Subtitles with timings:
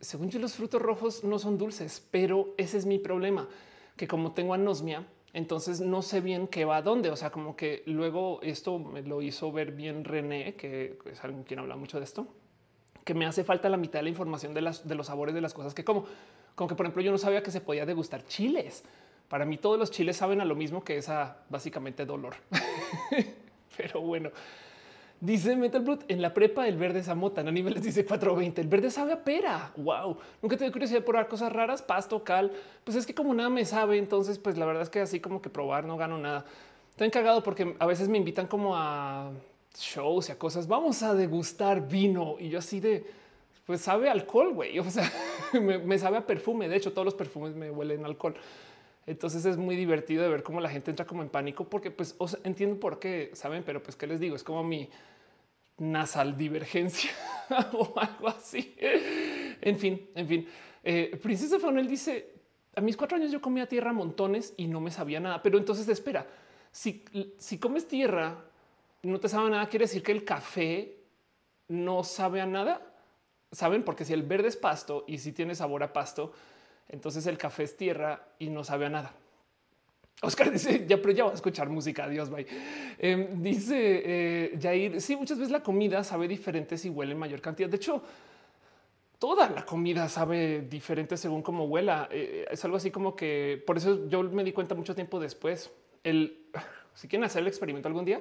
[0.00, 3.48] según yo los frutos rojos no son dulces, pero ese es mi problema,
[3.96, 7.10] que como tengo anosmia, entonces no sé bien qué va a dónde.
[7.10, 11.44] O sea, como que luego esto me lo hizo ver bien René, que es alguien
[11.44, 12.26] quien habla mucho de esto,
[13.04, 15.74] que me hace falta la mitad de la información de, los sabores de las cosas
[15.74, 16.06] que como.
[16.54, 18.82] Como que, por ejemplo, yo no sabía que se podía degustar chiles.
[19.28, 22.34] Para mí todos los chiles saben a lo mismo que esa básicamente dolor.
[23.76, 24.30] Pero bueno,
[25.20, 27.40] Dice Metal Blood en la prepa el verde es a mota.
[27.40, 28.60] A niveles dice 420.
[28.60, 29.72] El verde sabe a pera.
[29.76, 30.16] Wow.
[30.40, 32.52] Nunca te curiosidad por probar cosas raras, pasto, cal.
[32.84, 35.42] Pues es que como nada me sabe, entonces pues la verdad es que así como
[35.42, 36.44] que probar no gano nada.
[36.90, 39.32] Estoy encargado porque a veces me invitan como a
[39.76, 40.68] shows y a cosas.
[40.68, 43.04] Vamos a degustar vino y yo así de
[43.66, 44.78] pues sabe alcohol, güey.
[44.78, 45.12] O sea,
[45.60, 46.68] me, sabe a perfume.
[46.68, 48.34] De hecho, todos los perfumes me huelen alcohol.
[49.08, 52.14] Entonces es muy divertido de ver cómo la gente entra como en pánico porque pues
[52.44, 54.88] entiendo por qué saben, pero pues qué les digo, es como mi
[55.78, 57.10] nasal divergencia
[57.72, 58.76] o algo así.
[59.60, 60.48] En fin, en fin.
[60.82, 62.38] Eh, Princesa Faunel dice
[62.78, 65.88] a mis cuatro años yo comía tierra montones y no me sabía nada, pero entonces
[65.88, 66.26] espera,
[66.70, 67.04] si,
[67.36, 68.44] si comes tierra,
[69.02, 70.96] no te sabe nada, quiere decir que el café
[71.66, 72.82] no sabe a nada.
[73.50, 76.32] Saben, porque si el verde es pasto y si tiene sabor a pasto,
[76.88, 79.12] entonces el café es tierra y no sabe a nada.
[80.20, 82.04] Oscar dice ya, pero ya voy a escuchar música.
[82.04, 82.46] Adiós, bye.
[82.98, 85.00] Em, dice eh, Jair.
[85.00, 87.68] Sí, muchas veces la comida sabe diferente si huele en mayor cantidad.
[87.68, 88.02] De hecho,
[89.18, 92.08] toda la comida sabe diferente según cómo huela.
[92.10, 95.70] Eh, es algo así como que por eso yo me di cuenta mucho tiempo después.
[96.02, 96.46] El
[96.94, 98.20] si quieren hacer el experimento algún día,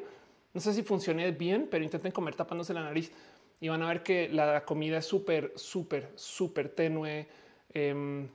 [0.54, 3.12] no sé si funcione bien, pero intenten comer tapándose la nariz
[3.60, 7.28] y van a ver que la comida es súper, súper, súper tenue.
[7.74, 8.28] Em,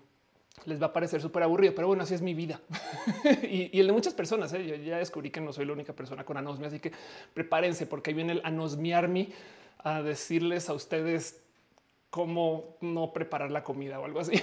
[0.67, 2.61] les va a parecer súper aburrido, pero bueno, así es mi vida
[3.43, 4.53] y, el de muchas personas.
[4.53, 4.67] ¿eh?
[4.67, 6.93] Yo ya descubrí que no soy la única persona con anosmia, así que
[7.35, 9.31] prepárense porque ahí viene el anosmiarme
[9.79, 11.41] a decirles a ustedes
[12.11, 14.33] cómo no preparar la comida o algo así.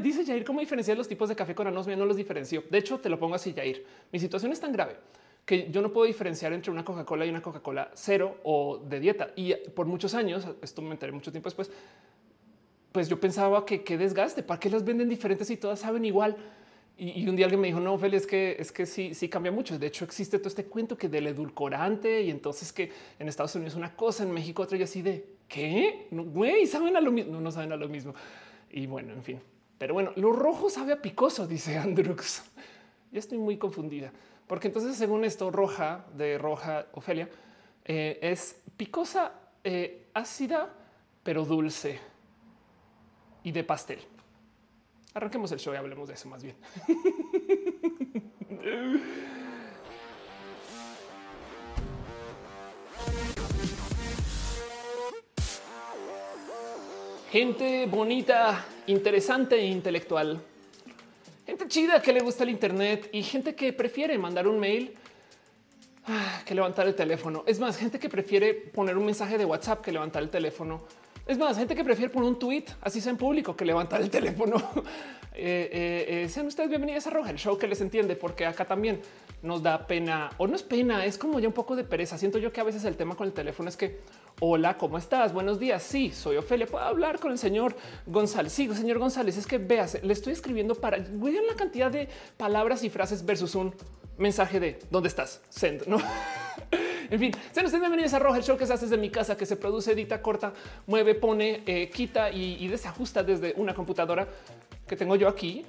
[0.00, 1.96] dice Jair, ¿cómo diferenciar los tipos de café con anosmia?
[1.96, 2.64] No los diferencio.
[2.70, 3.84] De hecho, te lo pongo así, Jair.
[4.12, 4.96] Mi situación es tan grave
[5.44, 9.30] que yo no puedo diferenciar entre una Coca-Cola y una Coca-Cola cero o de dieta.
[9.34, 11.70] Y por muchos años, esto me enteré mucho tiempo después,
[12.98, 16.36] pues yo pensaba que qué desgaste, para qué las venden diferentes y todas saben igual.
[16.96, 19.52] Y, un día alguien me dijo, no, Ophelia, es que es que sí, sí cambia
[19.52, 19.78] mucho.
[19.78, 23.76] De hecho, existe todo este cuento que del edulcorante y entonces que en Estados Unidos
[23.76, 27.34] una cosa, en México otra y así de qué güey, saben a lo mismo.
[27.34, 28.16] No, no saben a lo mismo.
[28.68, 29.40] Y bueno, en fin,
[29.78, 32.42] pero bueno, lo rojo sabe a picoso, dice Andrux.
[33.12, 34.12] Ya estoy muy confundida
[34.48, 37.28] porque entonces, según esto, roja de roja Ofelia
[37.84, 40.74] eh, es picosa, eh, ácida,
[41.22, 42.00] pero dulce
[43.48, 43.98] y de pastel.
[45.14, 46.54] Arranquemos el show y hablemos de eso más bien.
[57.32, 60.42] Gente bonita, interesante e intelectual.
[61.46, 64.94] Gente chida que le gusta el Internet y gente que prefiere mandar un mail
[66.06, 67.44] ah, que levantar el teléfono.
[67.46, 70.82] Es más, gente que prefiere poner un mensaje de WhatsApp que levantar el teléfono
[71.28, 74.10] es más, gente que prefiere poner un tweet así sea en público que levantar el
[74.10, 74.56] teléfono.
[75.40, 78.64] Eh, eh, eh, sean ustedes bienvenidos a Roja, el show que les entiende, porque acá
[78.64, 79.00] también
[79.40, 82.18] nos da pena o no es pena, es como ya un poco de pereza.
[82.18, 84.00] Siento yo que a veces el tema con el teléfono es que
[84.40, 85.32] hola, ¿cómo estás?
[85.32, 85.84] Buenos días.
[85.84, 86.66] Sí, soy Ofelia.
[86.66, 88.52] Puedo hablar con el señor González.
[88.52, 92.82] Sí, señor González, es que veas, le estoy escribiendo para vean la cantidad de palabras
[92.82, 93.72] y frases versus un
[94.18, 95.40] mensaje de dónde estás?
[95.48, 95.98] Send, no?
[97.10, 99.36] en fin, sean ustedes bienvenidos a Roja, el show que se hace desde mi casa,
[99.36, 100.52] que se produce, edita, corta,
[100.86, 104.28] mueve, pone, eh, quita y, desajusta desde una computadora
[104.86, 105.64] que tengo yo aquí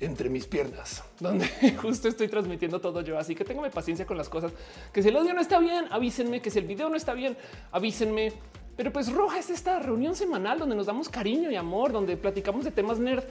[0.00, 1.46] entre mis piernas, donde
[1.80, 3.18] justo estoy transmitiendo todo yo.
[3.18, 4.52] Así que tengo paciencia con las cosas.
[4.92, 6.42] Que si el audio no está bien, avísenme.
[6.42, 7.36] Que si el video no está bien,
[7.70, 8.32] avísenme.
[8.76, 12.64] Pero pues Roja es esta reunión semanal donde nos damos cariño y amor, donde platicamos
[12.64, 13.24] de temas nerd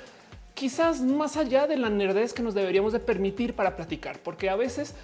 [0.53, 4.55] quizás más allá de la nerdez que nos deberíamos de permitir para platicar, porque a
[4.55, 4.95] veces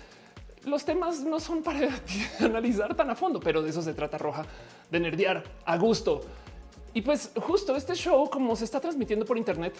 [0.65, 1.89] los temas no son para
[2.39, 4.45] analizar tan a fondo, pero de eso se trata Roja,
[4.91, 6.21] de nerdear a gusto.
[6.93, 9.73] Y pues justo este show, como se está transmitiendo por internet,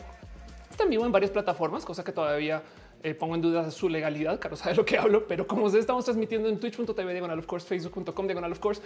[0.70, 2.62] está en vivo en varias plataformas, cosa que todavía
[3.04, 4.40] eh, pongo en duda su legalidad.
[4.40, 7.68] Carlos sabe lo que hablo, pero como se estamos transmitiendo en twitch.tv diagonal of course,
[7.68, 8.82] facebook.com diagonal of course,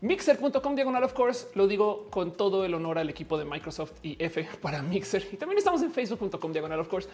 [0.00, 4.16] mixer.com diagonal of course, lo digo con todo el honor al equipo de Microsoft y
[4.18, 5.26] F para Mixer.
[5.32, 7.08] Y también estamos en facebook.com diagonal of course.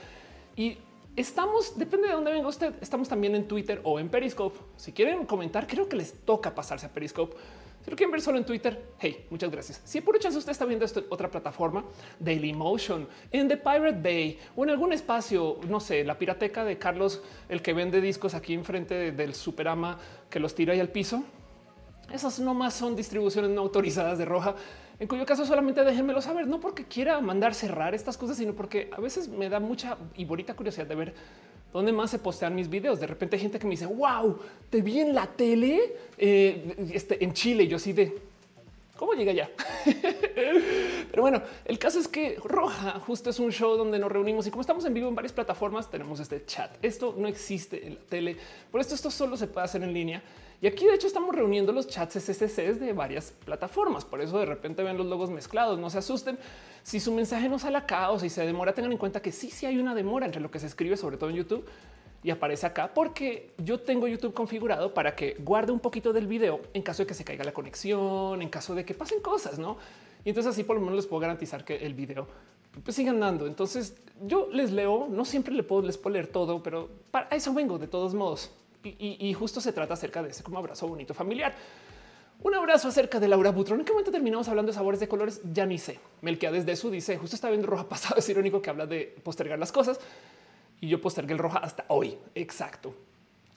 [0.57, 0.79] Y
[1.15, 4.59] Estamos, depende de dónde venga usted, estamos también en Twitter o en Periscope.
[4.77, 7.37] Si quieren comentar, creo que les toca pasarse a Periscope.
[7.85, 9.81] Si lo quieren ver solo en Twitter, hey, muchas gracias.
[9.85, 11.85] Si por chance usted está viendo esto en otra plataforma,
[12.21, 17.23] Dailymotion, en The Pirate Bay o en algún espacio, no sé, la pirateca de Carlos,
[17.49, 19.99] el que vende discos aquí enfrente del Superama
[20.31, 21.25] que los tira ahí al piso.
[22.13, 24.55] Esas nomás son distribuciones no autorizadas de roja,
[25.01, 28.91] en cuyo caso solamente déjenmelo saber, no porque quiera mandar cerrar estas cosas, sino porque
[28.93, 31.15] a veces me da mucha y bonita curiosidad de ver
[31.73, 33.01] dónde más se postean mis videos.
[33.01, 34.39] De repente hay gente que me dice, wow,
[34.71, 37.67] te vi en la tele eh, este, en Chile.
[37.67, 38.15] Yo así de,
[39.03, 39.51] ¿Cómo llega ya?
[41.11, 44.51] Pero bueno, el caso es que Roja justo es un show donde nos reunimos y
[44.51, 46.71] como estamos en vivo en varias plataformas, tenemos este chat.
[46.83, 48.37] Esto no existe en la tele,
[48.71, 50.23] por esto esto solo se puede hacer en línea.
[50.61, 54.05] Y aquí de hecho estamos reuniendo los chats SSCs de varias plataformas.
[54.05, 55.77] Por eso de repente ven los logos mezclados.
[55.81, 56.39] No se asusten
[56.83, 58.73] si su mensaje no sale acá o si se demora.
[58.73, 61.17] Tengan en cuenta que sí, sí hay una demora entre lo que se escribe, sobre
[61.17, 61.65] todo en YouTube
[62.25, 66.61] y aparece acá porque yo tengo YouTube configurado para que guarde un poquito del video
[66.73, 69.77] en caso de que se caiga la conexión, en caso de que pasen cosas, no?
[70.25, 72.29] Y entonces así por lo menos les puedo garantizar que el video
[72.85, 73.47] pues sigan dando.
[73.47, 77.53] Entonces yo les leo, no siempre les puedo, les puedo leer todo, pero para eso
[77.53, 78.53] vengo de todos modos.
[78.85, 81.55] Y, justo se trata acerca de ese como abrazo bonito familiar.
[82.43, 83.81] Un abrazo acerca de Laura Butrón.
[83.81, 85.41] ¿En qué momento terminamos hablando de sabores de colores?
[85.53, 86.01] Ya ni sé.
[86.23, 88.17] Melquia desde su dice, justo está viendo roja pasado.
[88.17, 90.01] Es irónico que habla de postergar las cosas
[90.81, 92.19] y yo postergué el roja hasta hoy.
[92.35, 92.95] Exacto.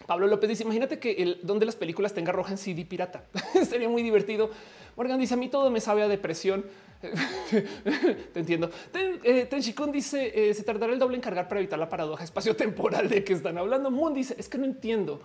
[0.06, 3.24] Pablo López dice: Imagínate que el donde las películas tenga roja en CD pirata.
[3.68, 4.52] Sería muy divertido.
[4.96, 6.64] Morgan dice: A mí todo me sabe a depresión.
[8.34, 8.70] Te entiendo.
[8.92, 9.50] Ten, eh,
[9.92, 13.24] dice: eh, Se tardará el doble en cargar para evitar la paradoja espacio temporal de
[13.24, 13.90] que están hablando.
[13.90, 15.22] Moon dice: Es que no entiendo.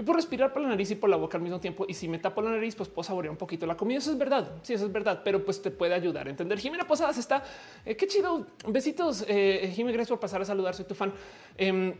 [0.00, 1.84] Yo puedo respirar por la nariz y por la boca al mismo tiempo.
[1.86, 3.98] Y si me tapo la nariz, pues puedo saborear un poquito la comida.
[3.98, 4.50] Eso es verdad.
[4.62, 6.58] Sí, eso es verdad, pero pues te puede ayudar a entender.
[6.58, 7.44] Jimena Posadas está.
[7.84, 8.46] Eh, qué chido.
[8.66, 9.26] Besitos.
[9.28, 10.74] Eh, Jimena, gracias por pasar a saludar.
[10.74, 11.12] Soy tu fan.
[11.58, 11.94] Eh,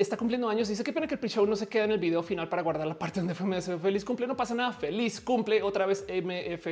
[0.00, 0.66] está cumpliendo años.
[0.66, 2.88] Dice que pena que el pre-show no se queda en el video final para guardar
[2.88, 4.26] la parte donde fue me feliz cumple.
[4.26, 4.72] No pasa nada.
[4.72, 6.66] Feliz cumple otra vez MF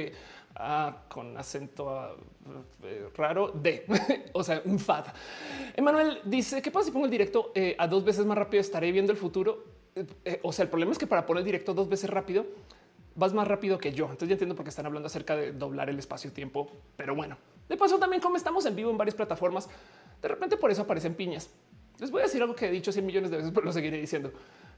[1.07, 2.17] con acento
[2.83, 3.87] eh, raro de,
[4.33, 5.05] o sea, un fad.
[5.77, 8.61] Emanuel dice qué pasa si pongo el directo a dos veces más rápido.
[8.61, 9.76] Estaré viendo el futuro.
[10.25, 12.47] Eh, o sea, el problema es que para poner directo dos veces rápido,
[13.15, 14.05] vas más rápido que yo.
[14.05, 16.71] Entonces ya entiendo por qué están hablando acerca de doblar el espacio-tiempo.
[16.97, 17.37] Pero bueno,
[17.69, 19.69] de paso también como estamos en vivo en varias plataformas,
[20.21, 21.51] de repente por eso aparecen piñas.
[21.99, 23.99] Les voy a decir algo que he dicho 100 millones de veces, pero lo seguiré
[23.99, 24.33] diciendo.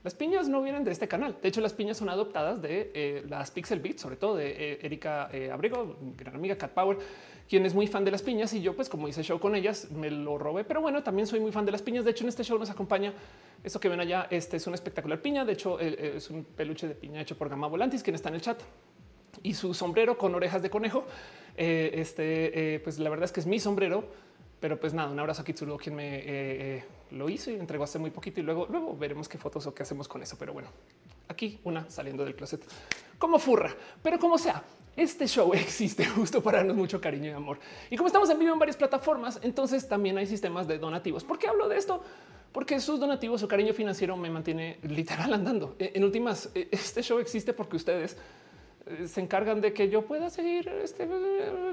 [0.04, 1.36] Las piñas no vienen de este canal.
[1.42, 4.78] De hecho, las piñas son adoptadas de eh, las Pixel Beats, sobre todo de eh,
[4.82, 6.98] Erika Abrigo, gran amiga Cat Power,
[7.48, 9.90] quien es muy fan de las piñas y yo pues como hice show con ellas
[9.90, 12.04] me lo robé, pero bueno, también soy muy fan de las piñas.
[12.04, 13.12] De hecho, en este show nos acompaña
[13.62, 14.26] esto que ven allá.
[14.30, 15.44] Este es un espectacular piña.
[15.44, 18.28] De hecho, eh, eh, es un peluche de piña hecho por Gama Volantis, quien está
[18.28, 18.60] en el chat
[19.42, 21.04] y su sombrero con orejas de conejo.
[21.56, 24.04] Eh, este, pues la verdad es que es mi sombrero,
[24.60, 28.10] pero pues nada, un abrazo a Kitsuru, quien me lo hizo y entregó hace muy
[28.10, 30.36] poquito y luego, luego veremos qué fotos o qué hacemos con eso.
[30.38, 30.68] Pero bueno,
[31.28, 32.64] aquí una saliendo del closet
[33.18, 34.62] como furra, pero como sea,
[34.98, 37.58] este show existe justo para darnos mucho cariño y amor.
[37.90, 41.24] Y como estamos en vivo en varias plataformas, entonces también hay sistemas de donativos.
[41.24, 42.02] ¿Por qué hablo de esto?
[42.52, 45.76] Porque sus donativos, su cariño financiero me mantiene literal andando.
[45.78, 48.16] E, en últimas, e, este show existe porque ustedes
[48.86, 51.06] eh, se encargan de que yo pueda seguir este,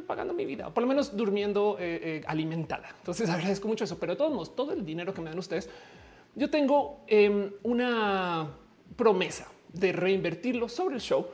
[0.06, 2.89] pagando mi vida, por lo menos durmiendo eh, eh, alimentada.
[2.98, 5.69] Entonces agradezco mucho eso, pero de todos modos, todo el dinero que me dan ustedes,
[6.36, 8.50] yo tengo em, una
[8.98, 11.27] promesa de reinvertirlo sobre el show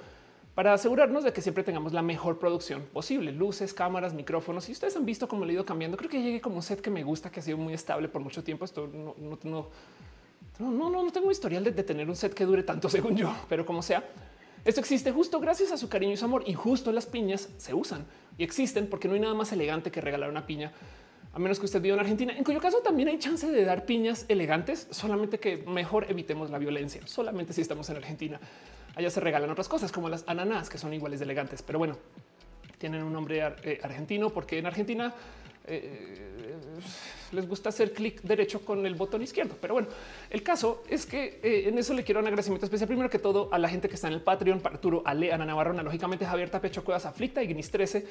[0.55, 4.67] para asegurarnos de que siempre tengamos la mejor producción posible, luces, cámaras, micrófonos.
[4.69, 5.97] Y ustedes han visto cómo le he ido cambiando.
[5.97, 8.21] Creo que llegué como un set que me gusta, que ha sido muy estable por
[8.21, 8.65] mucho tiempo.
[8.65, 9.69] Esto no, no, no,
[10.59, 13.33] no, no, no tengo historial de, de tener un set que dure tanto según yo,
[13.47, 14.03] pero como sea,
[14.63, 17.73] esto existe justo gracias a su cariño y su amor y justo las piñas se
[17.73, 18.05] usan
[18.37, 20.71] y existen porque no hay nada más elegante que regalar una piña
[21.33, 23.85] a menos que usted viva en Argentina, en cuyo caso también hay chance de dar
[23.85, 28.39] piñas elegantes, solamente que mejor evitemos la violencia, solamente si estamos en Argentina.
[28.95, 31.97] Allá se regalan otras cosas como las ananas, que son iguales de elegantes, pero bueno,
[32.77, 35.13] tienen un nombre eh, argentino porque en Argentina
[35.67, 36.55] eh,
[37.31, 39.55] les gusta hacer clic derecho con el botón izquierdo.
[39.61, 39.87] Pero bueno,
[40.29, 42.87] el caso es que eh, en eso le quiero un agradecimiento especial.
[42.87, 45.73] Primero que todo a la gente que está en el Patreon, Arturo, Ale, Ana Navarro,
[45.73, 48.05] lógicamente Javier Tapecho, Cuevas, Aflicta y Gnis 13,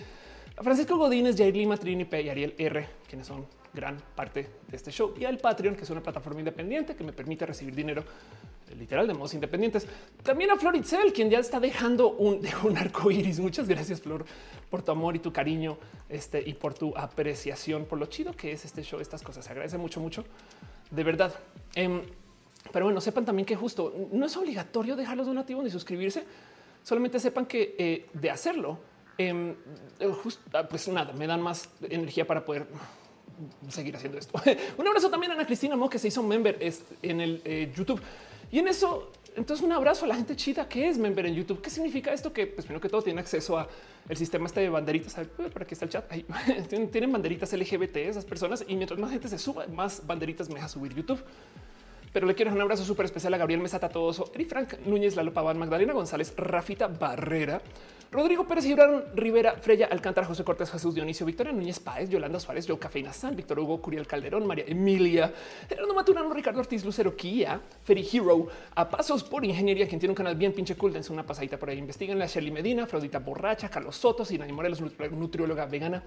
[0.56, 4.76] a Francisco Godínez, Jair Lima, Trini P y Ariel R, quienes son gran parte de
[4.76, 8.04] este show, y al Patreon, que es una plataforma independiente que me permite recibir dinero
[8.78, 9.86] literal de modos independientes.
[10.22, 13.40] También a Floritzel, quien ya está dejando un, un arco iris.
[13.40, 14.24] Muchas gracias, Flor,
[14.68, 18.52] por tu amor y tu cariño este, y por tu apreciación, por lo chido que
[18.52, 19.00] es este show.
[19.00, 20.24] Estas cosas se agradece mucho, mucho
[20.90, 21.34] de verdad.
[21.74, 22.02] Em,
[22.72, 26.24] pero bueno, sepan también que justo no es obligatorio dejar los donativos ni suscribirse.
[26.82, 28.78] Solamente sepan que eh, de hacerlo,
[29.18, 29.54] em,
[30.52, 32.66] ah, pues nada, me dan más energía para poder
[33.68, 34.40] seguir haciendo esto.
[34.78, 36.58] un abrazo también a Ana Cristina Mo, que se hizo member
[37.02, 38.00] en el eh, YouTube.
[38.52, 41.60] Y en eso, entonces un abrazo a la gente chida que es member en YouTube.
[41.60, 42.32] ¿Qué significa esto?
[42.32, 43.68] Que pues primero que todo tiene acceso a
[44.08, 45.14] el sistema este de banderitas.
[45.52, 46.04] Para que está el chat.
[46.90, 50.68] Tienen banderitas LGBT esas personas y mientras más gente se suba, más banderitas me deja
[50.68, 51.20] subir YouTube.
[52.12, 55.32] Pero le quiero un abrazo súper especial a Gabriel Mesa Tatoso, Eri Frank Núñez, Lalo
[55.32, 57.60] Paván, Magdalena González, Rafita Barrera,
[58.12, 62.66] Rodrigo Pérez Gibran, Rivera, Freya Alcántara, José Cortés, Jesús Dionisio, Victoria Núñez Páez, Yolanda Suárez,
[62.66, 65.32] Yo Cafeína San, Víctor Hugo, Curiel Calderón, María Emilia,
[65.68, 70.16] Gerardo Maturano, Ricardo Ortiz, Lucero Kia, Ferry Hero, a pasos por ingeniería, quien tiene un
[70.16, 73.68] canal bien pinche cool, dense una pasadita por ahí, investiguen a Shelly Medina, Fraudita Borracha,
[73.68, 76.02] Carlos Soto, Sinay Morelos, nutrióloga vegana,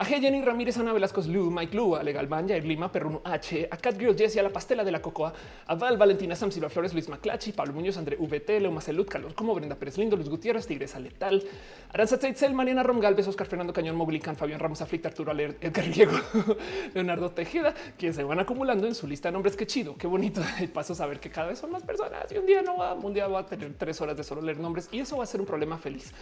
[0.00, 3.76] a Jenny Ramírez, Ana Velasco, Lu, Mike Lu, a Legal Banja, Lima, Perruno H, a
[3.76, 5.30] Cat Girl Jessie, a la pastela de la cocoa,
[5.66, 9.34] a Val, Valentina Sam, Silva Flores, Luis Maclachi, Pablo Muñoz, André VT, Leo Macelut, Carlos
[9.34, 11.44] Como, Brenda Pérez Lindo, Luis Gutiérrez, Tigresa Letal,
[11.92, 15.84] Aranza Teitzel, Mariana Rom Galvez, Oscar Fernando Cañón, Mobilican, Fabián Ramos, Aflicta, Arturo Aler, Edgar
[15.84, 16.18] Riego,
[16.94, 19.54] Leonardo Tejeda, quienes se van acumulando en su lista de nombres.
[19.54, 20.40] Qué chido, qué bonito.
[20.72, 23.12] Paso a saber que cada vez son más personas y un día no va, un
[23.12, 25.40] día va a tener tres horas de solo leer nombres y eso va a ser
[25.40, 26.14] un problema feliz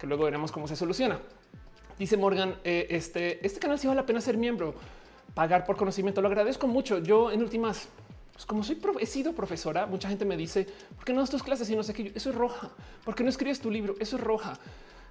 [0.00, 1.20] que luego veremos cómo se soluciona.
[1.98, 4.74] Dice Morgan, eh, este, este canal sí vale la pena ser miembro,
[5.34, 6.20] pagar por conocimiento.
[6.20, 6.98] Lo agradezco mucho.
[6.98, 7.88] Yo en últimas,
[8.32, 11.42] pues como soy he sido profesora, mucha gente me dice, ¿por qué no das tus
[11.42, 12.12] clases y no sé qué?
[12.14, 12.70] Eso es roja.
[13.04, 13.94] ¿Por qué no escribes tu libro?
[14.00, 14.58] Eso es roja.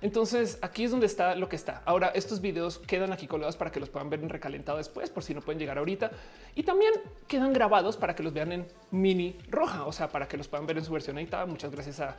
[0.02, 1.82] Entonces aquí es donde está lo que está.
[1.86, 5.24] Ahora estos videos quedan aquí colgados para que los puedan ver en recalentado después, por
[5.24, 6.12] si no pueden llegar ahorita.
[6.56, 6.92] Y también
[7.30, 10.68] quedan grabados para que los vean en mini roja, o sea, para que los puedan
[10.68, 11.46] ver en su versión editada.
[11.46, 12.18] Muchas gracias a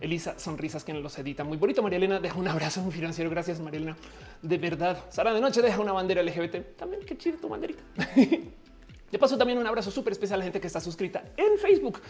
[0.00, 1.44] Elisa Sonrisas, quien los edita.
[1.44, 1.82] Muy bonito.
[1.82, 3.30] María Elena deja un abrazo muy financiero.
[3.30, 3.96] Gracias, María Elena.
[4.42, 5.04] De verdad.
[5.10, 6.76] Sara de noche deja una bandera LGBT.
[6.76, 7.82] También qué chido tu banderita.
[9.14, 12.00] De paso, también un abrazo súper especial a la gente que está suscrita en Facebook,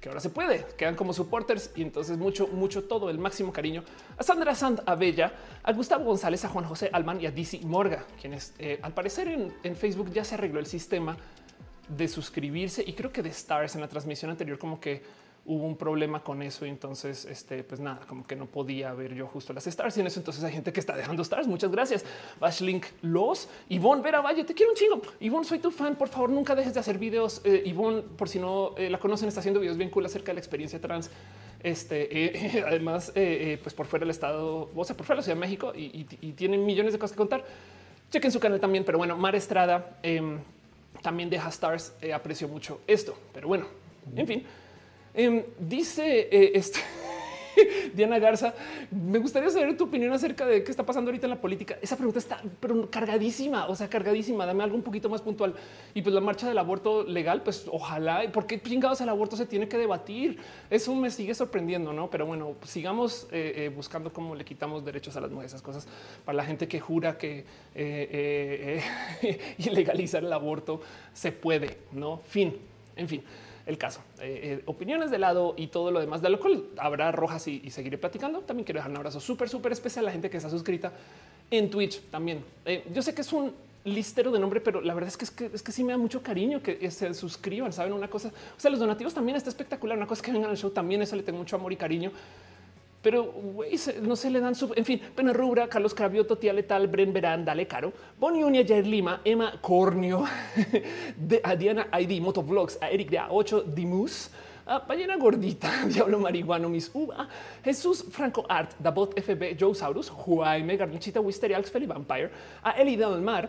[0.00, 3.82] que ahora se puede, quedan como supporters y entonces mucho, mucho todo el máximo cariño
[4.16, 5.32] a Sandra Sand Abella,
[5.64, 9.26] a Gustavo González, a Juan José Alman y a DC Morga, quienes eh, al parecer
[9.26, 11.16] en, en Facebook ya se arregló el sistema
[11.88, 15.02] de suscribirse y creo que de stars en la transmisión anterior como que
[15.48, 19.14] hubo un problema con eso y entonces, este, pues nada, como que no podía ver
[19.14, 21.46] yo justo las stars y en eso entonces hay gente que está dejando stars.
[21.46, 22.04] Muchas gracias.
[22.38, 25.00] Bashlink Los, Ivonne Vera Valle, te quiero un chingo.
[25.20, 25.96] Ivonne, soy tu fan.
[25.96, 27.40] Por favor, nunca dejes de hacer videos.
[27.44, 30.34] Eh, Ivonne, por si no eh, la conocen, está haciendo videos bien cool acerca de
[30.34, 31.10] la experiencia trans.
[31.62, 35.36] Este, eh, además, pues por fuera del estado, o sea, por fuera de la Ciudad
[35.36, 37.42] de México y, y, tienen millones de cosas que contar.
[38.10, 38.84] Chequen su canal también.
[38.84, 40.40] Pero bueno, Mar Estrada em,
[41.02, 41.94] también deja stars.
[42.12, 43.66] aprecio mucho esto, pero bueno,
[44.14, 44.46] en fin.
[45.18, 46.78] Em, dice eh, este,
[47.92, 48.54] Diana Garza,
[48.92, 51.76] me gustaría saber tu opinión acerca de qué está pasando ahorita en la política.
[51.82, 54.46] Esa pregunta está pero cargadísima, o sea, cargadísima.
[54.46, 55.54] Dame algo un poquito más puntual.
[55.92, 58.30] Y pues la marcha del aborto legal, pues ojalá.
[58.30, 60.38] ¿Por qué chingados el aborto se tiene que debatir?
[60.70, 62.08] Eso me sigue sorprendiendo, no?
[62.10, 65.88] Pero bueno, sigamos eh, eh, buscando cómo le quitamos derechos a las mujeres, esas cosas
[66.24, 67.44] para la gente que jura que
[69.58, 70.80] ilegalizar el aborto
[71.12, 72.18] se puede, no?
[72.24, 72.56] Fin,
[72.94, 73.24] en fin
[73.68, 74.00] el caso.
[74.18, 77.70] Eh, eh, opiniones de lado y todo lo demás, de lo cual habrá rojas y,
[77.70, 78.40] seguiré platicando.
[78.40, 80.90] También quiero dejar un abrazo súper, súper especial a la gente que está suscrita
[81.50, 82.42] en Twitch también.
[82.64, 83.52] Eh, yo sé que es un
[83.84, 85.98] listero de nombre, pero la verdad es que, es que es que sí me da
[85.98, 87.70] mucho cariño que se suscriban.
[87.74, 89.98] Saben una cosa, o sea, los donativos también está espectacular.
[89.98, 92.10] Una cosa que vengan al show también, eso le tengo mucho amor y cariño
[93.02, 93.32] pero
[94.02, 97.44] no se le dan su, en fin, Pena Rubra, Carlos Cravioto, Tía Letal, Bren Verán,
[97.44, 100.24] Dale Caro, Bonnie Unia, Jair Lima, Emma Cornio,
[101.44, 104.30] a Diana ID, Motovlogs, a Eric de A8, Dimus,
[104.66, 107.28] a Ballena Gordita, Diablo Marihuano, Miss Uva,
[107.64, 112.30] Jesús Franco Art, Dabot FB, Joe Saurus, Jaime Garnichita, Wisterials, Feli Vampire,
[112.62, 113.48] a Eli Del Mar,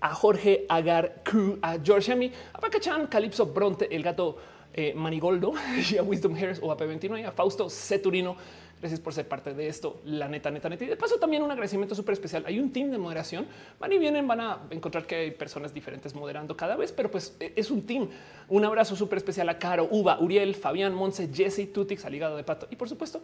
[0.00, 4.36] a Jorge Agar Q, a George Hemi, a Pacachan, Calypso Bronte, el gato
[4.76, 5.54] eh, Manigoldo
[5.90, 8.36] y a Wisdom Harris o a P21 y a Fausto Ceturino.
[8.78, 10.02] Gracias por ser parte de esto.
[10.04, 10.84] La neta, neta, neta.
[10.84, 12.44] Y de paso también un agradecimiento súper especial.
[12.46, 13.46] Hay un team de moderación.
[13.80, 17.34] Van y vienen, van a encontrar que hay personas diferentes moderando cada vez, pero pues
[17.40, 18.08] e, es un team.
[18.48, 22.68] Un abrazo súper especial a Caro, Uva, Uriel, Fabián, Monse, Jesse, Tutix, Aligado de Pato
[22.70, 23.22] y por supuesto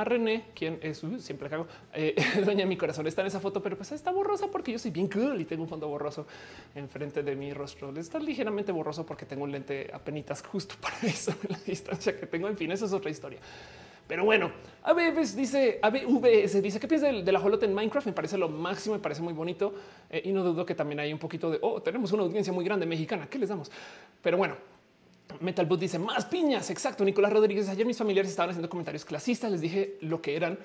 [0.00, 2.14] a René, quien es siempre cago, eh,
[2.46, 3.06] de mi corazón.
[3.06, 5.62] Está en esa foto, pero pues está borrosa porque yo soy bien cool y tengo
[5.62, 6.26] un fondo borroso
[6.74, 7.92] enfrente de mi rostro.
[7.94, 12.48] Está ligeramente borroso porque tengo un lente apenitas justo para eso, la distancia que tengo.
[12.48, 13.40] En fin, eso es otra historia.
[14.08, 14.50] Pero bueno,
[14.82, 18.06] ABVS dice, ABVS dice, ¿qué piensas de, la holota en Minecraft?
[18.06, 19.72] Me parece lo máximo, me parece muy bonito
[20.08, 22.64] eh, y no dudo que también hay un poquito de, oh, tenemos una audiencia muy
[22.64, 23.70] grande mexicana, ¿qué les damos?
[24.20, 24.56] Pero bueno,
[25.40, 26.70] Metalboot dice más piñas.
[26.70, 27.04] Exacto.
[27.04, 27.68] Nicolás Rodríguez.
[27.68, 29.50] Ayer mis familiares estaban haciendo comentarios clasistas.
[29.50, 30.58] Les dije lo que eran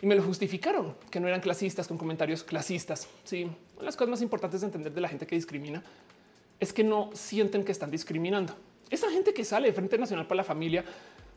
[0.00, 3.08] y me lo justificaron que no eran clasistas con comentarios clasistas.
[3.24, 5.82] Sí, una de las cosas más importantes de entender de la gente que discrimina
[6.60, 8.54] es que no sienten que están discriminando.
[8.90, 10.84] Esa gente que sale de Frente Nacional para la Familia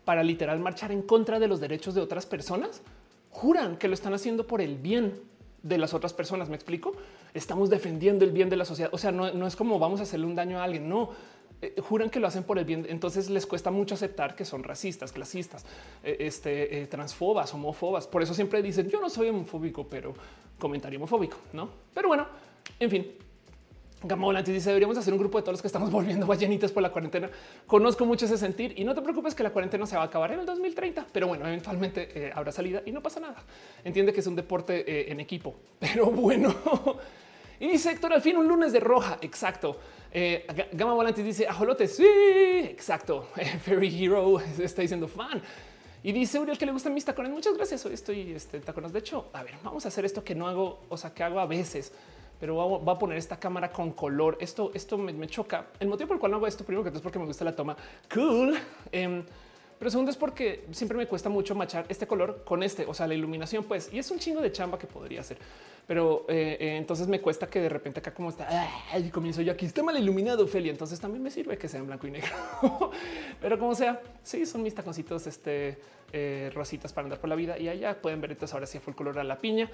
[0.06, 2.82] para literal marchar en contra de los derechos de otras personas,
[3.30, 5.20] juran que lo están haciendo por el bien
[5.64, 6.50] de las otras personas.
[6.50, 6.94] Me explico.
[7.34, 8.90] Estamos defendiendo el bien de la sociedad.
[8.94, 10.90] O sea, no es como vamos a hacerle un daño a alguien.
[10.90, 11.12] No,
[11.62, 12.88] eh, juran que lo hacen por el bien.
[12.90, 15.64] Entonces les cuesta mucho aceptar que son racistas, clasistas,
[16.04, 18.08] eh, este, eh, transfobas, homófobas.
[18.08, 20.14] Por eso siempre dicen yo no soy homofóbico, pero
[20.58, 21.70] comentario homofóbico, no?
[21.94, 22.28] Pero bueno,
[22.80, 23.12] en fin,
[24.04, 26.82] Gama Volantis dice deberíamos hacer un grupo de todos los que estamos volviendo ballenitas por
[26.82, 27.30] la cuarentena.
[27.68, 30.32] Conozco mucho ese sentir y no te preocupes que la cuarentena se va a acabar
[30.32, 33.44] en el 2030, pero bueno, eventualmente habrá salida y no pasa nada.
[33.84, 36.56] Entiende que es un deporte en equipo, pero bueno.
[37.62, 39.20] Y dice Héctor, al fin un lunes de roja.
[39.22, 39.78] Exacto.
[40.12, 41.88] Eh, Gama Volantis dice ajolote.
[41.88, 42.04] Sí,
[42.64, 43.28] exacto.
[43.64, 45.40] Fairy Hero está diciendo fan.
[46.02, 47.32] Y dice Uriel que le gustan mis tacones.
[47.32, 47.86] Muchas gracias.
[47.86, 48.92] Hoy estoy este, tacones.
[48.92, 51.40] De hecho, a ver, vamos a hacer esto que no hago, o sea, que hago
[51.40, 51.94] a veces
[52.40, 54.36] pero va a poner esta cámara con color.
[54.42, 55.68] Esto, esto me, choca.
[55.80, 57.46] El motivo por el cual no hago esto, primero que todo es porque me gusta
[57.46, 57.78] la toma
[58.12, 58.58] cool.
[58.92, 59.24] Em,
[59.82, 63.08] pero segundo es porque siempre me cuesta mucho machar este color con este, o sea,
[63.08, 65.40] la iluminación, pues, y es un chingo de chamba que podría hacer.
[65.88, 68.48] Pero eh, eh, entonces me cuesta que de repente acá como está,
[68.96, 70.72] y comienzo yo aquí, está mal iluminado, Ophelia.
[70.72, 72.30] Entonces también me sirve que sea en blanco y negro.
[73.42, 75.80] pero como sea, sí, son mis taconcitos este,
[76.14, 77.58] eh, rositas para andar por la vida.
[77.58, 79.68] Y allá pueden ver entonces ahora sí fue el color a la piña.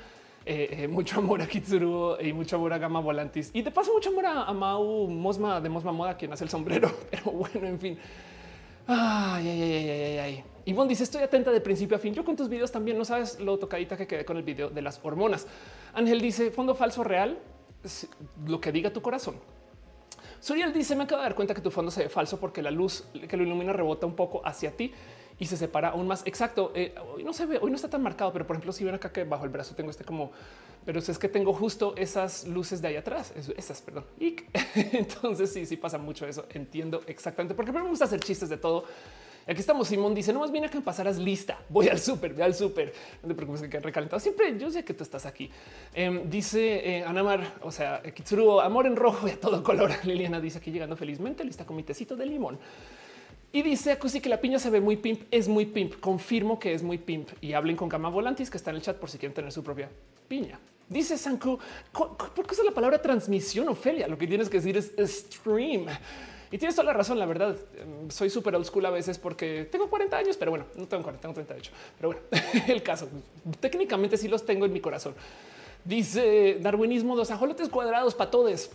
[0.87, 3.49] Mucho amor a Kitsuru y mucho amor a Gama Volantis.
[3.53, 6.89] Y de paso, mucho amor a, Mau Mosma de Mosma Moda, quien hace el sombrero.
[7.11, 7.99] Pero bueno, en fin.
[8.87, 10.43] Ay, ay, ay, ay, ay.
[10.65, 12.13] Ivonne dice: Estoy atenta de principio a fin.
[12.13, 14.81] Yo con tus videos también no sabes lo tocadita que quedé con el video de
[14.81, 15.45] las hormonas.
[15.93, 17.37] Ángel dice: Fondo falso real,
[18.45, 19.35] lo que diga tu corazón.
[20.39, 22.71] Suriel dice: Me acabo de dar cuenta que tu fondo se ve falso porque la
[22.71, 24.93] luz que lo ilumina rebota un poco hacia ti
[25.39, 26.23] y se separa aún más.
[26.25, 26.71] Exacto.
[26.75, 28.95] Eh, hoy no se ve, hoy no está tan marcado, pero por ejemplo, si ven
[28.95, 30.31] acá que bajo el brazo tengo este como,
[30.85, 34.05] pero es que tengo justo esas luces de ahí atrás, esas, perdón.
[34.75, 36.45] Entonces sí, sí pasa mucho eso.
[36.53, 38.85] Entiendo exactamente porque me gusta hacer chistes de todo.
[39.49, 39.87] Aquí estamos.
[39.87, 41.57] Simón dice: No más bien a que pasaras lista.
[41.69, 42.93] Voy al súper, ve al súper.
[43.21, 44.19] No te preocupes que quede recalentado.
[44.19, 45.49] Siempre yo sé que tú estás aquí.
[45.93, 49.91] Em, dice eh, Anamar, o sea, Kitsuru, amor en rojo y a todo color.
[50.03, 52.59] Liliana dice aquí llegando felizmente, lista con mi tecito de limón.
[53.57, 55.99] Y dice Acusi que la piña se ve muy pimp, es muy pimp.
[55.99, 58.97] Confirmo que es muy pimp y hablen con Gama Volantis que está en el chat
[58.97, 59.89] por si quieren tener su propia
[60.27, 60.59] piña.
[60.87, 61.57] Dice Sanku,
[61.91, 64.07] ¿por qué usa la palabra transmisión, Ofelia?
[64.07, 65.87] Lo que tienes que decir es stream.
[66.51, 67.57] Y tienes toda la razón, la verdad.
[67.79, 71.01] Em, soy súper old school a veces porque tengo 40 años, pero bueno, no tengo
[71.01, 71.71] 40, tengo 38.
[71.97, 72.21] Pero bueno,
[72.67, 73.09] el caso,
[73.59, 75.15] técnicamente sí los tengo en mi corazón.
[75.83, 78.69] Dice darwinismo, dos ajolotes cuadrados para todos.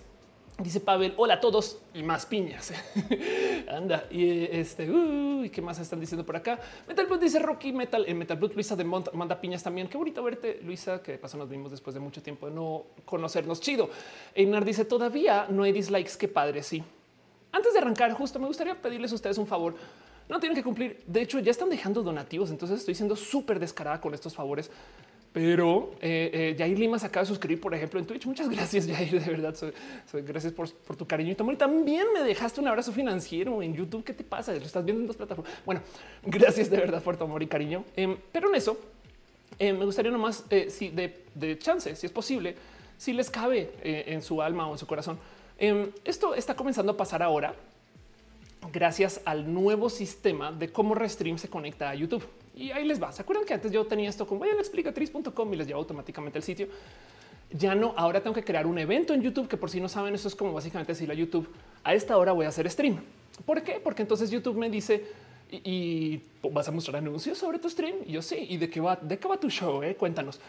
[0.63, 2.73] Dice Pavel, hola a todos y más piñas.
[3.69, 6.61] Anda, y este, ¿y qué más están diciendo por acá?
[6.87, 9.89] Metal Blood dice Rocky Metal, en Metal Blood, Luisa de manda piñas también.
[9.89, 12.85] Qué bonito verte, Luisa, que de paso nos vimos después de mucho tiempo de no
[13.05, 13.61] conocernos.
[13.61, 13.91] Chido.
[14.37, 16.81] Einar dice, todavía no hay dislikes, qué padre, sí.
[17.51, 19.75] Antes de arrancar, justo me gustaría pedirles a ustedes un favor.
[20.29, 21.03] No tienen que cumplir.
[21.09, 24.71] De hecho, ya están dejando donativos, entonces estoy siendo súper descarada con estos favores
[25.33, 28.27] pero eh, eh, Jair Lima se acaba de suscribir, por ejemplo, en Twitch.
[28.27, 29.21] Muchas gracias, Jair.
[29.21, 29.55] De verdad,
[30.27, 31.55] gracias por, tu cariño y tu amor.
[31.55, 34.05] Y también me dejaste un abrazo financiero en YouTube.
[34.05, 34.55] ¿Qué te pasa?
[34.55, 35.53] Estás viendo en dos plataformas.
[35.65, 35.81] Bueno,
[36.25, 37.85] gracias de verdad por tu amor y cariño.
[37.97, 38.79] Em, pero en eso
[39.59, 42.57] eh, me gustaría nomás, eh, si de, de, chance, si es posible,
[42.99, 45.19] si les cabe eh, en su alma o en su corazón.
[45.59, 47.55] Em, esto está comenzando a pasar ahora
[48.73, 52.25] gracias al nuevo sistema de cómo Restream se conecta a YouTube.
[52.55, 53.13] Y ahí les va.
[53.13, 56.39] ¿Se acuerdan que antes yo tenía esto con vayan a explicatriz.com y les lleva automáticamente
[56.39, 56.69] el sitio?
[57.51, 60.15] Ya no, ahora tengo que crear un evento en YouTube que por si no saben,
[60.15, 61.49] eso es como básicamente decirle a YouTube
[61.85, 63.01] a esta hora voy a hacer stream.
[63.45, 63.81] ¿Por qué?
[63.83, 65.05] Porque entonces YouTube me dice
[65.51, 68.05] y, vas a mostrar anuncios sobre tu stream.
[68.07, 68.47] Yo sí.
[68.49, 68.97] ¿Y de qué va?
[68.97, 69.83] ¿De qué va tu show?
[69.83, 69.97] Eh?
[69.97, 70.41] Cuéntanos.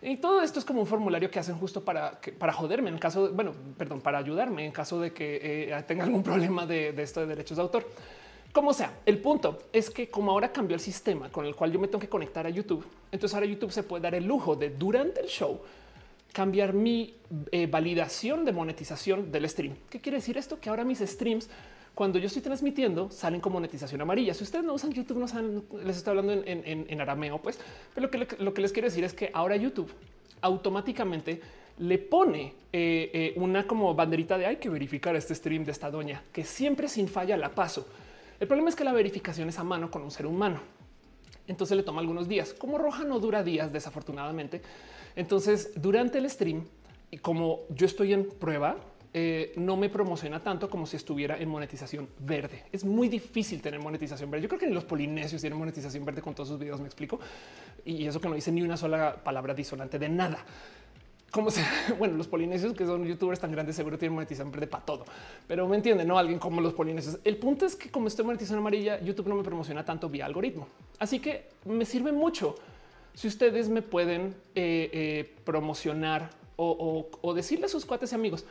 [0.00, 3.28] Y todo esto es como un formulario que hacen justo para, para joderme en caso,
[3.28, 7.20] de, bueno, perdón, para ayudarme en caso de que eh, tenga algún problema de esto
[7.20, 7.86] de derechos de autor.
[8.52, 11.78] Como sea, el punto es que como ahora cambió el sistema con el cual yo
[11.78, 14.68] me tengo que conectar a YouTube, entonces ahora YouTube se puede dar el lujo de
[14.70, 15.60] durante el show
[16.32, 17.14] cambiar mi
[17.50, 19.74] eh, validación de monetización del stream.
[19.90, 20.58] ¿Qué quiere decir esto?
[20.58, 21.48] Que ahora mis streams,
[21.94, 24.34] cuando yo estoy transmitiendo, salen con monetización amarilla.
[24.34, 27.58] Si ustedes no usan YouTube, no saben, les estoy hablando en, arameo, pues,
[27.94, 29.92] pero lo que, les quiero decir es que ahora YouTube
[30.40, 31.40] automáticamente
[31.78, 35.90] le pone eh, eh, una como banderita de hay que verificar este stream de esta
[35.90, 37.86] doña que siempre sin falla la paso.
[38.42, 40.58] El problema es que la verificación es a mano con un ser humano.
[41.46, 42.52] Entonces le toma algunos días.
[42.52, 44.60] Como Roja no dura días, desafortunadamente.
[45.14, 46.64] Entonces, durante el stream,
[47.20, 48.78] como yo estoy en prueba,
[49.14, 52.64] eh, no me promociona tanto como si estuviera en monetización verde.
[52.72, 54.42] Es muy difícil tener monetización verde.
[54.42, 57.20] Yo creo que ni los polinesios tienen monetización verde con todos sus videos, me explico.
[57.84, 60.44] Y eso que no dice ni una sola palabra disonante de nada
[61.32, 61.64] como se,
[61.98, 65.04] bueno, los polinesios que son youtubers tan grandes seguro tienen monetización verde para todo,
[65.48, 67.18] pero me entienden, no alguien como los polinesios.
[67.24, 70.68] El punto es que como estoy monetización amarilla, YouTube no me promociona tanto vía algoritmo.
[71.00, 72.54] Así que me sirve mucho
[73.14, 78.44] si ustedes me pueden eh, eh, promocionar o, decirle a sus cuates y amigos.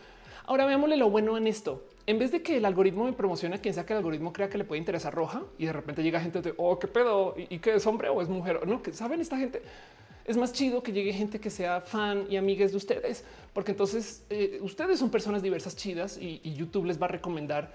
[0.45, 1.85] Ahora veámosle lo bueno en esto.
[2.07, 4.49] En vez de que el algoritmo me promocione a quien sea que el algoritmo crea
[4.49, 7.59] que le puede interesar roja y de repente llega gente de oh, qué pedo y,
[7.59, 8.67] que es hombre o es mujer.
[8.67, 9.61] No, que saben esta gente
[10.31, 14.23] es más chido que llegue gente que sea fan y amigues de ustedes, porque entonces
[14.29, 17.73] eh, ustedes son personas diversas, chidas y, YouTube les va a recomendar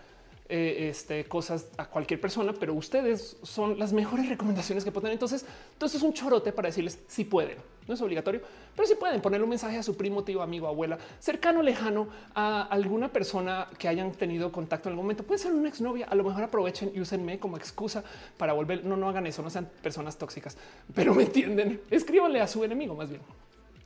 [0.48, 5.12] eh, este, cosas a cualquier persona, pero ustedes son las mejores recomendaciones que pueden.
[5.12, 5.44] Entonces,
[5.78, 7.58] todo es un chorote para decirles si pueden.
[7.88, 8.40] No es obligatorio,
[8.74, 12.62] pero si pueden poner un mensaje a su primo, tío, amigo, abuela, cercano, lejano a
[12.62, 15.22] alguna persona que hayan tenido contacto en algún momento.
[15.22, 16.06] Puede ser una exnovia.
[16.06, 18.02] A lo mejor aprovechen y úsenme como excusa
[18.36, 18.84] para volver.
[18.84, 20.56] No, no hagan eso, no sean personas tóxicas,
[20.94, 21.80] pero me entienden.
[21.90, 23.20] Escríbanle a su enemigo más bien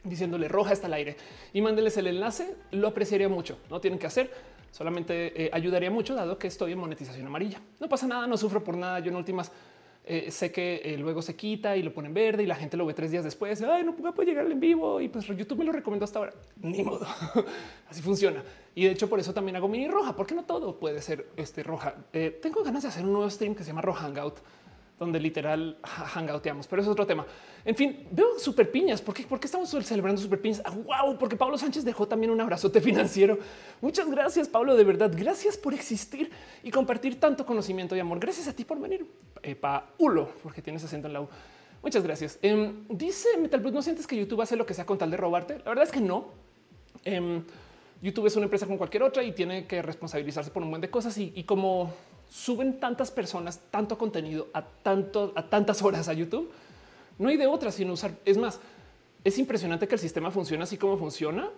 [0.05, 1.17] diciéndole roja está al aire
[1.53, 2.55] y mándeles el enlace.
[2.73, 3.59] Lo apreciaría mucho.
[3.71, 4.31] No tienen que hacer,
[4.71, 7.61] solamente eh, ayudaría mucho dado que estoy en monetización amarilla.
[7.79, 9.01] No pasa nada, no sufro por nada.
[9.01, 9.53] Yo en últimas
[10.05, 12.87] eh, sé que eh, luego se quita y lo ponen verde y la gente lo
[12.87, 13.61] ve tres días después.
[13.63, 16.33] Ay, no puedo llegar en vivo y pues YouTube me lo recomendó hasta ahora.
[16.61, 17.07] Ni modo.
[17.89, 18.43] Así funciona.
[18.75, 21.63] Y de hecho, por eso también hago mini roja, porque no todo puede ser este
[21.63, 21.95] roja.
[22.41, 24.39] tengo ganas de hacer un nuevo stream que se llama Roja Hangout
[25.01, 27.27] donde literal hangouteamos, pero es otro tema.
[27.65, 29.01] En fin, veo super piñas.
[29.01, 30.63] ¿Por qué, estamos celebrando super piñas?
[30.63, 33.39] Ah, wow, porque Pablo Sánchez dejó también un abrazote financiero.
[33.81, 34.77] Muchas gracias, Pablo.
[34.77, 36.31] De verdad, gracias por existir
[36.63, 38.21] y compartir tanto conocimiento y amor.
[38.21, 39.11] Gracias a ti por venir.
[39.43, 41.29] Eh, Paulo, porque tienes acento en la U.
[41.83, 42.39] Muchas gracias.
[42.43, 45.61] Em, dice Metal ¿no sientes que YouTube hace lo que sea con tal de robarte?
[45.61, 46.27] La verdad es que no.
[47.05, 47.43] Em,
[48.03, 50.91] YouTube es una empresa como cualquier otra y tiene que responsabilizarse por un buen de
[50.91, 51.91] cosas y como
[52.31, 56.51] suben tantas personas, tanto contenido a tanto, a tantas horas a YouTube.
[57.19, 58.12] No hay de otra sino usar.
[58.25, 58.61] Es más,
[59.25, 61.51] es impresionante que el sistema funcione así como funciona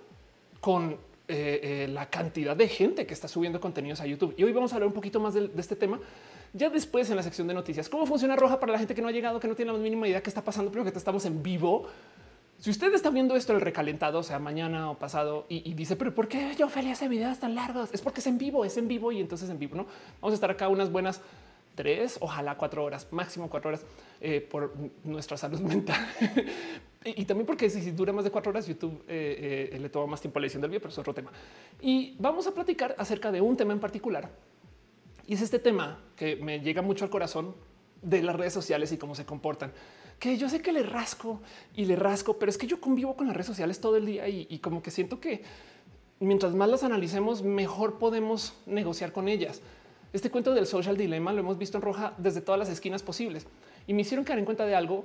[0.61, 0.93] con
[1.29, 4.35] eh, eh, la cantidad de gente que está subiendo contenidos a YouTube.
[4.37, 6.01] Y hoy vamos a hablar un poquito más de, este tema.
[6.55, 9.09] Ya después en la sección de noticias, cómo funciona Roja para la gente que no
[9.09, 11.43] ha llegado, que no tiene la mínima idea qué está pasando, pero que estamos en
[11.43, 11.87] vivo
[12.63, 16.29] si usted está viendo esto el recalentado, sea, mañana o pasado, y, dice, pero ¿por
[16.29, 17.93] qué yo Ophelia hace videos tan largos?
[17.93, 19.87] Es porque es en vivo, es en vivo y entonces en vivo, ¿no?
[20.21, 21.21] Vamos a estar acá unas buenas
[21.75, 23.85] tres, ojalá cuatro horas, máximo cuatro horas
[24.21, 26.07] eh, por nuestra salud mental.
[27.05, 30.21] y, también porque si, dura más de cuatro horas, YouTube eh, eh, le toma más
[30.21, 31.33] tiempo la edición del video, pero es otro tema.
[31.81, 34.31] Y vamos a platicar acerca de un tema en particular.
[35.27, 37.57] Y es este tema que me llega mucho al corazón
[38.03, 39.73] de las redes sociales y cómo se comportan
[40.23, 41.41] que yo sé que le rasco
[41.75, 44.29] y le rasco, pero es que yo convivo con las redes sociales todo el día
[44.29, 45.43] y, como que siento que
[46.21, 49.61] mientras más las analicemos, mejor podemos negociar con ellas.
[50.13, 53.49] Este cuento del social dilema lo hemos visto en roja desde todas las esquinas posibles
[53.89, 55.05] y me hicieron caer en cuenta de algo.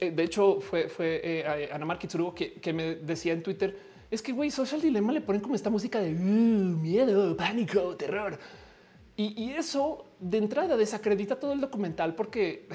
[0.00, 3.78] Eh, de hecho, fue, fue eh, Ana Marquitsurugo que, que me decía en Twitter:
[4.10, 8.36] es que güey, social dilema le ponen como esta música de uh, miedo, pánico, terror.
[9.14, 12.68] Y eso de entrada desacredita todo el documental porque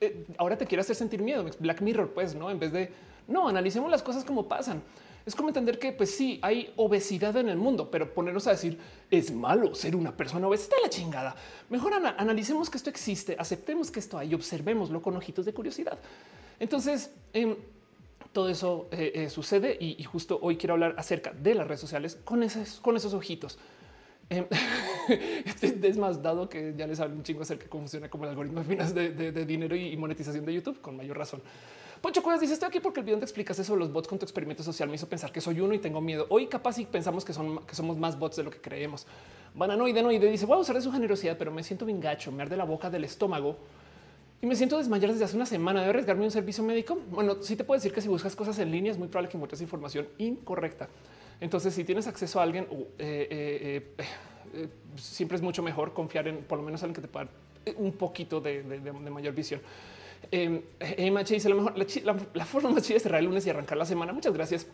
[0.00, 1.44] eh, ahora te quiero hacer sentir miedo.
[1.58, 2.90] Black Mirror, pues no, en vez de
[3.28, 4.82] no analicemos las cosas como pasan.
[5.24, 8.78] Es como entender que, pues sí, hay obesidad en el mundo, pero ponernos a decir
[9.10, 11.34] es malo ser una persona obesa la chingada.
[11.68, 15.98] Mejor analicemos que esto existe, aceptemos que esto hay, observémoslo con ojitos de curiosidad.
[16.60, 17.56] Entonces, em,
[18.32, 22.18] todo eso eh, eh, sucede y, justo hoy quiero hablar acerca de las redes sociales
[22.22, 23.58] con esos ojitos.
[24.28, 24.44] Em,
[25.46, 28.24] este es más dado que ya les hablo un chingo acerca de cómo funciona como
[28.24, 31.42] el algoritmo de, de, dinero y monetización de YouTube con mayor razón.
[32.00, 34.24] Poncho Cuevas dice estoy aquí porque el video te explicas eso los bots con tu
[34.24, 36.26] experimento social me hizo pensar que soy uno y tengo miedo.
[36.28, 39.06] Hoy capaz y pensamos que somos más bots de lo que creemos.
[39.54, 42.30] Bananoide no y dice voy a usar de su generosidad, pero me siento bien gacho,
[42.32, 43.56] me arde la boca del estómago
[44.42, 45.82] y me siento desmayar desde hace una semana.
[45.82, 46.98] de arriesgarme un servicio médico?
[47.10, 49.36] Bueno, sí te puedo decir que si buscas cosas en línea es muy probable que
[49.36, 50.88] encuentres información incorrecta.
[51.40, 52.66] Entonces, si tienes acceso a alguien,
[52.98, 53.94] eh, eh,
[54.54, 57.74] eh, siempre es mucho mejor confiar en por lo menos alguien que te pueda dar
[57.76, 58.62] un poquito de,
[59.10, 59.60] mayor visión.
[60.32, 60.62] Eh,
[61.28, 61.74] dice lo mejor
[62.34, 64.12] la, forma más chida es cerrar el lunes y arrancar la semana.
[64.12, 64.66] Muchas gracias.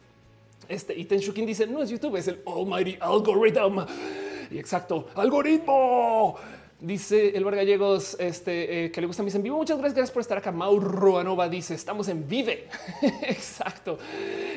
[0.68, 3.80] Este y Tenshukin dice no es YouTube, es el Almighty Algorithm.
[4.50, 6.36] Y exacto, algoritmo.
[6.82, 9.56] Dice el Gallegos este, eh, que le gusta mis en vivo.
[9.56, 10.50] Muchas gracias, por estar acá.
[10.50, 12.66] Mauro Anova dice estamos en vive.
[13.22, 13.98] exacto.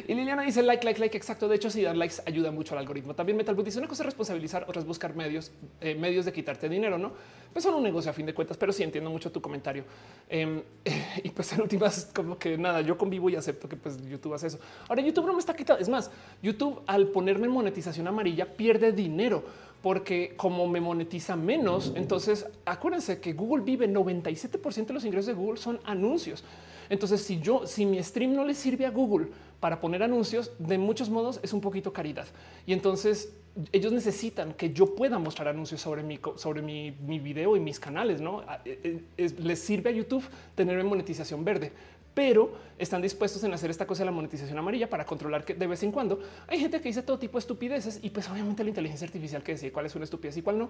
[0.07, 1.15] Y Liliana dice like, like, like.
[1.15, 1.47] Exacto.
[1.47, 3.13] De hecho, si dar likes ayuda mucho al algoritmo.
[3.13, 6.67] También Metal dice una cosa es responsabilizar, otra es buscar medios, eh, medios de quitarte
[6.67, 7.11] dinero, no?
[7.53, 9.83] Pues son un negocio a fin de cuentas, pero sí entiendo mucho tu comentario.
[10.27, 10.63] Em,
[11.23, 14.47] y pues en últimas, como que nada, yo convivo y acepto que pues YouTube hace
[14.47, 14.57] eso.
[14.89, 15.79] Ahora YouTube no me está quitando.
[15.79, 16.09] Es más,
[16.41, 19.43] YouTube al ponerme en monetización amarilla pierde dinero
[19.81, 25.33] porque como me monetiza menos, entonces acuérdense que Google vive 97% de los ingresos de
[25.33, 26.43] Google son anuncios.
[26.89, 29.27] Entonces, si yo, si mi stream no le sirve a Google
[29.59, 32.27] para poner anuncios, de muchos modos es un poquito caridad.
[32.65, 33.33] Y entonces
[33.71, 38.19] ellos necesitan que yo pueda mostrar anuncios sobre mi, sobre mi, video y mis canales.
[38.21, 40.23] No eh, eh, les sirve a YouTube
[40.55, 41.71] tener monetización verde
[42.15, 45.67] pero están dispuestos en hacer esta cosa de la monetización amarilla para controlar que de
[45.67, 48.69] vez en cuando hay gente que dice todo tipo de estupideces y pues obviamente la
[48.69, 50.69] inteligencia artificial que decide cuál es una estupidez y cuál no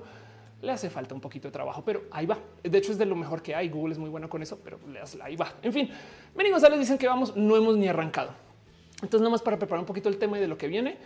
[0.61, 2.39] le hace falta un poquito de trabajo, pero ahí va.
[2.63, 3.69] De hecho es de lo mejor que hay.
[3.69, 4.79] Google es muy bueno con eso, pero
[5.21, 5.53] ahí va.
[5.61, 5.89] En fin,
[6.35, 8.31] Benny González dicen que vamos, no hemos ni arrancado.
[9.03, 10.97] Entonces, nomás para preparar un poquito el tema y de lo que viene,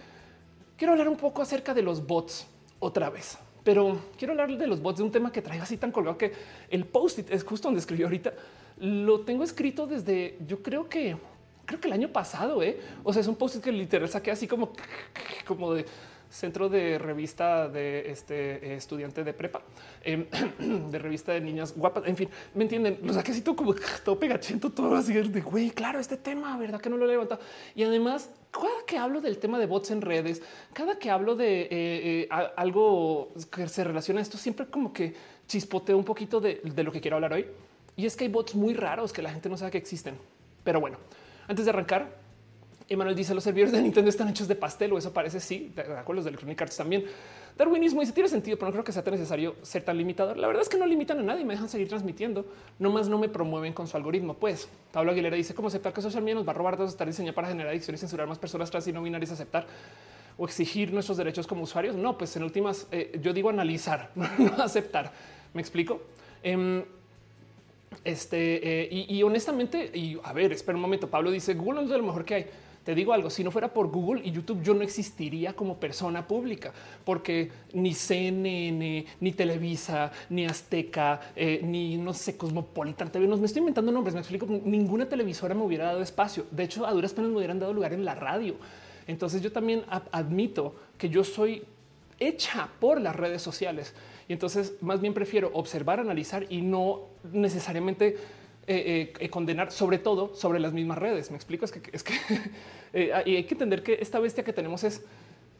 [0.77, 2.47] quiero hablar un poco acerca de los bots
[2.79, 5.91] otra vez pero quiero hablar de los bots de un tema que traigo así tan
[5.91, 6.31] colgado que
[6.71, 8.33] el post es justo donde escribió ahorita.
[8.79, 11.17] Lo tengo escrito desde yo creo que
[11.69, 12.63] creo que el año pasado.
[12.63, 12.79] ¿eh?
[13.03, 14.71] O sea, es un post que literal saqué así como,
[15.45, 15.85] como de
[16.29, 19.61] centro de revista de este estudiante de prepa,
[20.03, 20.25] em,
[20.91, 22.03] de revista de niñas guapas.
[22.07, 22.99] En fin, me entienden.
[23.03, 25.69] Lo saqué así todo como todo pegachento, todo así de güey.
[25.69, 27.41] Claro, este tema, verdad que no lo he levantado.
[27.75, 30.41] Y además, cada que hablo del tema de bots en redes,
[30.73, 35.13] cada que hablo de eh, eh, algo que se relaciona a esto, siempre como que
[35.47, 37.45] chispoteo un poquito de, de lo que quiero hablar hoy.
[37.99, 40.15] Y es que hay bots muy raros que la gente no sabe que existen.
[40.63, 40.95] Pero bueno,
[41.49, 42.15] antes de arrancar,
[42.87, 45.81] Emanuel dice los servidores de Nintendo están hechos de pastel o eso parece sí, de
[45.81, 47.03] acuerdo los de Electronic Arts también.
[47.57, 50.37] Darwinismo dice tiene sentido, pero no creo que sea tan necesario ser tan limitador.
[50.37, 52.45] La verdad es que no limitan a nadie, me dejan seguir transmitiendo.
[52.79, 54.33] Nomás no me promueven con su algoritmo.
[54.33, 57.05] Pues Pablo Aguilera dice cómo aceptar que social media nos va a robar datos, estar
[57.05, 59.67] diseñado para generar adicciones, censurar más personas trans y no binarias, aceptar
[60.37, 61.97] o exigir nuestros derechos como usuarios.
[61.97, 65.11] No, pues en últimas eh, yo digo analizar, no aceptar.
[65.53, 65.99] Me explico.
[66.41, 66.85] Em,
[68.03, 71.09] este eh, y, honestamente, y a ver, espera un momento.
[71.09, 72.45] Pablo dice Google es lo mejor que hay.
[72.83, 76.25] Te digo algo, si no fuera por Google y YouTube, yo no existiría como persona
[76.25, 83.37] pública, porque ni CNN, ni Televisa, ni Azteca, eh, ni no sé, Cosmopolitan TV, no
[83.37, 86.45] me estoy inventando nombres, me explico, ninguna televisora me hubiera dado espacio.
[86.49, 88.55] De hecho, a duras penas me hubieran dado lugar en la radio.
[89.07, 91.63] Entonces yo también admito que yo soy
[92.19, 93.93] hecha por las redes sociales.
[94.29, 98.15] Y entonces más bien prefiero observar, analizar y no necesariamente
[98.67, 101.31] eh, eh, condenar, sobre todo sobre las mismas redes.
[101.31, 102.13] Me explico, es que, es que
[102.93, 105.03] eh, y hay que entender que esta bestia que tenemos es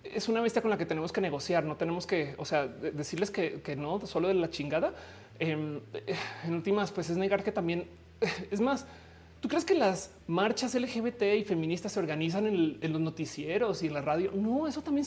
[0.03, 1.63] es una bestia con la que tenemos que negociar.
[1.63, 4.93] No tenemos que, o sea, decirles que, que no, solo de la chingada.
[5.39, 5.81] Em,
[6.45, 7.85] en últimas, pues es negar que también
[8.51, 8.85] es más.
[9.39, 13.93] ¿Tú crees que las marchas LGBT y feministas se organizan en, los noticieros y en
[13.93, 14.31] la radio?
[14.33, 15.05] No, eso también,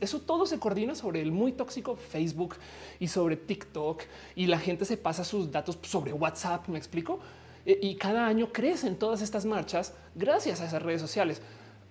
[0.00, 2.56] eso todo se coordina sobre el muy tóxico Facebook
[2.98, 4.02] y sobre TikTok
[4.36, 6.66] y la gente se pasa sus datos sobre WhatsApp.
[6.68, 7.20] Me explico.
[7.66, 11.42] E, y cada año crecen todas estas marchas gracias a esas redes sociales.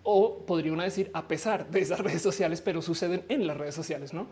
[0.02, 4.14] O podría decir a pesar de esas redes sociales, pero suceden en las redes sociales,
[4.14, 4.28] ¿no?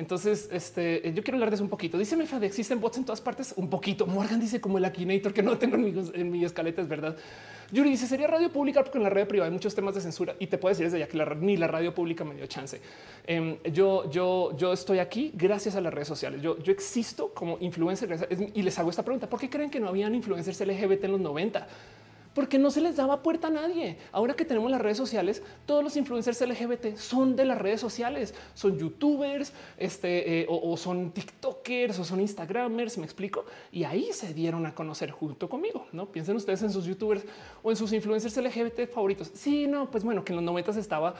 [0.00, 1.98] Entonces, este, yo quiero hablar de eso un poquito.
[1.98, 3.52] Dice Mefa de existen bots en todas partes.
[3.54, 4.06] Un poquito.
[4.06, 6.80] Morgan dice como el Akinator que no tengo en mi, en mi escaleta.
[6.80, 7.14] Es verdad.
[7.70, 10.34] Yuri dice sería radio pública porque en la red privada hay muchos temas de censura
[10.38, 12.80] y te puedo decir desde ya que la, ni la radio pública me dio chance.
[13.26, 16.40] Em, yo, yo, yo estoy aquí gracias a las redes sociales.
[16.40, 19.28] Yo, yo existo como influencer y les hago esta pregunta.
[19.28, 21.68] ¿Por qué creen que no habían influencers LGBT en los 90?
[22.34, 23.98] Porque no se les daba puerta a nadie.
[24.12, 28.34] Ahora que tenemos las redes sociales, todos los influencers LGBT son de las redes sociales,
[28.54, 33.44] son youtubers, este, eh, o, son tiktokers o son instagramers, me explico.
[33.72, 35.86] Y ahí se dieron a conocer junto conmigo.
[35.92, 37.24] No piensen ustedes en sus youtubers
[37.62, 39.30] o en sus influencers LGBT favoritos.
[39.34, 41.14] Sí, no, pues bueno, que en los noventas estaba,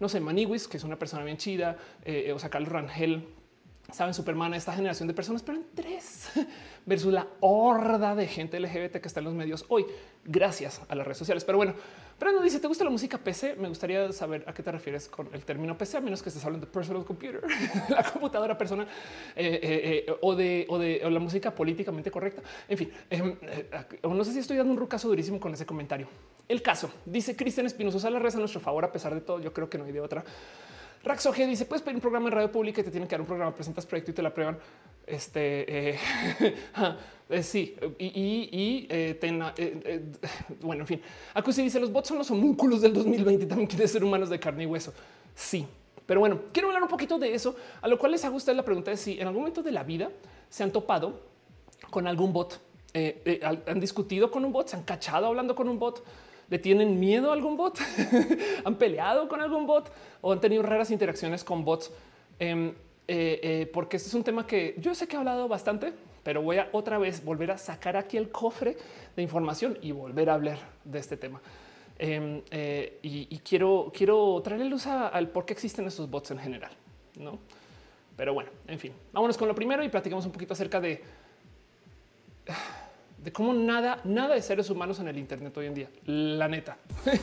[0.00, 3.26] no sé, Maniwis, que es una persona bien chida, eh, o sea, Carlos Rangel,
[3.92, 6.30] saben, Superman, esta generación de personas, pero en tres
[6.86, 9.86] versus la horda de gente LGBT que está en los medios hoy,
[10.24, 11.44] gracias a las redes sociales.
[11.44, 11.74] Pero bueno,
[12.18, 13.56] pero no dice, ¿te gusta la música PC?
[13.56, 16.44] Me gustaría saber a qué te refieres con el término PC, a menos que estés
[16.44, 17.42] hablando de personal computer,
[17.88, 18.86] la computadora personal
[19.36, 22.42] eh, eh, eh, o, de, o de la música políticamente correcta.
[22.68, 23.36] En fin, em,
[24.02, 26.08] no sé si estoy dando un rucazo durísimo con ese comentario.
[26.48, 29.40] El caso dice Cristian Espinosa, la red a nuestro favor, a pesar de todo.
[29.40, 30.24] Yo creo que no hay de otra.
[31.06, 33.28] Raxoge dice: Puedes pedir un programa en radio pública y te tienen que dar un
[33.28, 34.58] programa, presentas proyecto y te la prueban.
[35.06, 35.98] Este eh,
[37.30, 40.04] eh, sí, y, eh,
[40.60, 43.88] bueno, en fin, Acusi dice: Los bots son los homúnculos del 2020 y también quieren
[43.88, 44.92] ser humanos de carne y hueso.
[45.32, 45.64] Sí,
[46.04, 48.56] pero bueno, quiero hablar un poquito de eso, a lo cual les hago a ustedes
[48.56, 50.10] la pregunta de si en algún momento de la vida
[50.50, 51.20] se han topado
[51.88, 52.60] con algún bot,
[53.66, 56.02] han discutido con un bot, se han cachado hablando con un bot
[56.48, 57.78] le tienen miedo a algún bot,
[58.64, 61.92] han peleado con algún bot o han tenido raras interacciones con bots.
[62.38, 62.74] Em,
[63.08, 66.42] eh, eh, porque este es un tema que yo sé que he hablado bastante, pero
[66.42, 68.76] voy a otra vez volver a sacar aquí el cofre
[69.14, 71.40] de información y volver a hablar de este tema.
[71.98, 76.72] Em, eh, y, quiero, quiero traerle luz al por qué existen estos bots en general.
[77.18, 77.38] No,
[78.16, 81.02] pero bueno, en fin, vámonos con lo primero y platicamos un poquito acerca de
[83.26, 85.88] de cómo nada, nada de seres humanos en el Internet hoy en día.
[86.04, 86.76] La neta.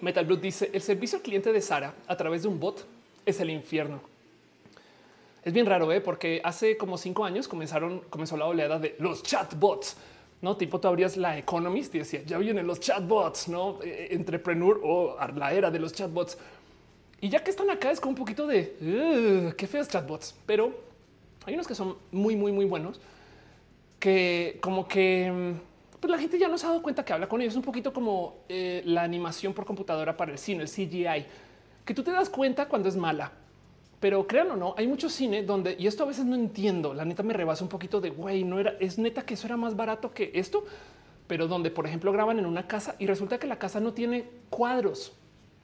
[0.00, 2.86] Metal dice el servicio al cliente de Sara a través de un bot
[3.24, 4.00] es el infierno.
[5.42, 6.00] Es bien raro, ¿eh?
[6.00, 9.96] porque hace como cinco años comenzaron, comenzó la oleada de los chatbots.
[10.42, 14.80] No tipo, tú abrías la Economist y decía ya vienen los chatbots, no eh, entrepreneur
[14.82, 16.38] o la era de los chatbots.
[17.20, 20.78] Y ya que están acá, es como un poquito de qué feos chatbots, pero
[21.46, 23.00] hay unos que son muy, muy, muy buenos
[23.98, 27.28] que como que mm, pues la gente ya no se ha dado cuenta que habla
[27.28, 27.56] con ellos.
[27.56, 31.26] Un poquito como eh, la animación por computadora para el cine, el CGI,
[31.84, 33.32] que tú te das cuenta cuando es mala.
[34.00, 37.04] Pero créanlo o no, hay mucho cine donde, y esto a veces no entiendo, la
[37.04, 39.74] neta me rebasa un poquito de, güey, no era, es neta que eso era más
[39.74, 40.64] barato que esto,
[41.26, 44.28] pero donde, por ejemplo, graban en una casa y resulta que la casa no tiene
[44.50, 45.12] cuadros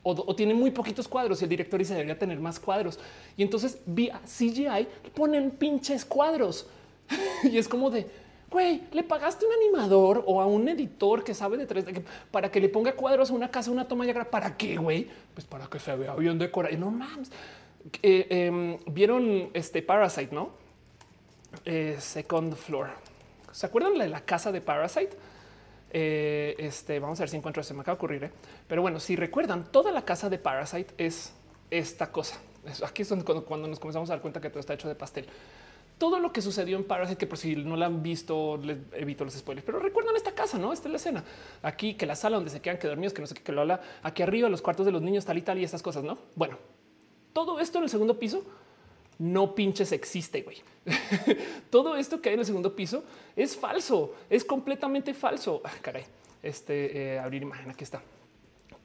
[0.02, 2.98] o, tiene muy poquitos cuadros y el director dice debería tener más cuadros.
[3.36, 6.66] Y entonces vía CGI ponen pinches cuadros
[7.44, 8.08] y es como de,
[8.50, 11.84] güey, le pagaste un animador o a un editor que sabe de tres
[12.30, 15.08] para que le ponga cuadros a una casa, una toma y ¿Para qué, güey?
[15.34, 16.76] Pues para que se vea bien decorado.
[16.76, 17.30] No mames.
[18.02, 20.50] Eh, em, vieron este Parasite, no?
[21.64, 22.88] Eh, second floor.
[23.50, 25.16] ¿Se acuerdan de la casa de Parasite?
[25.90, 28.30] Eh, este, vamos a ver si encuentro, se me acaba de ocurrir.
[28.66, 31.34] Pero bueno, si recuerdan, toda la casa de Parasite es
[31.70, 32.40] esta cosa.
[32.86, 35.26] Aquí es cuando, cuando nos comenzamos a dar cuenta que todo está hecho de pastel
[36.02, 39.24] todo lo que sucedió en Parasite, que por si no la han visto, les evito
[39.24, 40.72] los spoilers, pero recuerdan esta casa, no?
[40.72, 41.24] Esta es la escena
[41.62, 43.60] aquí, que la sala donde se quedan que dormidos, que no sé qué, que lo
[43.60, 46.18] habla aquí arriba, los cuartos de los niños, tal y tal y estas cosas, no?
[46.34, 46.58] Bueno,
[47.32, 48.44] todo esto en el segundo piso
[49.18, 50.56] no pinches existe, güey.
[51.70, 53.04] todo esto que hay en el segundo piso
[53.36, 55.60] es falso, es completamente falso.
[55.64, 56.04] Ah, caray,
[56.42, 58.02] este eh, abrir imagen, aquí está.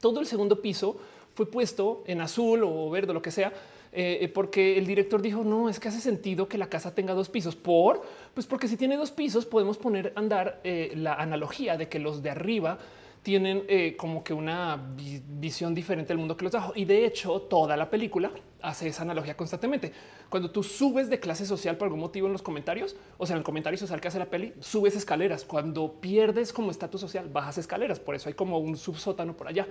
[0.00, 0.96] Todo el segundo piso
[1.34, 3.52] fue puesto en azul o verde, lo que sea,
[3.92, 7.14] eh, eh, porque el director dijo no es que hace sentido que la casa tenga
[7.14, 8.02] dos pisos por
[8.34, 12.28] pues porque si tiene dos pisos podemos poner andar la analogía de que los de
[12.28, 12.78] arriba
[13.22, 13.64] tienen
[13.96, 16.72] como que una visión diferente del mundo que los abajo.
[16.74, 18.30] Y de hecho, toda la película
[18.62, 19.92] hace esa analogía constantemente.
[20.28, 23.38] Cuando tú subes de clase social por algún motivo en los comentarios, o sea, en
[23.38, 25.44] el comentario social que hace la peli, subes escaleras.
[25.44, 28.00] Cuando pierdes como estatus social, bajas escaleras.
[28.00, 29.66] Por eso hay como un subsótano por allá.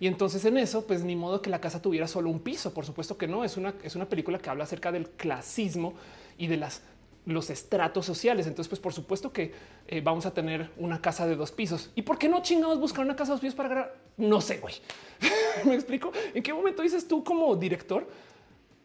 [0.00, 2.74] Y entonces en eso, pues ni modo que la casa tuviera solo un piso.
[2.74, 3.44] Por supuesto que no.
[3.44, 5.94] Es una, es una película que habla acerca del clasismo
[6.36, 6.82] y de las
[7.26, 8.46] los estratos sociales.
[8.46, 9.52] Entonces, pues por supuesto que
[9.86, 11.90] eh, vamos a tener una casa de dos pisos.
[11.94, 13.96] ¿Y por qué no chingados buscar una casa de dos pisos para grabar?
[14.16, 14.74] No sé, güey.
[15.64, 16.12] ¿Me explico?
[16.34, 18.06] ¿En qué momento dices tú como director?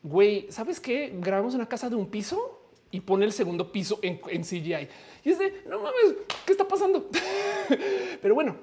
[0.04, 1.14] Güey, ¿sabes qué?
[1.20, 4.88] Grabamos una casa de un piso y pone el segundo piso en, en CGI.
[5.24, 7.10] Y es de, no mames, ¿qué está pasando?
[8.22, 8.56] Pero bueno,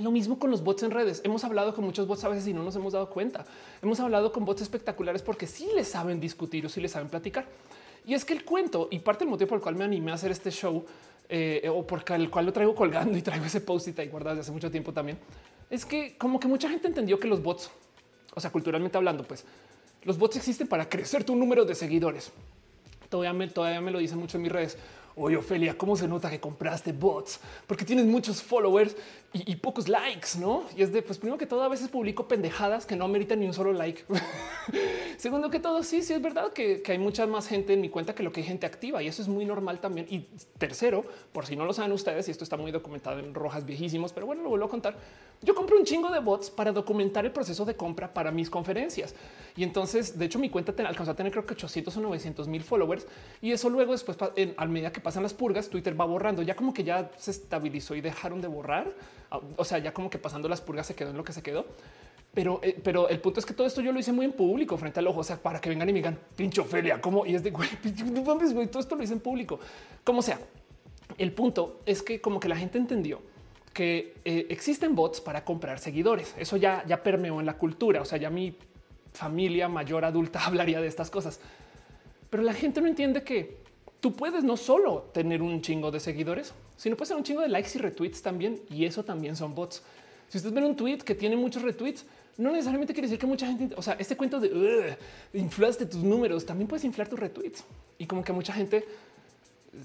[0.00, 1.20] lo mismo con los bots en redes.
[1.24, 3.44] Hemos hablado con muchos bots a veces y no nos hemos dado cuenta.
[3.80, 7.46] Hemos hablado con bots espectaculares porque sí les saben discutir o sí les saben platicar.
[8.06, 10.14] Y es que el cuento y parte del motivo por el cual me animé a
[10.14, 10.84] hacer este show
[11.28, 14.42] eh, o por el cual lo traigo colgando y traigo ese post y guardado desde
[14.42, 15.18] hace mucho tiempo también
[15.70, 17.70] es que como que mucha gente entendió que los bots,
[18.34, 19.44] o sea, culturalmente hablando, pues
[20.02, 22.30] los bots existen para crecer tu número de seguidores.
[23.08, 24.78] Todavía me, todavía me lo dicen mucho en mis redes.
[25.16, 27.40] Oye, Ofelia, ¿cómo se nota que compraste bots?
[27.66, 28.96] Porque tienes muchos followers
[29.36, 30.62] y, pocos likes, ¿no?
[30.76, 33.46] Y es de, pues primero que todo, a veces publico pendejadas que no meritan ni
[33.46, 34.04] un solo like.
[35.18, 38.14] Segundo que todo, sí, sí es verdad que, hay mucha más gente en mi cuenta
[38.14, 40.06] que lo que hay gente activa y eso es muy normal también.
[40.08, 40.20] Y
[40.56, 44.12] tercero, por si no lo saben ustedes, y esto está muy documentado en rojas viejísimos,
[44.12, 44.96] pero bueno, lo vuelvo a contar.
[45.42, 49.16] Yo compro un chingo de bots para documentar el proceso de compra para mis conferencias.
[49.56, 52.62] Y entonces, de hecho, mi cuenta alcanzó a tener creo que 800 o 900 mil
[52.62, 53.06] followers.
[53.42, 56.42] Y eso luego después, en, a medida que pasan las purgas, Twitter va borrando.
[56.42, 58.94] Ya como que ya se estabilizó y dejaron de borrar.
[59.34, 61.42] Ah, o sea, ya como que pasando las purgas se quedó en lo que se
[61.42, 61.66] quedó.
[62.32, 64.76] Pero, eh, pero el punto es que todo esto yo lo hice muy en público
[64.76, 67.34] frente al ojo, o sea, para que vengan y me digan pincho Ophelia, como y
[67.34, 67.68] es de güey,
[68.68, 69.60] todo esto lo hice en público.
[70.02, 70.40] Como sea,
[71.18, 73.20] el punto es que como que la gente entendió
[73.72, 76.34] que eh, existen bots para comprar seguidores.
[76.38, 78.00] Eso ya, ya permeó en la cultura.
[78.00, 78.56] O sea, ya mi
[79.12, 81.40] familia mayor adulta hablaría de estas cosas,
[82.30, 83.58] pero la gente no entiende que
[84.00, 87.48] tú puedes no solo tener un chingo de seguidores, sino puedes tener un chingo de
[87.48, 88.60] likes y retweets también.
[88.70, 89.82] Y eso también son bots.
[90.28, 92.04] Si ustedes ven un tweet que tiene muchos retweets,
[92.36, 94.96] no necesariamente quiere decir que mucha gente, o sea, este cuento de
[95.34, 97.64] inflaste tus números, también puedes inflar tus retweets
[97.98, 98.84] y como que mucha gente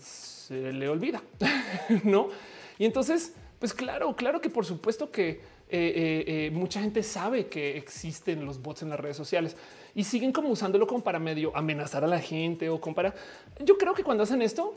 [0.02, 1.22] se le olvida,
[2.04, 2.30] no?
[2.78, 7.48] Y entonces, pues claro, claro que por supuesto que eh, eh, eh, mucha gente sabe
[7.48, 9.56] que existen los bots en las redes sociales
[9.94, 13.14] y siguen como usándolo como para medio amenazar a la gente o como para.
[13.64, 14.74] Yo creo que cuando hacen esto,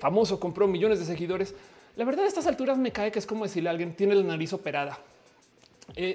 [0.00, 1.54] famoso compró millones de seguidores.
[1.96, 4.22] La verdad, a estas alturas me cae que es como decirle a alguien tiene la
[4.22, 4.98] nariz operada.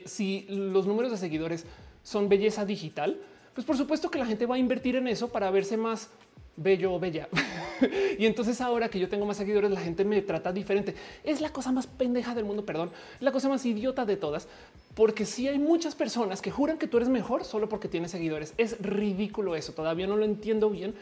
[0.06, 1.66] si los números de seguidores
[2.04, 3.20] son belleza digital,
[3.54, 6.10] pues por supuesto que la gente va a invertir en eso para verse más
[6.60, 7.28] bello o bella.
[8.18, 10.94] y entonces ahora que yo tengo más seguidores, la gente me trata diferente.
[11.24, 14.48] Es la cosa más pendeja del mundo, perdón, la cosa más idiota de todas,
[14.96, 18.54] porque si hay muchas personas que juran que tú eres mejor solo porque tienes seguidores.
[18.58, 20.94] Es ridículo eso, todavía no lo entiendo bien,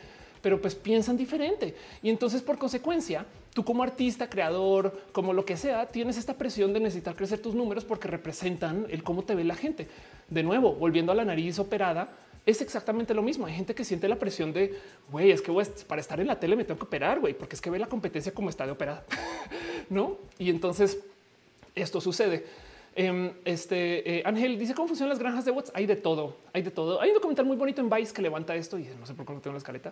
[0.41, 1.75] pero pues piensan diferente.
[2.01, 6.73] Y entonces por consecuencia, tú como artista, creador, como lo que sea, tienes esta presión
[6.73, 9.87] de necesitar crecer tus números porque representan el cómo te ve la gente.
[10.29, 12.09] De nuevo, volviendo a la nariz operada,
[12.45, 13.45] es exactamente lo mismo.
[13.45, 14.79] Hay gente que siente la presión de,
[15.11, 15.51] güey, es que
[15.85, 17.87] para estar en la tele me tengo que operar, güey, porque es que ve la
[17.87, 19.03] competencia como está de operada,
[19.89, 20.17] ¿no?
[20.39, 20.97] Y entonces
[21.75, 22.45] esto sucede.
[22.95, 25.71] Em, este eh, Ángel dice cómo funcionan las granjas de bots.
[25.75, 27.01] Hay de todo, hay de todo.
[27.01, 29.33] Hay un documental muy bonito en Vice que levanta esto y no sé por qué
[29.33, 29.91] no tengo la escaleta.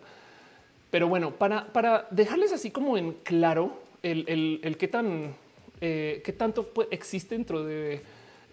[0.95, 5.35] Pero bueno, para, para dejarles así como en claro el, el, qué tan
[5.81, 8.01] eh, qué tanto existe dentro de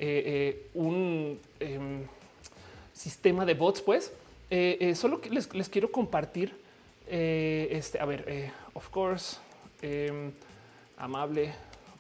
[0.01, 2.01] eh, un em,
[2.93, 4.13] sistema de bots, pues
[4.51, 6.53] eh, eh, solo que les, quiero compartir
[7.07, 8.01] eh, este.
[8.01, 9.37] A ver, of course,
[9.81, 10.33] em,
[10.97, 11.55] amable.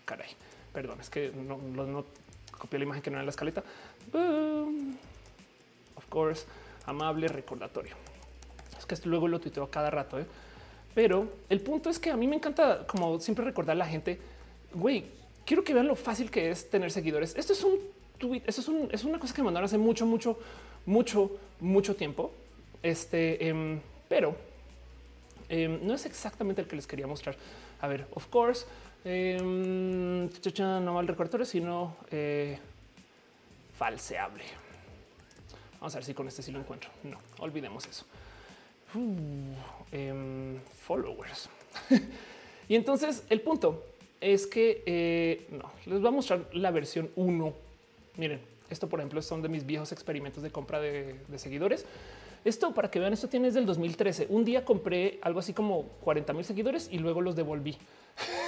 [0.04, 0.30] Caray,
[0.72, 2.04] perdón, es que no,
[2.58, 3.62] copié la imagen que no era en la escaleta.
[5.94, 6.46] of course,
[6.84, 8.01] amable recordatorio.
[8.86, 10.18] Que esto luego lo tuiteo cada rato,
[10.94, 14.18] pero el punto es que a mí me encanta, como siempre, recordar a la gente,
[14.74, 15.04] güey,
[15.44, 17.34] quiero que vean lo fácil que es tener seguidores.
[17.36, 17.78] Esto es un
[18.18, 18.60] tweet, esto
[18.90, 20.38] es una cosa que me mandaron hace mucho, mucho,
[20.86, 21.30] mucho,
[21.60, 22.32] mucho tiempo.
[22.82, 24.36] Este, em, pero
[25.48, 27.36] em, no es exactamente el que les quería mostrar.
[27.80, 28.66] A ver, of course,
[29.04, 30.28] em,
[30.58, 32.58] no va al recordatorio, sino eh,
[33.78, 34.44] falseable.
[35.80, 36.90] Vamos a ver si con este sí lo encuentro.
[37.02, 38.04] No, olvidemos eso.
[40.86, 41.48] Followers.
[42.68, 43.84] y entonces el punto
[44.20, 47.52] es que eh, no les voy a mostrar la versión 1.
[48.16, 48.40] Miren,
[48.70, 51.84] esto, por ejemplo, son de mis viejos experimentos de compra de, seguidores.
[52.44, 54.26] Esto para que vean, esto tiene desde el 2013.
[54.30, 57.76] Un día compré algo así como 40 mil seguidores y luego los devolví.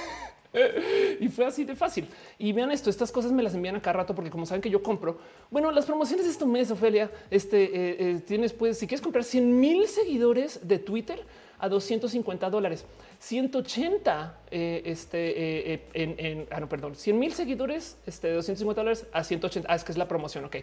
[1.21, 2.07] y fue así de fácil.
[2.39, 4.71] Y vean esto, estas cosas me las envían a cada rato porque como saben que
[4.71, 5.19] yo compro,
[5.51, 9.25] bueno, las promociones de este mes, Ofelia, este, eh, eh, tienes pues, si quieres comprar
[9.25, 11.25] 100 mil seguidores de Twitter,
[11.65, 12.85] a 250 dólares,
[13.21, 18.35] 180 eh, este, eh, eh, en, en, ah, no, perdón, 100 mil seguidores este, de
[18.35, 19.73] 250 dólares a 180.
[19.73, 20.45] Ah, es que es la promoción.
[20.45, 20.57] Ok,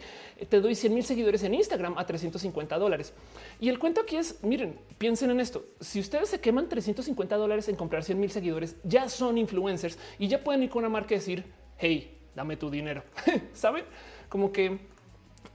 [0.47, 3.13] te doy 100 mil seguidores en Instagram a 350 dólares.
[3.59, 5.65] Y el cuento aquí es: miren, piensen en esto.
[5.79, 10.27] Si ustedes se queman 350 dólares en comprar 100 mil seguidores, ya son influencers y
[10.27, 11.45] ya pueden ir con una marca y decir,
[11.79, 13.03] hey, dame tu dinero.
[13.53, 13.85] Saben
[14.29, 14.77] como que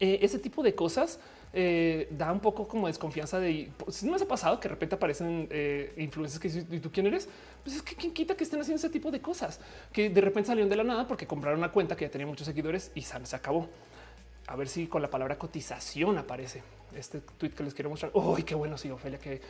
[0.01, 1.21] ese tipo de cosas
[1.59, 4.75] eh, da un poco como desconfianza de pues, si no me ha pasado que de
[4.75, 7.31] repente aparecen eh, influencias que ¿y tú quién eres?
[7.65, 9.59] Pues es que quién quita que estén haciendo ese tipo de cosas
[9.91, 12.47] que de repente salieron de la nada porque compraron una cuenta que ya tenía muchos
[12.47, 13.71] seguidores y se acabó.
[14.49, 16.63] A ver si con la palabra cotización aparece
[16.95, 18.13] este tweet que les quiero mostrar.
[18.13, 19.41] Uy, qué bueno, sí, Ofelia, que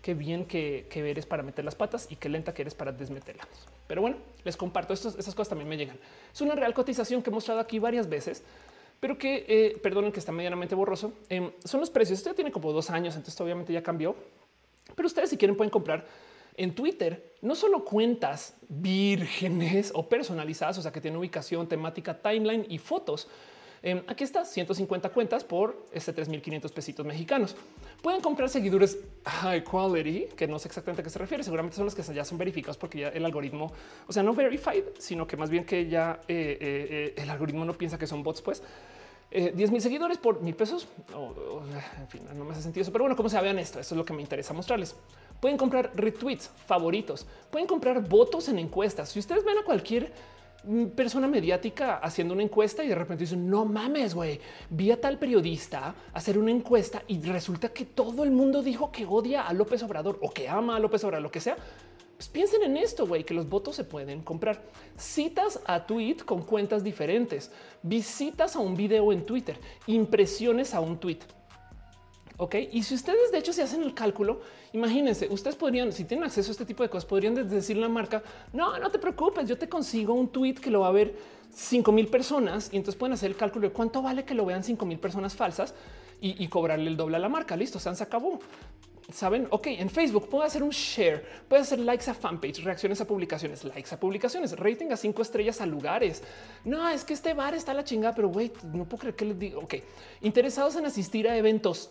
[0.00, 2.90] qué bien que, que, eres para meter las patas y qué lenta que eres para
[2.90, 3.46] desmeterlas.
[3.86, 5.98] Pero bueno, les comparto esas cosas también me llegan.
[6.32, 8.42] Es una real cotización que he mostrado aquí varias veces
[9.00, 11.14] pero que eh, perdonen que está medianamente borroso.
[11.28, 12.18] Em, son los precios.
[12.18, 14.14] Esto ya tiene como dos años, entonces obviamente ya cambió.
[14.94, 16.06] Pero ustedes si quieren pueden comprar
[16.56, 22.66] en Twitter no solo cuentas vírgenes o personalizadas, o sea que tienen ubicación, temática, timeline
[22.68, 23.28] y fotos.
[23.82, 27.56] Em, aquí está 150 cuentas por este 3500 pesitos mexicanos.
[28.02, 31.42] Pueden comprar seguidores high quality, que no sé exactamente a qué se refiere.
[31.42, 33.72] Seguramente son los que ya son verificados porque ya el algoritmo,
[34.06, 37.72] o sea, no verified, sino que más bien que ya eh, eh, el algoritmo no
[37.72, 38.62] piensa que son bots, pues
[39.30, 40.88] 10 eh, mil seguidores por mil pesos.
[42.00, 42.92] en fin, no me hace sentido eso.
[42.92, 44.96] Pero bueno, como se vean esto, esto es lo que me interesa mostrarles.
[45.40, 49.08] Pueden comprar retweets favoritos, pueden comprar votos en encuestas.
[49.08, 50.12] Si ustedes ven a cualquier
[50.64, 55.00] mm, persona mediática haciendo una encuesta y de repente dicen no mames, güey, vi a
[55.00, 59.52] tal periodista hacer una encuesta y resulta que todo el mundo dijo que odia a
[59.52, 61.56] López Obrador o que ama a López Obrador, lo que sea.
[62.20, 64.62] Pues piensen en esto, güey, que los votos se pueden comprar.
[64.94, 67.50] Citas a tweet con cuentas diferentes,
[67.82, 71.20] visitas a un video en Twitter, impresiones a un tweet.
[72.36, 74.42] Ok, y si ustedes de hecho se hacen el cálculo,
[74.74, 77.94] imagínense, ustedes podrían, si tienen acceso a este tipo de cosas, podrían decirle a la
[77.94, 81.16] marca, no, no te preocupes, yo te consigo un tweet que lo va a ver
[81.54, 84.62] 5 mil personas y entonces pueden hacer el cálculo de cuánto vale que lo vean
[84.62, 85.74] 5 mil personas falsas
[86.20, 87.56] y, cobrarle el doble a la marca.
[87.56, 88.40] Listo, se acabó
[89.12, 93.06] saben, ok, en Facebook puedo hacer un share, puedo hacer likes a fanpage, reacciones a
[93.06, 96.22] publicaciones, likes a publicaciones, rating a cinco estrellas a lugares.
[96.64, 99.38] No, es que este bar está la chingada, pero güey, no puedo creer que les
[99.38, 99.60] digo.
[99.60, 99.74] Ok,
[100.22, 101.90] interesados en asistir a eventos,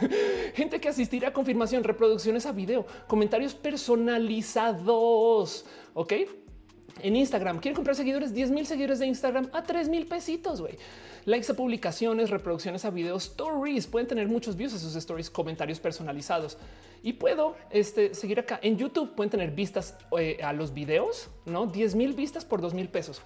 [0.54, 5.64] gente que asistirá a confirmación, reproducciones a video, comentarios personalizados.
[5.94, 6.12] Ok,
[7.02, 10.76] En Instagram, quieren comprar seguidores, 10 mil seguidores de Instagram a 3 mil pesitos, güey.
[11.24, 13.86] Likes a publicaciones, reproducciones a videos, stories.
[13.86, 16.58] Pueden tener muchos views a sus stories, comentarios personalizados.
[17.02, 19.14] Y puedo este, seguir acá en YouTube.
[19.14, 23.22] Pueden tener vistas eh, a los videos, no 10 mil vistas por 2 mil pesos.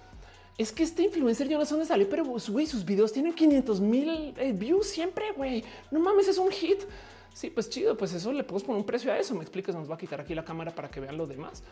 [0.57, 3.79] Es que este influencer yo no sé dónde sale, pero güey, sus videos tienen 500
[3.79, 5.31] mil eh, views siempre.
[5.31, 6.83] Güey, no mames, es un hit.
[7.33, 9.33] Sí, pues chido, pues eso le podemos poner un precio a eso.
[9.33, 11.63] Me explicas, nos va a quitar aquí la cámara para que vean lo demás.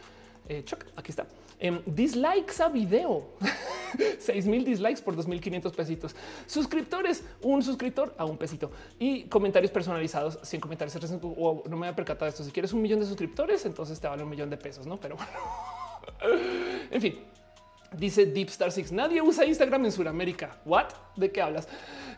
[0.51, 0.65] Eh,
[0.97, 1.25] aquí está.
[1.59, 3.29] Em, dislikes a video.
[4.19, 6.15] 6 mil dislikes por 2500 pesitos.
[6.45, 10.39] Suscriptores, un suscriptor a un pesito y comentarios personalizados.
[10.43, 10.99] 100 comentarios.
[11.23, 12.43] no me había percatado esto.
[12.43, 14.99] Si quieres un millón de suscriptores, entonces te vale un millón de pesos, no?
[14.99, 15.31] Pero bueno,
[16.91, 17.19] en fin,
[17.97, 18.93] Dice Deep Star Six.
[18.93, 20.61] Nadie usa Instagram en Sudamérica.
[20.63, 20.91] What?
[21.17, 21.67] ¿De qué hablas?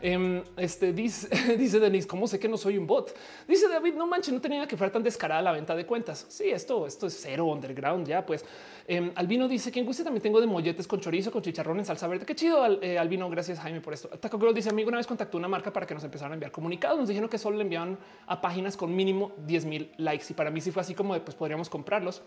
[0.02, 3.18] Em, este dice, dice Denise, ¿cómo sé que no soy un bot?
[3.48, 6.28] Dice David, no manches, no tenía que fuera tan descarada la venta de cuentas.
[6.30, 8.08] Sí, esto, esto es cero underground.
[8.08, 8.46] Ya, pues
[8.88, 11.86] em, Albino dice que en guste también tengo de molletes con chorizo, con chicharrón en
[11.86, 12.28] salsa verde.
[12.28, 13.28] Qué chido, eh, Albino.
[13.32, 14.10] Gracias, Jaime, por esto.
[14.10, 16.52] Taco Girl dice: Amigo, una vez contactó una marca para que nos empezaran a enviar
[16.52, 17.00] comunicados.
[17.00, 17.98] Nos dijeron que solo le enviaban
[18.28, 20.26] a páginas con mínimo 10 mil likes.
[20.30, 22.22] Y para mí sí fue así como de pues podríamos comprarlos.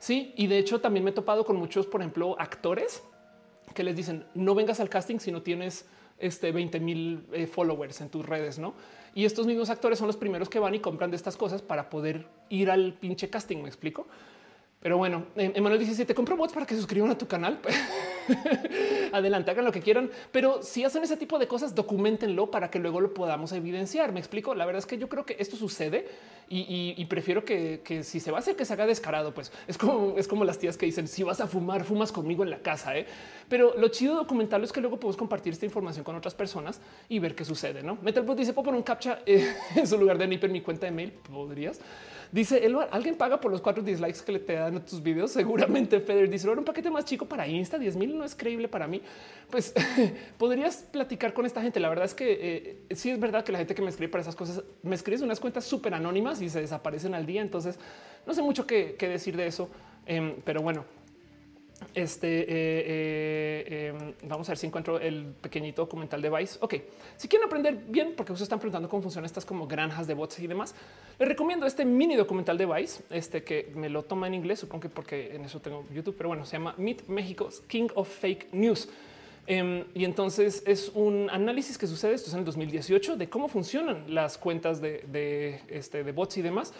[0.00, 3.02] Sí, y de hecho también me he topado con muchos, por ejemplo, actores
[3.74, 5.86] que les dicen no vengas al casting si no tienes
[6.18, 8.74] este 20 mil eh, followers en tus redes, no?
[9.14, 11.90] Y estos mismos actores son los primeros que van y compran de estas cosas para
[11.90, 13.58] poder ir al pinche casting.
[13.58, 14.06] Me explico.
[14.80, 17.60] Pero bueno, em, Emanuel dice si te compro bots para que suscriban a tu canal.
[19.12, 22.78] Adelante, hagan lo que quieran, pero si hacen ese tipo de cosas, documentenlo para que
[22.78, 24.12] luego lo podamos evidenciar.
[24.12, 24.54] Me explico.
[24.54, 26.08] La verdad es que yo creo que esto sucede
[26.48, 30.18] y, prefiero que, si se va a hacer que se haga descarado, pues es como
[30.18, 32.96] es como las tías que dicen si vas a fumar, fumas conmigo en la casa.
[32.96, 33.06] ¿eh?
[33.48, 36.80] Pero lo chido de documentarlo es que luego podemos compartir esta información con otras personas
[37.08, 37.82] y ver qué sucede.
[37.82, 40.86] No Metalbot dice puedo poner un captcha en su lugar de NIP en mi cuenta
[40.86, 41.12] de mail.
[41.12, 41.80] Podrías.
[42.32, 42.62] Dice
[42.92, 45.32] alguien paga por los cuatro dislikes que le te dan a tus videos.
[45.32, 47.76] Seguramente Feder dice un paquete más chico para Insta.
[47.76, 49.02] 10 mil no es creíble para mí.
[49.50, 49.74] Pues
[50.38, 51.80] podrías platicar con esta gente.
[51.80, 54.22] La verdad es que eh, sí es verdad que la gente que me escribe para
[54.22, 57.42] esas cosas me escribe unas cuentas súper anónimas y se desaparecen al día.
[57.42, 57.78] Entonces
[58.26, 59.70] no sé mucho qué, decir de eso,
[60.06, 60.84] em, pero bueno,
[61.94, 66.58] este eh, eh, em, vamos a ver si encuentro el pequeño documental de Vice.
[66.60, 66.74] Ok,
[67.16, 70.38] si quieren aprender bien, porque ustedes están preguntando cómo funcionan estas como granjas de bots
[70.38, 70.74] y demás,
[71.18, 74.82] les recomiendo este mini documental de Vice, este que me lo toma en inglés, supongo
[74.82, 78.48] que porque en eso tengo YouTube, pero bueno, se llama Meet México's King of Fake
[78.52, 78.88] News.
[79.46, 83.48] Em, y entonces es un análisis que sucede, esto es en el 2018, de cómo
[83.48, 86.72] funcionan las cuentas de, este, de bots y demás.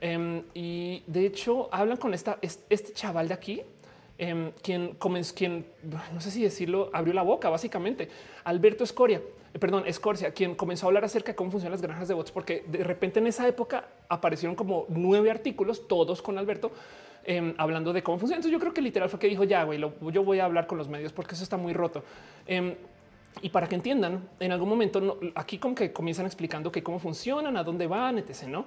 [0.00, 3.62] Em, y de hecho hablan con esta, este chaval de aquí,
[4.20, 5.32] Em, quien comenzó,
[6.12, 8.08] no sé si decirlo, abrió la boca básicamente.
[8.42, 9.22] Alberto Escoria,
[9.54, 12.32] eh, perdón, Escorcia, quien comenzó a hablar acerca de cómo funcionan las granjas de bots,
[12.32, 16.72] porque de repente en esa época aparecieron como nueve artículos, todos con Alberto,
[17.24, 18.38] em, hablando de cómo funciona.
[18.38, 20.78] Entonces yo creo que literal fue que dijo ya, güey, yo voy a hablar con
[20.78, 22.02] los medios porque eso está muy roto.
[22.44, 22.74] Em,
[23.40, 27.56] y para que entiendan, en algún momento aquí como que comienzan explicando que cómo funcionan,
[27.56, 28.48] a dónde van, etc.
[28.48, 28.64] No,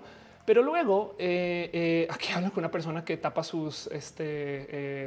[0.52, 4.26] pero luego eh, eh, aquí hablan con una persona que tapa sus, este,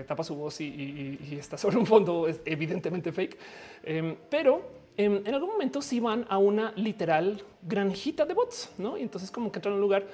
[0.01, 3.37] eh, tapa su voz y, está sobre un fondo evidentemente fake.
[3.83, 4.63] Em, pero
[4.97, 8.97] em, en algún momento sí van a una literal granjita de bots, ¿no?
[8.97, 10.07] Y entonces como que entran a un lugar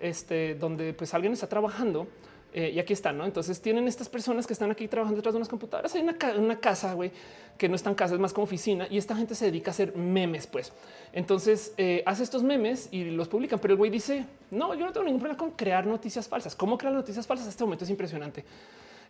[0.00, 2.08] este, donde pues alguien está trabajando
[2.54, 3.24] y aquí están, ¿no?
[3.24, 5.94] Entonces tienen estas personas que están aquí trabajando detrás de unas computadoras.
[5.94, 7.10] Hay una, casa, güey,
[7.56, 9.96] que no están casas, es más como oficina y esta gente se dedica a hacer
[9.96, 10.72] memes, pues.
[11.12, 14.92] Entonces eh, hace estos memes y los publican, pero el güey dice, no, yo no
[14.92, 16.54] tengo ningún problema con crear noticias falsas.
[16.54, 17.48] ¿Cómo crear noticias falsas?
[17.48, 18.44] Este momento es impresionante.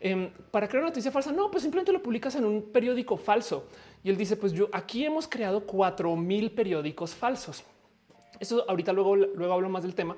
[0.05, 3.69] Em, para crear una noticia falsa, no, pues simplemente lo publicas en un periódico falso.
[4.03, 7.63] Y él dice, pues yo aquí hemos creado cuatro mil periódicos falsos.
[8.41, 10.17] Eso ahorita luego, luego hablo más del tema,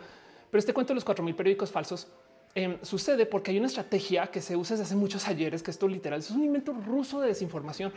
[0.51, 2.09] pero este cuento de los cuatro mil periódicos falsos
[2.55, 5.89] em, sucede porque hay una estrategia que se usa desde hace muchos ayeres, que esto
[5.89, 7.93] literal es un invento ruso de desinformación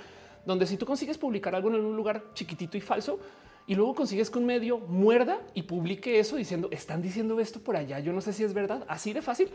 [0.48, 3.20] donde si tú consigues publicar algo en un lugar chiquitito y falso
[3.68, 7.76] y luego consigues que un medio muerda y publique eso diciendo están diciendo esto por
[7.76, 8.00] allá.
[8.00, 8.86] Yo no sé si es verdad.
[8.88, 9.50] Así de fácil.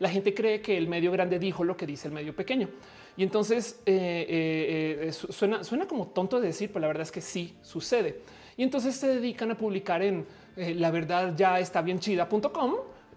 [0.00, 2.68] La gente cree que el medio grande dijo lo que dice el medio pequeño.
[3.16, 7.12] Y entonces eh, eh, eh, suena, suena como tonto de decir, pero la verdad es
[7.12, 8.22] que sí sucede.
[8.56, 10.26] Y entonces se dedican a publicar en
[10.56, 12.74] la verdad ya está bien chida.com.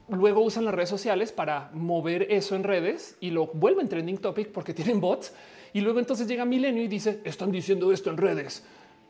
[0.08, 4.52] Luego usan las redes sociales para mover eso en redes y lo vuelven trending topic
[4.52, 5.34] porque tienen bots
[5.74, 8.64] y luego entonces llega Milenio y dice, están diciendo esto en redes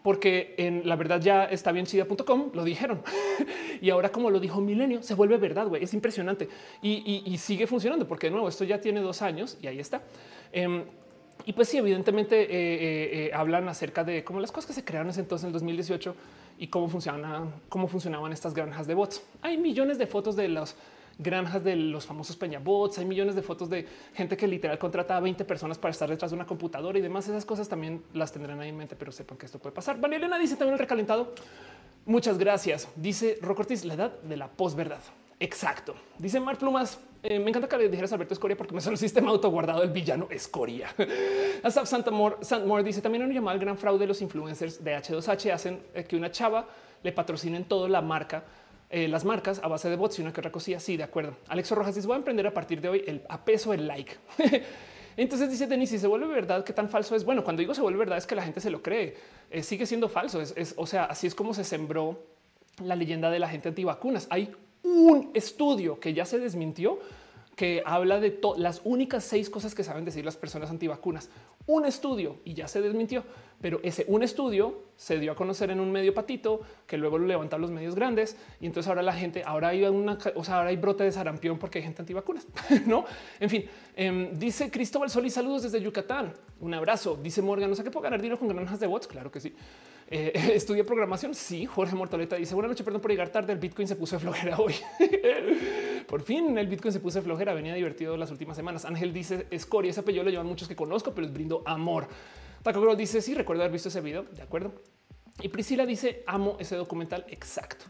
[0.05, 3.01] porque en la verdad ya está bien chida.com lo dijeron
[3.81, 5.67] y ahora como lo dijo Milenio se vuelve verdad.
[5.67, 6.47] güey Es impresionante
[6.81, 10.03] y, sigue funcionando porque de nuevo esto ya tiene dos años y ahí está.
[10.53, 10.83] Em,
[11.45, 14.85] y pues sí, evidentemente eh, eh, eh, hablan acerca de cómo las cosas que se
[14.85, 16.15] crearon ese entonces en el 2018
[16.58, 19.24] y cómo funcionan, cómo funcionaban estas granjas de bots.
[19.41, 20.76] Hay millones de fotos de los
[21.18, 25.20] granjas de los famosos peñabots, hay millones de fotos de gente que literal contrata a
[25.20, 27.28] 20 personas para estar detrás de una computadora y demás.
[27.28, 29.99] Esas cosas también las tendrán ahí en mente, pero sepan que esto puede pasar.
[29.99, 31.34] Vale, Elena dice también el recalentado.
[32.06, 32.88] Muchas gracias.
[32.95, 35.01] Dice Rocortis, la edad de la posverdad.
[35.39, 35.95] Exacto.
[36.20, 36.99] Dice Mar Plumas.
[37.28, 39.89] Eh, me encanta que le dijeras Alberto Escoria porque me sale el sistema autoguardado del
[39.89, 40.93] villano Escoria.
[41.63, 45.51] Asaf Santamor, Santmore dice también un llamado al gran fraude de los influencers de H2H
[45.51, 46.67] hacen eh, que una chava
[47.01, 48.43] le patrocinen toda la marca
[48.91, 50.80] eh, las marcas a base de bots y una que otra cosilla.
[50.80, 51.36] Sí, de acuerdo.
[51.47, 54.13] Alex Rojas dice: Voy a emprender a partir de hoy el peso el like.
[55.17, 57.26] Entonces dice Denis, si se vuelve verdad, qué tan falso es.
[57.26, 59.15] Bueno, cuando digo se vuelve verdad es que la gente se lo cree.
[59.63, 60.43] Sigue siendo falso.
[60.76, 62.21] O sea, así es como se sembró
[62.84, 64.28] la leyenda de la gente antivacunas.
[64.30, 64.53] Hay
[64.86, 66.99] un estudio que ya se desmintió
[67.56, 71.30] que habla de las únicas seis cosas que saben decir las personas antivacunas.
[71.66, 73.24] Un estudio y ya se desmintió,
[73.66, 77.26] pero ese un estudio se dio a conocer en un medio patito que luego lo
[77.26, 80.70] levantaron los medios grandes y entonces ahora la gente, ahora hay una, o sea, ahora
[80.70, 82.45] hay brote de sarampión porque hay gente antivacunas,
[82.86, 83.05] no?
[83.39, 86.32] En fin, em, dice Cristóbal Solís, saludos desde Yucatán.
[86.59, 87.18] Un abrazo.
[87.22, 89.07] Dice Morgan, no sé qué puedo ganar dinero con granjas de bots.
[89.07, 89.51] Claro que sí.
[90.11, 91.34] Eh, estudia programación.
[91.34, 93.51] Sí, Jorge Mortoleta dice buenas noches, perdón por llegar tarde.
[93.51, 94.76] El Bitcoin se puso de flojera hoy.
[96.07, 97.55] por fin el Bitcoin se puso de flojera.
[97.55, 98.86] Venía divertido las últimas semanas.
[98.86, 99.89] Ángel dice escoria.
[99.89, 102.07] Ese apellido lo llevan muchos que conozco, pero les brindo amor.
[102.66, 104.24] Taco Girl dice sí, recuerdo haber visto ese video.
[104.24, 104.74] De acuerdo.
[105.39, 107.24] Y Priscila dice amo ese documental.
[107.30, 107.86] Exacto.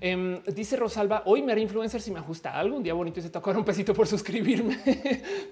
[0.00, 2.78] Em, dice Rosalba, hoy me haré influencer si me ajusta algo.
[2.78, 4.80] Un día bonito y se tocará un pesito por suscribirme.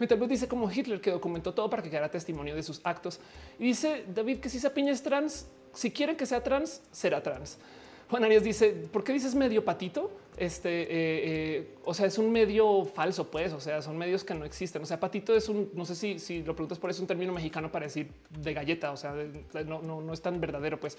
[0.01, 3.21] Metalbus dice como Hitler que documentó todo para que quedara testimonio de sus actos.
[3.59, 7.23] Y dice David que si esa piña es trans, si quieren que sea trans, será
[7.23, 7.59] trans.
[8.11, 10.11] Juan Arias dice, ¿por qué dices medio patito?
[10.37, 14.35] Este, eh, eh, o sea, es un medio falso, pues, o sea, son medios que
[14.35, 14.83] no existen.
[14.83, 17.33] O sea, patito es un, no sé si, si lo preguntas por eso, un término
[17.33, 19.15] mexicano para decir de galleta, o sea,
[19.67, 20.99] no, no, no es tan verdadero, pues.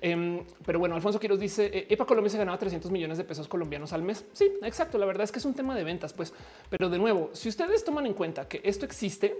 [0.00, 3.48] Em, pero bueno, Alfonso Quiroz dice eh, EPA Colombia se ganaba 300 millones de pesos
[3.48, 4.24] colombianos al mes.
[4.32, 4.98] Sí, exacto.
[4.98, 6.32] La verdad es que es un tema de ventas, pues.
[6.70, 9.36] Pero de nuevo, si ustedes toman en cuenta que esto existe,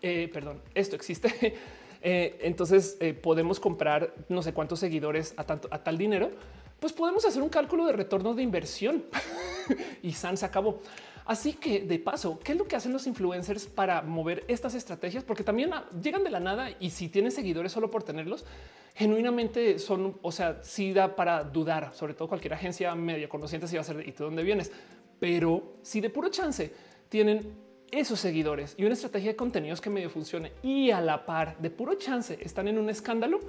[0.00, 1.54] perdón, esto existe
[2.02, 6.30] Eh, entonces eh, podemos comprar no sé cuántos seguidores a, tanto, a tal dinero,
[6.80, 9.04] pues podemos hacer un cálculo de retorno de inversión
[10.02, 10.80] y San se acabó.
[11.28, 15.24] Así que de paso, ¿qué es lo que hacen los influencers para mover estas estrategias?
[15.24, 18.46] Porque también ah, llegan de la nada y si tienen seguidores solo por tenerlos,
[18.94, 23.76] genuinamente son, o sea, sí da para dudar, sobre todo cualquier agencia medio conociente si
[23.76, 24.72] va a ser y tú dónde vienes.
[25.20, 26.72] Pero si de puro chance
[27.10, 27.52] tienen
[27.90, 31.70] esos seguidores y una estrategia de contenidos que medio funcione y a la par de
[31.70, 33.40] puro chance están en un escándalo,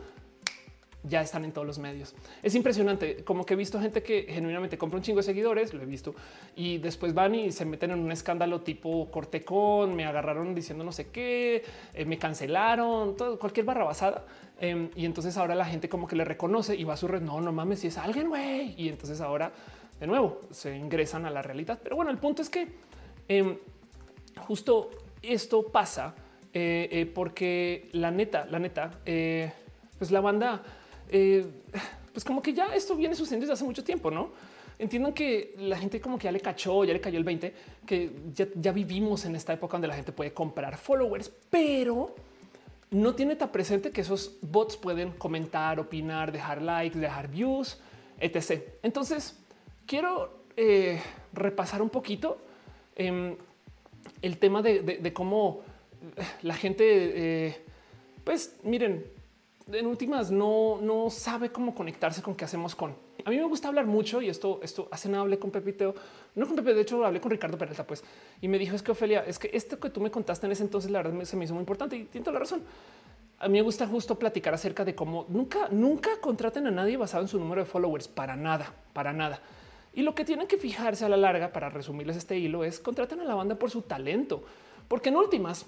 [1.04, 2.14] ya están en todos los medios.
[2.44, 5.82] Es impresionante como que he visto gente que genuinamente compra un chingo de seguidores, lo
[5.82, 6.14] he visto,
[6.56, 10.92] y después van y se meten en un escándalo tipo cortecón, me agarraron diciendo no
[10.92, 11.64] sé qué,
[11.94, 14.26] eh, me cancelaron, todo, cualquier barra basada.
[14.60, 17.22] Em, y entonces ahora la gente como que le reconoce y va a su red,
[17.22, 18.76] no, no mames, si es alguien, güey.
[18.78, 19.54] Y entonces ahora
[20.00, 21.80] de nuevo se ingresan a la realidad.
[21.82, 22.68] Pero bueno, el punto es que...
[23.28, 23.58] Em,
[24.40, 24.90] justo
[25.22, 26.16] esto pasa
[26.52, 29.52] eh, eh, porque la neta, la neta, eh,
[29.98, 30.64] pues la banda,
[31.08, 34.32] pues como que ya esto viene sucediendo desde hace mucho tiempo, ¿no?
[34.80, 37.54] Entiendan que la gente como que ya le cachó, ya le cayó el 20,
[37.86, 42.16] que ya, vivimos en esta época donde la gente puede comprar followers, pero
[42.90, 47.78] no tiene tan presente que esos bots pueden comentar, opinar, dejar likes, dejar views,
[48.20, 48.64] etc.
[48.82, 49.38] Entonces,
[49.86, 50.40] quiero
[51.34, 52.40] repasar un poquito
[52.96, 53.38] em,
[54.22, 55.62] el tema de, cómo
[56.42, 57.66] la gente, eh,
[58.24, 59.06] pues miren,
[59.72, 62.96] en últimas no, no sabe cómo conectarse con qué hacemos con.
[63.26, 65.94] A mí me gusta hablar mucho y esto, esto hace nada hablé con Pepito,
[66.36, 68.04] no con Pepe, de hecho hablé con Ricardo Peralta, pues,
[68.42, 70.64] y me dijo es que Ofelia, es que esto que tú me contaste en ese
[70.64, 72.64] entonces, la verdad se me hizo muy importante y tiene toda la razón.
[73.40, 77.24] A mí me gusta justo platicar acerca de cómo nunca, nunca contraten a nadie basado
[77.24, 79.42] en su número de followers para nada, para nada.
[79.94, 83.20] Y lo que tienen que fijarse a la larga, para resumirles este hilo, es contraten
[83.22, 84.44] a la banda por su talento.
[84.88, 85.66] Porque en últimas,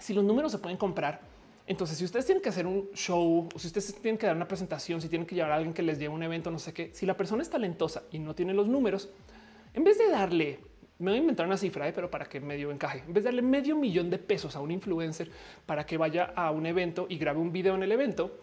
[0.00, 1.20] si los números se pueden comprar,
[1.66, 4.48] entonces si ustedes tienen que hacer un show, o si ustedes tienen que dar una
[4.48, 6.90] presentación, si tienen que llevar a alguien que les lleve un evento, no sé qué,
[6.92, 9.10] si la persona es talentosa y no tiene los números,
[9.74, 10.58] en vez de darle,
[10.98, 11.92] me voy a inventar una cifra, ¿eh?
[11.94, 14.70] pero para que medio encaje, en vez de darle medio millón de pesos a un
[14.70, 15.30] influencer
[15.64, 18.38] para que vaya a un evento y grabe un video en el evento,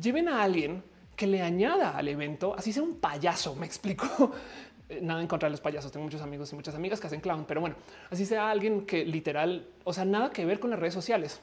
[0.00, 0.82] lleven a alguien
[1.18, 4.32] que le añada al evento, así sea un payaso, me explico.
[4.90, 7.20] Eh, nada en contra de los payasos, tengo muchos amigos y muchas amigas que hacen
[7.20, 7.76] clown, pero bueno,
[8.08, 11.42] así sea alguien que literal, o sea, nada que ver con las redes sociales.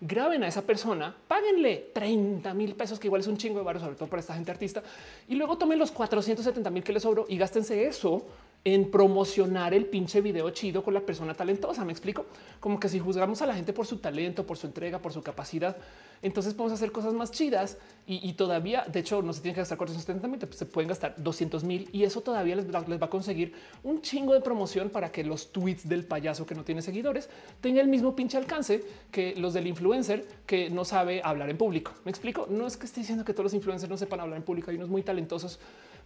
[0.00, 3.78] Graben a esa persona, páguenle 30 mil pesos, que igual es un chingo de barro,
[3.78, 4.82] sobre todo para esta gente artista,
[5.28, 8.26] y luego tomen los 470 mil que les sobró y gástense eso
[8.64, 11.84] en promocionar el pinche video chido con la persona talentosa.
[11.84, 12.26] Me explico
[12.60, 15.22] como que si juzgamos a la gente por su talento, por su entrega, por su
[15.22, 15.76] capacidad,
[16.22, 19.78] entonces podemos hacer cosas más chidas y, todavía, de hecho, no se tiene que gastar
[19.78, 23.54] 470 mil, se pueden gastar 200 mil y eso todavía les, les, va a conseguir
[23.84, 27.30] un chingo de promoción para que los tweets del payaso que no tiene seguidores
[27.60, 31.92] tenga el mismo pinche alcance que los del influencer que no sabe hablar en público.
[32.04, 32.46] Me explico.
[32.50, 34.70] No es que esté diciendo que todos los influencers no sepan hablar en público.
[34.70, 35.58] Hay unos muy talentosos,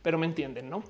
[0.03, 0.85] pero me entienden, no?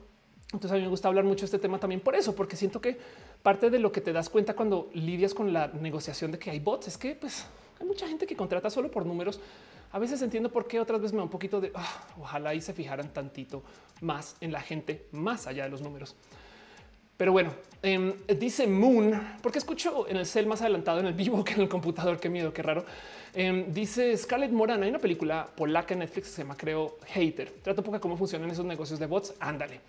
[0.54, 2.80] Entonces a mí me gusta hablar mucho de este tema también por eso, porque siento
[2.80, 2.96] que
[3.42, 6.60] parte de lo que te das cuenta cuando lidias con la negociación de que hay
[6.60, 7.44] bots es que pues
[7.80, 9.40] hay mucha gente que contrata solo por números.
[9.92, 12.60] A veces entiendo por qué, otras veces me da un poquito de ah, ojalá y
[12.60, 13.62] se fijaran tantito
[14.00, 16.14] más en la gente más allá de los números.
[17.16, 17.52] Pero bueno,
[17.82, 21.60] em, dice Moon, porque escucho en el cel más adelantado en el vivo que en
[21.62, 22.18] el computador.
[22.18, 22.84] Qué miedo, qué raro.
[23.32, 24.82] Em, dice Scarlett Moran.
[24.82, 27.50] Hay una película polaca en Netflix que se llama, creo, Hater.
[27.62, 29.34] Trato un poco cómo funcionan esos negocios de bots.
[29.38, 29.80] Ándale.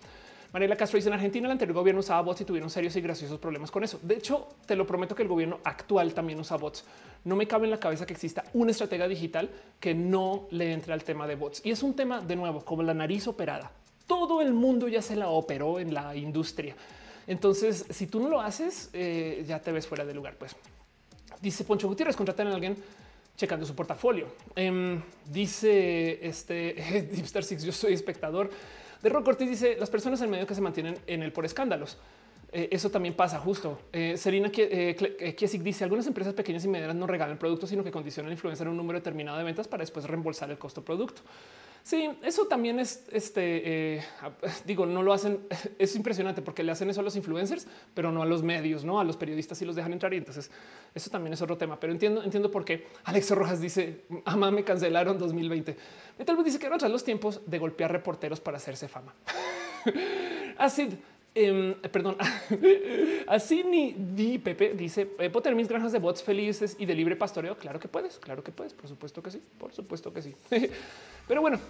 [0.52, 3.38] Mariela Castro dice en Argentina el anterior gobierno usaba bots y tuvieron serios y graciosos
[3.38, 3.98] problemas con eso.
[4.02, 6.84] De hecho, te lo prometo que el gobierno actual también usa bots.
[7.24, 10.92] No me cabe en la cabeza que exista una estratega digital que no le entre
[10.92, 11.60] al tema de bots.
[11.64, 13.72] Y es un tema de nuevo, como la nariz operada.
[14.06, 16.76] Todo el mundo ya se la operó en la industria.
[17.26, 20.36] Entonces, si tú no lo haces, eh, ya te ves fuera de lugar.
[20.38, 20.54] Pues
[21.42, 22.76] dice Poncho Gutiérrez, contratan a alguien
[23.36, 24.28] checando su portafolio.
[24.54, 28.50] Em, dice este Deepstar Six, yo soy espectador.
[29.06, 31.96] De Rock Ortiz dice las personas en medio que se mantienen en él por escándalos.
[32.50, 33.82] Eh, eso también pasa justo.
[33.92, 37.92] Eh, Serena eh, Kiesik dice algunas empresas pequeñas y medianas no regalan productos, sino que
[37.92, 41.22] condicionan influencer un número determinado de ventas para después reembolsar el costo producto.
[41.86, 43.94] Sí, eso también es este.
[43.94, 44.02] Eh,
[44.66, 45.46] digo, no lo hacen.
[45.78, 48.98] Es impresionante porque le hacen eso a los influencers, pero no a los medios, no
[48.98, 50.12] a los periodistas y los dejan entrar.
[50.12, 50.50] Y entonces
[50.96, 51.78] eso también es otro tema.
[51.78, 55.76] Pero entiendo, entiendo por qué Alex Rojas dice: Amá, me cancelaron 2020.
[56.18, 59.14] Y tal vez dice que eran los tiempos de golpear reporteros para hacerse fama.
[60.58, 60.88] Así.
[61.38, 62.16] Em, perdón,
[63.28, 66.94] así ni di Pepe dice: eh, ¿Puedo tener mis granjas de bots felices y de
[66.94, 67.58] libre pastoreo?
[67.58, 70.34] Claro que puedes, claro que puedes, por supuesto que sí, por supuesto que sí.
[71.28, 71.60] Pero bueno,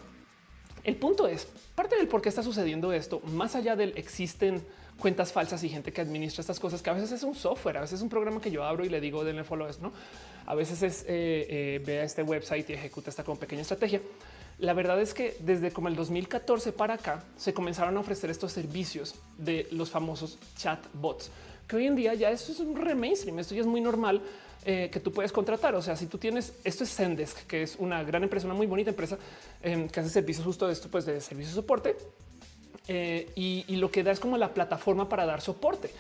[0.85, 4.63] el punto es parte del por qué está sucediendo esto, más allá del existen
[5.01, 7.81] cuentas falsas y gente que administra estas cosas, que a veces es un software, a
[7.81, 9.93] veces es un programa que yo abro y le digo denle follow, no?
[10.47, 14.01] A veces es eh, eh, ve a este website y ejecuta esta como pequeña estrategia.
[14.59, 18.53] La verdad es que desde como el 2014 para acá se comenzaron a ofrecer estos
[18.53, 21.31] servicios de los famosos chatbots,
[21.69, 24.23] que hoy en día ya eso es un re mainstream, esto ya es muy normal
[24.65, 25.75] eh, que tú puedes contratar.
[25.75, 28.67] O sea, si tú tienes esto es Zendesk, que es una gran empresa, una muy
[28.67, 29.19] bonita empresa
[29.63, 31.97] em, que hace servicios justo de esto, pues de servicio de soporte.
[32.89, 35.91] Eh, y, y, lo que da es como la plataforma para dar soporte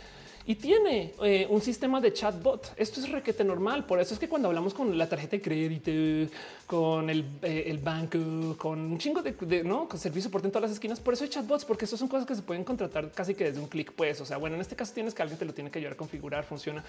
[0.49, 2.73] y tiene eh, un sistema de chatbot.
[2.77, 3.85] Esto es requete normal.
[3.85, 6.33] Por eso es que cuando hablamos con la tarjeta de crédito,
[6.69, 10.73] con el, eh, banco, con un chingo de, no con servicio por en todas las
[10.73, 13.45] esquinas, por eso hay chatbots, porque eso son cosas que se pueden contratar casi que
[13.45, 13.93] desde un clic.
[13.93, 15.95] Pues, o sea, bueno, en este caso tienes que alguien te lo tiene que ayudar
[15.95, 16.85] a configurar, funciona,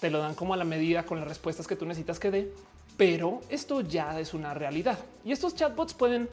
[0.00, 2.52] te lo dan como a la medida con las respuestas que tú necesitas que dé,
[2.96, 6.28] pero esto ya es una realidad y estos chatbots pueden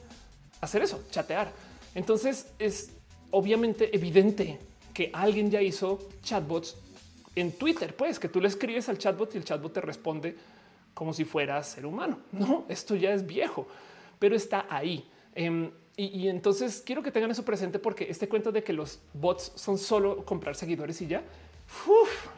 [0.62, 1.52] hacer eso, chatear.
[1.94, 2.92] Entonces es
[3.30, 4.58] obviamente evidente
[4.92, 6.76] que alguien ya hizo chatbots
[7.34, 10.36] en Twitter, pues que tú le escribes al chatbot y el chatbot te responde
[10.94, 12.18] como si fuera ser humano.
[12.32, 13.66] No, esto ya es viejo,
[14.18, 15.08] pero está ahí.
[15.34, 19.52] Em, y, entonces quiero que tengan eso presente porque este cuento de que los bots
[19.56, 21.22] son solo comprar seguidores y ya,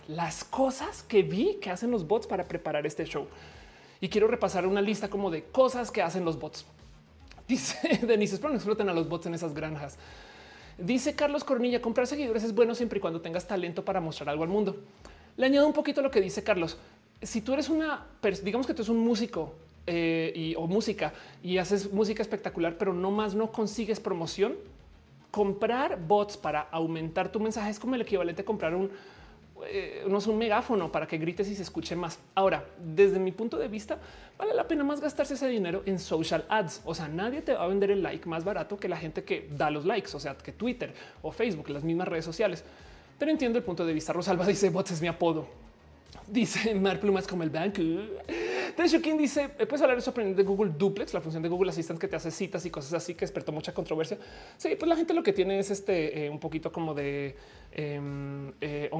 [0.08, 3.26] las cosas que vi que hacen los bots para preparar este show.
[4.00, 6.66] Y quiero repasar una lista como de cosas que hacen los bots.
[7.48, 9.98] Dice Denise, espero no exploten a los bots en esas granjas.
[10.78, 14.42] Dice Carlos Cornilla, comprar seguidores es bueno siempre y cuando tengas talento para mostrar algo
[14.42, 14.76] al mundo.
[15.36, 16.78] Le añado un poquito lo que dice Carlos.
[17.22, 18.06] Si tú eres una,
[18.42, 19.54] digamos que tú eres un músico
[19.86, 21.12] eh, y, o música
[21.42, 24.54] y haces música espectacular, pero no más no consigues promoción,
[25.30, 28.90] comprar bots para aumentar tu mensaje es como el equivalente a comprar un,
[29.66, 32.18] eh, no es un megáfono para que grites y se escuche más.
[32.34, 33.98] Ahora, desde mi punto de vista,
[34.36, 36.82] vale la pena más gastarse ese dinero en social ads.
[36.84, 39.48] O sea, nadie te va a vender el like más barato que la gente que
[39.50, 40.92] da los likes, o sea, que Twitter
[41.22, 42.64] o Facebook, las mismas redes sociales.
[43.18, 44.12] Pero entiendo el punto de vista.
[44.12, 45.46] Rosalba dice bots es mi apodo.
[46.26, 47.82] Dice Mar Plumas como el banco.
[49.02, 52.00] Quien dice, eh, puedes hablar de eso de Google Duplex, la función de Google Assistant
[52.00, 54.18] que te hace citas y cosas así que despertó mucha controversia.
[54.56, 57.36] Sí, pues la gente lo que tiene es este eh, un poquito como de
[57.74, 58.90] em, eh,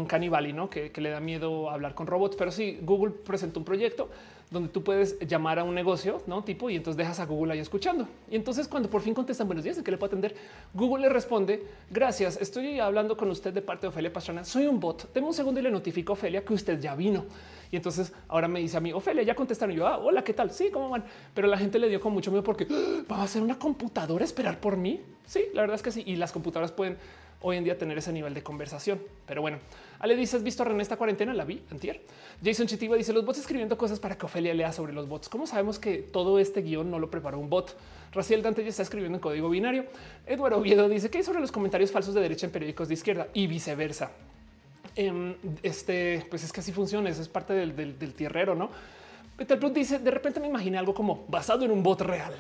[0.55, 0.69] ¿no?
[0.69, 2.37] Que, le da miedo hablar con robots.
[2.37, 4.09] Pero sí, Google presentó un proyecto
[4.51, 7.59] donde tú puedes llamar a un negocio, no tipo, y entonces dejas a Google ahí
[7.59, 8.07] escuchando.
[8.31, 10.35] Y entonces, cuando por fin contestan buenos días, ¿de qué le puedo atender?
[10.75, 14.45] Google le responde: Gracias, estoy hablando con usted de parte de Ofelia Pastrana.
[14.45, 15.13] Soy un bot.
[15.13, 17.25] Tengo un segundo y le notifico a Ofelia que usted ya vino.
[17.71, 19.75] Y entonces ahora me dice a mí, Ofelia, ya contestaron.
[19.75, 20.53] Y yo, ah, hola, ¿qué tal?
[20.53, 21.05] Sí, ¿cómo van?
[21.35, 22.67] Pero la gente le dio con mucho miedo porque
[23.11, 25.01] va a ser una computadora esperar por mí.
[25.27, 26.05] Sí, la verdad es que sí.
[26.07, 26.99] Y las computadoras pueden
[27.47, 28.99] hoy en día tener ese nivel de conversación.
[29.27, 29.59] Pero bueno,
[29.99, 31.35] Ale dice, ¿has visto a René esta cuarentena?
[31.35, 32.01] La vi antier.
[32.43, 35.29] Jason Chitiva dice, los bots escribiendo cosas para que Ofelia lea sobre los bots.
[35.29, 37.77] ¿Cómo sabemos que todo este guion no lo preparó un bot?
[38.13, 39.85] Raciel Dante ya está escribiendo en código binario.
[40.27, 43.29] Eduardo Oviedo dice, ¿qué hay sobre los comentarios falsos de derecha en periódicos de izquierda?
[43.35, 44.11] Y viceversa.
[44.97, 48.71] Em, este, pues es que así funciona, eso es parte del, del, tierrero, ¿no?
[49.37, 52.33] Peter Plus dice, de repente me imaginé algo como basado en un bot real.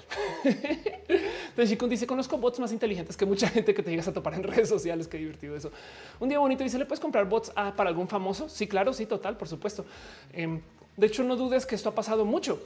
[0.45, 4.35] Entonces Chicun dice, conozco bots más inteligentes que mucha gente que te llegas a topar
[4.35, 5.09] en redes sociales.
[5.09, 5.73] Qué divertido eso.
[6.21, 8.49] Un día bonito dice, ¿le puedes comprar bots para algún famoso?
[8.49, 9.85] Sí, claro, sí, total, por supuesto.
[10.33, 10.61] Em,
[10.97, 12.61] de hecho, no dudes que esto ha pasado mucho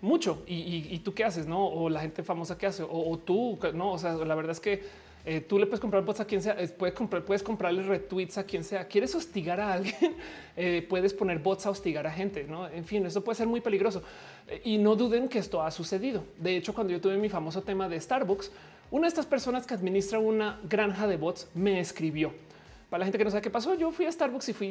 [0.00, 0.42] mucho.
[0.46, 1.46] ¿Y, tú qué haces?
[1.46, 3.92] No, o la gente famosa que hace, o, tú, no?
[3.92, 4.82] O sea, la verdad es que
[5.24, 8.44] eh, tú le puedes comprar bots a quien sea, puedes, comprar, puedes comprarle retweets a
[8.44, 8.86] quien sea.
[8.86, 10.16] Quieres hostigar a alguien,
[10.56, 12.44] eh, puedes poner bots a hostigar a gente.
[12.44, 14.02] No, en fin, eso puede ser muy peligroso
[14.64, 16.24] y no duden que esto ha sucedido.
[16.38, 18.50] De hecho, cuando yo tuve mi famoso tema de Starbucks,
[18.90, 22.32] una de estas personas que administra una granja de bots me escribió.
[22.88, 24.66] Para la gente que no sabe qué pasó, yo fui a Starbucks y fui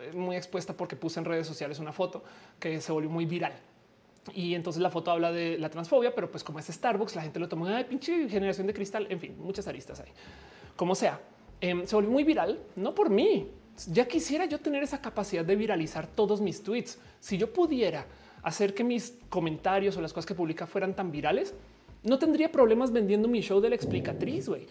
[0.00, 2.22] eh, muy expuesta porque puse en redes sociales una foto
[2.60, 3.54] que se volvió muy viral.
[4.34, 7.40] Y entonces la foto habla de la transfobia, pero pues como es Starbucks, la gente
[7.40, 9.06] lo tomó de pinche generación de cristal.
[9.10, 10.10] En fin, muchas aristas ahí.
[10.76, 11.20] Como sea,
[11.60, 13.48] em, se volvió muy viral, no por mí.
[13.90, 16.98] Ya quisiera yo tener esa capacidad de viralizar todos mis tweets.
[17.20, 18.06] Si yo pudiera
[18.42, 21.54] hacer que mis comentarios o las cosas que publica fueran tan virales,
[22.04, 24.48] no tendría problemas vendiendo mi show de la explicatriz.
[24.48, 24.66] güey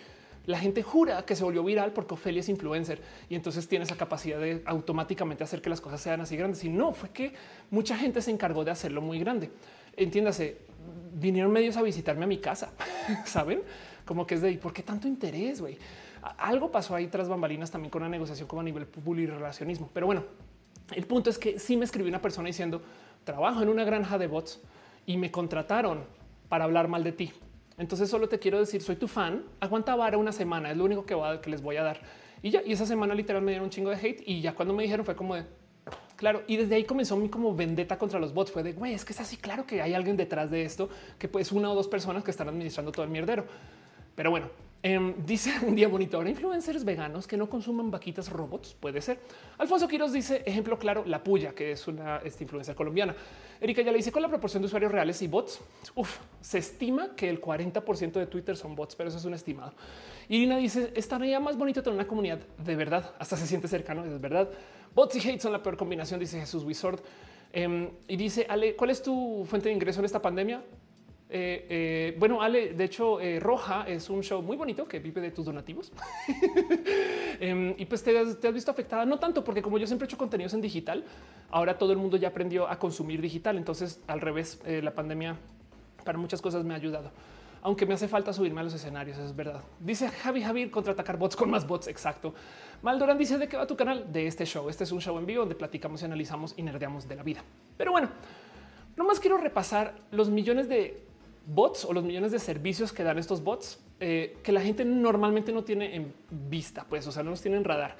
[0.45, 3.95] la gente jura que se volvió viral porque Ofelia es influencer y entonces tiene esa
[3.95, 6.63] capacidad de automáticamente hacer que las cosas sean así grandes.
[6.63, 7.33] Y no fue que
[7.69, 9.51] mucha gente se encargó de hacerlo muy grande.
[9.95, 10.57] Entiéndase,
[11.13, 12.71] vinieron medios a visitarme a mi casa,
[13.25, 13.61] saben?
[14.05, 15.77] Como que es de por qué tanto interés, güey.
[16.37, 19.89] Algo pasó ahí tras bambalinas también con la negociación como a nivel público relacionismo.
[19.93, 20.23] Pero bueno,
[20.93, 22.81] el punto es que sí me escribió una persona diciendo
[23.23, 24.59] trabajo en una granja de bots
[25.05, 26.03] y me contrataron
[26.49, 27.31] para hablar mal de ti.
[27.81, 31.03] Entonces solo te quiero decir, soy tu fan, aguanta vara una semana, es lo único
[31.03, 31.99] que, que les voy a dar.
[32.43, 34.71] Y ya, y esa semana literal me dieron un chingo de hate y ya cuando
[34.71, 35.45] me dijeron fue como de,
[36.15, 39.03] claro, y desde ahí comenzó mi como vendetta contra los bots, fue de, güey, es
[39.03, 41.87] que es así, claro que hay alguien detrás de esto, que pues una o dos
[41.87, 43.45] personas que están administrando todo el mierdero.
[44.13, 44.51] Pero bueno,
[44.83, 46.17] Em, dice un día bonito.
[46.17, 48.75] Ahora influencers veganos que no consuman vaquitas robots.
[48.79, 49.19] Puede ser.
[49.57, 53.15] Alfonso Quiroz dice ejemplo claro, la puya, que es una esta influencer colombiana.
[53.59, 55.59] Erika ya le dice con la proporción de usuarios reales y bots.
[55.95, 59.73] Uf, se estima que el 40% de Twitter son bots, pero eso es un estimado.
[60.29, 63.13] Irina dice estaría más bonito tener una comunidad de verdad.
[63.19, 64.03] Hasta se siente cercano.
[64.03, 64.49] Es verdad.
[64.95, 66.99] Bots y hate son la peor combinación, dice Jesús Wizard.
[67.53, 70.63] Em, y dice Ale, ¿cuál es tu fuente de ingreso en esta pandemia?
[71.33, 75.21] Eh, eh, bueno, Ale, de hecho, eh, Roja es un show muy bonito que vive
[75.21, 75.91] de tus donativos.
[77.39, 80.17] Em, y pues te has, visto afectada, no tanto porque como yo siempre he hecho
[80.17, 81.03] contenidos en digital,
[81.49, 83.57] ahora todo el mundo ya aprendió a consumir digital.
[83.57, 85.37] Entonces, al revés, la pandemia
[86.03, 87.11] para muchas cosas me ha ayudado.
[87.63, 89.61] Aunque me hace falta subirme a los escenarios, es verdad.
[89.79, 91.87] Dice Javi Javier contraatacar bots con más bots.
[91.87, 92.35] Exacto.
[92.83, 94.69] Maldoran dice de qué va tu canal de este show.
[94.69, 97.43] Este es un show en vivo donde platicamos y analizamos y nerdeamos de la vida.
[97.75, 98.09] Pero bueno,
[98.97, 101.10] no más quiero repasar los millones de
[101.53, 105.51] bots o los millones de servicios que dan estos bots eh, que la gente normalmente
[105.51, 107.95] no tiene en vista, pues, o sea, no los tienen en radar.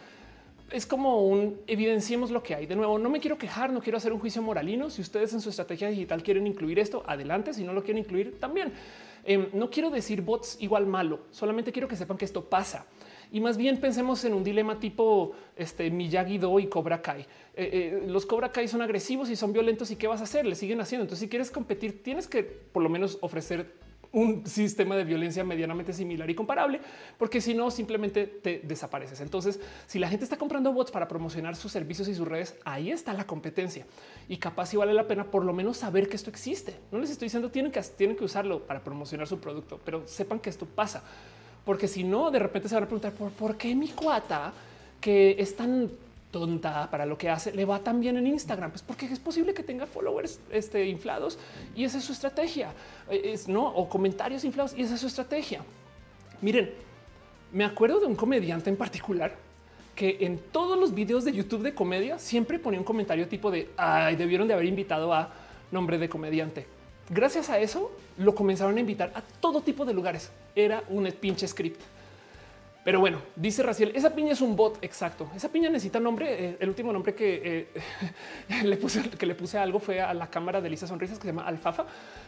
[0.72, 2.66] Es como un evidenciemos lo que hay.
[2.66, 4.90] De nuevo, no me quiero quejar, no quiero hacer un juicio moralino.
[4.90, 7.54] Si ustedes en su estrategia digital quieren incluir esto, adelante.
[7.54, 8.72] Si no lo quieren incluir, también.
[9.26, 12.86] Em, no quiero decir bots igual malo, solamente quiero que sepan que esto pasa
[13.32, 17.22] y más bien pensemos en un dilema tipo este Miyagi Do y Cobra Kai.
[17.22, 17.26] Eh,
[17.56, 20.46] eh, los Cobra Kai son agresivos y son violentos y qué vas a hacer?
[20.46, 21.04] Le siguen haciendo.
[21.04, 23.74] Entonces, si quieres competir, tienes que por lo menos ofrecer
[24.14, 26.82] un sistema de violencia medianamente similar y comparable,
[27.18, 29.22] porque si no, simplemente te desapareces.
[29.22, 32.92] Entonces, si la gente está comprando bots para promocionar sus servicios y sus redes, ahí
[32.92, 33.86] está la competencia
[34.28, 36.76] y capaz si vale la pena por lo menos saber que esto existe.
[36.92, 40.40] No les estoy diciendo tienen que, tienen que usarlo para promocionar su producto, pero sepan
[40.40, 41.04] que esto pasa
[41.66, 44.54] porque si no, de repente se van a preguntar por, por qué mi cuata
[45.00, 45.90] que es tan
[46.32, 48.72] tonta para lo que hace le va tan bien en Instagram.
[48.72, 51.38] Pues porque es posible que tenga followers este, inflados
[51.76, 52.74] y esa es su estrategia,
[53.10, 55.62] eh, es no o comentarios inflados y esa es su estrategia.
[56.42, 56.72] Miren,
[57.52, 59.36] me acuerdo de un comediante en particular
[59.96, 63.70] que en todos los videos de YouTube de comedia siempre ponía un comentario tipo de
[63.78, 65.32] ay, debieron de haber invitado a
[65.70, 66.66] nombre de comediante
[67.14, 70.32] Gracias a eso lo comenzaron a invitar a todo tipo de lugares.
[70.56, 71.82] Era un pinche script.
[72.86, 74.82] Pero bueno, dice Raciel, esa piña es un bot.
[74.82, 75.30] Exacto.
[75.36, 76.46] Esa piña necesita nombre.
[76.46, 77.68] Eh, el último nombre que
[78.50, 81.24] eh, le puse que le puse algo fue a la cámara de Lisa Sonrisas que
[81.24, 81.86] se llama Alfafa.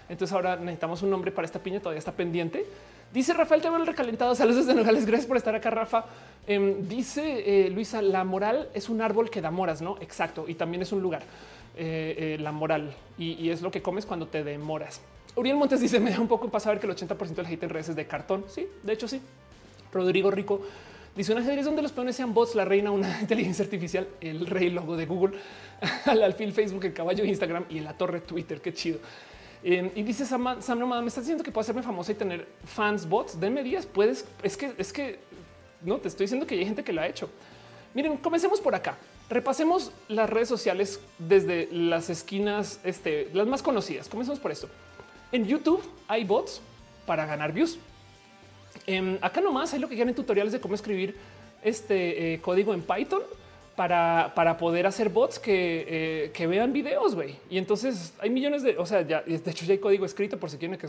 [0.09, 1.79] Entonces ahora necesitamos un nombre para esta piña.
[1.79, 2.65] Todavía está pendiente.
[3.13, 4.35] Dice Rafael, te el recalentado.
[4.35, 5.05] Saludos desde Nogales.
[5.05, 6.05] Gracias por estar acá, Rafa.
[6.45, 9.95] Em, dice eh, Luisa, la moral es un árbol que da moras, no?
[10.01, 10.43] Exacto.
[10.45, 11.23] Y también es un lugar.
[11.75, 15.01] Eh, eh, la moral y, es lo que comes cuando te demoras.
[15.35, 17.69] Uriel Montes dice: Me da un poco para saber que el 80% del hate en
[17.69, 18.45] redes es de cartón.
[18.47, 19.21] Sí, de hecho, sí.
[19.91, 20.61] Rodrigo Rico
[21.15, 24.71] Dice un ajedrez donde los peones sean bots, la reina, una inteligencia artificial, el rey
[24.71, 25.37] logo de Google,
[26.05, 28.61] al alfil Facebook, el caballo Instagram y la torre Twitter.
[28.61, 28.99] Qué chido.
[29.63, 32.47] Em, y dice Sam, Sam Nomada, me estás diciendo que puedo hacerme famosa y tener
[32.65, 33.39] fans bots.
[33.39, 33.85] de medias.
[33.85, 34.25] Puedes.
[34.41, 35.19] Es que es que
[35.83, 37.29] no te estoy diciendo que hay gente que lo ha hecho.
[37.93, 38.97] Miren, comencemos por acá.
[39.29, 44.09] Repasemos las redes sociales desde las esquinas, este, las más conocidas.
[44.09, 44.69] Comencemos por esto.
[45.31, 46.61] En YouTube hay bots
[47.05, 47.77] para ganar views.
[48.85, 51.15] Em, acá nomás hay lo que quieren tutoriales de cómo escribir
[51.63, 53.21] este eh, código en Python
[53.75, 57.37] para, para, poder hacer bots que, eh, que vean videos, güey.
[57.49, 60.49] Y entonces hay millones de, o sea, ya, de hecho ya hay código escrito por
[60.49, 60.87] si quieren que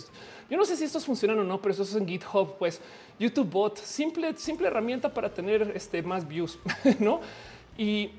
[0.50, 2.80] yo no sé si estos funcionan o no, pero eso es en GitHub, pues
[3.18, 6.58] YouTube bot, simple, simple herramienta para tener este más views,
[6.98, 7.20] no?
[7.78, 8.10] Y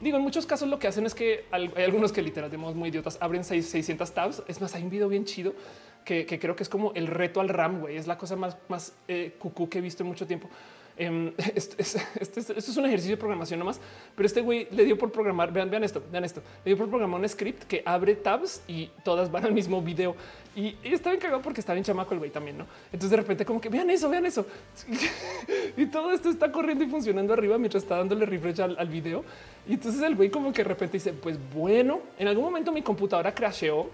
[0.00, 2.88] digo, en muchos casos lo que hacen es que hay algunos que literal de muy
[2.88, 4.42] idiotas abren 600 tabs.
[4.48, 5.54] Es más, hay un video bien chido
[6.04, 7.96] que, creo que es como el reto al RAM, güey.
[7.96, 10.48] Es la cosa más, más eh, cucú que he visto en mucho tiempo.
[10.96, 13.80] Em, esto, es, un ejercicio de programación nomás,
[14.14, 15.52] pero este güey le dio por programar.
[15.52, 16.40] Vean, vean esto, vean esto.
[16.64, 20.14] Le dio por programar un script que abre tabs y todas van al mismo video.
[20.54, 22.66] Y, está bien cagado porque está bien chamaco el güey también, no?
[22.86, 24.46] Entonces de repente, como que vean eso, vean eso.
[25.76, 29.24] y todo esto está corriendo y funcionando arriba mientras está dándole refresh al, al video.
[29.66, 32.82] Y entonces el güey, como que de repente dice: Pues bueno, en algún momento mi
[32.82, 33.90] computadora crasheó.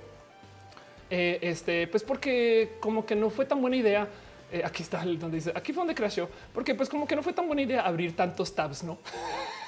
[1.12, 4.06] Eh, este, pues porque como que no fue tan buena idea
[4.52, 7.32] eh, aquí está donde dice aquí fue donde creció, porque pues como que no fue
[7.32, 8.98] tan buena idea abrir tantos tabs, no?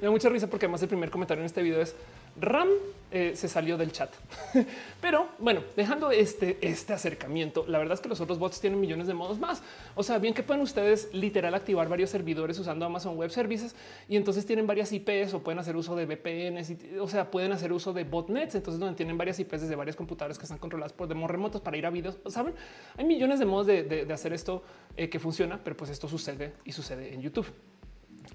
[0.00, 1.94] Me da mucha risa porque además el primer comentario en este video es
[2.40, 2.68] Ram
[3.10, 4.10] eh, se salió del chat.
[5.00, 9.06] Pero bueno, dejando este, este acercamiento, la verdad es que los otros bots tienen millones
[9.06, 9.62] de modos más.
[9.94, 13.74] O sea, bien que pueden ustedes literal activar varios servidores usando Amazon Web Services
[14.10, 17.52] y entonces tienen varias IPs o pueden hacer uso de VPNs, y, o sea, pueden
[17.52, 18.54] hacer uso de botnets.
[18.54, 21.78] Entonces, donde tienen varias IPs desde varias computadoras que están controladas por demos remotos para
[21.78, 22.18] ir a videos.
[22.26, 22.52] Saben,
[22.96, 24.62] hay millones de modos de, hacer esto
[24.96, 27.46] eh, que funciona, pero pues esto sucede y sucede en YouTube.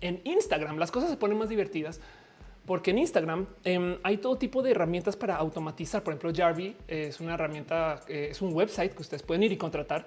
[0.03, 2.01] En Instagram las cosas se ponen más divertidas
[2.65, 6.03] porque en Instagram em, hay todo tipo de herramientas para automatizar.
[6.03, 9.57] Por ejemplo, Jarvie es una herramienta, eh, es un website que ustedes pueden ir y
[9.57, 10.05] contratar.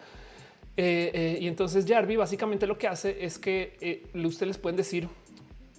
[0.76, 5.08] Eh, eh, y entonces Jarvie básicamente lo que hace es que ustedes les pueden decir,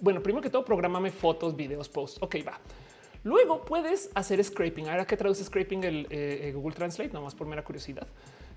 [0.00, 2.20] bueno, primero que todo, prográmame fotos, videos, posts.
[2.20, 2.58] Ok, va.
[3.22, 4.88] Luego puedes hacer scraping.
[4.88, 8.06] Ahora que traduce scraping el Google Translate, nomás por mera curiosidad.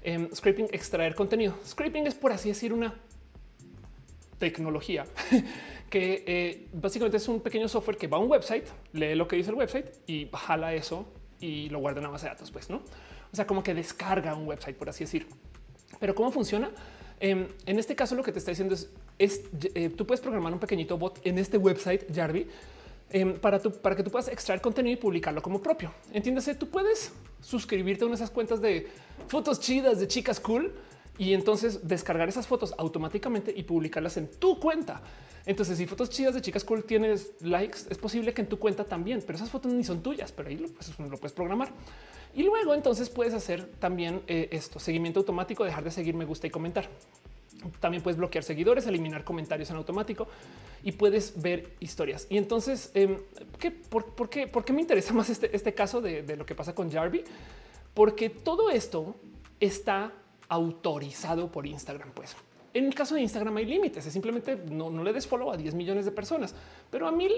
[0.03, 1.53] Em, scraping, extraer contenido.
[1.65, 2.95] Scraping es por así decir una
[4.41, 5.05] tecnología
[5.89, 9.35] que eh, básicamente es un pequeño software que va a un website, lee lo que
[9.35, 11.05] dice el website y jala eso
[11.39, 12.77] y lo guarda en una base de datos, pues no?
[13.31, 15.27] O sea, como que descarga un website, por así decir.
[15.99, 16.71] Pero cómo funciona?
[17.19, 18.75] Em, en este caso, lo que te está diciendo
[19.17, 19.43] es,
[19.75, 22.47] eh, tú puedes programar un pequeñito bot en este website Jarvi
[23.11, 25.93] em, para, para que tú puedas extraer contenido y publicarlo como propio.
[26.11, 28.87] Entiéndase, tú puedes suscribirte a una de esas cuentas de
[29.27, 30.73] fotos chidas de chicas cool
[31.21, 35.03] y entonces descargar esas fotos automáticamente y publicarlas en tu cuenta.
[35.45, 38.85] Entonces, si fotos chidas de chicas cool tienes likes, es posible que en tu cuenta
[38.85, 41.69] también, pero esas fotos ni son tuyas, pero ahí lo, pues, puedes programar.
[42.33, 46.47] Y luego entonces puedes hacer también eh, esto, seguimiento automático, dejar de seguir me gusta
[46.47, 46.89] y comentar.
[47.79, 50.27] También puedes bloquear seguidores, eliminar comentarios en automático
[50.83, 52.25] y puedes ver historias.
[52.31, 53.19] Y entonces, em,
[53.59, 56.55] ¿qué, por, qué, por, qué, me interesa más este, este caso de, de, lo que
[56.55, 57.25] pasa con Jarvie?
[57.93, 59.15] Porque todo esto
[59.59, 60.13] está
[60.51, 62.11] autorizado por Instagram.
[62.11, 62.35] Pues
[62.73, 65.73] en el caso de Instagram hay límites, es simplemente no, le des follow a 10
[65.73, 66.53] millones de personas,
[66.89, 67.31] pero a mil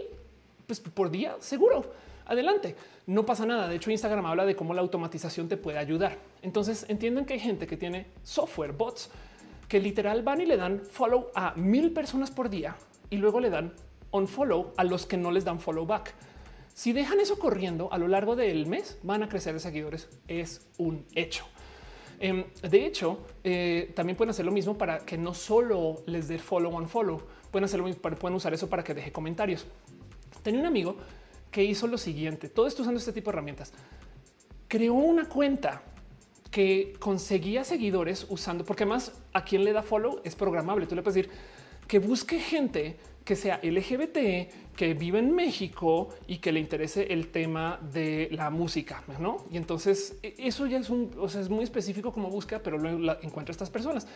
[0.66, 1.86] pues, por día seguro.
[2.26, 2.76] Adelante,
[3.08, 3.68] no pasa nada.
[3.68, 6.18] De hecho, Instagram habla de cómo la automatización te puede ayudar.
[6.42, 9.10] Entonces entienden que hay gente que tiene software, bots,
[9.68, 12.76] que literal van y le dan follow a mil personas por día
[13.10, 13.74] y luego le dan
[14.12, 16.14] on follow a los que no les dan follow back.
[16.74, 20.10] Si dejan eso corriendo a lo largo del mes, van a crecer de seguidores.
[20.28, 21.46] Es un hecho.
[22.24, 26.40] Em, de hecho, eh, también pueden hacer lo mismo para que no solo les dé
[26.40, 27.22] follow on follow,
[27.52, 29.66] pueden hacer lo mismo, pueden usar eso para que deje comentarios.
[30.42, 30.96] Tenía un amigo
[31.52, 33.74] que hizo lo siguiente, todo esto usando este tipo de herramientas.
[34.70, 35.82] Creó una cuenta
[36.50, 40.88] que conseguía seguidores usando, porque además a quien le da follow es programable.
[40.88, 41.30] Tú le puedes decir
[41.90, 47.30] que busque gente que sea LGBT, que vive en México y que le interese el
[47.30, 49.46] tema de la música, ¿no?
[49.52, 52.78] Y entonces e, eso ya es un, o sea, es muy específico como busca, pero
[52.78, 54.08] luego encuentra a estas personas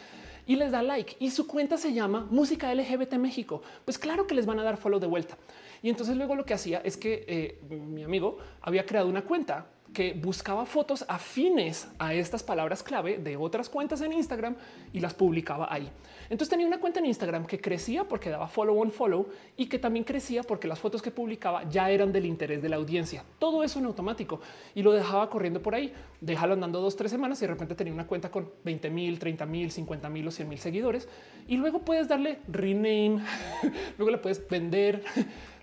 [0.45, 3.62] y les da like y su cuenta se llama Música LGBT México.
[3.86, 5.38] Pues claro que les van a dar follow de vuelta.
[5.84, 9.68] Y entonces luego lo que hacía es que eh, mi amigo había creado una cuenta
[9.93, 14.55] que buscaba fotos afines a estas palabras clave de otras cuentas en Instagram
[14.93, 15.89] y las publicaba ahí.
[16.30, 19.80] Entonces tenía una cuenta en Instagram que crecía porque daba follow on follow y que
[19.80, 23.23] también crecía porque las fotos que publicaba ya eran del interés de la audiencia.
[23.39, 24.41] Todo eso en automático
[24.75, 25.93] y lo dejaba corriendo por ahí.
[26.21, 29.45] Déjalo andando dos, tres semanas y de repente tenía una cuenta con 20 mil, 30
[29.45, 31.07] mil, 50 mil o 100 mil seguidores
[31.47, 33.21] y luego puedes darle rename,
[33.97, 35.03] luego la puedes vender.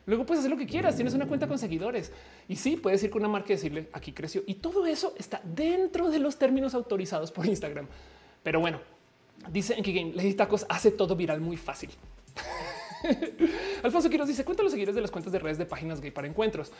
[0.06, 0.96] Luego puedes hacer lo que quieras.
[0.96, 2.12] Tienes una cuenta con seguidores
[2.48, 5.40] y sí puedes ir con una marca y decirle aquí creció y todo eso está
[5.42, 7.86] dentro de los términos autorizados por Instagram.
[8.42, 8.80] Pero bueno,
[9.50, 11.90] dice en que Game Lady Tacos hace todo viral muy fácil.
[13.82, 16.26] Alfonso Quiroz dice cuenta los seguidores de las cuentas de redes de páginas gay para
[16.26, 16.72] encuentros.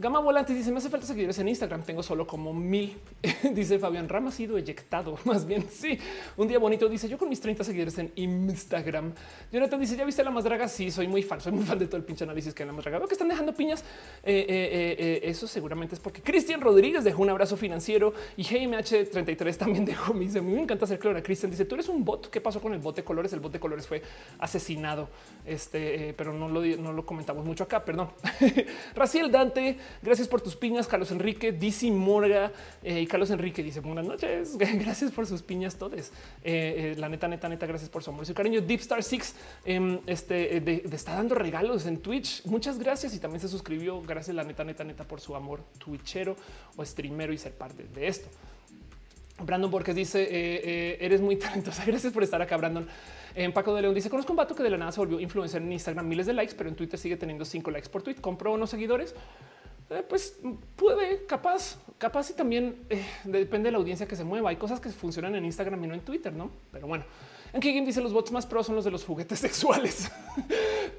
[0.00, 1.82] Gama Volantes dice me hace falta seguidores en Instagram.
[1.82, 2.96] Tengo solo como mil.
[3.52, 5.18] dice Fabián Rama ha sido eyectado.
[5.24, 5.98] Más bien sí.
[6.36, 9.12] Un día bonito dice yo con mis 30 seguidores en Instagram.
[9.50, 10.68] Jonathan dice ya viste la más draga.
[10.68, 11.40] Sí, soy muy fan.
[11.40, 12.98] Soy muy fan de todo el pinche análisis que la más draga.
[12.98, 13.80] Veo que están dejando piñas.
[14.22, 19.10] Eh, eh, eh, eso seguramente es porque Cristian Rodríguez dejó un abrazo financiero y GMH
[19.10, 20.14] 33 también dejó.
[20.14, 21.20] Me dice me encanta hacer clora.
[21.24, 22.30] Cristian dice tú eres un bot.
[22.30, 23.32] ¿Qué pasó con el bot de colores?
[23.32, 24.00] El bot de colores fue
[24.38, 25.08] asesinado.
[25.44, 27.84] Este, pero no lo, no lo comentamos mucho acá.
[27.84, 28.10] Perdón.
[28.94, 33.80] Raciel Dante Gracias por tus piñas, Carlos Enrique, DC Morga eh, y Carlos Enrique dice
[33.80, 34.56] buenas noches.
[34.58, 36.12] Gracias por sus piñas todes.
[36.44, 38.60] Eh, eh, la neta, neta, neta, gracias por su amor y su cariño.
[38.60, 39.34] Deep Star Six
[39.64, 42.44] em, este, está dando regalos en Twitch.
[42.46, 44.00] Muchas gracias y también se suscribió.
[44.02, 46.36] Gracias, la neta, neta, neta, por su amor twitchero
[46.76, 48.28] o streamero y ser parte de esto.
[49.40, 51.84] Brandon Borges dice eres muy talentosa.
[51.84, 52.86] Gracias por estar acá, Brandon.
[53.34, 55.62] En Paco de León dice conozco un vato que de la nada se volvió influencer
[55.62, 58.16] en Instagram, miles de likes, pero en Twitter sigue teniendo cinco likes por tweet.
[58.16, 59.14] Compró unos seguidores.
[59.90, 60.38] Eh, pues
[60.76, 64.50] puede, capaz, capaz y también eh, depende de la audiencia que se mueva.
[64.50, 66.50] Hay cosas que funcionan en Instagram y no en Twitter, no?
[66.70, 67.04] Pero bueno,
[67.52, 70.10] en Game dice los bots más pros son los de los juguetes sexuales.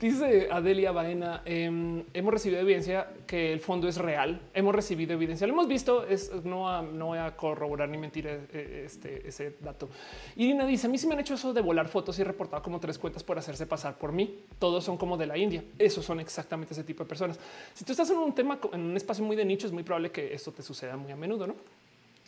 [0.01, 1.41] dice Adelia Baena.
[1.45, 4.41] Em, hemos recibido evidencia que el fondo es real.
[4.53, 5.45] Hemos recibido evidencia.
[5.47, 6.05] Lo hemos visto.
[6.05, 9.89] Es no, no voy a corroborar ni mentir eh, este, ese dato.
[10.35, 12.79] Irina dice: A mí sí me han hecho eso de volar fotos y reportado como
[12.79, 14.43] tres cuentas por hacerse pasar por mí.
[14.57, 15.63] Todos son como de la India.
[15.77, 17.39] Esos son exactamente ese tipo de personas.
[17.73, 20.11] Si tú estás en un tema, en un espacio muy de nicho, es muy probable
[20.11, 21.55] que esto te suceda muy a menudo, no?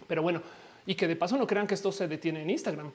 [0.08, 0.42] Pero bueno,
[0.86, 2.92] y que de paso no crean que esto se detiene en Instagram.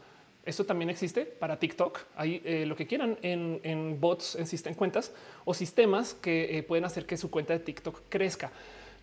[0.47, 1.99] Esto también existe para TikTok.
[2.15, 5.13] Hay eh, lo que quieran en, bots, en, cuentas
[5.45, 8.53] o sistemas que eh, pueden hacer que su cuenta de TikTok crezca.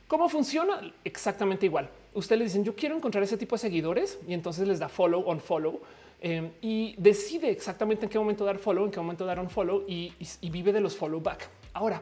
[0.07, 0.79] ¿Cómo funciona?
[1.03, 1.89] Exactamente igual.
[2.13, 5.21] Ustedes le dicen yo quiero encontrar ese tipo de seguidores y entonces les da follow
[5.27, 5.81] on follow
[6.21, 9.83] em, y decide exactamente en qué momento dar follow, en qué momento dar on follow
[9.85, 11.49] y, y vive de los follow back.
[11.73, 12.01] Ahora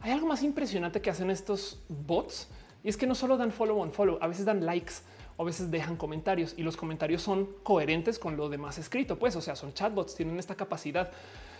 [0.00, 2.48] hay algo más impresionante que hacen estos bots
[2.82, 4.96] y es que no solo dan follow on follow, a veces dan likes
[5.38, 9.18] a veces dejan comentarios y los comentarios son coherentes con lo demás escrito.
[9.18, 11.10] Pues, o sea, son chatbots, tienen esta capacidad.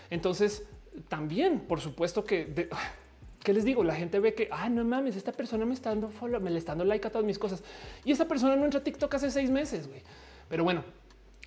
[0.09, 0.63] Entonces,
[1.07, 2.69] también, por supuesto que
[3.45, 3.83] ¿Qué les digo?
[3.83, 6.57] La gente ve que, ah, no mames, esta persona me está dando follow, me le
[6.57, 7.63] está dando like a todas mis cosas.
[8.03, 10.01] Y esta persona no entra a TikTok hace seis meses, güey.
[10.49, 10.83] Pero bueno,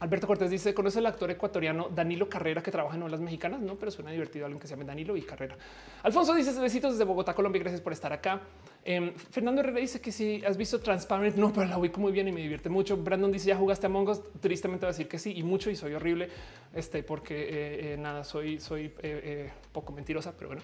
[0.01, 3.75] Alberto Cortés dice, conoce el actor ecuatoriano Danilo Carrera que trabaja en olas mexicanas, no,
[3.75, 5.57] pero suena divertido alguien que se llame Danilo y Carrera.
[6.05, 8.41] Alfonso dice, besitos desde Bogotá, Colombia, gracias por estar acá.
[8.85, 12.29] Em, Fernando Herrera dice que si has visto Transparent, no, pero la ubico muy bien
[12.29, 12.97] y me divierte mucho.
[12.97, 15.75] Brandon dice, ya jugaste a Mongos, tristemente va a decir que sí y mucho y
[15.75, 16.29] soy horrible,
[16.73, 20.63] este, porque eh, eh, nada, soy, soy eh, poco mentirosa, pero bueno.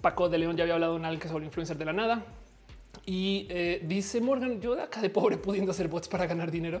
[0.00, 2.24] Paco de León ya había hablado en alguien que es influencer de la nada.
[3.04, 3.46] Y
[3.82, 6.80] dice Morgan, yo de acá de pobre pudiendo hacer bots para ganar dinero.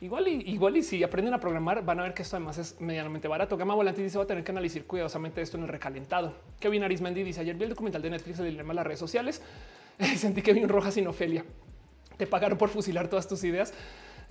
[0.00, 2.80] Igual y igual y si aprenden a programar van a ver que esto además es
[2.80, 3.56] medianamente barato.
[3.56, 6.34] Gama Volante dice va a tener que analizar cuidadosamente esto en el recalentado.
[6.58, 9.42] Kevin Arismendi dice ayer vi el documental de Netflix del dilema de las redes sociales.
[10.16, 11.44] Sentí que vi un roja sin Ofelia.
[12.16, 13.74] Te pagaron por fusilar todas tus ideas.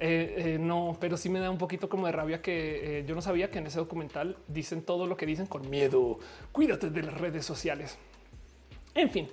[0.01, 3.15] Eh, eh, no, pero sí me da un poquito como de rabia que eh, yo
[3.15, 6.20] no sabía que en ese documental dicen todo lo que dicen con miedo.
[6.51, 7.97] Cuídate de las redes sociales.
[8.95, 9.28] En fin,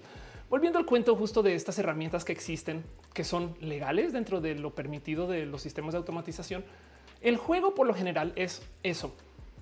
[0.48, 4.74] Volviendo al cuento justo de estas herramientas que existen, que son legales dentro de lo
[4.74, 6.64] permitido de los sistemas de automatización,
[7.20, 9.14] el juego por lo general es eso,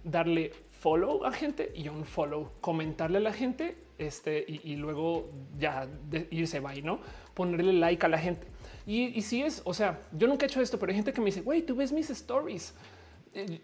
[0.03, 5.89] darle follow a gente y un follow, comentarle a la gente este, y, luego ya
[6.31, 6.99] irse va, ¿no?
[7.33, 8.47] Ponerle like a la gente.
[8.87, 11.27] Y, si es, o sea, yo nunca he hecho esto, pero hay gente que me
[11.27, 12.75] dice, güey, tú ves mis stories.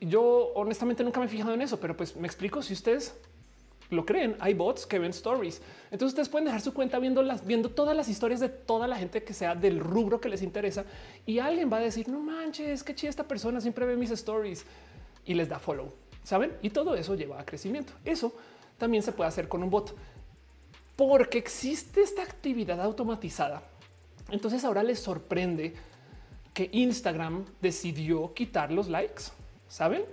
[0.00, 3.14] Yo honestamente nunca me he fijado en eso, pero pues me explico si ustedes
[3.90, 4.36] lo creen.
[4.40, 5.60] Hay bots que ven stories.
[5.90, 8.96] Entonces ustedes pueden dejar su cuenta viendo las, viendo todas las historias de toda la
[8.96, 10.84] gente que sea del rubro que les interesa
[11.26, 14.64] y alguien va a decir no manches, qué chida esta persona siempre ve mis stories
[15.24, 15.92] y les da follow.
[16.22, 16.52] Saben?
[16.62, 17.92] Y todo eso lleva a crecimiento.
[18.04, 18.32] Eso
[18.78, 19.94] también se puede hacer con un bot
[20.96, 23.62] porque existe esta actividad automatizada.
[24.30, 25.74] Entonces ahora les sorprende
[26.52, 29.24] que Instagram decidió quitar los likes.
[29.68, 30.04] Saben?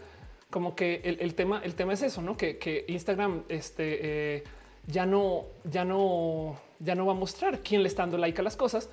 [0.50, 4.44] Como que el, tema, el tema es eso, no que, Instagram este, eh,
[4.88, 8.44] ya no, ya no, ya no va a mostrar quién le está dando like a
[8.44, 8.90] las cosas,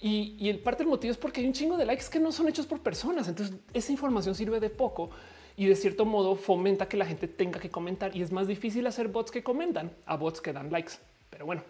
[0.00, 2.48] Y, el parte del motivo es porque hay un chingo de likes que no son
[2.48, 3.26] hechos por personas.
[3.26, 5.10] Entonces esa información sirve de poco
[5.56, 8.86] y de cierto modo fomenta que la gente tenga que comentar y es más difícil
[8.86, 10.92] hacer bots que comentan a bots que dan likes.
[11.30, 11.62] Pero bueno,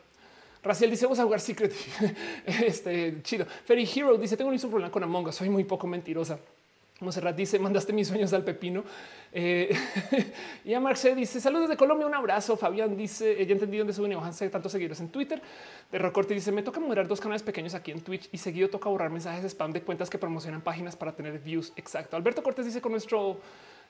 [0.62, 1.72] Raciel dice vamos a jugar Secret.
[2.46, 3.46] este chido.
[3.64, 5.36] Ferry Hero dice tengo un problema con Among Us.
[5.36, 6.38] Soy muy poco mentirosa.
[7.00, 8.82] Monserrat dice mandaste mis sueños al pepino.
[9.32, 9.74] Eh,
[10.64, 12.56] y a Marce dice saludos de Colombia, un abrazo.
[12.56, 15.40] Fabián dice ya entendí dónde suben y bajan tantos seguidores en Twitter.
[15.92, 18.88] De Recorte dice me toca moderar dos canales pequeños aquí en Twitch y seguido toca
[18.88, 21.72] borrar mensajes spam de cuentas que promocionan páginas para tener views.
[21.76, 22.16] Exacto.
[22.16, 23.38] Alberto Cortés dice con nuestro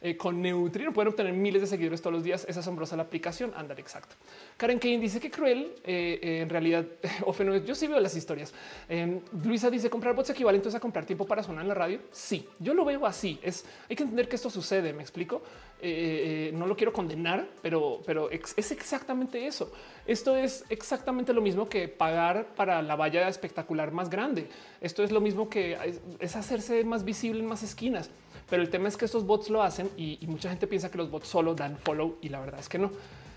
[0.01, 2.47] eh, con Neutrino pueden obtener miles de seguidores todos los días.
[2.49, 3.53] Es asombrosa la aplicación.
[3.57, 4.15] Andar exacto.
[4.57, 5.75] Karen Kane dice que cruel.
[5.85, 6.85] Eh, eh, en realidad,
[7.66, 8.55] yo sí veo las historias.
[8.89, 12.01] Em, Luisa dice comprar bots equivalentes a comprar tiempo para sonar en la radio.
[12.12, 13.39] Sí, yo lo veo así.
[13.43, 14.93] Es hay que entender que esto sucede.
[14.93, 15.43] Me explico.
[15.81, 19.73] no lo quiero condenar, pero, pero es exactamente eso.
[20.07, 24.49] Esto es exactamente lo mismo que pagar para la valla espectacular más grande.
[24.81, 25.77] Esto es lo mismo que
[26.20, 28.11] es hacerse más visible en más esquinas.
[28.49, 31.11] Pero el tema es que estos bots lo hacen y, mucha gente piensa que los
[31.11, 32.91] bots solo dan follow y la verdad es que no.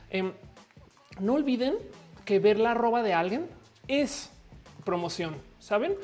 [0.10, 0.32] Em,
[1.20, 1.76] no olviden
[2.26, 3.48] que ver la arroba de alguien
[3.88, 4.30] es
[4.86, 5.96] promoción, ¿saben?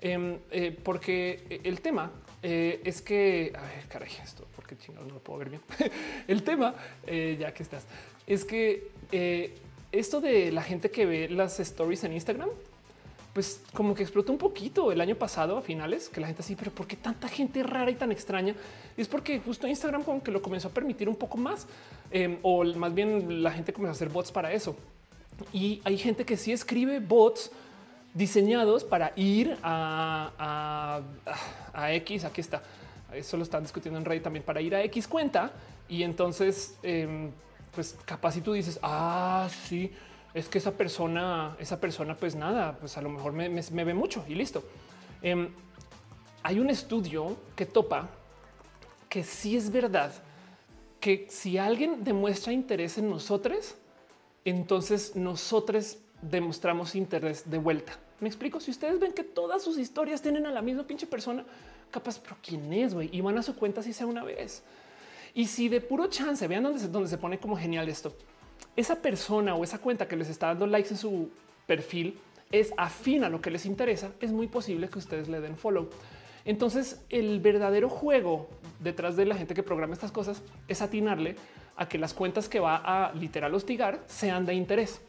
[0.00, 2.10] Em, eh, porque el tema
[2.42, 5.62] eh, es que, a ver, caray, esto, porque chingados no lo puedo ver bien.
[6.28, 6.74] el tema,
[7.06, 7.86] eh, ya que estás,
[8.26, 8.90] es que
[9.92, 12.48] esto de la gente que ve las stories en Instagram
[13.34, 16.54] pues como que explotó un poquito el año pasado a finales, que la gente así,
[16.54, 18.54] pero ¿por qué tanta gente rara y tan extraña?
[18.96, 21.66] Y es porque justo Instagram como que lo comenzó a permitir un poco más,
[22.12, 24.76] em, o más bien la gente comenzó a hacer bots para eso.
[25.52, 27.50] Y hay gente que sí escribe bots
[28.14, 31.02] diseñados para ir a,
[31.74, 32.62] a, X, aquí está,
[33.12, 35.50] eso lo están discutiendo en Reddit también, para ir a X cuenta.
[35.88, 37.32] Y entonces, em,
[37.74, 39.90] pues capaz si tú dices, ah, sí,
[40.34, 44.24] es que esa persona, esa persona, pues nada, pues a lo mejor me, ve mucho
[44.28, 44.64] y listo.
[45.22, 45.48] Em,
[46.42, 48.08] hay un estudio que topa
[49.08, 50.12] que sí es verdad
[51.00, 53.76] que si alguien demuestra interés en nosotros,
[54.44, 57.92] entonces nosotros demostramos interés de vuelta.
[58.20, 58.58] Me explico.
[58.58, 61.44] Si ustedes ven que todas sus historias tienen a la misma pinche persona,
[61.90, 64.64] capaz, pero quién es güey y van a su cuenta si sea una vez.
[65.32, 68.16] Y si de puro chance vean dónde dónde se pone como genial esto
[68.76, 71.30] esa persona o esa cuenta que les está dando likes en su
[71.66, 72.18] perfil
[72.50, 75.88] es afín a lo que les interesa, es muy posible que ustedes le den follow.
[76.44, 78.48] Entonces, el verdadero juego
[78.80, 81.36] detrás de la gente que programa estas cosas es atinarle
[81.76, 85.00] a que las cuentas que va a literal hostigar sean de interés.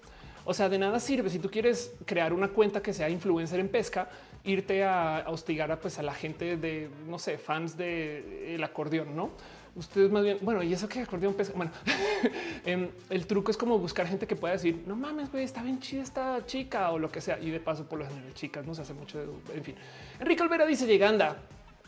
[0.45, 3.67] O sea, de nada sirve si tú quieres crear una cuenta que sea influencer en
[3.67, 4.09] pesca,
[4.43, 9.31] irte a, hostigar a, pues, a la gente de, no sé, fans del acordeón, ¿no?
[9.75, 11.53] Ustedes más bien, bueno, y eso que acordeón pesa.
[11.55, 11.71] Bueno,
[12.65, 15.79] em, el truco es como buscar gente que pueda decir, no mames, güey, está bien
[15.79, 17.39] chida esta chica o lo que sea.
[17.39, 19.25] Y de paso, por lo general, chicas no se hace mucho de,
[19.55, 19.75] en fin.
[20.19, 21.37] Enrique Olvera dice lleganda.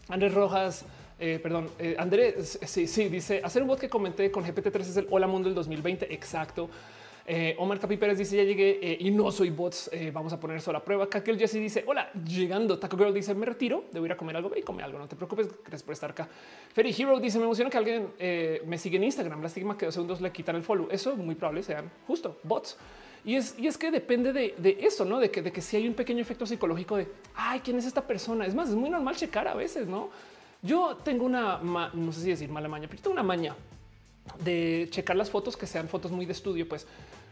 [0.09, 0.85] Andrés Rojas,
[1.19, 4.97] eh, perdón, eh, Andrés, sí, sí, dice hacer un bot que comenté con GPT-3 es
[4.97, 6.13] el Hola Mundo del 2020.
[6.13, 6.69] Exacto.
[7.29, 9.89] Eh, Omar Capi Pérez dice ya llegué eh, y no soy bots.
[9.91, 11.09] Eh, vamos a poner eso a la prueba.
[11.09, 12.79] Kakel Jesse dice hola, llegando.
[12.79, 14.97] Taco Girl dice me retiro, debo ir a comer algo y come algo.
[14.97, 16.29] No te preocupes, gracias por estar acá.
[16.73, 18.13] Ferry Hero dice me emociona que alguien
[18.65, 19.43] me siga en Instagram.
[19.43, 20.87] La que dos segundos le quitan el follow.
[20.89, 22.77] Eso muy probable sean justo bots.
[23.25, 25.85] Y es, y es que depende de, eso, no de que, de que si hay
[25.85, 28.45] un pequeño efecto psicológico de ay, quién es esta persona.
[28.45, 30.09] Es más, es muy normal checar a veces, no?
[30.61, 33.53] Yo tengo una, no sé si decir mala maña, pero tengo una maña
[34.43, 36.87] de checar las fotos que sean fotos muy de estudio, pues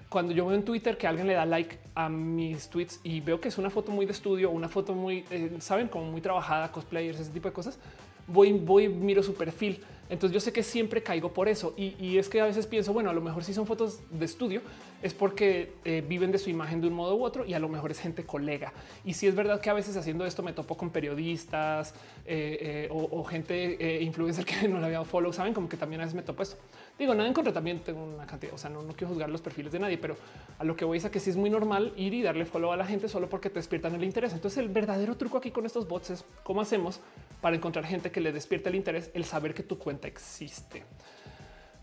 [0.09, 3.39] cuando yo veo en Twitter que alguien le da like a mis tweets y veo
[3.39, 6.71] que es una foto muy de estudio, una foto muy, eh, saben, como muy trabajada,
[6.71, 7.79] cosplayers, ese tipo de cosas,
[8.27, 12.29] voy, voy, miro su perfil entonces yo sé que siempre caigo por eso y, es
[12.29, 14.61] que a veces pienso, bueno, a lo mejor si son fotos de estudio
[15.01, 17.69] es porque eh, viven de su imagen de un modo u otro y a lo
[17.69, 18.71] mejor es gente colega.
[19.03, 21.95] Y si es verdad que a veces haciendo esto me topo con periodistas
[22.25, 26.15] eh, o, gente influencer que no le había follow, saben como que también a veces
[26.15, 26.57] me topo esto.
[26.97, 29.73] Digo, nada en contra, también tengo una cantidad, o sea, no, quiero juzgar los perfiles
[29.73, 30.15] de nadie, pero
[30.57, 32.71] a lo que voy es a que sí es muy normal ir y darle follow
[32.71, 34.31] a la gente solo porque te despiertan el interés.
[34.31, 37.01] Entonces el verdadero truco aquí con estos bots es cómo hacemos
[37.41, 40.83] para encontrar gente que le despierte el interés, el saber que tu cuenta existe.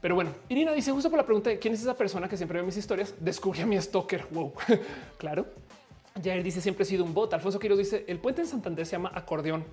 [0.00, 2.60] Pero bueno, Irina dice justo por la pregunta de quién es esa persona que siempre
[2.60, 4.26] ve mis historias, descubre a mi stalker.
[4.30, 4.54] Wow,
[5.18, 5.46] claro.
[6.22, 7.32] Jair dice siempre he sido un bot.
[7.34, 9.64] Alfonso Quiroz dice el puente en Santander se llama acordeón.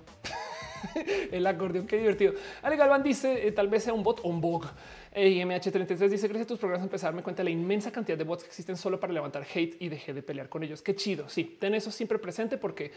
[1.32, 2.34] el acordeón, qué divertido.
[2.62, 4.66] Ale Galván dice eh, tal vez sea un bot o un bug.
[5.14, 8.16] Y MH33 dice gracias a tus programas empezar a darme cuenta de la inmensa cantidad
[8.16, 10.82] de bots que existen solo para levantar hate y dejé de pelear con ellos.
[10.82, 11.28] Qué chido.
[11.28, 12.92] Sí, ten eso siempre presente porque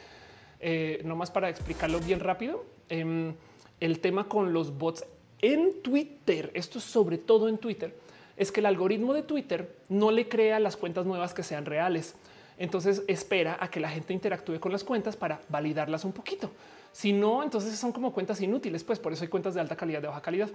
[0.59, 2.65] eh, no más para explicarlo bien rápido.
[2.87, 3.33] Em,
[3.79, 5.03] el tema con los bots
[5.41, 7.93] en Twitter, esto es sobre todo en Twitter,
[8.37, 12.15] es que el algoritmo de Twitter no le crea las cuentas nuevas que sean reales.
[12.57, 16.49] Entonces espera a que la gente interactúe con las cuentas para validarlas un poquito.
[16.93, 20.01] Si no, entonces son como cuentas inútiles, pues por eso hay cuentas de alta calidad,
[20.01, 20.49] de baja calidad.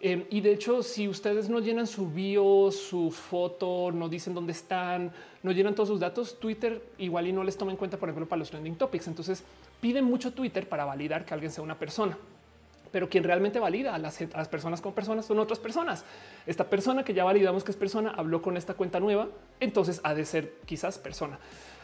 [0.00, 4.52] Em, y de hecho, si ustedes no llenan su bio, su foto, no dicen dónde
[4.52, 5.12] están,
[5.42, 8.26] no llenan todos sus datos, Twitter igual y no les toma en cuenta, por ejemplo,
[8.26, 9.08] para los trending topics.
[9.08, 9.42] Entonces
[9.80, 12.16] piden mucho Twitter para validar que alguien sea una persona
[12.92, 14.18] pero quien realmente valida a las,
[14.48, 16.04] personas con personas son otras personas.
[16.46, 19.28] Esta persona que ya validamos que es persona habló con esta cuenta nueva,
[19.60, 21.38] entonces ha de ser quizás persona.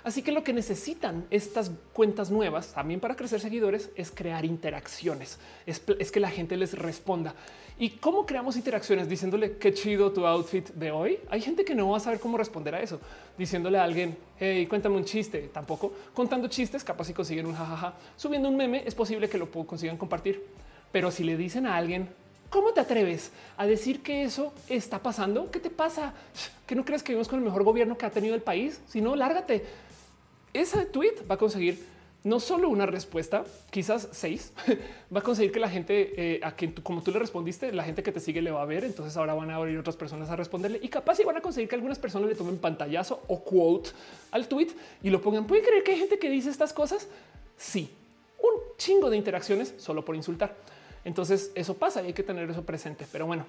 [0.06, 5.40] Así que lo que necesitan estas cuentas nuevas también para crecer seguidores es crear interacciones,
[5.66, 7.34] es, que la gente les responda.
[7.76, 9.08] ¿Y cómo creamos interacciones?
[9.08, 11.18] Diciéndole qué chido tu outfit de hoy.
[11.28, 13.00] Hay gente que no va a saber cómo responder a eso.
[13.36, 15.50] Diciéndole a alguien, hey, cuéntame un chiste.
[15.52, 17.94] Tampoco contando chistes, capaz si consiguen un jajaja.
[18.14, 20.40] Subiendo un meme, es posible que lo consigan compartir.
[20.92, 22.08] Pero si le dicen a alguien,
[22.48, 25.50] ¿cómo te atreves a decir que eso está pasando?
[25.50, 26.14] ¿Qué te pasa?
[26.64, 28.80] ¿Que no crees que vivimos con el mejor gobierno que ha tenido el país?
[28.86, 29.64] Si no, lárgate.
[30.56, 31.84] Ese tweet va a conseguir
[32.24, 34.52] no solo una respuesta, quizás seis,
[35.14, 37.84] va a conseguir que la gente eh, a quien tú, como tú le respondiste, la
[37.84, 38.84] gente que te sigue le va a ver.
[38.84, 41.68] Entonces ahora van a abrir otras personas a responderle y capaz y van a conseguir
[41.68, 43.90] que algunas personas le tomen pantallazo o quote
[44.32, 44.68] al tweet
[45.02, 45.46] y lo pongan.
[45.46, 47.06] ¿Pueden creer que hay gente que dice estas cosas?
[47.56, 47.90] Sí,
[48.42, 50.56] un chingo de interacciones solo por insultar.
[51.04, 53.06] Entonces eso pasa y hay que tener eso presente.
[53.12, 53.46] Pero bueno,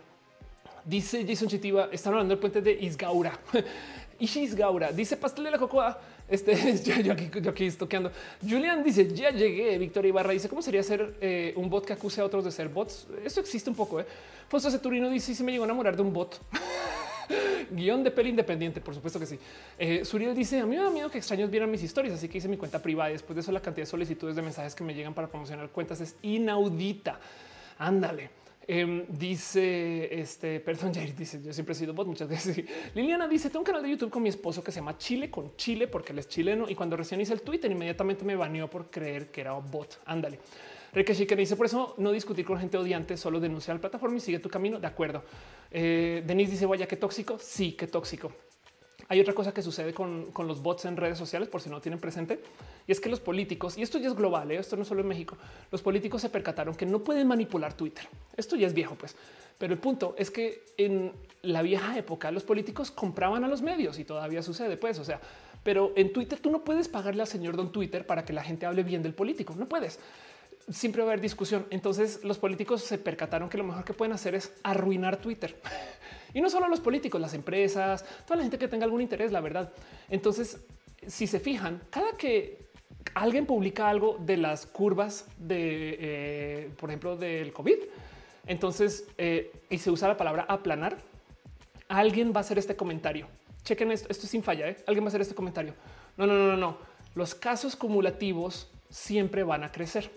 [0.86, 3.40] dice Jason Chitiva, están hablando del puente de Isgaura.
[4.20, 6.00] Isgaura dice pastel de la cocoa.
[6.28, 8.12] Este yo, aquí, yo aquí toqueando.
[8.42, 9.78] Julian dice ya llegué.
[9.78, 12.70] Victoria Ibarra dice cómo sería ser eh, un bot que acuse a otros de ser
[12.70, 13.08] bots.
[13.24, 14.00] Eso existe un poco.
[14.00, 14.06] ¿eh?
[14.50, 16.40] Fausto Ceturino dice si me llegó a enamorar de un bot.
[17.70, 19.38] Guión de peli independiente, por supuesto que sí.
[19.78, 22.38] Eh, Suriel dice: A mí me da miedo que extraños vieran mis historias, así que
[22.38, 23.10] hice mi cuenta privada.
[23.10, 26.00] después de eso, la cantidad de solicitudes de mensajes que me llegan para promocionar cuentas
[26.00, 27.20] es inaudita.
[27.78, 28.37] Ándale.
[28.70, 32.66] Em, dice este, perdón, Jair dice yo siempre he sido bot muchas veces.
[32.94, 35.56] Liliana dice tengo un canal de YouTube con mi esposo que se llama Chile con
[35.56, 38.90] Chile porque él es chileno y cuando recién hice el Twitter inmediatamente me baneó por
[38.90, 40.02] creer que era bot.
[40.06, 40.40] Ándale.
[40.94, 44.20] Rekeshi que dice por eso no discutir con gente odiante, solo denunciar la plataforma y
[44.20, 44.80] sigue tu camino.
[44.80, 45.24] De acuerdo.
[45.72, 47.38] Eh, Denise dice vaya qué tóxico.
[47.40, 48.34] Sí, qué tóxico.
[49.10, 52.00] Hay otra cosa que sucede con, los bots en redes sociales, por si no tienen
[52.00, 52.42] presente,
[52.86, 54.58] y es que los políticos, y esto ya es global, ¿eh?
[54.58, 55.38] esto no solo en México,
[55.72, 58.06] los políticos se percataron que no pueden manipular Twitter.
[58.36, 59.16] Esto ya es viejo, pues.
[59.58, 63.98] Pero el punto es que en la vieja época los políticos compraban a los medios
[63.98, 65.22] y todavía sucede, pues, o sea,
[65.64, 68.66] pero en Twitter tú no puedes pagarle al señor don Twitter para que la gente
[68.66, 70.00] hable bien del político, no puedes.
[70.70, 71.66] Siempre va a haber discusión.
[71.70, 75.56] Entonces los políticos se percataron que lo mejor que pueden hacer es arruinar Twitter.
[76.38, 79.42] Y no solo los políticos, las empresas, toda la gente que tenga algún interés, la
[79.42, 79.74] verdad.
[80.08, 80.64] Entonces,
[81.08, 82.68] si se fijan, cada que
[83.16, 87.78] alguien publica algo de las curvas de, eh, por ejemplo, del COVID,
[88.46, 91.00] entonces, eh, y se usa la palabra aplanar,
[91.88, 93.28] alguien va a hacer este comentario.
[93.64, 94.78] Chequen esto, esto es sin falla, ¿eh?
[94.86, 95.74] alguien va a hacer este comentario.
[96.18, 96.78] No, no, no, no, no.
[97.16, 100.12] Los casos cumulativos siempre van a crecer.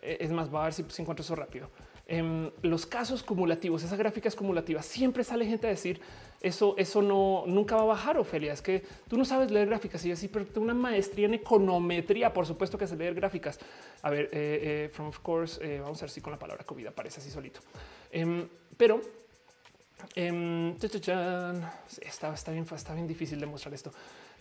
[0.00, 1.68] Es más, va a ver si, si encuentro eso rápido
[2.06, 6.00] en los casos cumulativos, esas gráficas cumulativas, siempre sale gente a decir
[6.40, 8.18] eso, eso no nunca va a bajar.
[8.18, 11.34] Ofelia, es que tú no sabes leer gráficas y así, pero tengo una maestría en
[11.34, 12.32] econometría.
[12.32, 13.58] Por supuesto que sé leer gráficas.
[14.02, 16.64] A ver, eh, eh, from of course, eh, vamos a ver si con la palabra
[16.64, 17.60] COVID aparece así solito.
[18.12, 18.46] Em,
[18.76, 19.00] pero
[20.14, 23.90] em, está, está, bien, está bien difícil demostrar esto.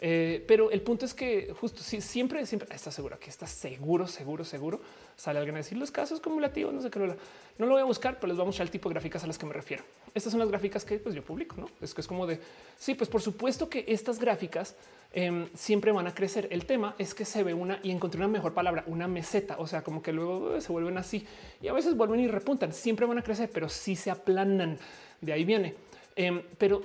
[0.02, 4.08] Eh, pero el punto es que justo si siempre, siempre está seguro que está seguro,
[4.08, 4.82] seguro, seguro.
[5.16, 7.00] Sale alguien a decir los casos cumulativos, no sé qué.
[7.00, 9.28] No, lo voy a buscar, pero les vamos a mostrar el tipo de gráficas a
[9.28, 9.84] las que me refiero.
[10.14, 12.40] Estas son las gráficas que pues, yo publico, no es que es como de
[12.78, 14.76] sí, pues por supuesto que estas gráficas
[15.14, 16.48] em, siempre van a crecer.
[16.52, 19.56] El tema es que se ve una y encontré una mejor palabra, una meseta.
[19.60, 21.26] O sea, como que luego eh, se vuelven así
[21.62, 22.74] y a veces vuelven y repuntan.
[22.74, 24.78] Siempre van a crecer, pero sí se aplanan.
[25.22, 25.76] De ahí viene.
[26.16, 26.82] Em, pero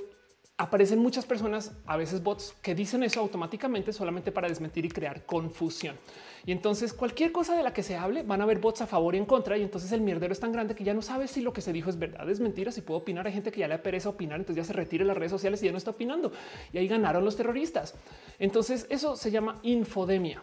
[0.60, 5.24] aparecen muchas personas, a veces bots, que dicen eso automáticamente solamente para desmentir y crear
[5.24, 5.96] confusión.
[6.44, 9.14] Y entonces cualquier cosa de la que se hable van a haber bots a favor
[9.14, 9.56] y en contra.
[9.56, 11.72] Y entonces el mierdero es tan grande que ya no sabes si lo que se
[11.72, 13.26] dijo es verdad, es mentira, si puedo opinar.
[13.26, 15.66] Hay gente que ya le pereza opinar, entonces ya se retire las redes sociales y
[15.66, 16.30] ya no está opinando.
[16.74, 17.94] Y ahí ganaron los terroristas.
[18.38, 20.42] Entonces eso se llama infodemia.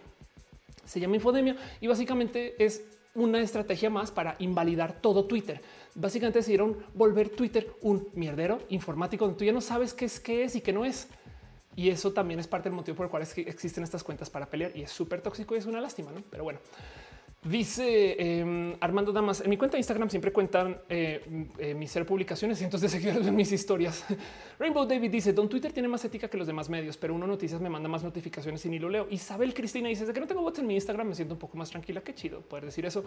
[0.84, 2.84] Se llama infodemia y básicamente es
[3.14, 5.62] una estrategia más para invalidar todo Twitter
[5.98, 10.44] básicamente decidieron volver Twitter un mierdero informático donde tú ya no sabes qué es, qué
[10.44, 11.08] es y qué no es.
[11.76, 14.76] Y eso también es parte del motivo por el cual existen estas cuentas para pelear
[14.76, 16.24] y es súper tóxico y es una lástima, ¿no?
[16.32, 16.60] Pero bueno,
[17.44, 22.06] Dice em, Armando Damas, en mi cuenta de Instagram siempre cuentan eh, eh, mis ser
[22.06, 24.04] publicaciones, cientos de seguidores de mis historias.
[24.60, 27.62] Rainbow David dice, Don Twitter tiene más ética que los demás medios, pero uno noticias
[27.62, 29.08] me manda más notificaciones y ni lo leo.
[29.12, 31.58] Isabel Cristina dice, desde que no tengo bots en mi Instagram me siento un poco
[31.58, 33.06] más tranquila, qué chido poder decir eso.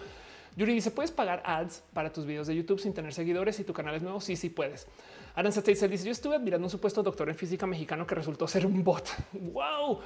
[0.57, 3.73] Yuri dice, ¿puedes pagar ads para tus videos de YouTube sin tener seguidores y tu
[3.73, 4.20] canal es nuevo?
[4.20, 4.86] Sí, sí puedes.
[5.35, 8.85] Aranza dice, yo estuve admirando un supuesto doctor en física mexicano que resultó ser un
[8.85, 9.09] bot.
[9.32, 9.98] ¡Wow!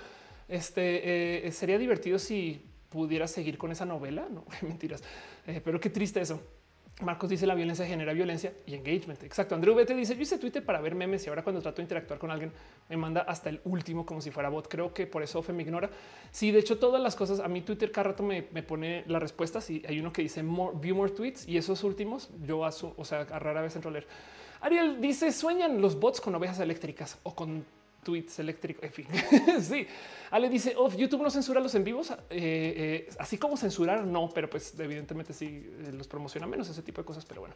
[0.48, 4.28] Este eh, sería divertido si pudiera seguir con esa novela.
[4.30, 5.02] No mentiras,
[5.48, 6.40] eh, pero qué triste eso.
[7.02, 9.20] Marcos dice la violencia genera violencia y engagement.
[9.24, 9.56] Exacto.
[9.56, 12.20] Andrew Vete dice yo hice Twitter para ver memes y ahora cuando trato de interactuar
[12.20, 12.52] con alguien
[12.88, 14.68] me manda hasta el último como si fuera bot.
[14.68, 15.90] Creo que por eso Ofe me ignora.
[16.30, 19.68] Sí, de hecho todas las cosas a mí Twitter cada rato me, pone las respuestas
[19.70, 23.04] y hay uno que dice more, view more tweets y esos últimos yo aso, o
[23.04, 24.06] sea, a rara vez entro a leer.
[24.60, 27.64] Ariel dice sueñan los bots con ovejas eléctricas o con
[28.04, 28.84] tweets eléctricos.
[28.84, 29.06] En fin,
[29.60, 29.86] sí.
[30.30, 34.30] Ale dice, oh, YouTube no censura los en vivos, eh, eh, así como censurar, no,
[34.32, 37.54] pero pues evidentemente sí eh, los promociona menos ese tipo de cosas, pero bueno.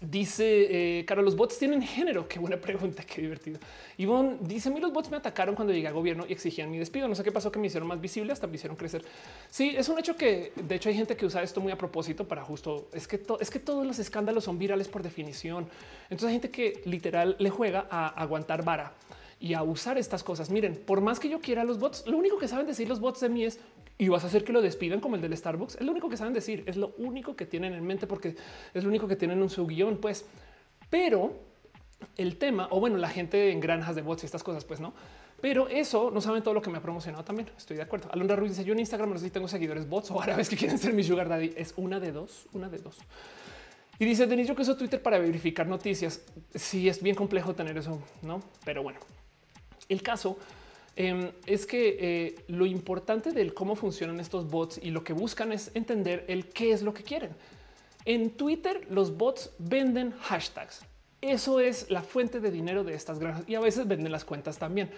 [0.00, 2.26] Dice, Carlos, los bots tienen género.
[2.26, 3.60] Qué buena pregunta, qué divertido.
[3.98, 6.78] Ivonne dice, a mí los bots me atacaron cuando llegué a gobierno y exigían mi
[6.78, 7.06] despido.
[7.06, 9.04] No sé qué pasó, que me hicieron más visible, hasta me hicieron crecer.
[9.50, 12.26] Sí, es un hecho que de hecho hay gente que usa esto muy a propósito
[12.26, 15.68] para justo, es que, es que todos los escándalos son virales por definición.
[16.04, 18.94] Entonces hay gente que literal le juega a aguantar vara
[19.38, 20.50] y a usar estas cosas.
[20.50, 23.20] Miren, por más que yo quiera los bots, lo único que saben decir los bots
[23.20, 23.58] de mí es
[24.00, 25.74] y vas a hacer que lo despidan como el del Starbucks.
[25.74, 28.34] Es lo único que saben decir, es lo único que tienen en mente porque
[28.72, 30.24] es lo único que tienen en su guion, pues.
[30.88, 31.34] Pero
[32.16, 34.94] el tema, o bueno, la gente en granjas de bots y estas cosas, pues no.
[35.42, 37.50] Pero eso no saben todo lo que me ha promocionado también.
[37.54, 38.08] Estoy de acuerdo.
[38.10, 40.56] Alondra Ruiz dice: Yo en Instagram no sé si tengo seguidores bots o árabes que
[40.56, 41.52] quieren ser mi sugar daddy.
[41.54, 42.96] Es una de dos, una de dos.
[43.98, 46.22] Y dice Denis, yo que uso Twitter para verificar noticias.
[46.54, 48.40] Sí, es bien complejo tener eso, no?
[48.64, 48.98] Pero bueno,
[49.90, 50.38] el caso
[50.96, 55.52] em, es que eh, lo importante del cómo funcionan estos bots y lo que buscan
[55.52, 57.30] es entender el qué es lo que quieren.
[58.04, 60.82] En Twitter los bots venden hashtags.
[61.20, 64.58] Eso es la fuente de dinero de estas granjas y a veces venden las cuentas
[64.58, 64.90] también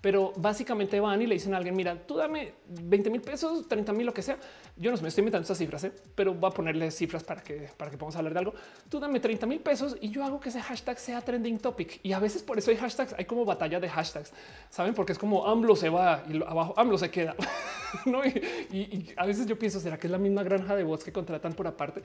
[0.00, 3.92] pero básicamente van y le dicen a alguien, mira, tú dame 20 mil pesos, 30
[3.92, 4.38] mil, lo que sea.
[4.76, 5.92] Yo no me estoy inventando estas cifras, ¿eh?
[6.14, 8.54] pero voy a ponerle cifras para que, para que podamos hablar de algo.
[8.88, 12.00] Tú dame 30 mil pesos y yo hago que ese hashtag sea trending topic.
[12.02, 14.32] Y a veces por eso hay hashtags, hay como batalla de hashtags,
[14.70, 14.94] ¿saben?
[14.94, 17.34] Porque es como AMLO se va y abajo AMLO se queda.
[18.06, 18.24] ¿no?
[18.24, 21.54] Y, a veces yo pienso, ¿será que es la misma granja de bots que contratan
[21.54, 22.02] por aparte?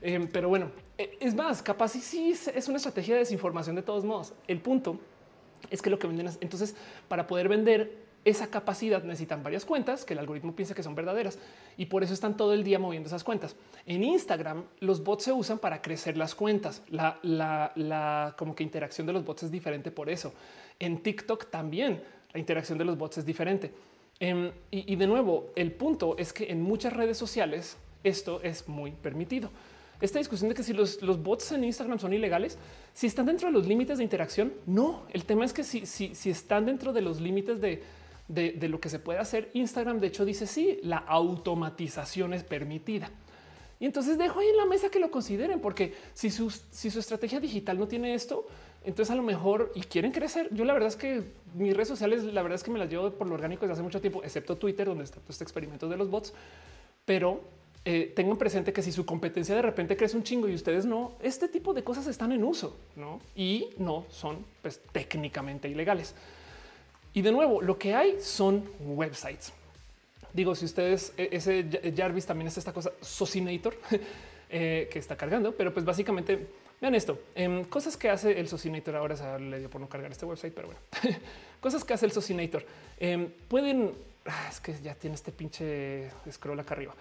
[0.00, 4.04] Em, pero bueno, e, es más, capaz y es una estrategia de desinformación de todos
[4.04, 4.32] modos.
[4.46, 4.98] El punto
[5.70, 6.74] es que lo que venden es entonces
[7.08, 11.38] para poder vender esa capacidad necesitan varias cuentas que el algoritmo piensa que son verdaderas
[11.76, 13.54] y por eso están todo el día moviendo esas cuentas.
[13.86, 16.82] En Instagram los bots se usan para crecer las cuentas.
[16.88, 20.32] La, la, como que interacción de los bots es diferente por eso.
[20.78, 23.72] En TikTok también la interacción de los bots es diferente.
[24.20, 28.92] Em, y de nuevo, el punto es que en muchas redes sociales esto es muy
[28.92, 29.50] permitido
[30.00, 32.58] esta discusión de que si los, bots en Instagram son ilegales,
[32.92, 35.06] si están dentro de los límites de interacción, no.
[35.12, 37.82] El tema es que si, si, están dentro de los límites de,
[38.28, 43.10] de, lo que se puede hacer, Instagram de hecho dice sí, la automatización es permitida.
[43.80, 46.98] Y entonces dejo ahí en la mesa que lo consideren, porque si su, si su
[46.98, 48.46] estrategia digital no tiene esto,
[48.84, 50.48] entonces a lo mejor y quieren crecer.
[50.52, 51.22] Yo la verdad es que
[51.54, 53.82] mis redes sociales, la verdad es que me las llevo por lo orgánico desde hace
[53.82, 56.34] mucho tiempo, excepto Twitter, donde está este experimento de los bots.
[57.04, 57.40] Pero
[57.86, 61.12] eh, tengan presente que si su competencia de repente crece un chingo y ustedes no,
[61.20, 63.20] este tipo de cosas están en uso ¿no?
[63.36, 66.14] y no son pues, técnicamente ilegales.
[67.12, 69.52] Y de nuevo, lo que hay son websites.
[70.32, 73.76] Digo, si ustedes, e, ese Jarvis también es esta cosa, Socinator,
[74.50, 76.48] eh, que está cargando, pero pues básicamente,
[76.80, 80.10] vean esto, em, cosas que hace el Socinator, ahora se le dio por no cargar
[80.10, 80.80] este website, pero bueno,
[81.60, 82.64] cosas que hace el Socinator.
[82.98, 83.92] Em, pueden,
[84.24, 86.94] ah, es que ya tiene este pinche scroll acá arriba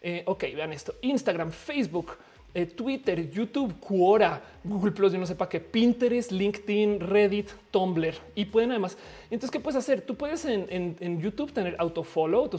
[0.00, 0.94] eh, ok, vean esto.
[1.02, 2.16] Instagram, Facebook,
[2.52, 8.14] eh, Twitter, YouTube, Quora, Google Plus, yo no sé para qué, Pinterest, LinkedIn, Reddit, Tumblr
[8.34, 8.96] y pueden además.
[9.24, 10.02] Entonces, ¿qué puedes hacer?
[10.02, 12.50] Tú puedes en, YouTube tener auto follow,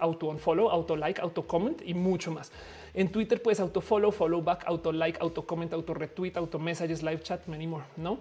[0.00, 2.52] auto unfollow, auto like, auto comment y mucho más.
[2.94, 7.02] En Twitter puedes auto follow, follow back, auto like, auto comment, auto retweet, auto messages,
[7.02, 8.18] live chat, many more, no?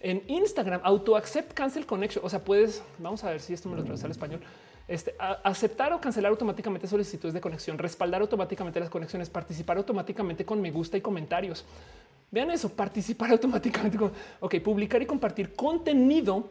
[0.00, 2.24] En Instagram, auto accept, cancel connection.
[2.24, 4.40] O sea, puedes, vamos a ver si esto me lo traduce al español
[4.86, 10.60] este, aceptar o cancelar automáticamente solicitudes de conexión, respaldar automáticamente las conexiones, participar automáticamente con
[10.60, 11.64] me gusta y comentarios.
[12.30, 16.48] Vean eso, participar automáticamente con, ok, publicar y compartir contenido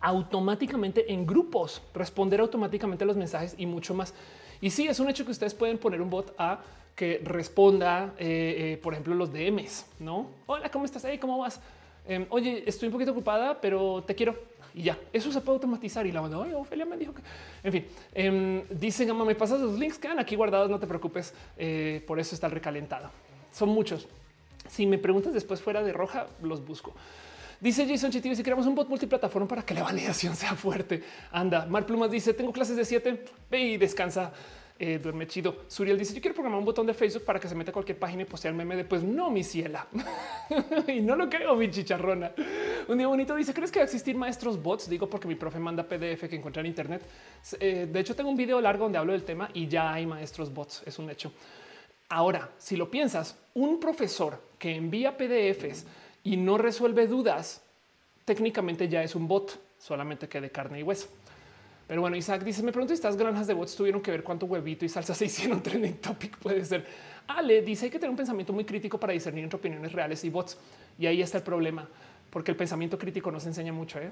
[0.00, 4.14] automáticamente en grupos, responder automáticamente los mensajes y mucho más.
[4.60, 6.60] Y sí, es un hecho que ustedes pueden poner un bot a
[6.94, 10.28] que responda, eh, eh, por ejemplo, los DMs, ¿no?
[10.46, 11.04] Hola, ¿cómo estás?
[11.04, 11.60] Hey, ¿Cómo vas?
[12.08, 14.36] Em, oye, estoy un poquito ocupada, pero te quiero
[14.76, 16.06] y ya eso se puede automatizar.
[16.06, 17.22] Y la banda, oye, me dijo que,
[17.64, 21.32] en fin, eh, dice Gama, me pasas los links, quedan aquí guardados, no te preocupes,
[21.56, 23.10] eh, por eso está recalentado.
[23.50, 24.06] Son muchos.
[24.68, 26.92] Si me preguntas después fuera de roja, los busco.
[27.58, 31.02] Dice Jason Chitivi, si queremos un bot multiplataforma para que la validación sea fuerte.
[31.32, 34.30] Anda, Mar Plumas dice, tengo clases de siete, ve y descansa.
[34.78, 35.64] Eh, duerme chido.
[35.68, 37.98] Suriel dice: Yo quiero programar un botón de Facebook para que se meta a cualquier
[37.98, 39.86] página y postear meme de pues no, mi ciela.
[40.88, 42.32] y no lo creo, mi chicharrona.
[42.86, 44.88] Un día bonito dice: ¿Crees que va a existir maestros bots?
[44.90, 47.02] Digo, porque mi profe manda PDF que encuentra en Internet.
[47.58, 50.52] Eh, de hecho, tengo un video largo donde hablo del tema y ya hay maestros
[50.52, 50.82] bots.
[50.84, 51.32] Es un hecho.
[52.10, 55.86] Ahora, si lo piensas, un profesor que envía PDFs
[56.22, 57.62] y no resuelve dudas,
[58.26, 61.08] técnicamente ya es un bot, solamente que de carne y hueso.
[61.86, 64.46] Pero bueno, Isaac dice: Me pregunto si estas granjas de bots tuvieron que ver cuánto
[64.46, 66.36] huevito y salsa se hicieron trending topic.
[66.38, 66.86] Puede ser.
[67.26, 70.30] Ale dice: Hay que tener un pensamiento muy crítico para discernir entre opiniones reales y
[70.30, 70.58] bots.
[70.98, 71.88] Y ahí está el problema,
[72.30, 73.98] porque el pensamiento crítico no se enseña mucho.
[73.98, 74.10] ¿eh?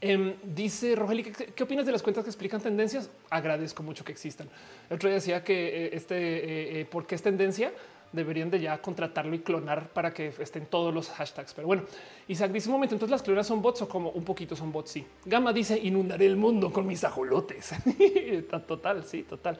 [0.00, 3.08] Em, dice Rogeli, ¿qué, opinas de las cuentas que explican tendencias?
[3.30, 4.48] Agradezco mucho que existan.
[4.90, 7.72] El otro día decía que eh, este, eh, eh, ¿por qué es tendencia?
[8.16, 11.54] Deberían de ya contratarlo y clonar para que estén todos los hashtags.
[11.54, 11.84] Pero bueno,
[12.26, 14.90] Isaac dice momento, entonces las clonas son bots o como un poquito son bots.
[14.90, 15.06] Sí.
[15.24, 17.74] Gama dice inundaré el mundo con mis ajolotes.
[18.66, 19.58] total, sí, total.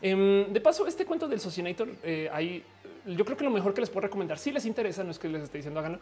[0.00, 2.62] Em, de paso, este cuento del Socinator, eh,
[3.06, 5.28] yo creo que lo mejor que les puedo recomendar, si les interesa, no es que
[5.28, 5.98] les esté diciendo háganlo,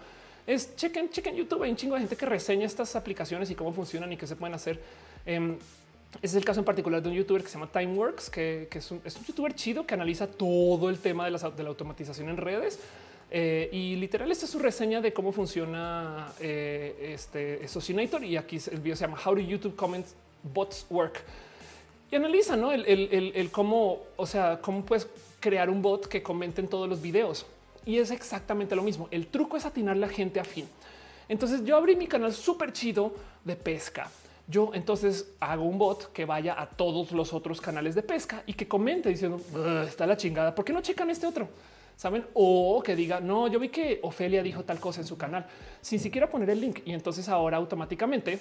[0.47, 1.63] es chequen, chequen YouTube.
[1.63, 4.37] Hay un chingo de gente que reseña estas aplicaciones y cómo funcionan y qué se
[4.37, 4.81] pueden hacer.
[5.25, 5.57] Em,
[6.23, 8.91] ese es el caso en particular de un youtuber que se llama Timeworks, que, es,
[8.91, 12.79] un, youtuber chido que analiza todo el tema de, la automatización en redes.
[13.31, 18.23] Eh, y literal, esta es su reseña de cómo funciona eh, este Socinator.
[18.25, 21.23] Y aquí el video se llama How do YouTube Comments Bots Work?
[22.11, 22.71] Y analiza ¿no?
[22.71, 25.09] el, cómo, o sea, cómo puedes
[25.41, 27.45] crear un bot que comente en todos los videos.
[27.85, 29.09] Y es exactamente lo mismo.
[29.11, 30.69] El truco es atinar la gente a fin.
[31.29, 33.13] Entonces yo abrí mi canal súper chido
[33.45, 34.11] de pesca
[34.47, 38.55] yo entonces hago un bot que vaya a todos los otros canales de pesca y
[38.55, 39.41] que comente diciendo
[39.87, 40.55] está la chingada.
[40.55, 41.49] ¿Por qué no checan este otro?
[41.97, 42.27] Saben?
[42.35, 45.47] O que diga no, yo vi que Ofelia dijo tal cosa en su canal
[45.81, 46.81] sin siquiera poner el link.
[46.85, 48.39] Y entonces ahora automáticamente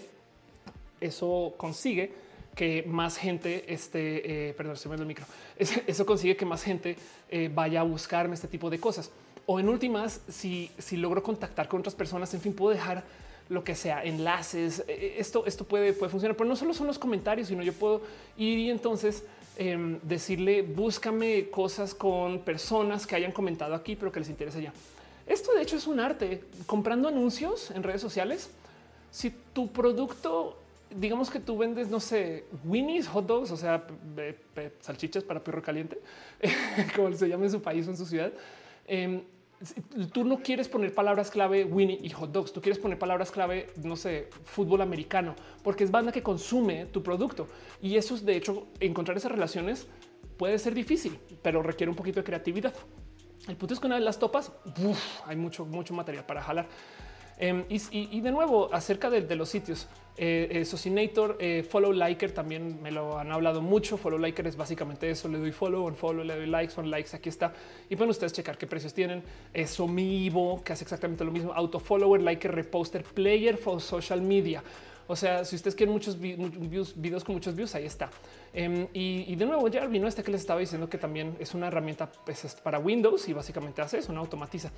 [1.00, 2.12] eso consigue
[2.56, 5.26] que más gente esté, eh, perdón, se me el micro.
[5.58, 6.96] Eso consigue que más gente
[7.30, 9.12] eh, vaya a buscarme este tipo de cosas.
[9.46, 13.04] O en últimas, si, si logro contactar con otras personas, en fin, puedo dejar
[13.49, 14.80] lo que sea, enlaces.
[14.80, 17.74] Eh, eh, esto, esto puede, puede funcionar, pero no solo son los comentarios, sino yo
[17.74, 18.02] puedo
[18.38, 19.24] ir y entonces
[19.57, 24.74] em, decirle búscame cosas con personas que hayan comentado aquí, pero que les interese ya.
[25.26, 26.44] Esto de hecho es un arte.
[26.65, 28.49] Comprando anuncios en redes sociales,
[29.11, 30.57] si tu producto,
[30.90, 33.86] digamos que tú vendes, no sé, Winnie's hot dogs, o sea,
[34.82, 35.99] salchichas para perro caliente,
[36.95, 38.34] como se llama en su país o en su ciudad.
[38.86, 39.22] Em,
[40.11, 43.68] tú no quieres poner palabras clave Winnie y hot dogs, tú quieres poner palabras clave,
[43.84, 47.48] no sé, fútbol americano, porque es banda que consume tu producto.
[47.81, 49.88] Y eso es de hecho encontrar esas relaciones
[50.38, 52.73] puede ser difícil, pero requiere un poquito de creatividad.
[53.48, 54.52] El punto es que una vez las topas,
[55.26, 56.68] hay mucho, mucho material para jalar.
[57.38, 59.88] Em, y, de nuevo, acerca de, los sitios,
[60.18, 63.98] eh, eh, Socinator, eh, Follow Liker también me lo han hablado mucho.
[63.98, 65.28] Follow Liker es básicamente eso.
[65.28, 67.16] Le doy follow, on follow, le doy likes, on likes.
[67.16, 67.54] Aquí está.
[67.90, 69.24] Y pueden ustedes checar qué precios tienen.
[69.66, 71.54] Somivo, que hace exactamente lo mismo.
[71.54, 74.64] Auto follower, liker, reposter, player for social media.
[75.08, 78.10] O sea, si ustedes quieren muchos videos con muchos views, ahí está.
[78.54, 81.68] Em, y, de nuevo, ya vino este que les estaba diciendo que también es una
[81.68, 84.72] herramienta pues, para Windows y básicamente hace eso, no automatiza.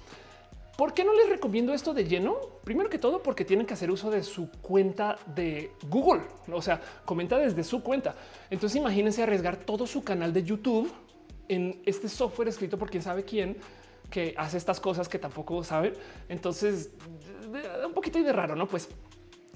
[0.77, 2.37] ¿Por qué no les recomiendo esto de lleno?
[2.63, 6.23] Primero que todo, porque tienen que hacer uso de su cuenta de Google.
[6.51, 8.15] O sea, comenta desde su cuenta.
[8.49, 10.91] Entonces imagínense arriesgar todo su canal de YouTube
[11.47, 13.57] en este software escrito por quién sabe quién
[14.09, 15.93] que hace estas cosas que tampoco saben.
[16.29, 16.91] Entonces,
[17.85, 18.67] un poquito de raro, ¿no?
[18.67, 18.89] Pues,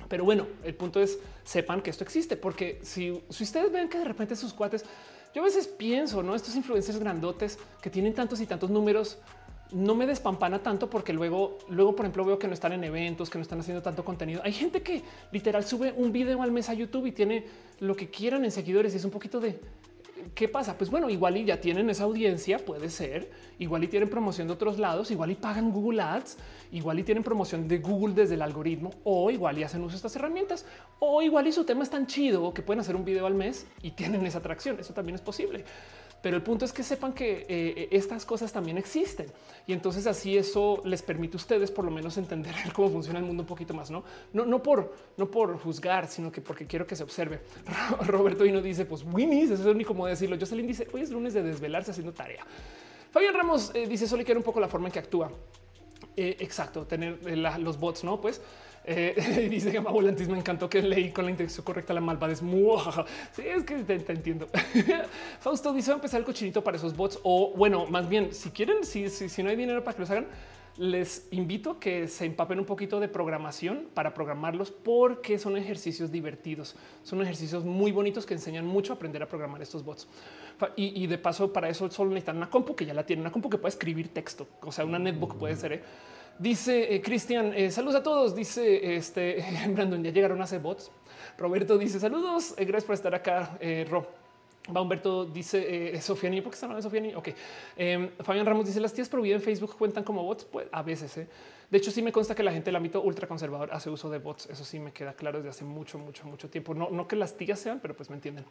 [0.08, 4.00] pero bueno, el punto es sepan que esto existe, porque si, si ustedes ven que
[4.00, 4.86] de repente sus cuates,
[5.34, 6.34] yo a veces pienso, ¿no?
[6.34, 9.20] Estos influencers grandotes que tienen tantos y tantos números,
[9.72, 13.30] no me despampana tanto porque luego, luego, por ejemplo, veo que no están en eventos,
[13.30, 14.42] que no están haciendo tanto contenido.
[14.44, 17.46] Hay gente que literal sube un video al mes a YouTube y tiene
[17.80, 19.60] lo que quieran en seguidores y es un poquito de
[20.34, 20.78] qué pasa.
[20.78, 23.30] Pues bueno, igual y ya tienen esa audiencia, puede ser,
[23.60, 26.38] igual y tienen promoción de otros lados, igual y pagan Google Ads,
[26.72, 29.98] igual y tienen promoción de Google desde el algoritmo, o igual y hacen uso de
[29.98, 30.66] estas herramientas,
[31.00, 33.68] o igual y su tema es tan chido que pueden hacer un video al mes
[33.82, 34.80] y tienen esa atracción.
[34.80, 35.64] Eso también es posible.
[36.22, 39.28] Pero el punto es que sepan que eh, estas cosas también existen
[39.66, 43.26] y entonces así eso les permite a ustedes por lo menos entender cómo funciona el
[43.26, 46.96] mundo un poquito más, no, no, por no por juzgar, sino que porque quiero que
[46.96, 47.42] se observe.
[48.06, 50.38] Roberto y no dice pues Winnie, eso es modo de decirlo.
[50.40, 52.46] Jocelyn dice hoy es lunes de desvelarse haciendo tarea.
[53.12, 55.32] Fabián Ramos eh, dice solo quiero un poco la forma en que actúa.
[56.16, 57.20] Eh, exacto, tener
[57.60, 58.20] los bots, no?
[58.20, 58.42] Pues
[58.92, 62.42] eh, dice que Volantis me encantó que leí con la intención correcta la malvadez.
[63.32, 64.48] Sí, es que te, entiendo.
[65.40, 67.20] Fausto dice: empezar el cochinito para esos bots.
[67.22, 70.26] O bueno, más bien, si quieren, si, si, no hay dinero para que los hagan,
[70.78, 76.12] les invito a que se empapen un poquito de programación para programarlos porque son ejercicios
[76.12, 76.76] divertidos.
[77.04, 80.08] Son ejercicios muy bonitos que enseñan mucho a aprender a programar estos bots.
[80.76, 83.50] Y, de paso, para eso solo necesitan una compu que ya la tiene, una compu
[83.50, 85.74] que puede escribir texto, o sea, una netbook puede ser.
[85.74, 85.84] ¿eh?
[86.40, 88.34] Dice eh, Cristian, eh, saludos a todos.
[88.34, 90.90] Dice este Brandon, ya llegaron a hacer bots.
[91.38, 93.60] Roberto dice saludos, gracias por estar acá.
[93.90, 94.08] Ro.
[94.76, 97.16] Va Humberto dice eh, Sofiani, ¿por qué está hablando de Sofiani?
[97.16, 97.30] Ok.
[97.76, 100.46] Em, Fabián Ramos dice las tías prohibidas en Facebook cuentan como bots.
[100.46, 101.18] Pues a veces.
[101.18, 101.28] Eh.
[101.70, 104.48] De hecho, sí me consta que la gente del ámbito ultraconservador hace uso de bots.
[104.48, 106.74] Eso sí me queda claro desde hace mucho, mucho, mucho tiempo.
[106.74, 108.46] No, no que las tías sean, pero pues me entienden.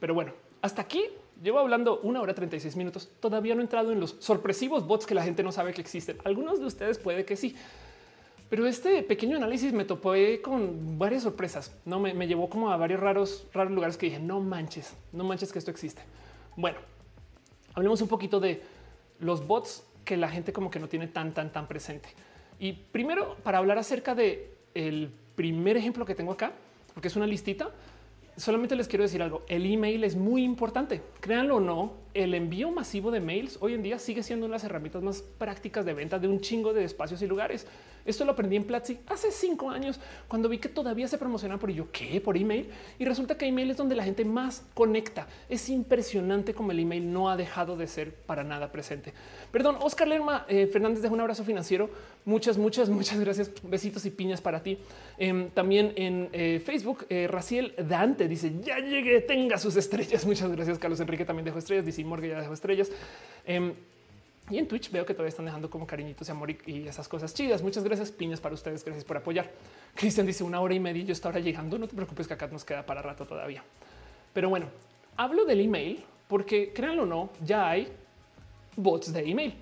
[0.00, 1.04] Pero bueno, hasta aquí
[1.42, 3.10] llevo hablando una hora 36 minutos.
[3.20, 6.18] Todavía no he entrado en los sorpresivos bots que la gente no sabe que existen.
[6.24, 7.56] Algunos de ustedes puede que sí.
[8.50, 11.74] Pero este pequeño análisis me topé con varias sorpresas.
[11.84, 15.52] No me, llevó como a varios raros, raros lugares que dije no manches, no manches
[15.52, 16.02] que esto existe.
[16.56, 16.78] Bueno,
[17.74, 18.62] hablemos un poquito de
[19.18, 22.10] los bots que la gente como que no tiene tan, tan, tan presente.
[22.58, 26.52] Y primero, para hablar acerca de el primer ejemplo que tengo acá,
[26.92, 27.70] porque es una listita,
[28.36, 29.44] solamente les quiero decir algo.
[29.48, 31.02] El email es muy importante.
[31.20, 34.56] Créanlo o no, el envío masivo de mails hoy en día sigue siendo una de
[34.56, 37.66] las herramientas más prácticas de venta de un chingo de espacios y lugares.
[38.04, 39.98] Esto lo aprendí en Platzi hace cinco años
[40.28, 41.88] cuando vi que todavía se promocionan por ello.
[41.90, 42.20] ¿Qué?
[42.20, 42.68] Por email.
[42.98, 45.26] Y resulta que email es donde la gente más conecta.
[45.48, 49.14] Es impresionante como el email no ha dejado de ser para nada presente.
[49.50, 51.90] Perdón, Oscar Lerma eh, Fernández deja un abrazo financiero.
[52.24, 53.50] Muchas, muchas, muchas gracias.
[53.62, 54.78] Besitos y piñas para ti.
[55.16, 60.26] Em, también en eh, Facebook, eh, Raciel Dante dice ya llegué, tenga sus estrellas.
[60.26, 60.78] Muchas gracias.
[60.78, 61.86] Carlos Enrique también dejó estrellas.
[61.86, 62.90] Dice Morgue ya dejó estrellas.
[64.50, 67.32] Y en Twitch veo que todavía están dejando como cariñitos y amor y, esas cosas
[67.32, 67.62] chidas.
[67.62, 68.84] Muchas gracias, piñas para ustedes.
[68.84, 69.50] Gracias por apoyar.
[69.94, 71.02] Cristian dice una hora y media.
[71.02, 71.78] Yo estoy ahora llegando.
[71.78, 73.64] No te preocupes que acá nos queda para rato todavía.
[74.34, 74.66] Pero bueno,
[75.16, 77.88] hablo del email porque créanlo o no, ya hay
[78.76, 79.54] bots de email.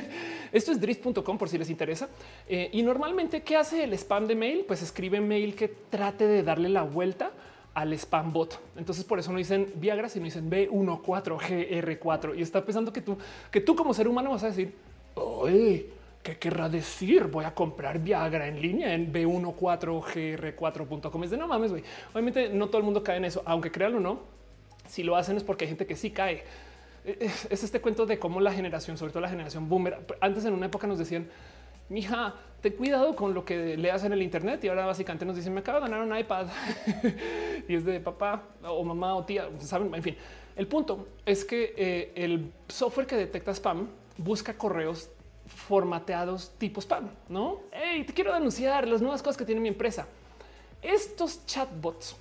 [0.52, 2.08] Esto es drift.com por si les interesa.
[2.48, 4.64] Eh, y normalmente, ¿qué hace el spam de mail?
[4.66, 7.30] Pues escribe mail que trate de darle la vuelta
[7.76, 8.58] al spam bot.
[8.76, 13.18] Entonces por eso no dicen Viagra, sino dicen B14GR4 y está pensando que tú,
[13.50, 14.74] que tú como ser humano vas a decir,
[15.14, 15.90] oye,
[16.22, 17.24] ¿qué querrá decir?
[17.24, 21.24] Voy a comprar Viagra en línea en B14GR4.com.
[21.24, 21.84] Es de no mames, güey.
[22.14, 24.20] Obviamente no todo el mundo cae en eso, aunque créanlo o no.
[24.88, 26.44] Si lo hacen es porque hay gente que sí cae.
[27.04, 30.64] Es este cuento de cómo la generación, sobre todo la generación boomer, antes en una
[30.64, 31.28] época nos decían,
[31.88, 34.64] mija, ten cuidado con lo que leas en el Internet.
[34.64, 36.46] Y ahora básicamente nos dicen, me acabo de ganar un iPad
[37.68, 40.16] y es de papá o mamá o tía, saben, en fin.
[40.56, 45.10] El punto es que eh, el software que detecta spam busca correos
[45.46, 47.60] formateados tipo spam, no?
[47.70, 50.06] Hey, te quiero denunciar las nuevas cosas que tiene mi empresa.
[50.82, 52.16] Estos chatbots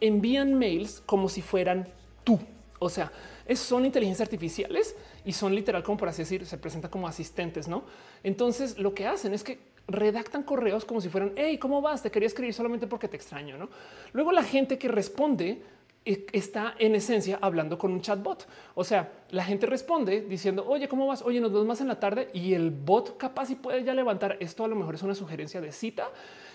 [0.00, 1.88] envían mails como si fueran
[2.24, 2.40] tú.
[2.78, 3.12] O sea,
[3.54, 7.84] son inteligencias artificiales y son literal como por así decir, se presenta como asistentes, ¿no?
[8.22, 9.58] Entonces lo que hacen es que
[9.88, 12.02] redactan correos como si fueran, hey, ¿cómo vas?
[12.02, 13.68] Te quería escribir solamente porque te extraño, ¿no?
[14.12, 15.62] Luego la gente que responde
[16.04, 18.46] eh, está en esencia hablando con un chatbot.
[18.74, 21.22] O sea, la gente responde diciendo, oye, ¿cómo vas?
[21.22, 24.36] Oye, nos vemos más en la tarde y el bot capaz y puede ya levantar
[24.40, 24.64] esto.
[24.64, 26.10] A lo mejor es una sugerencia de cita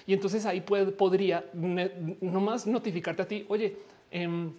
[0.06, 3.78] y entonces ahí puede, podría nomás notificarte a ti, oye,
[4.10, 4.54] em,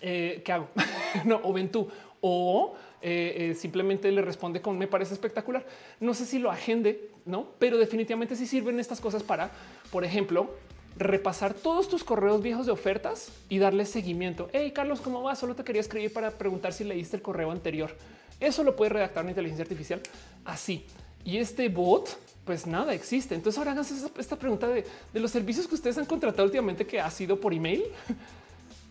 [0.00, 0.68] eh, ¿qué hago?
[1.24, 1.88] no, o ven tú,
[2.20, 5.64] o eh, eh, simplemente le responde con me parece espectacular.
[6.00, 9.50] No sé si lo agende, no, pero definitivamente sí sirven estas cosas para,
[9.90, 10.50] por ejemplo,
[10.96, 14.48] repasar todos tus correos viejos de ofertas y darle seguimiento.
[14.52, 15.36] Hey, Carlos, ¿cómo va?
[15.36, 17.94] Solo te quería escribir para preguntar si leíste el correo anterior.
[18.40, 20.00] Eso lo puede redactar una inteligencia artificial
[20.44, 20.84] así.
[21.24, 23.34] Y este bot, pues nada, existe.
[23.34, 27.00] Entonces ahora hagas esta pregunta de, de los servicios que ustedes han contratado últimamente que
[27.00, 27.84] ha sido por email.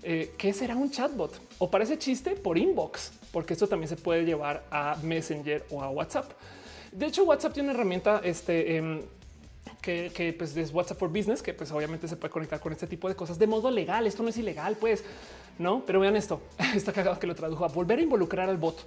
[0.09, 1.37] Eh, ¿qué será un chatbot?
[1.59, 5.89] O parece chiste por inbox, porque esto también se puede llevar a Messenger o a
[5.89, 6.31] WhatsApp.
[6.93, 9.01] De hecho, WhatsApp tiene una herramienta este, em,
[9.81, 13.09] que, pues, es WhatsApp for Business, que pues obviamente se puede conectar con este tipo
[13.09, 14.07] de cosas de modo legal.
[14.07, 15.03] Esto no es ilegal, pues
[15.59, 16.39] no, pero vean esto.
[16.73, 18.77] Está cagado que lo tradujo a volver a involucrar al bot.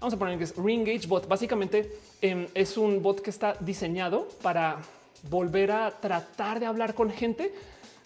[0.00, 1.26] Vamos a poner que es Reengage Bot.
[1.26, 1.90] Básicamente
[2.20, 4.82] em, es un bot que está diseñado para
[5.30, 7.54] volver a tratar de hablar con gente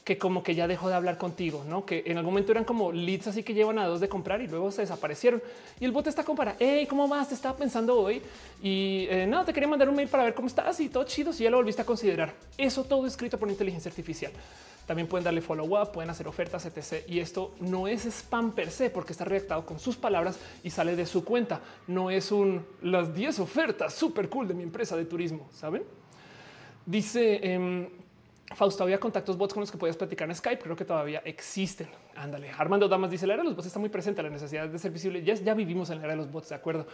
[0.04, 1.86] que como que ya dejó de hablar contigo, no?
[1.86, 4.48] Que en algún momento eran como leads así que llevan a dos de comprar y
[4.48, 5.40] luego se desaparecieron.
[5.78, 7.28] Y el bot está como para, hey, ¿cómo vas?
[7.28, 8.20] Te estaba pensando hoy
[8.62, 11.32] y eh, nada, te quería mandar un mail para ver cómo estás y todo chido.
[11.32, 14.32] Si ya lo volviste a considerar, eso todo escrito por inteligencia artificial.
[14.86, 17.08] También pueden darle follow up, pueden hacer ofertas, etc.
[17.08, 20.96] Y esto no es spam per se porque está redactado con sus palabras y sale
[20.96, 21.60] de su cuenta.
[21.86, 25.48] No es un las 10 ofertas súper cool de mi empresa de turismo.
[25.52, 25.84] Saben?
[26.84, 27.88] Dice em,
[28.54, 30.62] Fausto, había contactos bots con los que podías platicar en Skype.
[30.62, 31.88] Creo que todavía existen.
[32.16, 32.50] Ándale.
[32.50, 34.22] Armando Damas dice: La era de los bots está muy presente.
[34.22, 35.22] La necesidad de ser visible.
[35.22, 36.50] Ya, ya vivimos en la era de los bots.
[36.50, 36.86] De acuerdo.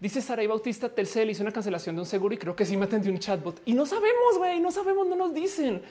[0.00, 2.76] Dice Sara y Bautista, Telcel hizo una cancelación de un seguro y creo que sí
[2.76, 3.60] me atendió un chatbot.
[3.64, 5.82] Y no sabemos, güey, no sabemos, no nos dicen.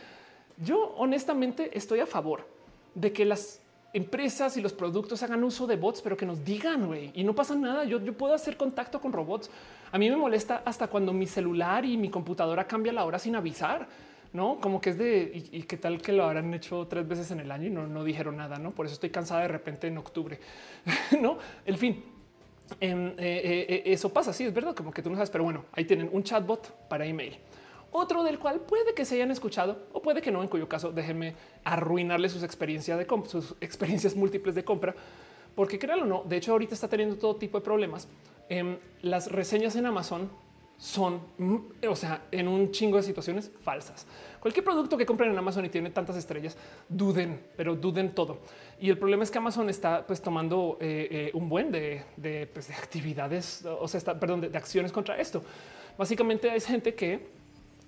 [0.56, 2.48] Yo honestamente estoy a favor
[2.96, 3.62] de que las
[3.94, 7.36] empresas y los productos hagan uso de bots, pero que nos digan, güey, y no
[7.36, 7.84] pasa nada.
[7.84, 9.50] Yo, yo puedo hacer contacto con robots.
[9.92, 13.36] A mí me molesta hasta cuando mi celular y mi computadora cambia la hora sin
[13.36, 13.88] avisar.
[14.34, 17.40] No, como que es de y, qué tal que lo habrán hecho tres veces en
[17.40, 18.58] el año y no, no dijeron nada.
[18.58, 20.40] No, por eso estoy cansada de repente en octubre.
[21.22, 22.04] no, el fin,
[22.80, 24.34] em, eh, eh, eh, eso pasa.
[24.34, 27.06] Sí, es verdad, como que tú no sabes, pero bueno, ahí tienen un chatbot para
[27.06, 27.38] email
[27.92, 30.92] otro del cual puede que se hayan escuchado o puede que no, en cuyo caso
[30.92, 34.96] déjenme arruinarle sus experiencias de sus experiencias múltiples de compra,
[35.56, 38.08] porque créanlo o no, de hecho ahorita está teniendo todo tipo de problemas.
[38.50, 40.30] Em, las reseñas en Amazon
[40.78, 41.56] son, mm,
[41.90, 44.06] o sea, en un chingo de situaciones falsas.
[44.40, 46.56] Cualquier producto que compren en Amazon y tiene tantas estrellas,
[46.88, 48.40] duden, pero duden todo.
[48.80, 52.04] Y el problema es que Amazon está pues tomando eh, eh, un buen de,
[52.54, 55.44] pues, de, actividades, o sea, está, perdón, de, de acciones contra esto.
[55.98, 57.28] Básicamente hay gente que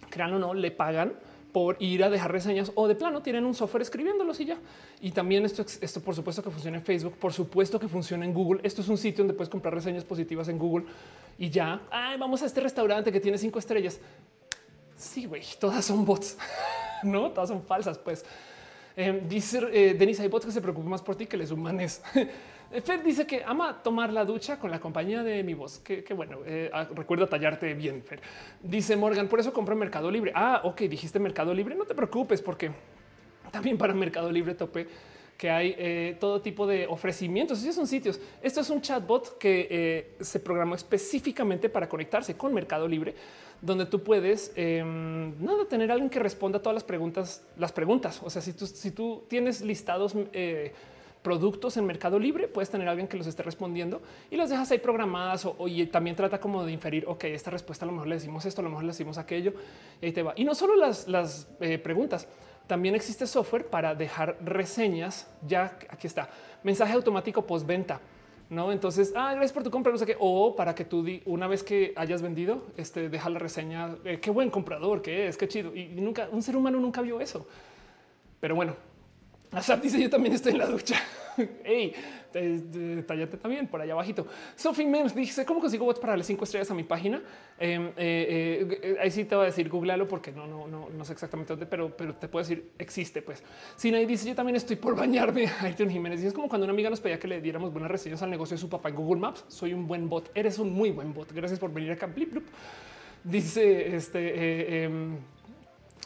[0.09, 1.13] crean o no, le pagan
[1.51, 4.57] por ir a dejar reseñas o de plano tienen un software escribiéndolos y ya.
[5.01, 8.33] Y también esto, esto por supuesto que funciona en Facebook, por supuesto que funciona en
[8.33, 8.61] Google.
[8.63, 10.85] Esto es un sitio donde puedes comprar reseñas positivas en Google
[11.37, 11.81] y ya.
[11.89, 13.99] Ay, vamos a este restaurante que tiene cinco estrellas.
[14.95, 16.37] Sí, güey, todas son bots,
[17.03, 17.97] no, todas son falsas.
[17.97, 18.25] Pues
[18.95, 22.01] eh, dice eh, Denise, hay bots que se preocupan más por ti que les humanes.
[22.83, 25.79] Fer dice que ama tomar la ducha con la compañía de mi voz.
[25.79, 28.21] Que, bueno, eh, ah, recuerda tallarte bien, Fer.
[28.61, 30.31] Dice Morgan, por eso compro Mercado Libre.
[30.35, 31.73] Ah, ok, dijiste Mercado Libre.
[31.73, 32.71] No te preocupes porque
[33.51, 34.87] también para Mercado Libre tope
[35.35, 37.61] que hay eh, todo tipo de ofrecimientos.
[37.61, 38.19] Esos son sitios.
[38.41, 43.15] Esto es un chatbot que eh, se programó específicamente para conectarse con Mercado Libre,
[43.61, 48.19] donde tú puedes em, nada tener alguien que responda a todas las preguntas, las preguntas.
[48.21, 50.13] O sea, si tú, si tú tienes listados
[51.21, 54.01] productos en Mercado Libre, puedes tener alguien que los esté respondiendo
[54.31, 57.85] y los dejas ahí programadas o, y también trata como de inferir, ok, esta respuesta
[57.85, 59.53] a lo mejor le decimos esto, a lo mejor le decimos aquello
[60.01, 60.33] y ahí te va.
[60.35, 62.27] Y no solo las, eh, preguntas,
[62.67, 65.27] también existe software para dejar reseñas.
[65.47, 66.29] Ya aquí está
[66.63, 67.99] mensaje automático postventa.
[68.49, 71.45] No, entonces, ah, gracias por tu compra, no sé qué, o para que tú una
[71.45, 73.95] vez que hayas vendido, este deja la reseña.
[74.03, 75.75] Eh, qué buen comprador que es, qué chido.
[75.75, 77.45] Y nunca un ser humano nunca vio eso.
[78.39, 78.75] Pero bueno,
[79.51, 80.95] Asap dice yo también estoy en la ducha.
[81.63, 81.93] Hey,
[83.07, 84.27] tallate también por allá abajito.
[84.57, 87.21] Sophie Memes dice cómo consigo bots para darle cinco estrellas a mi página.
[87.57, 91.05] Em, eh, eh, ahí sí te voy a decir googlealo porque no, no, no, no
[91.05, 93.21] sé exactamente dónde, pero, pero te puedo decir existe.
[93.21, 93.41] Pues
[93.77, 95.47] si nadie dice yo también estoy por bañarme.
[95.61, 98.29] Ayrton Jiménez es como cuando una amiga nos pedía que le diéramos buenas reseñas al
[98.29, 99.45] negocio de su papá en Google Maps.
[99.47, 100.29] Soy un buen bot.
[100.35, 101.31] Eres un muy buen bot.
[101.31, 102.05] Gracias por venir acá.
[102.07, 102.47] Blip, blip.
[103.23, 105.17] Dice este eh, em,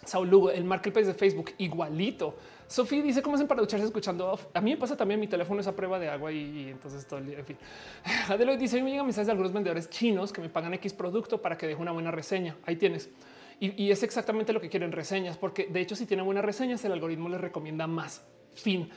[0.05, 2.35] Saul Lugo, el marketplace de Facebook igualito.
[2.73, 5.67] Sofía dice cómo hacen para ducharse escuchando A mí me pasa también mi teléfono es
[5.67, 7.37] a prueba de agua y, entonces todo el día.
[7.37, 7.55] En fin,
[8.29, 11.55] Adelo dice: me llegan mensajes de algunos vendedores chinos que me pagan X producto para
[11.55, 12.55] que deje una buena reseña.
[12.65, 13.11] Ahí tienes.
[13.59, 16.93] Y, es exactamente lo que quieren reseñas, porque de hecho, si tienen buenas reseñas, el
[16.93, 18.25] algoritmo les recomienda más.
[18.55, 18.89] Fin.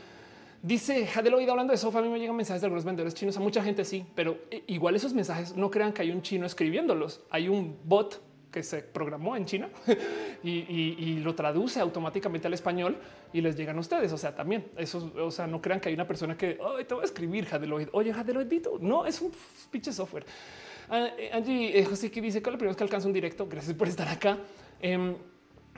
[0.63, 3.37] Dice Jadeloid hablando de Sofía, a mí me llegan mensajes de algunos vendedores chinos.
[3.37, 6.47] A mucha gente sí, pero eh, igual esos mensajes no crean que hay un chino
[6.47, 7.21] escribiéndolos.
[7.29, 8.23] Hay un bot
[8.57, 9.69] que se programó en China
[10.43, 12.97] y, lo traduce automáticamente al español
[13.31, 14.11] y les llegan a ustedes.
[14.15, 16.59] O sea, también eso, o sea, no crean que hay una persona que
[16.89, 17.89] te voy a escribir Jadeloid.
[17.93, 18.79] Oye, Jadeloidito.
[18.81, 19.31] No es un
[19.71, 20.25] pinche software.
[20.89, 23.47] Ah, eh, Angie eh, José que dice que lo primero es que alcanza un directo.
[23.47, 24.39] Gracias por estar acá.
[24.81, 25.15] Em,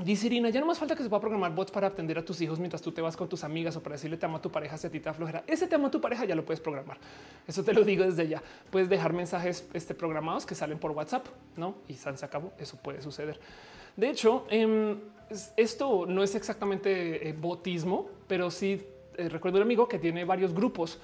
[0.05, 2.41] Dice Irina, ya no más falta que se pueda programar bots para atender a tus
[2.41, 4.51] hijos mientras tú te vas con tus amigas o para decirle te amo a tu
[4.51, 5.43] pareja si a ti te aflojera.
[5.47, 6.99] Ese te amo a tu pareja ya lo puedes programar.
[7.47, 8.43] Eso te lo digo desde ya.
[8.71, 11.27] Puedes dejar mensajes este, programados que salen por WhatsApp,
[11.57, 11.77] ¿no?
[11.89, 12.53] Y se acabó.
[12.59, 13.41] Eso puede suceder.
[13.97, 14.99] De hecho, em,
[15.57, 20.55] esto no es exactamente eh, botismo, pero sí eh, recuerdo un amigo que tiene varios
[20.55, 21.01] grupos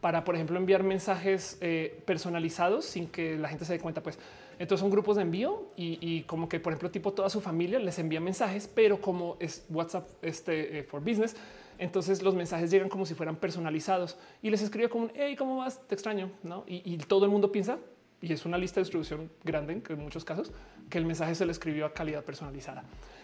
[0.00, 4.18] para, por ejemplo, enviar mensajes eh, personalizados sin que la gente se dé cuenta, pues
[4.58, 7.98] entonces son grupos de envío y, como que, por ejemplo, tipo toda su familia les
[7.98, 11.36] envía mensajes, pero como es WhatsApp este, eh, for Business,
[11.78, 15.86] entonces los mensajes llegan como si fueran personalizados y les escribe como, hey, ¿cómo vas?
[15.86, 16.64] Te extraño, ¿no?
[16.66, 17.78] Y, todo el mundo piensa,
[18.20, 20.52] y es una lista de distribución grande en muchos casos,
[20.90, 22.82] que el mensaje se le escribió a calidad personalizada.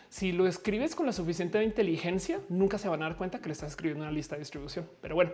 [0.08, 3.52] Si lo escribes con la suficiente inteligencia, nunca se van a dar cuenta que le
[3.52, 4.88] estás escribiendo una lista de distribución.
[5.00, 5.32] Pero bueno,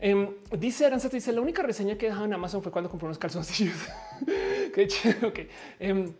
[0.00, 3.18] Em, dice Aranza, dice la única reseña que dejaba en Amazon fue cuando compró unos
[3.18, 3.76] calzoncillos.
[4.74, 5.28] Qué chido.
[5.28, 5.40] Ok.
[5.80, 6.12] Um,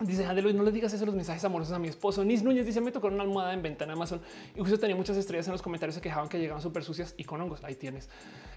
[0.00, 2.24] dice Adeloy, no le digas eso los mensajes amorosos a mi esposo.
[2.24, 4.20] Nis Núñez dice: Me tocó una almohada en venta en Amazon
[4.54, 5.96] y justo tenía muchas estrellas en los comentarios.
[5.96, 7.64] Se quejaban que llegaban súper sucias y con hongos.
[7.64, 8.08] Ahí tienes.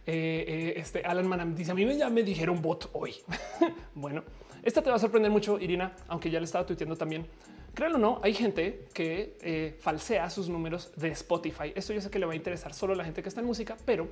[0.06, 3.16] Eh, eh, este Alan Manam dice: A mí ya me dijeron bot hoy.
[3.96, 4.24] bueno,
[4.64, 7.26] esta te va a sorprender mucho, Irina, aunque ya le estaba tuiteando también.
[7.74, 11.74] Créanlo o no, hay gente que eh, falsea sus números de Spotify.
[11.76, 13.46] Esto yo sé que le va a interesar solo a la gente que está en
[13.46, 14.08] música, pero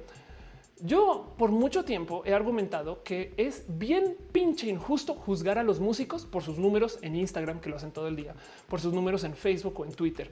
[0.81, 6.25] Yo por mucho tiempo he argumentado que es bien pinche injusto juzgar a los músicos
[6.25, 8.35] por sus números en Instagram, que lo hacen todo el día,
[8.67, 10.29] por sus números en Facebook o en Twitter.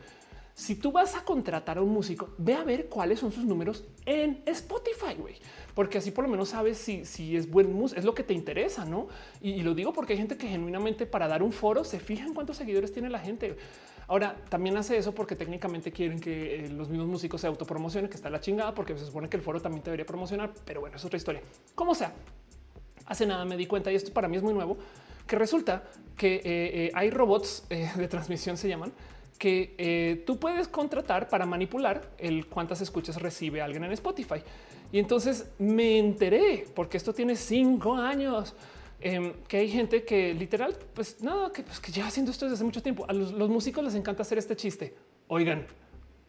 [0.53, 3.85] Si tú vas a contratar a un músico, ve a ver cuáles son sus números
[4.05, 5.35] en Spotify, güey,
[5.73, 8.33] porque así por lo menos sabes si, si es buen músico, es lo que te
[8.33, 9.07] interesa, no?
[9.41, 12.25] Y, y, lo digo porque hay gente que genuinamente para dar un foro se fija
[12.25, 13.55] en cuántos seguidores tiene la gente.
[14.07, 18.15] Ahora también hace eso porque técnicamente quieren que eh, los mismos músicos se autopromocionen, que
[18.15, 21.05] está la chingada, porque se supone que el foro también debería promocionar, pero bueno, es
[21.05, 21.41] otra historia.
[21.75, 22.13] Como sea,
[23.05, 24.77] hace nada me di cuenta y esto para mí es muy nuevo,
[25.25, 25.83] que resulta
[26.17, 28.91] que eh, eh, hay robots de transmisión, se llaman,
[29.39, 34.41] que tú puedes contratar para manipular el cuántas escuchas recibe alguien en Spotify.
[34.93, 38.55] Y entonces me enteré, porque esto tiene cinco años
[39.05, 42.55] Em, que hay gente que literal, pues nada, que, pues, que lleva haciendo esto desde
[42.55, 43.05] hace mucho tiempo.
[43.09, 44.95] A los, músicos les encanta hacer este chiste.
[45.27, 45.67] Oigan,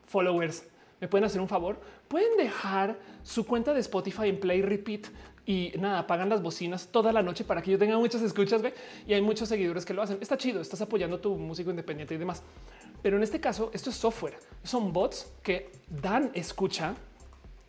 [0.07, 0.65] followers,
[1.01, 1.81] me pueden hacer un favor.
[2.09, 5.07] Pueden dejar su cuenta de Spotify en play repeat
[5.47, 8.61] y nada, apagan las bocinas toda la noche para que yo tenga muchas escuchas.
[9.07, 10.19] Y hay muchos seguidores que lo hacen.
[10.21, 12.43] Está chido, estás apoyando tu músico independiente y demás.
[13.03, 14.37] Pero en este caso, esto es software.
[14.65, 16.97] Son bots que dan escucha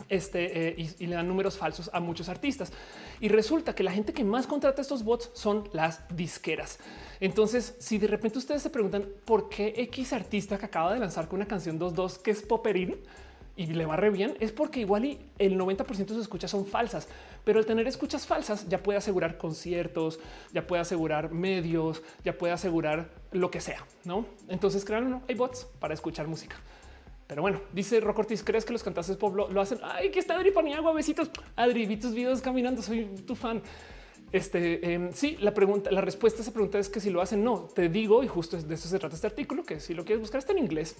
[0.09, 2.71] este, eh, y, le dan números falsos a muchos artistas.
[3.19, 6.79] Y resulta que la gente que más contrata estos bots son las disqueras.
[7.19, 11.27] Entonces, si de repente ustedes se preguntan por qué X artista que acaba de lanzar
[11.27, 12.97] con una canción 2.2 que es poperín
[13.55, 16.65] y le va re bien, es porque igual y el 90% de sus escuchas son
[16.65, 17.07] falsas.
[17.45, 20.19] Pero al tener escuchas falsas ya puede asegurar conciertos,
[20.51, 24.25] ya puede asegurar medios, ya puede asegurar lo que sea, ¿no?
[24.49, 26.57] Entonces, créanlo, hay bots para escuchar música.
[27.27, 29.79] Pero bueno, dice Rock Ortiz, ¿crees que los cantantes pop lo, hacen?
[29.83, 31.31] Ay, que está Adri Paniagua, besitos.
[31.55, 33.61] Adri, vi tus videos caminando, soy tu fan.
[34.31, 37.43] Este em, sí, la pregunta, la respuesta a esa pregunta es que si lo hacen,
[37.43, 40.21] no te digo, y justo de eso se trata este artículo, que si lo quieres
[40.21, 40.97] buscar está en inglés.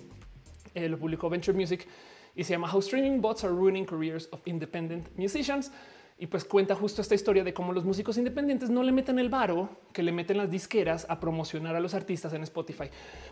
[0.73, 1.87] Eh, lo publicó Venture Music
[2.35, 5.71] y se llama How Streaming Bots Are Ruining Careers of Independent Musicians
[6.17, 9.29] y pues cuenta justo esta historia de cómo los músicos independientes no le meten el
[9.29, 12.85] varo que le meten las disqueras a promocionar a los artistas en Spotify.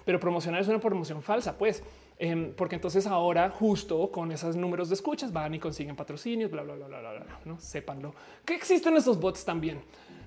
[0.03, 1.81] Pero promocionar es una promoción falsa, pues,
[2.17, 6.63] em, porque entonces ahora justo con esos números de escuchas van y consiguen patrocinios, bla,
[6.63, 8.13] bla, bla, bla, bla, no sépanlo
[8.45, 9.81] que existen esos bots también.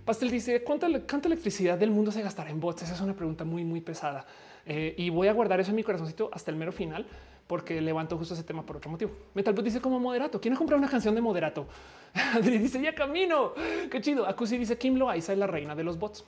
[0.07, 2.83] Pastel dice cuánta, cuánta electricidad del mundo se gastará en bots.
[2.83, 4.25] Esa es una pregunta muy, muy pesada
[4.65, 7.07] eh, y voy a guardar eso en mi corazoncito hasta el mero final
[7.47, 9.13] porque levanto justo ese tema por otro motivo.
[9.35, 10.41] Metalbot dice como moderato.
[10.41, 11.67] ¿Quién ha comprado una canción de moderato?
[12.35, 13.53] Adri dice ya camino.
[13.91, 14.27] Qué chido.
[14.27, 16.25] Akusi dice Kim Loaiza es la reina de los bots.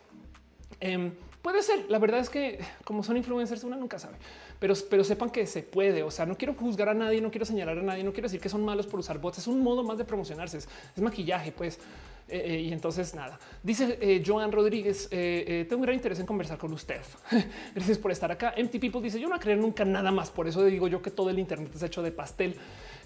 [0.81, 1.13] Em,
[1.43, 1.87] puede ser.
[1.89, 4.17] La verdad es que como son influencers, una nunca sabe,
[4.61, 6.03] pero, pero sepan que se puede.
[6.03, 8.41] O sea, no quiero juzgar a nadie, no quiero señalar a nadie, no quiero decir
[8.41, 9.39] que son malos por usar bots.
[9.39, 10.59] Es un modo más de promocionarse.
[10.59, 11.81] Es, maquillaje, pues.
[12.31, 16.59] Eh, eh, y entonces nada, dice eh, Joan Rodríguez, tengo un gran interés en conversar
[16.59, 17.01] con usted.
[17.75, 18.53] Gracias por estar acá.
[18.57, 20.31] Empty People dice, yo no creo nunca nada más.
[20.31, 22.55] Por eso digo yo que todo el Internet es hecho de pastel.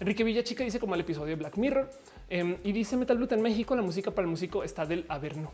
[0.00, 1.88] Enrique Villachica dice como el episodio de Black Mirror.
[2.28, 5.52] Em, y dice Metal Blue en México, la música para el músico está del averno.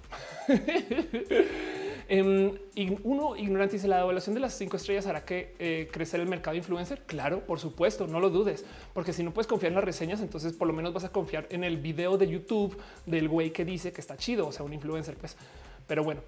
[2.10, 2.58] Em,
[3.04, 6.56] uno ignorante dice la evaluación de las cinco estrellas hará que eh, crecer el mercado
[6.56, 7.02] influencer.
[7.02, 8.64] Claro, por supuesto, no lo dudes,
[8.94, 11.46] porque si no puedes confiar en las reseñas, entonces por lo menos vas a confiar
[11.50, 14.72] en el video de YouTube del güey que dice que está chido, o sea, un
[14.72, 15.36] influencer, pues.
[15.86, 16.22] Pero bueno,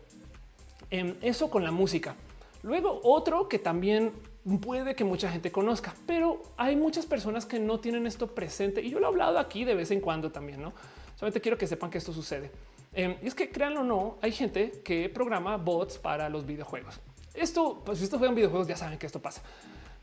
[0.90, 2.14] em, eso con la música.
[2.62, 4.12] Luego otro que también
[4.60, 8.90] puede que mucha gente conozca, pero hay muchas personas que no tienen esto presente y
[8.90, 10.74] yo lo he hablado aquí de vez en cuando también, no?
[11.16, 12.50] Solamente quiero que sepan que esto sucede.
[12.92, 17.00] Em, y es que créanlo o no, hay gente que programa bots para los videojuegos.
[17.34, 19.42] Esto, pues si esto juegan videojuegos, ya saben que esto pasa,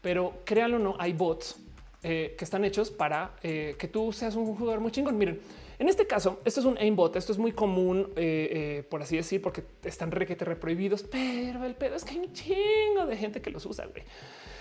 [0.01, 1.59] pero créanlo o no, hay bots
[2.03, 5.17] eh, que están hechos para eh, que tú seas un jugador muy chingón.
[5.17, 5.41] Miren,
[5.79, 7.15] en este caso, esto es un aimbot.
[7.15, 11.95] Esto es muy común, eh, por así decir, porque están requete reprohibidos, pero el pedo
[11.95, 13.87] es que hay un chingo de gente que los usa.
[13.87, 14.03] Güey.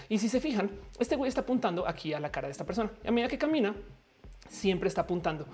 [0.08, 2.90] Y si se fijan, este güey está apuntando aquí a la cara de esta persona.
[3.04, 3.74] Y a medida que camina,
[4.48, 5.46] siempre está apuntando.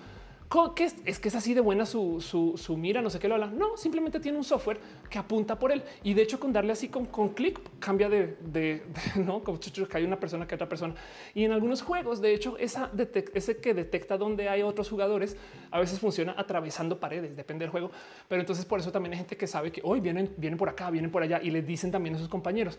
[0.75, 1.19] ¿Qué es?
[1.19, 3.47] que es así de buena su, su, mira, no sé qué lo habla.
[3.47, 4.79] No, simplemente tiene un software
[5.09, 5.83] que apunta por él.
[6.03, 8.83] Y de hecho, con darle así con, con clic, cambia de, de,
[9.17, 10.95] no como que hay una persona que otra persona.
[11.35, 12.91] Y en algunos juegos, de hecho, esa
[13.35, 15.37] ese que detecta donde hay otros jugadores
[15.71, 17.91] a veces funciona atravesando paredes, depende del juego.
[18.29, 20.91] Pero entonces, por eso también hay gente que sabe que hoy vienen, vienen por acá,
[20.91, 22.79] vienen por allá y le dicen también a sus compañeros.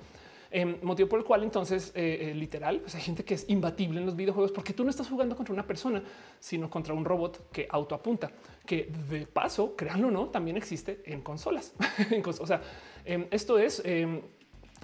[0.56, 4.00] Em, motivo por el cual entonces eh, eh, literal pues hay gente que es imbatible
[4.00, 6.04] en los videojuegos porque tú no estás jugando contra una persona,
[6.40, 8.32] sino contra un robot que autoapunta,
[8.64, 11.74] que de paso, créanlo o no, también existe en consolas.
[12.40, 12.62] o sea,
[13.04, 14.22] em, esto es em,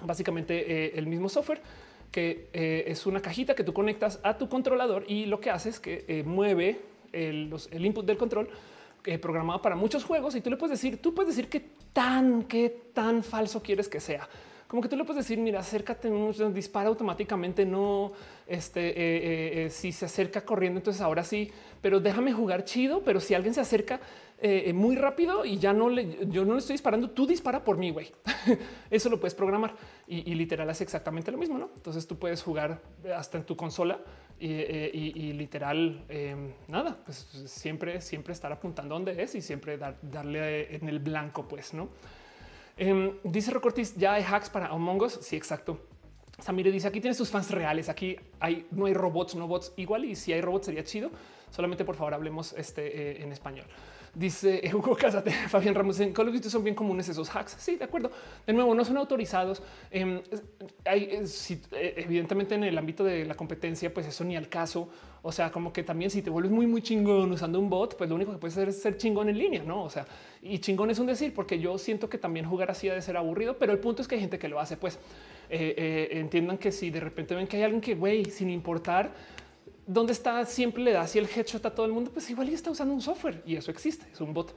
[0.04, 1.62] básicamente eh, el mismo software
[2.10, 5.78] que es una cajita que tú conectas a tu controlador y lo que hace es
[5.78, 6.80] que mueve
[7.12, 8.48] el, el, input del control
[9.22, 12.68] programado para muchos juegos y tú le puedes decir, tú puedes decir qué tan, qué
[12.92, 14.28] tan falso quieres que sea
[14.70, 16.08] como que tú le puedes decir, mira, acércate,
[16.54, 18.12] dispara automáticamente, no,
[18.46, 23.02] este, eh, eh, eh, si se acerca corriendo, entonces ahora sí, pero déjame jugar chido,
[23.02, 24.00] pero si alguien se acerca
[24.72, 27.90] muy rápido y ya no le, yo no le estoy disparando, tú dispara por mí,
[27.90, 28.10] güey.
[28.90, 29.74] Eso lo puedes programar
[30.06, 31.68] y, literal hace exactamente lo mismo, ¿no?
[31.74, 32.80] Entonces tú puedes jugar
[33.14, 34.00] hasta en tu consola
[34.38, 36.06] y, literal,
[36.68, 37.16] nada, pues
[37.46, 41.88] siempre, siempre estar apuntando donde es y siempre darle en el blanco, pues, ¿no?
[42.80, 45.18] Em, dice Rocortis, ya hay hacks para Among Us.
[45.20, 45.78] Sí, exacto.
[46.38, 47.90] Samire dice aquí tiene sus fans reales.
[47.90, 50.06] Aquí hay, no hay robots, no bots igual.
[50.06, 51.10] Y si hay robots sería chido.
[51.50, 52.86] Solamente por favor hablemos este
[53.20, 53.66] eh, en español.
[54.14, 57.56] Dice Hugo Casate, Fabián Ramos, en Call of Duty son bien comunes esos hacks.
[57.58, 58.10] Sí, de acuerdo.
[58.46, 59.62] De nuevo, no son autorizados.
[59.90, 60.20] Em,
[60.84, 61.24] hay, eh,
[61.72, 64.88] eh, evidentemente en el ámbito de la competencia, pues eso ni al caso.
[65.22, 68.08] O sea, como que también si te vuelves muy, muy chingón usando un bot, pues
[68.08, 69.84] lo único que puedes hacer es ser chingón en línea, no?
[69.84, 70.06] O sea,
[70.42, 73.16] y chingón es un decir, porque yo siento que también jugar así ha de ser
[73.16, 74.76] aburrido, pero el punto es que hay gente que lo hace.
[74.76, 74.98] Pues
[75.50, 79.10] eh, eh, entiendan que si de repente ven que hay alguien que, güey, sin importar
[79.92, 82.54] dónde está, siempre le da así el headshot a todo el mundo, pues igual ya
[82.54, 84.54] está usando un software y eso existe, es un bot.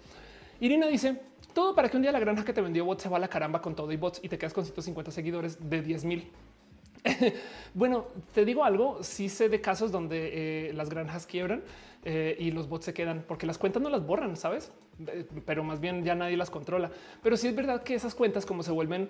[0.60, 1.20] Irina dice
[1.54, 3.28] todo para que un día la granja que te vendió bot se va a la
[3.28, 6.32] caramba con todo y bots y te quedas con 150 seguidores de 10 mil.
[7.74, 11.64] bueno, te digo algo, sí sé de casos donde eh, las granjas quiebran
[12.06, 14.72] eh, y los bots se quedan porque las cuentas no las borran, sabes?
[15.08, 16.92] Eh, pero más bien ya nadie las controla.
[17.22, 19.10] Pero sí es verdad que esas cuentas como se vuelven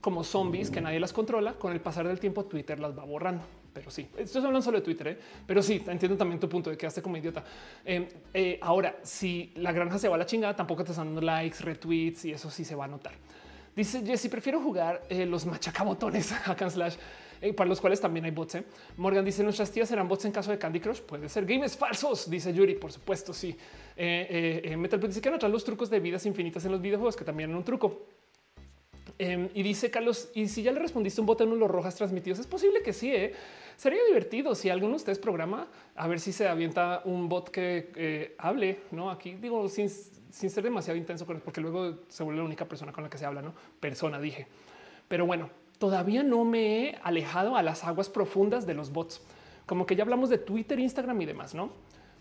[0.00, 3.42] como zombies que nadie las controla, con el pasar del tiempo Twitter las va borrando.
[3.72, 6.86] Pero sí, esto hablando solo de Twitter, pero sí, entiendo también tu punto de que
[6.86, 7.44] hace como idiota.
[7.84, 8.06] Em,
[8.60, 12.24] ahora, si la granja se va a la chingada, tampoco te están dando likes, retweets
[12.24, 13.12] y eso sí se va a notar.
[13.76, 16.96] Dice Jesse, prefiero jugar los machacabotones acá en slash
[17.42, 18.56] eh, para los cuales también hay bots.
[18.56, 18.64] ¿eh?
[18.96, 21.00] Morgan dice nuestras tías serán bots en caso de Candy Crush.
[21.00, 22.74] Puede ser games falsos, dice Yuri.
[22.74, 23.56] Por supuesto, sí.
[23.96, 27.24] Eh, eh, Metal dice que atrás los trucos de vidas infinitas en los videojuegos, que
[27.24, 28.06] también eran un truco.
[29.22, 31.70] Em, y dice Carlos, y si ya le respondiste un bot en uno de los
[31.70, 33.12] rojas transmitidos, es posible que sí.
[33.76, 38.34] Sería divertido si alguno de ustedes programa a ver si se avienta un bot que
[38.38, 38.80] hable.
[38.92, 42.92] No, aquí digo sin, sin ser demasiado intenso, porque luego se vuelve la única persona
[42.92, 43.42] con la que se habla.
[43.42, 44.46] No persona, dije.
[45.06, 49.22] Pero bueno, todavía no me he alejado a las aguas profundas de los bots.
[49.66, 51.72] Como que ya hablamos de Twitter, Instagram y demás, ¿no?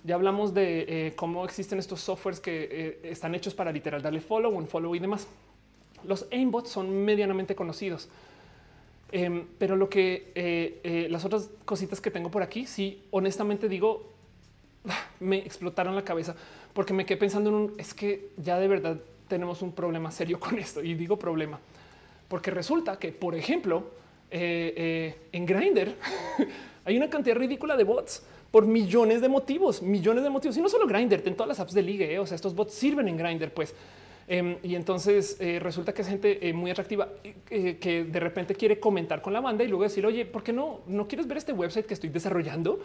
[0.03, 4.21] Ya hablamos de eh, cómo existen estos softwares que eh, están hechos para literal darle
[4.21, 5.27] follow, un follow y demás.
[6.03, 8.09] Los aimbots son medianamente conocidos.
[9.11, 14.13] Em, pero lo que eh, las otras cositas que tengo por aquí, sí, honestamente digo,
[15.19, 16.35] me explotaron la cabeza
[16.73, 18.97] porque me quedé pensando en un, es que ya de verdad
[19.27, 20.83] tenemos un problema serio con esto.
[20.83, 21.59] Y digo problema
[22.29, 23.83] porque resulta que, por ejemplo,
[24.31, 25.95] eh, eh, en Grindr
[26.85, 30.55] hay una cantidad ridícula de bots por millones de motivos, millones de motivos.
[30.55, 32.13] Y no solo Grindr, en todas las apps de ligue.
[32.13, 33.73] Eh, o sea, estos bots sirven en Grindr, pues.
[34.31, 37.09] Em, y entonces resulta que es gente muy atractiva
[37.49, 40.81] que de repente quiere comentar con la banda y luego decir, oye, ¿por qué no,
[40.85, 42.79] no quieres ver este website que estoy desarrollando?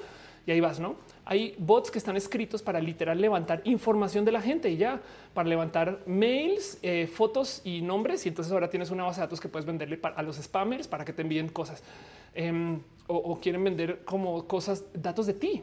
[0.46, 0.96] y ahí vas, ¿no?
[1.24, 5.00] Hay bots que están escritos para literal levantar información de la gente y ya,
[5.32, 8.26] para levantar mails, eh, fotos y nombres.
[8.26, 11.04] Y entonces ahora tienes una base de datos que puedes venderle a los spammers para
[11.04, 11.82] que te envíen cosas.
[12.34, 15.62] Em, o, quieren vender como cosas, datos de ti.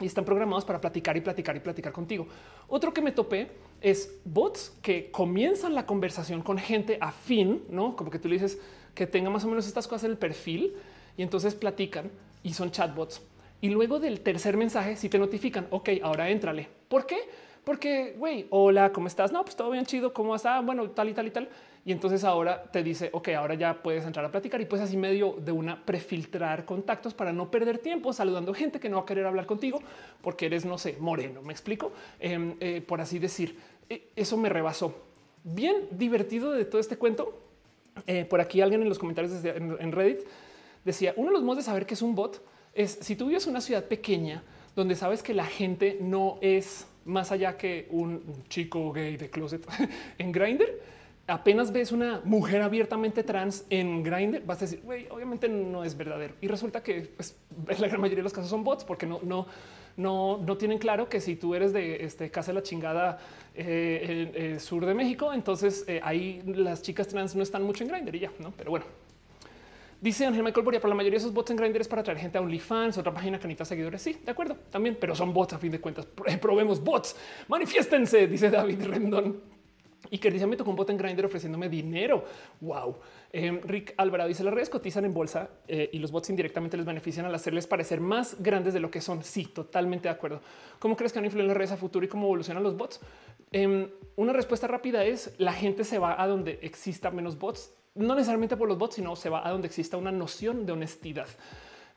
[0.00, 2.26] Y están programados para platicar y platicar y platicar contigo.
[2.68, 3.50] Otro que me topé
[3.80, 7.96] es bots que comienzan la conversación con gente afín, ¿no?
[7.96, 8.58] Como que tú le dices
[8.94, 10.74] que tenga más o menos estas cosas en el perfil
[11.16, 12.10] y entonces platican
[12.42, 13.22] y son chatbots
[13.60, 16.68] y luego del tercer mensaje, si te notifican, ok, ahora éntrale.
[16.88, 17.16] ¿Por qué?
[17.64, 19.32] Porque, güey, hola, ¿cómo estás?
[19.32, 20.60] No, pues todo bien chido, ¿cómo está?
[20.60, 21.48] Bueno, tal y tal y tal.
[21.86, 24.96] Y entonces ahora te dice, ok, ahora ya puedes entrar a platicar y pues así
[24.96, 29.06] medio de una prefiltrar contactos para no perder tiempo saludando gente que no va a
[29.06, 29.80] querer hablar contigo
[30.20, 33.56] porque eres, no sé, moreno, me explico, em, eh, por así decir.
[33.88, 34.96] E, eso me rebasó.
[35.44, 37.40] Bien divertido de todo este cuento.
[38.08, 40.26] Eh, por aquí alguien en los comentarios en Reddit
[40.84, 42.44] decía, uno de los modos de saber que es un bot
[42.74, 44.42] es si tú vives una ciudad pequeña
[44.74, 49.64] donde sabes que la gente no es más allá que un chico gay de closet
[50.18, 50.80] en Grindr,
[51.26, 56.34] apenas ves una mujer abiertamente trans en Grindr, vas a decir, obviamente no es verdadero.
[56.40, 57.36] Y resulta que pues,
[57.66, 59.46] la gran mayoría de los casos son bots porque no, no,
[59.96, 63.18] no, no tienen claro que si tú eres de este, casa de la chingada
[63.54, 67.90] eh, el, sur de México, entonces eh, ahí las chicas trans no están mucho en
[67.90, 68.52] Grindr y ya, no?
[68.56, 68.86] Pero bueno,
[69.98, 72.18] Dice Ángel Michael Boria, pero la mayoría de esos bots en Grindr es para traer
[72.18, 74.02] gente a OnlyFans, otra página canita seguidores.
[74.02, 76.06] Sí, de acuerdo, también, pero son bots a fin de cuentas.
[76.40, 77.16] Probemos bots,
[77.48, 79.55] manifiéstense, dice David Rendón.
[80.10, 82.24] Y que me tocó un bot en Grindr ofreciéndome dinero.
[82.60, 82.96] Wow.
[83.32, 86.86] Em, Rick Alvarado dice las redes cotizan en bolsa eh, y los bots indirectamente les
[86.86, 89.22] benefician al hacerles parecer más grandes de lo que son.
[89.24, 90.40] Sí, totalmente de acuerdo.
[90.78, 93.00] ¿Cómo crees que van a influir las redes a futuro y cómo evolucionan los bots?
[93.52, 98.14] Em, una respuesta rápida es la gente se va a donde exista menos bots no
[98.14, 101.26] necesariamente por los bots, sino se va a donde exista una noción de honestidad.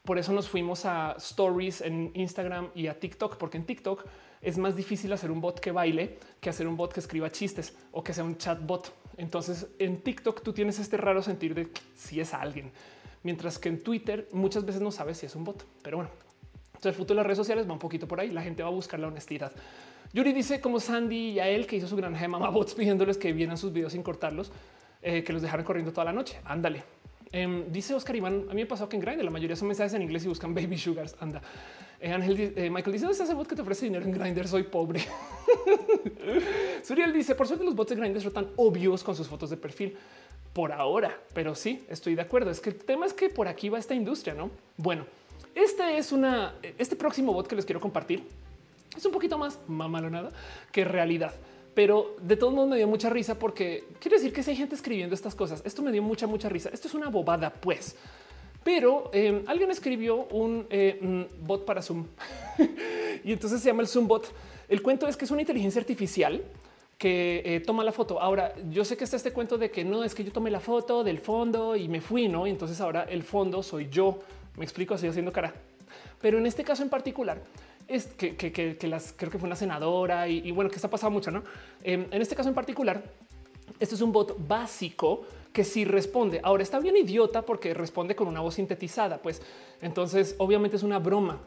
[0.03, 4.05] Por eso nos fuimos a stories en Instagram y a TikTok, porque en TikTok
[4.41, 7.75] es más difícil hacer un bot que baile que hacer un bot que escriba chistes
[7.91, 8.93] o que sea un chatbot.
[9.17, 12.71] Entonces en TikTok tú tienes este raro sentir de si es alguien,
[13.23, 15.65] mientras que en Twitter muchas veces no sabes si es un bot.
[15.81, 16.11] Pero bueno,
[16.67, 18.31] entonces el futuro de las redes sociales va un poquito por ahí.
[18.31, 19.51] La gente va a buscar la honestidad.
[20.13, 23.31] Yuri dice como Sandy y a él que hizo su gran gema bots pidiéndoles que
[23.33, 24.51] vieran sus videos sin cortarlos,
[25.01, 26.39] eh, que los dejaran corriendo toda la noche.
[26.45, 26.83] Ándale.
[27.31, 29.93] Em, dice Oscar Iván, a mí me pasó que en Grindr la mayoría son mensajes
[29.93, 31.15] en inglés y buscan baby sugars.
[31.19, 31.41] Anda.
[31.99, 34.47] Eh, Ángel, eh, Michael dice, ¿dónde ese bot que te ofrece dinero en Grindr?
[34.47, 35.01] Soy pobre.
[36.83, 39.57] Suriel dice, por suerte los bots de Grindr son tan obvios con sus fotos de
[39.57, 39.95] perfil
[40.53, 42.49] por ahora, pero sí, estoy de acuerdo.
[42.49, 44.49] Es que el tema es que por aquí va esta industria, ¿no?
[44.77, 45.05] Bueno,
[45.53, 48.23] este es una, este próximo bot que les quiero compartir
[48.95, 50.31] es un poquito más mamalonada
[50.71, 51.33] que realidad
[51.79, 54.75] pero de todos modos me dio mucha risa porque quiere decir que si hay gente
[54.75, 56.69] escribiendo estas cosas, esto me dio mucha, mucha risa.
[56.73, 57.95] Esto es una bobada, pues.
[58.65, 62.05] Pero eh, alguien escribió un eh, bot para Zoom
[63.23, 64.29] y entonces se llama el Zoom bot.
[64.67, 66.43] El cuento es que es una inteligencia artificial
[66.97, 68.19] que eh, toma la foto.
[68.19, 70.59] Ahora, yo sé que está este cuento de que no es que yo tomé la
[70.59, 72.45] foto del fondo y me fui, no?
[72.45, 74.19] Y entonces ahora el fondo soy yo.
[74.57, 75.53] Me explico, estoy haciendo cara.
[76.21, 77.41] Pero en este caso en particular,
[77.89, 81.43] es que, las creo que fue una senadora y, bueno, que está pasando mucho, ¿no?
[81.83, 83.03] Em, en este caso en particular,
[83.79, 86.39] este es un bot básico que sí responde.
[86.43, 89.41] Ahora está bien idiota porque responde con una voz sintetizada, pues
[89.81, 91.39] entonces obviamente es una broma,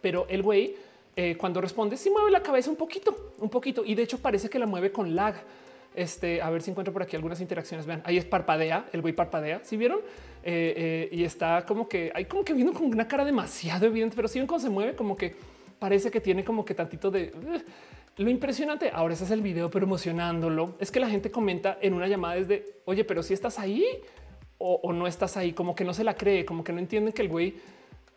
[0.00, 0.76] pero el güey
[1.14, 4.48] eh, cuando responde sí mueve la cabeza un poquito, un poquito y de hecho parece
[4.48, 5.34] que la mueve con lag.
[5.94, 7.86] Este, a ver si encuentro por aquí algunas interacciones.
[7.86, 9.64] Vean, ahí es parpadea, el güey parpadea.
[9.64, 10.00] Si vieron
[10.44, 14.14] eh, eh, y está como que hay como que viendo con una cara demasiado evidente,
[14.14, 15.34] pero si ven cómo se mueve, como que
[15.78, 17.64] parece que tiene como que tantito de eh,
[18.16, 18.90] lo impresionante.
[18.92, 20.76] Ahora ese es el video promocionándolo.
[20.80, 23.84] Es que la gente comenta en una llamada desde oye, pero si estás ahí
[24.58, 27.22] o, no estás ahí, como que no se la cree, como que no entienden que
[27.22, 27.56] el güey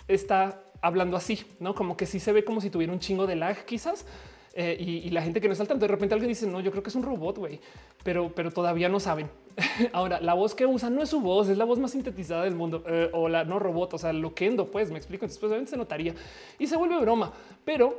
[0.08, 3.36] está hablando así, no como que sí se ve como si tuviera un chingo de
[3.36, 4.06] lag, quizás.
[4.54, 6.72] Eh, y, la gente que no está al tanto, de repente alguien dice, no, yo
[6.72, 7.60] creo que es un robot, güey,
[8.04, 9.30] pero, pero todavía no saben.
[9.94, 12.56] Ahora, la voz que usa no es su voz, es la voz más sintetizada del
[12.56, 15.50] mundo, eh, o la no robot, o sea, lo que endo, pues me explico, después
[15.50, 16.14] obviamente se notaría
[16.58, 17.32] y se vuelve broma,
[17.66, 17.98] pero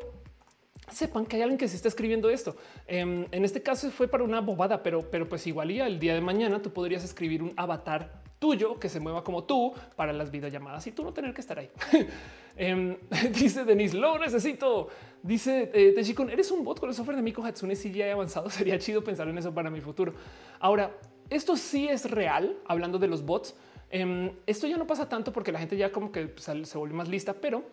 [0.91, 2.57] sepan que hay alguien que se está escribiendo esto.
[2.87, 6.21] Em, en este caso fue para una bobada, pero, pero pues igual el día de
[6.21, 10.87] mañana tú podrías escribir un avatar tuyo que se mueva como tú para las videollamadas
[10.87, 11.71] y tú no tener que estar ahí.
[12.57, 12.97] Em,
[13.33, 14.89] dice Denise, lo necesito.
[15.23, 18.51] Dice eh, eres un bot con el software de Miko Hatsune ya avanzado.
[18.51, 20.13] Sería chido pensar en eso para mi futuro.
[20.59, 20.91] Ahora,
[21.31, 23.55] esto sí es real, hablando de los bots.
[23.91, 27.09] Em, esto ya no pasa tanto porque la gente ya como que se volvió más
[27.09, 27.65] lista, pero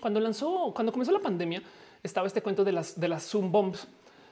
[0.00, 1.62] cuando lanzó, cuando comenzó la pandemia,
[2.02, 3.88] estaba este cuento de las, de las Zoom bombs.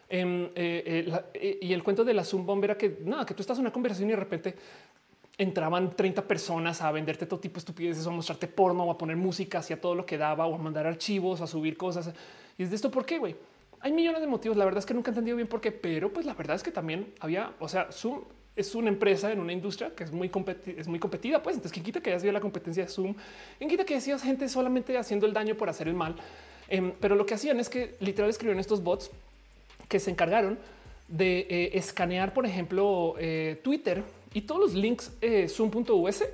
[0.09, 3.43] Em, eh, eh, y el cuento de la Zoom bomb era que nada, que tú
[3.43, 4.55] estás en una conversación y de repente
[5.39, 8.99] entraban 30 personas a venderte todo tipo de estupideces o a mostrarte porno o a
[8.99, 12.13] poner música hacia todo lo que daba o a mandar archivos, a subir cosas.
[12.59, 13.35] Y es de esto, ¿por qué, güey?
[13.81, 14.57] Hay millones de motivos.
[14.57, 16.63] La verdad es que nunca he entendido bien por qué, pero pues la verdad es
[16.63, 18.21] que también había, o sea, Zoom
[18.55, 20.31] es una empresa en una industria que es muy,
[20.77, 21.43] es muy competida.
[21.43, 23.15] Pues entonces, ¿quién quita que hayas sido la competencia de Zoom?
[23.59, 26.17] ¿Quién quita que hayas gente solamente haciendo el daño por hacer el mal?
[26.69, 29.11] Em, pero lo que hacían es que literal escribieron estos bots
[29.89, 30.59] que se encargaron
[31.09, 34.03] de eh, escanear, por ejemplo, eh, Twitter
[34.33, 36.25] y todos los links eh, zoom.us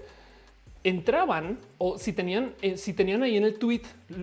[0.85, 3.83] entraban o si tenían, eh, si tenían ahí en el tweet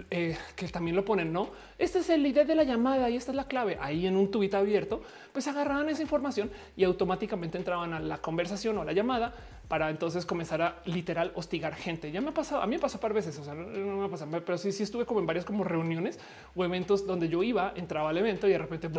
[0.09, 1.49] eh, que también lo ponen, no?
[1.77, 3.77] Este es el ID de la llamada y esta es la clave.
[3.81, 5.01] Ahí en un tweet abierto,
[5.33, 9.33] pues agarraban esa información y automáticamente entraban a la conversación o la llamada
[9.67, 12.11] para entonces comenzar a literal hostigar gente.
[12.11, 14.27] Ya me ha pasado, a mí me pasó par veces, o sea, no, me pasa,
[14.45, 16.19] pero sí, sí estuve como en varias como reuniones
[16.55, 18.89] o eventos donde yo iba, entraba al evento y de repente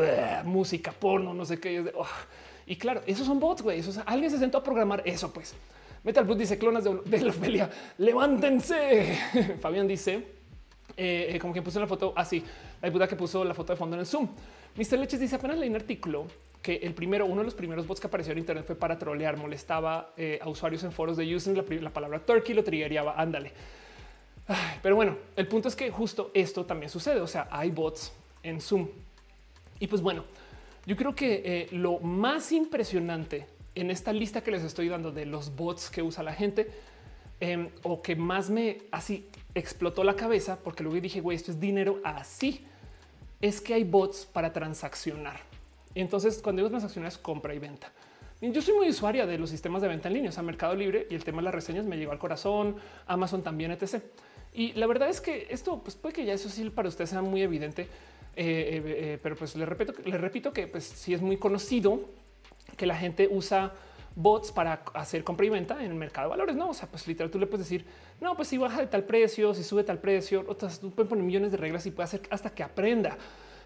[0.45, 1.93] música, porno, no sé qué.
[2.67, 3.81] Y claro, esos son bots, güey.
[4.07, 5.55] alguien se sentó a programar eso, pues.
[6.07, 7.69] Metal Blue dice clonas de, de
[7.99, 9.19] levántense.
[9.61, 10.15] Fabián dice,
[10.97, 12.45] eh, eh, como que puso la foto así,
[12.81, 14.29] la puta que puso la foto de fondo en el Zoom.
[14.77, 15.01] Mr.
[15.01, 16.29] Leches dice apenas leí un artículo
[16.63, 19.37] que el primero, uno de los primeros bots que apareció en Internet fue para trolear,
[19.37, 23.21] molestaba eh, a usuarios en foros de using la, palabra turkey, lo triggeriaba.
[23.21, 23.51] Ándale.
[24.81, 27.21] pero bueno, el punto es que justo esto también sucede.
[27.21, 28.13] O sea, hay bots
[28.45, 28.87] en Zoom.
[29.81, 30.25] Y pues bueno,
[30.87, 35.55] yo creo que lo más impresionante en esta lista que les estoy dando de los
[35.55, 36.69] bots que usa la gente
[37.39, 41.61] em, o que más me así explotó la cabeza porque luego dije, güey, esto es
[41.61, 42.65] dinero así,
[43.41, 45.41] es que hay bots para transaccionar.
[45.95, 47.93] entonces, cuando digo transaccionar es compra y venta.
[48.41, 51.07] Yo soy muy usuaria de los sistemas de venta en línea, o sea, Mercado Libre
[51.11, 52.77] y el tema de las reseñas me llegó al corazón,
[53.07, 54.03] Amazon también, etc.
[54.53, 57.23] Y la verdad es que esto pues puede que ya eso sí para usted sea
[57.23, 57.87] muy evidente, eh,
[58.37, 62.01] eh, eh, pero pues le repito, le repito que pues sí es muy conocido
[62.77, 63.73] que la gente usa
[64.17, 66.57] bots para hacer compra y venta en el mercado de valores.
[66.57, 67.85] No, o sea, pues literal tú le puedes decir,
[68.21, 71.25] no, pues si baja de tal precio, si sube tal precio, otras tú puedes poner
[71.25, 73.17] millones de reglas y puede hacer hasta que aprenda.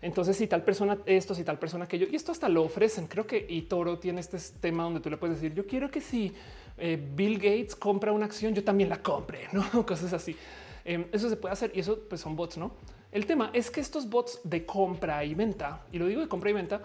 [0.02, 3.06] Entonces, si tal persona esto, si tal persona aquello, y esto hasta lo ofrecen.
[3.06, 6.00] Creo que y Toro tiene este tema donde tú le puedes decir, yo quiero que
[6.00, 6.32] si
[6.78, 10.36] eh, Bill Gates compra una acción, yo también la compre, no cosas así.
[10.84, 12.72] Em, eso se puede hacer y eso pues son bots, no?
[13.12, 16.50] El tema es que estos bots de compra y venta, y lo digo de compra
[16.50, 16.80] y venta,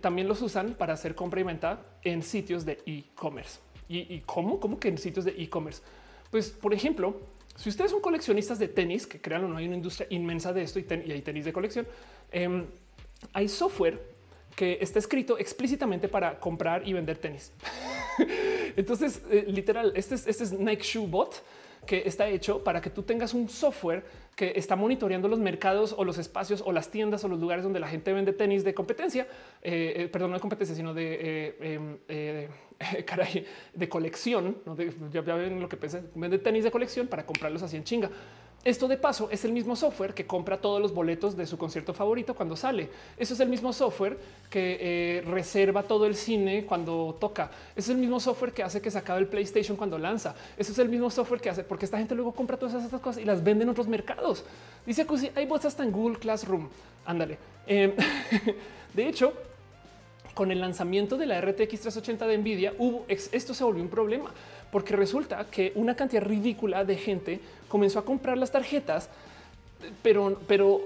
[0.00, 3.60] también los usan para hacer compra y venta en sitios de e-commerce.
[3.88, 4.58] ¿Y, cómo?
[4.58, 5.80] ¿Cómo que en sitios de e-commerce?
[6.30, 7.20] Pues, por ejemplo,
[7.54, 10.62] si ustedes son coleccionistas de tenis, que crean o no hay una industria inmensa de
[10.62, 11.86] esto y, hay tenis de colección,
[12.32, 12.66] em,
[13.32, 14.16] hay software
[14.56, 17.52] que está escrito explícitamente para comprar y vender tenis.
[18.76, 21.42] Entonces, eh, literal, este es, este es Nike Shoe Bot
[21.86, 24.04] que está hecho para que tú tengas un software
[24.34, 27.80] que está monitoreando los mercados o los espacios o las tiendas o los lugares donde
[27.80, 29.26] la gente vende tenis de competencia,
[29.62, 32.48] eh, eh, perdón, no de competencia, sino de eh, em,
[33.06, 34.58] caray, de colección.
[34.66, 34.76] ¿no?
[35.10, 38.10] ya, ven lo que pensé, vende tenis de colección para comprarlos así en chinga.
[38.66, 41.94] Esto de paso es el mismo software que compra todos los boletos de su concierto
[41.94, 42.90] favorito cuando sale.
[43.16, 44.18] Eso es el mismo software
[44.50, 47.48] que eh, reserva todo el cine cuando toca.
[47.76, 50.34] es el mismo software que hace que se acabe el PlayStation cuando lanza.
[50.58, 53.22] Eso es el mismo software que hace porque esta gente luego compra todas estas cosas
[53.22, 54.44] y las vende en otros mercados.
[54.84, 56.68] Dice que hay bots hasta en Google Classroom.
[57.04, 57.38] Ándale.
[57.68, 57.92] Em,
[58.94, 59.32] de hecho,
[60.34, 62.72] con el lanzamiento de la RTX 380 de Nvidia,
[63.06, 64.32] esto se volvió un problema
[64.70, 67.40] porque resulta que una cantidad ridícula de gente
[67.76, 69.10] comenzó a comprar las tarjetas,
[70.02, 70.80] pero, pero,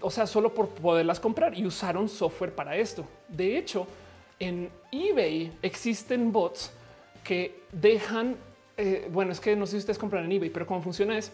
[0.00, 3.04] o sea, solo por poderlas comprar y usaron software para esto.
[3.26, 3.88] De hecho,
[4.38, 6.70] en eBay existen bots
[7.24, 8.36] que dejan,
[8.76, 11.32] eh, bueno, es que no sé si ustedes compran en eBay, pero cómo funciona es,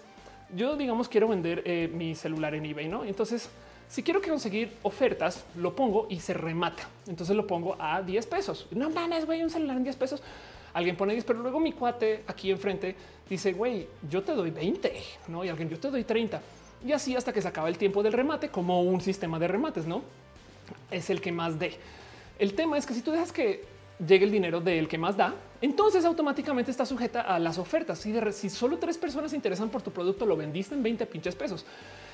[0.56, 3.04] yo digamos quiero vender eh, mi celular en eBay, ¿no?
[3.04, 3.50] Entonces,
[3.88, 6.88] si quiero conseguir ofertas, lo pongo y se remata.
[7.06, 8.66] Entonces lo pongo a 10 pesos.
[8.70, 10.22] No mames, güey, un celular en 10 pesos
[10.74, 12.94] alguien pone 10, pero luego mi cuate aquí enfrente
[13.28, 14.92] dice, güey, yo te doy 20,
[15.28, 15.44] ¿no?
[15.44, 16.42] Y alguien, yo te doy 30.
[16.84, 19.86] Y así hasta que se acaba el tiempo del remate, como un sistema de remates,
[19.86, 20.02] ¿no?
[20.90, 21.78] Es el que más dé.
[22.38, 23.64] El tema es que si tú dejas que
[24.06, 27.98] llegue el dinero del que más da, entonces automáticamente está sujeta a las ofertas.
[27.98, 31.34] Si, si solo tres personas se interesan por tu producto, lo vendiste en 20 pinches
[31.34, 31.64] pesos.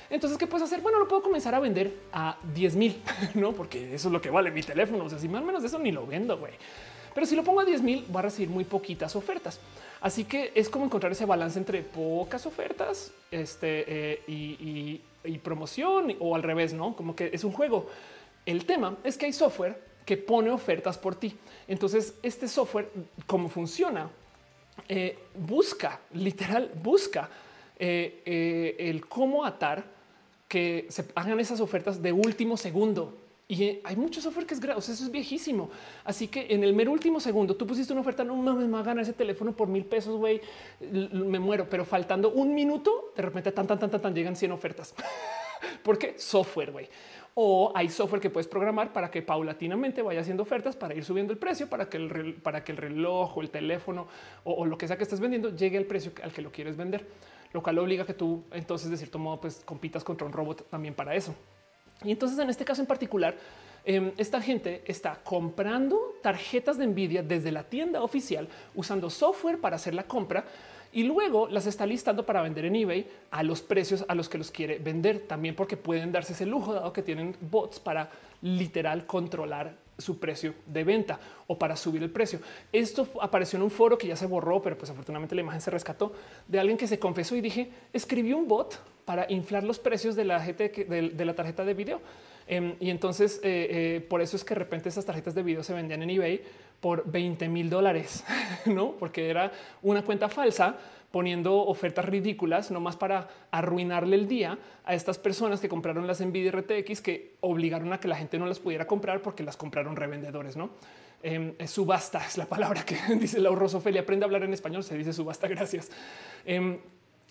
[0.09, 0.81] Entonces, ¿qué puedes hacer?
[0.81, 3.01] Bueno, lo puedo comenzar a vender a 10 mil,
[3.33, 3.53] no?
[3.53, 5.05] Porque eso es lo que vale mi teléfono.
[5.05, 6.53] O sea, si más o menos de eso ni lo vendo, güey.
[7.13, 9.59] Pero si lo pongo a 10 mil, va a recibir muy poquitas ofertas.
[10.01, 15.01] Así que es como encontrar ese balance entre pocas ofertas este, eh, y,
[15.43, 17.87] promoción o al revés, no como que es un juego.
[18.45, 21.37] El tema es que hay software que pone ofertas por ti.
[21.67, 22.89] Entonces, este software,
[23.27, 24.09] cómo funciona,
[24.87, 27.29] eh, busca literal, busca
[27.77, 29.83] eh, el cómo atar
[30.47, 33.20] que se hagan esas ofertas de último segundo.
[33.51, 35.69] Y hay mucho software que es gratis, eso es viejísimo.
[36.05, 38.79] Así que en el mero último segundo tú pusiste una oferta, no mames, me va
[38.79, 40.39] a ganar ese teléfono por mil pesos, güey,
[40.79, 41.67] me muero.
[41.69, 44.95] Pero faltando un minuto, de repente tan, tan, tan, tan, tan llegan 100 ofertas.
[45.83, 46.17] ¿Por qué?
[46.17, 46.87] Software, güey.
[47.33, 51.33] O hay software que puedes programar para que paulatinamente vaya haciendo ofertas para ir subiendo
[51.33, 54.07] el precio, para que el, que el reloj o el teléfono
[54.45, 56.77] o, o lo que sea que estés vendiendo llegue al precio al que lo quieres
[56.77, 57.05] vender,
[57.51, 60.69] lo cual obliga a que tú entonces de cierto modo pues compitas contra un robot
[60.69, 61.35] también para eso.
[62.03, 63.35] Y entonces en este caso en particular,
[63.85, 69.75] em, esta gente está comprando tarjetas de Nvidia desde la tienda oficial usando software para
[69.75, 70.45] hacer la compra
[70.93, 74.37] y luego las está listando para vender en eBay a los precios a los que
[74.37, 75.21] los quiere vender.
[75.21, 78.09] También porque pueden darse ese lujo dado que tienen bots para
[78.41, 82.39] literal controlar su precio de venta o para subir el precio.
[82.71, 85.71] Esto apareció en un foro que ya se borró, pero pues afortunadamente la imagen se
[85.71, 86.13] rescató
[86.47, 90.25] de alguien que se confesó y dije, escribió un bot para inflar los precios de
[90.25, 92.01] la, de, la tarjeta de video.
[92.47, 95.63] Em, y entonces eh, eh, por eso es que de repente esas tarjetas de video
[95.63, 96.41] se vendían en eBay
[96.79, 98.23] por 20 mil dólares,
[98.65, 98.91] no?
[98.93, 99.51] Porque era
[99.81, 100.77] una cuenta falsa
[101.11, 106.51] poniendo ofertas ridículas nomás para arruinarle el día a estas personas que compraron las Nvidia
[106.51, 110.55] RTX que obligaron a que la gente no las pudiera comprar porque las compraron revendedores,
[110.55, 110.71] no?
[111.23, 114.01] Eh, subasta es la palabra que dice Laura Rosofelia.
[114.01, 114.83] Aprende a hablar en español.
[114.83, 115.47] Se dice subasta.
[115.49, 115.91] Gracias.
[116.45, 116.79] Em,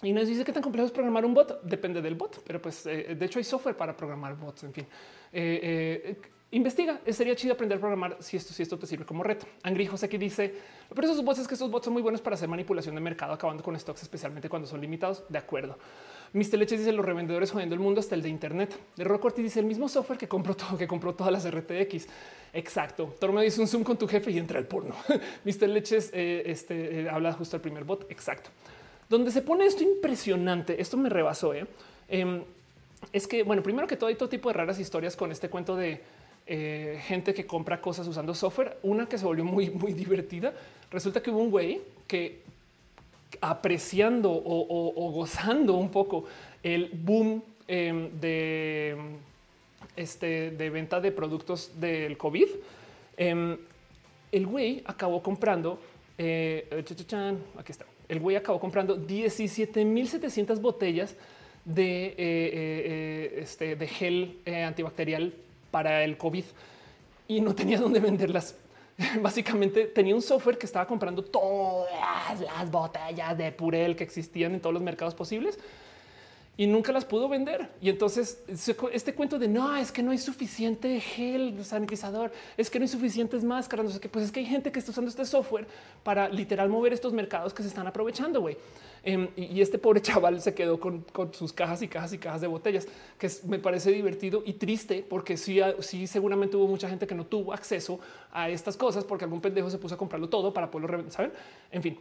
[0.03, 1.63] y nos dice que tan complejo es programar un bot.
[1.63, 4.65] Depende del bot, pero pues eh, de hecho hay software para programar bots.
[4.65, 4.87] En fin,
[5.33, 6.17] eh,
[6.53, 7.01] investiga.
[7.11, 9.47] Sería chido aprender a programar si esto, si esto te sirve como reto.
[9.63, 10.55] Angry José dice,
[10.95, 13.33] pero esos bots es que estos bots son muy buenos para hacer manipulación de mercado,
[13.33, 15.23] acabando con stocks, especialmente cuando son limitados.
[15.29, 15.77] De acuerdo.
[16.33, 16.59] Mr.
[16.59, 18.79] Leches dice los revendedores jodiendo el mundo hasta el de Internet.
[18.97, 22.07] De Rocorti dice el mismo software que compró todo, que compró todas las RTX.
[22.53, 23.15] Exacto.
[23.19, 24.95] Torme dice un zoom con tu jefe y entra el porno.
[25.45, 25.69] Mr.
[25.69, 28.11] Leches eh, este, eh, habla justo al primer bot.
[28.11, 28.51] Exacto.
[29.09, 31.53] Donde se pone esto impresionante, esto me rebasó.
[31.53, 31.67] ¿eh?
[32.09, 32.45] Em,
[33.13, 35.75] es que, bueno, primero que todo hay todo tipo de raras historias con este cuento
[35.75, 36.01] de
[36.47, 38.79] eh, gente que compra cosas usando software.
[38.83, 40.53] Una que se volvió muy, muy divertida.
[40.91, 42.43] Resulta que hubo un güey que
[43.41, 46.25] apreciando o, gozando un poco
[46.63, 48.97] el boom em, de,
[49.97, 52.49] este, de venta de productos del COVID,
[53.17, 53.57] em,
[54.33, 55.81] el güey acabó comprando,
[56.19, 56.69] eh,
[57.57, 61.17] aquí está, el güey acabó comprando 17.700 botellas
[61.65, 65.33] de, eh, eh, este, de gel antibacterial
[65.71, 66.45] para el COVID
[67.29, 68.57] y no tenía dónde venderlas.
[69.21, 74.61] Básicamente tenía un software que estaba comprando todas las botellas de Purel que existían en
[74.61, 75.59] todos los mercados posibles
[76.57, 77.71] y nunca las pudo vender.
[77.81, 78.43] Y entonces
[78.93, 82.89] este cuento de no, es que no hay suficiente gel sanitizador, es que no hay
[82.89, 85.67] suficientes máscaras, no sé qué, pues es que hay gente que está usando este software
[86.03, 88.47] para literal mover estos mercados que se están aprovechando.
[89.03, 92.47] Em, y, este pobre chaval se quedó con, sus cajas y cajas y cajas de
[92.47, 92.87] botellas,
[93.19, 97.25] que me parece divertido y triste porque sí, sí, seguramente hubo mucha gente que no
[97.25, 98.01] tuvo acceso
[98.33, 101.33] a estas cosas porque algún pendejo se puso a comprarlo todo para poderlo revender, ¿saben?
[101.71, 101.99] En fin,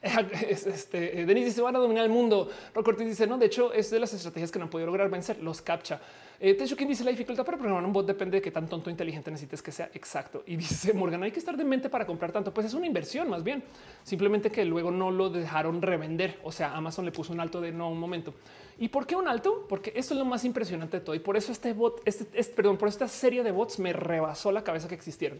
[0.02, 2.50] este, eh, Denis dice van a dominar el mundo.
[2.74, 5.42] Rock dice no, de hecho es de las estrategias que no han podido lograr vencer
[5.42, 6.00] los captcha.
[6.44, 8.90] Eh, quien dice la dificultad para programar un bot depende de qué tan tonto o
[8.90, 10.42] inteligente necesites que sea exacto.
[10.44, 12.52] Y dice Morgan hay que estar de mente para comprar tanto.
[12.52, 13.62] Pues es una inversión más bien.
[14.02, 16.40] Simplemente que luego no lo dejaron revender.
[16.42, 18.34] O sea, Amazon le puso un alto de no un momento.
[18.80, 19.66] ¿Y por qué un alto?
[19.68, 21.14] Porque esto es lo más impresionante de todo.
[21.14, 24.64] Y por eso este bot, este, perdón, por esta serie de bots me rebasó la
[24.64, 25.38] cabeza que existieron.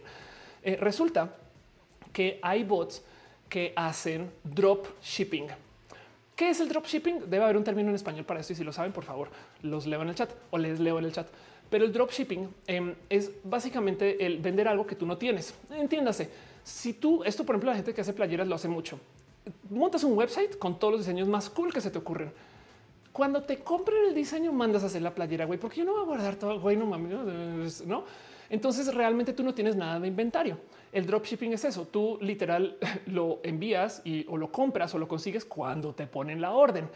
[0.61, 1.35] Eh, resulta
[2.13, 3.03] que hay bots
[3.49, 5.47] que hacen drop shipping.
[6.35, 7.29] ¿Qué es el drop shipping?
[7.29, 9.29] Debe haber un término en español para esto y si lo saben, por favor,
[9.61, 11.27] los leo en el chat o les leo en el chat.
[11.69, 15.53] Pero el drop shipping em, es básicamente el vender algo que tú no tienes.
[15.71, 16.29] Entiéndase,
[16.63, 18.99] si tú, esto por ejemplo, la gente que hace playeras lo hace mucho.
[19.69, 22.31] Montas un website con todos los diseños más cool que se te ocurren.
[23.11, 26.01] Cuando te compren el diseño, mandas a hacer la playera, güey, porque yo no voy
[26.01, 28.05] a guardar todo, güey, no mames, no.
[28.49, 30.57] Entonces realmente tú no tienes nada de inventario.
[30.93, 31.87] El dropshipping es eso.
[31.87, 36.51] Tú literal lo envías y o lo compras o lo consigues cuando te ponen la
[36.51, 36.87] orden.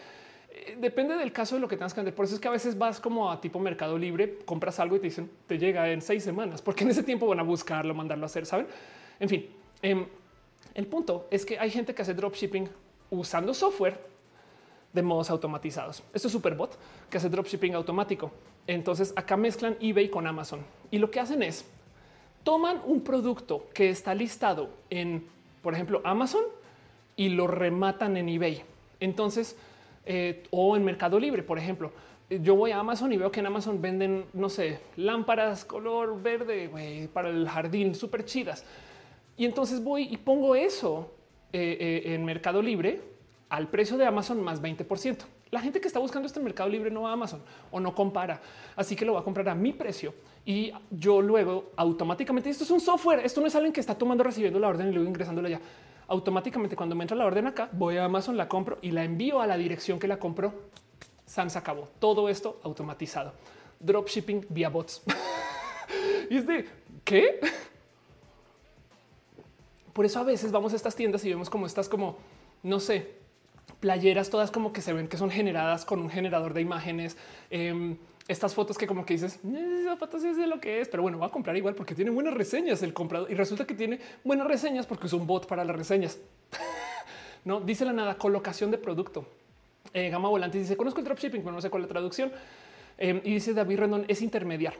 [0.51, 2.13] Eh, depende del caso de lo que tengas que vender.
[2.13, 4.99] Por eso es que a veces vas como a tipo Mercado Libre, compras algo y
[4.99, 8.25] te dicen te llega en seis semanas, porque en ese tiempo van a buscarlo, mandarlo
[8.25, 8.67] a hacer, saben?
[9.19, 9.49] En fin,
[9.81, 10.05] em,
[10.75, 12.69] el punto es que hay gente que hace dropshipping
[13.09, 13.99] usando software
[14.93, 16.03] de modos automatizados.
[16.13, 16.77] Esto es Superbot
[17.09, 18.31] que hace dropshipping automático.
[18.67, 20.61] Entonces acá mezclan eBay con Amazon
[20.91, 21.65] y lo que hacen es
[22.47, 25.27] toman un producto que está listado en,
[25.61, 26.45] por ejemplo, Amazon
[27.17, 28.63] y lo rematan en eBay.
[29.01, 29.57] Entonces,
[30.05, 31.91] eh, o en Mercado Libre, por ejemplo,
[32.29, 37.09] yo voy a Amazon y veo que en Amazon venden, no sé, lámparas color verde
[37.11, 38.63] para el jardín, súper chidas.
[39.35, 41.11] Y entonces voy y pongo eso
[41.51, 43.01] eh, eh, en Mercado Libre
[43.49, 45.17] al precio de Amazon más 20%.
[45.51, 47.41] La gente que está buscando este Mercado Libre no va a Amazon
[47.71, 48.41] o no compara,
[48.75, 50.13] así que lo va a comprar a mi precio
[50.45, 54.23] y yo luego automáticamente, esto es un software, esto no es alguien que está tomando,
[54.23, 55.59] recibiendo la orden y luego ingresándola ya.
[56.07, 59.41] Automáticamente cuando me entra la orden acá, voy a Amazon, la compro y la envío
[59.41, 60.53] a la dirección que la compro.
[61.25, 61.89] Sans acabó.
[61.99, 63.33] Todo esto automatizado.
[63.81, 65.03] Dropshipping vía bots.
[66.29, 66.65] y es de,
[67.03, 67.41] ¿qué?
[69.91, 72.17] Por eso a veces vamos a estas tiendas y vemos como estas como,
[72.63, 73.17] no sé,
[73.79, 77.17] playeras todas como que se ven que son generadas con un generador de imágenes.
[77.49, 77.97] Em,
[78.27, 81.03] estas fotos que como que dices, eh, esa foto es de lo que es, pero
[81.03, 83.99] bueno, va a comprar igual porque tiene buenas reseñas el comprador y resulta que tiene
[84.23, 86.19] buenas reseñas porque es un bot para las reseñas.
[87.45, 89.25] no dice la nada, colocación de producto.
[89.93, 92.31] Eh, Gama Volante dice, conozco el dropshipping, pero no sé cuál es la traducción.
[92.97, 94.73] Eh, y dice David Rendón, es intermediar.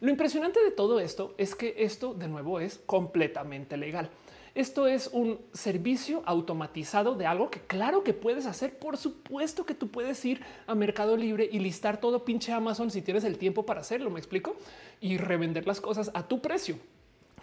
[0.00, 4.10] Lo impresionante de todo esto es que esto de nuevo es completamente legal.
[4.56, 8.78] Esto es un servicio automatizado de algo que claro que puedes hacer.
[8.78, 13.02] Por supuesto que tú puedes ir a Mercado Libre y listar todo pinche Amazon si
[13.02, 14.08] tienes el tiempo para hacerlo.
[14.08, 14.56] Me explico
[14.98, 16.78] y revender las cosas a tu precio.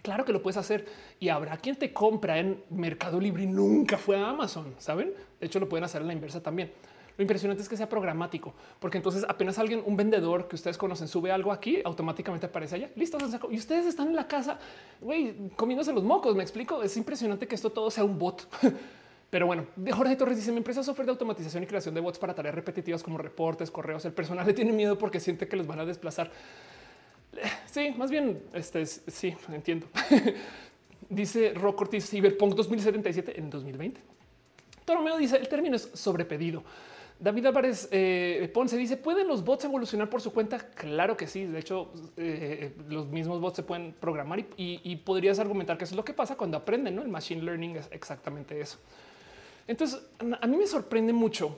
[0.02, 0.88] Claro que lo puedes hacer
[1.19, 4.73] y habrá quien te compra en Mercado Libre y nunca fue a Amazon.
[4.80, 5.14] Saben?
[5.40, 6.72] De hecho, lo pueden hacer en la inversa también.
[7.15, 11.07] Lo impresionante es que sea programático, porque entonces apenas alguien, un vendedor que ustedes conocen,
[11.07, 12.90] sube algo aquí, automáticamente aparece allá.
[12.95, 13.18] Listo,
[13.52, 14.57] y ustedes están en la casa,
[14.99, 16.35] güey, comiéndose los mocos.
[16.35, 16.81] Me explico.
[16.81, 18.48] Es impresionante que esto todo sea un bot.
[19.30, 22.18] Pero bueno, Jorge Torres dice: Mi empresa es software de automatización y creación de bots
[22.18, 24.06] para tareas repetitivas como reportes, correos.
[24.06, 26.31] El personal le tiene miedo porque siente que los van a desplazar.
[27.65, 29.88] Sí, más bien, este sí, entiendo.
[31.10, 34.02] dice Rock Ortiz Cyberpunk 2077 en 2020.
[34.85, 36.64] Toromeo dice: El término es sobrepedido.
[37.24, 40.60] David Álvarez eh, Ponce dice: ¿Pueden los bots evolucionar por su cuenta?
[40.60, 41.45] Claro que sí.
[41.45, 45.95] De hecho, eh, los mismos bots se pueden programar y, podrías argumentar que eso es
[45.95, 46.98] lo que pasa cuando aprenden.
[46.98, 47.02] ¿no?
[47.02, 48.78] El machine learning es exactamente eso.
[49.68, 51.58] Entonces, a mí me sorprende mucho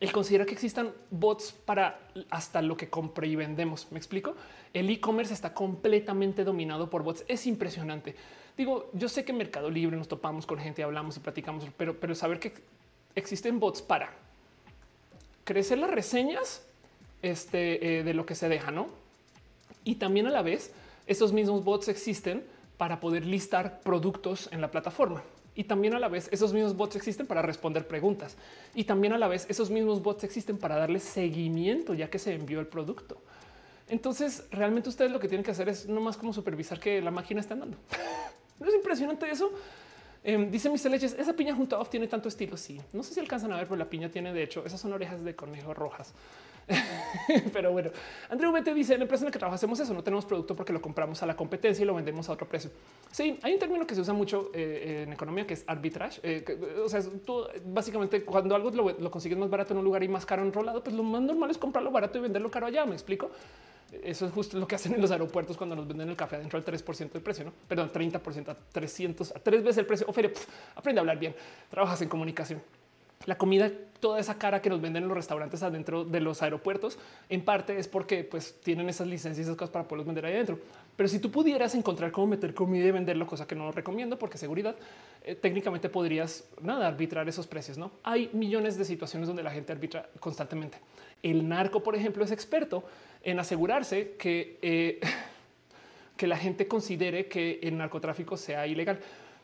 [0.00, 2.00] el considerar que existan bots para
[2.30, 3.88] hasta lo que compre y vendemos.
[3.92, 4.36] Me explico.
[4.72, 7.26] El e-commerce está completamente dominado por bots.
[7.28, 8.16] Es impresionante.
[8.56, 12.00] Digo, yo sé que en Mercado Libre nos topamos con gente, hablamos y platicamos, pero,
[12.00, 12.54] pero saber que
[13.14, 14.27] existen bots para
[15.48, 16.62] crecer las reseñas
[17.22, 18.88] este, eh, de lo que se deja, no?
[19.82, 20.72] Y también a la vez,
[21.06, 22.44] estos mismos bots existen
[22.76, 25.22] para poder listar productos en la plataforma.
[25.54, 28.36] Y también a la vez esos mismos bots existen para responder preguntas.
[28.74, 32.34] Y también a la vez esos mismos bots existen para darle seguimiento ya que se
[32.34, 33.16] envió el producto.
[33.88, 37.10] Entonces, realmente ustedes lo que tienen que hacer es no más como supervisar que la
[37.10, 37.78] máquina está andando.
[38.60, 39.50] ¿No es impresionante eso?
[40.28, 42.58] Em, dice mis leches, esa piña junto off tiene tanto estilo.
[42.58, 44.92] Sí, no sé si alcanzan a ver, pero la piña tiene de hecho, esas son
[44.92, 46.12] orejas de conejo rojas.
[47.54, 47.88] Pero bueno,
[48.28, 50.70] Andrew Vete dice en la empresa en la que trabajamos eso, no tenemos producto porque
[50.70, 52.70] lo compramos a la competencia y lo vendemos a otro precio.
[53.10, 56.20] Sí, hay un término que se usa mucho eh, en economía que es arbitrage.
[56.22, 56.44] Eh,
[56.84, 60.26] o sea, tú básicamente cuando algo lo, consigues más barato en un lugar y más
[60.26, 62.84] caro en otro lado, pues lo más normal es comprarlo barato y venderlo caro allá.
[62.84, 63.30] Me explico.
[64.02, 66.58] Eso es justo lo que hacen en los aeropuertos cuando nos venden el café adentro
[66.58, 67.52] al 3% del precio, no?
[67.66, 70.06] Perdón, 30% a 300, a tres veces el precio.
[70.08, 70.30] Oferia,
[70.76, 71.34] aprende a hablar bien.
[71.70, 72.60] Trabajas en comunicación
[73.28, 73.70] la comida,
[74.00, 76.98] toda esa cara que nos venden en los restaurantes adentro de los aeropuertos,
[77.28, 80.34] en parte es porque pues tienen esas licencias y esas cosas para poderlos vender ahí
[80.34, 80.58] adentro.
[80.96, 84.18] Pero si tú pudieras encontrar cómo meter comida y venderlo, cosa que no lo recomiendo
[84.18, 84.76] porque seguridad,
[85.22, 87.76] eh, técnicamente podrías nada arbitrar esos precios.
[87.76, 90.78] No hay millones de situaciones donde la gente arbitra constantemente.
[91.22, 92.84] El narco, por ejemplo, es experto
[93.22, 95.00] en asegurarse que, eh,
[96.16, 99.00] que la gente considere que el narcotráfico sea ilegal.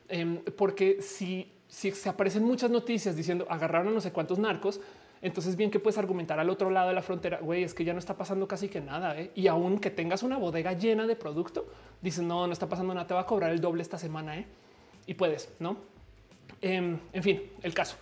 [0.09, 4.81] Em, porque si si se aparecen muchas noticias diciendo agarraron a no sé cuántos narcos,
[5.21, 7.93] entonces bien que puedes argumentar al otro lado de la frontera, güey, es que ya
[7.93, 9.19] no está pasando casi que nada.
[9.19, 9.33] ¿eh?
[9.35, 11.67] Y aún que tengas una bodega llena de producto,
[12.01, 14.39] dices, no, no está pasando nada, te va a cobrar el doble esta semana.
[14.39, 14.47] ¿eh?
[15.07, 15.79] Y puedes, ¿no?
[16.61, 17.97] Em, en fin, el caso.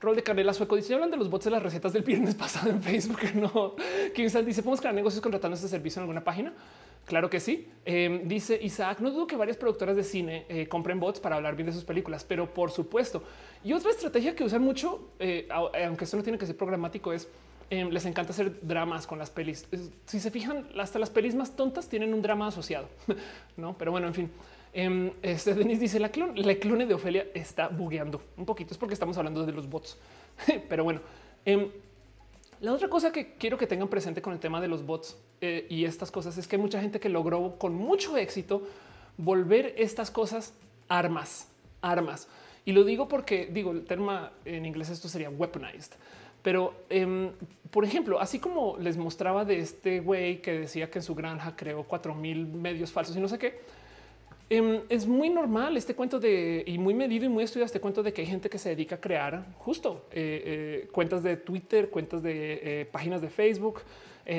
[0.00, 2.70] Rol de Canela Sueco dice: Hablan de los bots de las recetas del viernes pasado
[2.70, 3.20] en Facebook.
[3.34, 3.74] No,
[4.14, 6.52] Kim dice: Podemos crear negocios contratando este servicio en alguna página.
[7.08, 7.66] Claro que sí.
[7.86, 11.56] Em, dice Isaac, no dudo que varias productoras de cine eh, compren bots para hablar
[11.56, 13.22] bien de sus películas, pero por supuesto.
[13.64, 17.26] Y otra estrategia que usan mucho, eh, aunque esto no tiene que ser programático, es
[17.70, 19.66] em, les encanta hacer dramas con las pelis.
[20.04, 22.88] Si se fijan, hasta las pelis más tontas tienen un drama asociado,
[23.56, 23.76] no?
[23.78, 24.30] Pero bueno, en fin.
[24.86, 28.72] Um, este Denis dice la clon, la clone de Ofelia está bugueando un poquito.
[28.72, 29.98] Es porque estamos hablando de los bots,
[30.68, 31.00] pero bueno.
[32.60, 35.66] La otra cosa que quiero que tengan presente con el tema de los bots eh,
[35.70, 38.62] y estas cosas es que hay mucha gente que logró con mucho éxito
[39.16, 40.54] volver estas cosas
[40.88, 41.48] armas,
[41.80, 42.28] armas.
[42.64, 45.92] Y lo digo porque digo el término en inglés esto sería weaponized.
[46.42, 47.30] Pero, em,
[47.70, 51.54] por ejemplo, así como les mostraba de este güey que decía que en su granja
[51.56, 53.60] creó cuatro mil medios falsos y no sé qué,
[54.50, 58.02] Em, es muy normal este cuento de y muy medido y muy estudiado este cuento
[58.02, 60.42] de que hay gente que se dedica a crear justo eh,
[60.84, 63.82] eh, cuentas de Twitter, cuentas de eh, páginas de Facebook,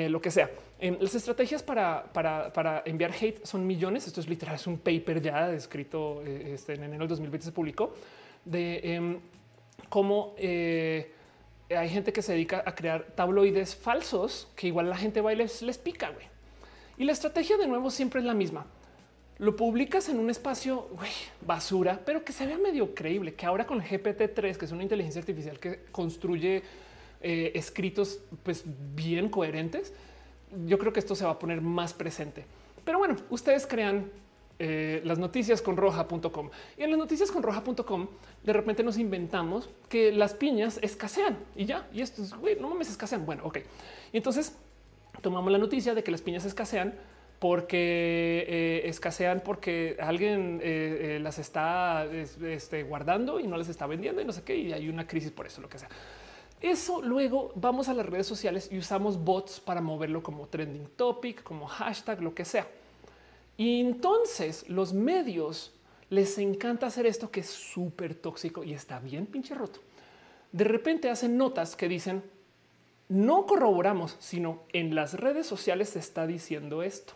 [0.08, 0.48] lo que sea.
[0.78, 4.06] Em, las estrategias para, para, enviar hate son millones.
[4.06, 7.92] Esto es literal, es un paper ya escrito este, en enero del 2020 se publicó
[8.44, 9.18] de em,
[9.88, 15.32] cómo hay gente que se dedica a crear tabloides falsos que igual la gente va
[15.32, 16.12] y les, les pica.
[16.96, 18.66] Y la estrategia de nuevo siempre es la misma
[19.40, 20.88] lo publicas en un espacio
[21.46, 25.18] basura, pero que se vea medio creíble, que ahora con GPT-3, que es una inteligencia
[25.18, 26.62] artificial que construye
[27.22, 28.64] eh, escritos pues
[28.94, 29.94] bien coherentes,
[30.66, 32.44] yo creo que esto se va a poner más presente.
[32.84, 34.10] Pero bueno, ustedes crean
[34.58, 38.08] eh, las noticias con roja.com y en las noticias con roja.com
[38.44, 41.88] de repente nos inventamos que las piñas escasean y ya.
[41.94, 43.24] Y esto es güey, no mames, escasean.
[43.24, 43.58] Bueno, ok.
[44.12, 44.54] Y entonces
[45.22, 46.94] tomamos la noticia de que las piñas escasean
[47.40, 53.86] porque eh, escasean porque alguien eh, eh, las está este, guardando y no les está
[53.86, 55.88] vendiendo y no sé qué, y hay una crisis por eso, lo que sea.
[56.60, 61.42] Eso luego vamos a las redes sociales y usamos bots para moverlo como trending topic,
[61.42, 62.68] como hashtag, lo que sea.
[63.56, 65.72] Y entonces los medios
[66.10, 69.80] les encanta hacer esto que es súper tóxico y está bien pinche roto.
[70.52, 72.22] De repente hacen notas que dicen
[73.08, 77.14] no corroboramos, sino en las redes sociales se está diciendo esto.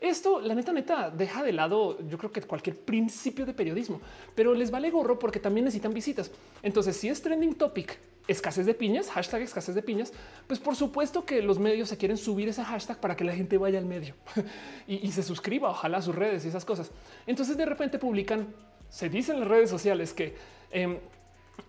[0.00, 4.00] Esto, la neta, neta, deja de lado, yo creo que cualquier principio de periodismo,
[4.34, 6.30] pero les vale gorro porque también necesitan visitas.
[6.62, 10.12] Entonces, si es trending topic, escasez de piñas, hashtag escasez de piñas,
[10.46, 13.58] pues por supuesto que los medios se quieren subir ese hashtag para que la gente
[13.58, 14.14] vaya al medio
[14.86, 16.90] y, se suscriba, ojalá a sus redes y esas cosas.
[17.26, 18.48] Entonces, de repente publican,
[18.88, 20.34] se dice en las redes sociales que
[20.70, 20.98] em,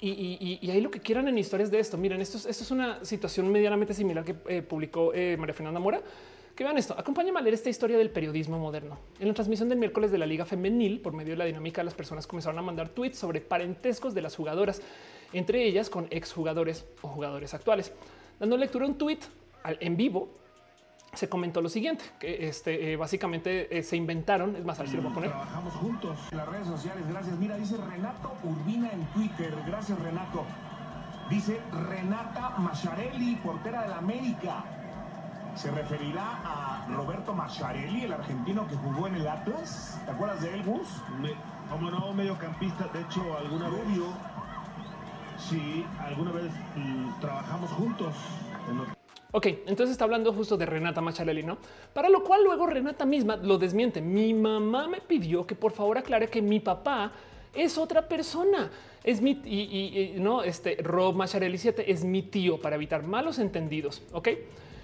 [0.01, 1.97] y, ahí lo que quieran en historias de esto.
[1.97, 6.01] Miren, esto, esto es una situación medianamente similar que eh, publicó eh, María Fernanda Mora
[6.55, 6.95] que vean esto.
[6.97, 8.97] Acompáñame a leer esta historia del periodismo moderno.
[9.19, 11.93] En la transmisión del miércoles de la Liga Femenil, por medio de la dinámica, las
[11.93, 14.81] personas comenzaron a mandar tweets sobre parentescos de las jugadoras
[15.33, 17.93] entre ellas con exjugadores o jugadores actuales.
[18.39, 19.19] Dando lectura a un tweet
[19.65, 20.29] en vivo,
[21.13, 24.89] se comentó lo siguiente, que este, eh, básicamente eh, se inventaron, es más, a ver
[24.89, 25.29] si lo voy a poner.
[25.31, 27.37] Trabajamos juntos en las redes sociales, gracias.
[27.37, 30.45] Mira, dice Renato Urbina en Twitter, gracias Renato.
[31.29, 31.59] Dice
[31.89, 34.84] Renata Macharelli, portera de la América.
[35.55, 40.01] ¿Se referirá a Roberto Macharelli, el argentino que jugó en el Atlas?
[40.03, 40.87] ¿Te acuerdas de él, Gus?
[41.69, 43.81] Como no, mediocampista, de hecho, alguna vez...
[45.37, 48.13] Sí, alguna vez mm, trabajamos juntos.
[48.69, 48.95] En
[49.31, 51.57] Ok, entonces está hablando justo de Renata Macharelli, ¿no?
[51.93, 54.01] Para lo cual luego Renata misma lo desmiente.
[54.01, 57.11] Mi mamá me pidió que por favor aclare que mi papá
[57.53, 58.71] es otra persona.
[59.03, 64.03] Es mi y, no este Rob Macharelli 7 es mi tío para evitar malos entendidos.
[64.11, 64.29] Ok.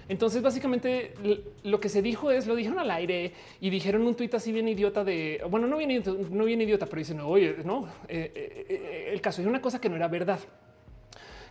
[0.08, 1.14] Entonces, básicamente
[1.62, 4.68] lo que se dijo es lo dijeron al aire y dijeron un tuit así bien
[4.68, 9.10] idiota de bueno, no bien, no bien idiota, pero dicen oye, no eh, eh, eh,
[9.12, 10.40] el caso es una cosa que no era verdad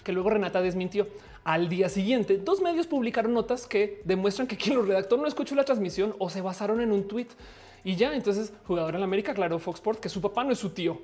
[0.04, 1.08] que luego Renata desmintió.
[1.44, 5.56] Al día siguiente, dos medios publicaron notas que demuestran que quien lo redactó no escuchó
[5.56, 7.32] la transmisión o se basaron en un tuit.
[7.84, 10.60] Y ya, entonces, jugador en la América, claro, Fox Sports, que su papá no es
[10.60, 11.02] su tío.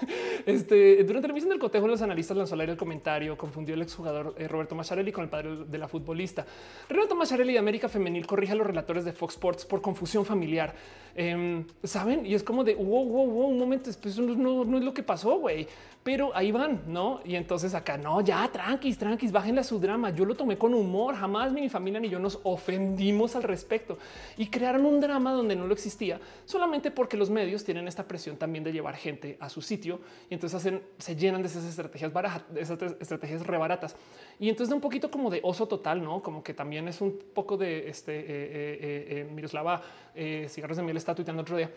[0.46, 3.82] este, durante la emisión del cotejo, los analistas lanzó al aire el comentario, confundió el
[3.82, 6.44] exjugador eh, Roberto Macharelli con el padre de la futbolista.
[6.88, 10.74] Roberto Macharelli de América Femenil corrige a los relatores de Fox Sports por confusión familiar.
[11.14, 12.26] Em, Saben?
[12.26, 15.02] Y es como de wow, wow, wow, un momento, eso no, no es lo que
[15.02, 15.66] pasó, güey
[16.06, 17.18] pero ahí van, ¿no?
[17.24, 20.10] Y entonces acá, no, ya, tranquis, tranquis, bájenle a su drama.
[20.10, 23.98] Yo lo tomé con humor, jamás mi familia ni yo nos ofendimos al respecto.
[24.36, 28.36] Y crearon un drama donde no lo existía, solamente porque los medios tienen esta presión
[28.36, 29.98] también de llevar gente a su sitio
[30.30, 33.96] y entonces hacen, se llenan de esas estrategias baratas, esas estrategias rebaratas.
[34.38, 36.22] Y entonces da un poquito como de oso total, ¿no?
[36.22, 39.82] Como que también es un poco de, este, eh, eh, eh, Miroslava,
[40.14, 41.68] Cigarros de Miel está tuiteando otro día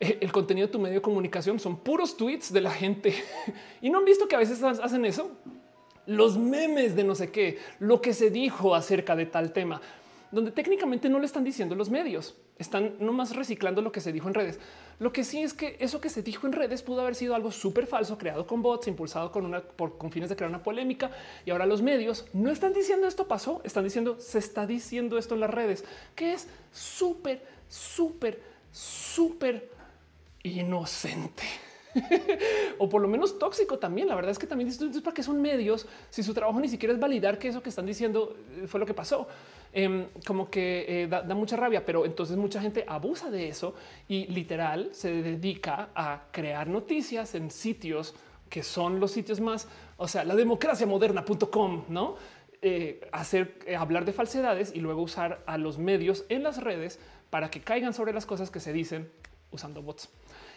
[0.00, 3.14] el contenido de tu medio de comunicación son puros tweets de la gente
[3.80, 5.30] y no han visto que a veces hacen eso.
[6.06, 9.80] Los memes de no sé qué, lo que se dijo acerca de tal tema,
[10.30, 14.28] donde técnicamente no le están diciendo los medios, están nomás reciclando lo que se dijo
[14.28, 14.60] en redes.
[14.98, 17.50] Lo que sí es que eso que se dijo en redes pudo haber sido algo
[17.50, 21.10] súper falso, creado con bots, impulsado con una por con fines de crear una polémica.
[21.44, 25.34] Y ahora los medios no están diciendo esto pasó, están diciendo se está diciendo esto
[25.34, 28.40] en las redes, que es súper, súper,
[28.70, 29.75] súper
[30.46, 31.44] inocente.
[32.78, 34.08] o por lo menos tóxico también.
[34.08, 36.94] La verdad es que también es para que son medios si su trabajo ni siquiera
[36.94, 39.28] es validar que eso que están diciendo eh, fue lo que pasó.
[39.72, 43.74] Em, como que eh, da, mucha rabia, pero entonces mucha gente abusa de eso
[44.08, 48.14] y literal se dedica a crear noticias en sitios
[48.48, 49.66] que son los sitios más,
[49.96, 52.14] o sea, la democracia moderna.com, no?
[52.62, 56.98] Eh, hacer hablar de falsedades y luego usar a los medios en las redes
[57.28, 59.10] para que caigan sobre las cosas que se dicen
[59.50, 60.08] usando bots.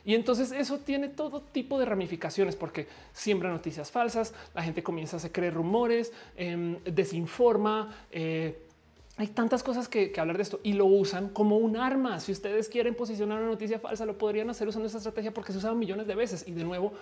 [0.06, 5.18] Y entonces eso tiene todo tipo de ramificaciones porque siembra noticias falsas, la gente comienza
[5.18, 7.94] a creer rumores, em, desinforma.
[8.12, 8.66] Eh,
[9.18, 12.22] hay tantas cosas que, hablar de esto y lo usan como un arma.
[12.22, 15.58] Si ustedes quieren posicionar una noticia falsa, lo podrían hacer usando esta estrategia porque se
[15.58, 16.48] usa millones de veces.
[16.48, 16.94] Y de nuevo,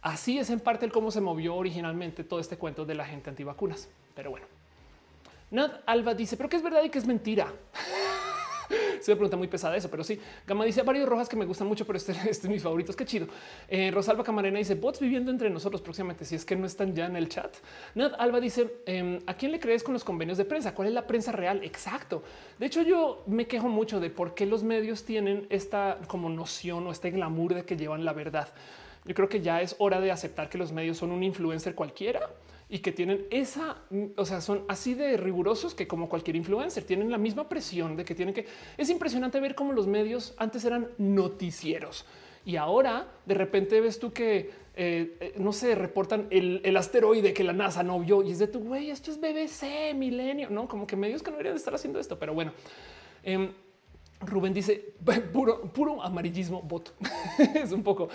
[0.00, 3.28] así es en parte el cómo se movió originalmente todo este cuento de la gente
[3.28, 3.88] antivacunas.
[4.14, 4.46] Pero bueno,
[5.50, 7.52] Nad Alba dice, pero que es verdad y que es mentira.
[9.00, 10.20] se me pregunta muy pesada eso, pero sí.
[10.46, 12.90] Gama dice varios rojas que me gustan mucho, pero este, este es mi favorito.
[12.90, 13.26] Es que chido.
[13.68, 16.24] Eh, Rosalba Camarena dice bots viviendo entre nosotros próximamente.
[16.24, 17.54] Si es que no están ya en el chat.
[17.94, 20.74] Nad Alba dice em, a quién le crees con los convenios de prensa?
[20.74, 21.62] ¿Cuál es la prensa real?
[21.64, 22.22] Exacto.
[22.58, 26.86] De hecho, yo me quejo mucho de por qué los medios tienen esta como noción
[26.86, 28.48] o este glamour de que llevan la verdad.
[29.04, 32.28] Yo creo que ya es hora de aceptar que los medios son un influencer cualquiera
[32.68, 33.82] y que tienen esa,
[34.16, 38.04] o sea, son así de rigurosos que como cualquier influencer tienen la misma presión de
[38.04, 38.46] que tienen que.
[38.76, 42.04] Es impresionante ver cómo los medios antes eran noticieros
[42.46, 47.42] y ahora de repente ves tú que eh, eh, no se reportan el, asteroide que
[47.42, 48.90] la NASA no vio y es de tu güey.
[48.90, 52.34] Esto es BBC, milenio, no como que medios que no deberían estar haciendo esto, pero
[52.34, 52.52] bueno.
[53.24, 53.52] Em,
[54.20, 54.94] Rubén dice
[55.32, 56.94] puro, amarillismo bot.
[57.54, 58.08] es un poco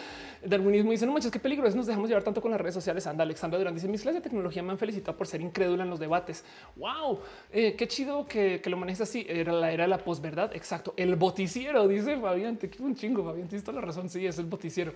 [0.44, 0.92] darwinismo.
[0.92, 1.76] Dice no manches, qué peligro es.
[1.76, 3.06] Nos dejamos llevar tanto con las redes sociales.
[3.06, 5.90] Anda, Alexandra Durán dice mis clases de tecnología me han felicitado por ser incrédula en
[5.90, 6.44] los debates.
[6.76, 7.20] Wow,
[7.52, 9.26] eh, qué chido que, lo manejes así.
[9.30, 10.56] Era la era la posverdad.
[10.56, 10.94] Exacto.
[10.98, 12.58] El boticiero dice Fabián.
[12.58, 13.24] Te quiero un chingo.
[13.24, 14.10] Fabián, tienes toda la razón.
[14.10, 14.94] Sí, es el boticiero.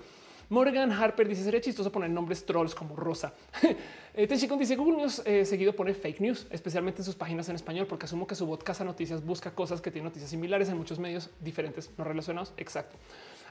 [0.49, 3.33] Morgan Harper dice sería chistoso poner nombres trolls como Rosa.
[4.13, 7.87] eh, dice Google News eh, seguido pone fake news, especialmente en sus páginas en español,
[7.87, 10.99] porque asumo que su bot Casa Noticias busca cosas que tienen noticias similares en muchos
[10.99, 12.53] medios diferentes, no relacionados.
[12.57, 12.97] Exacto.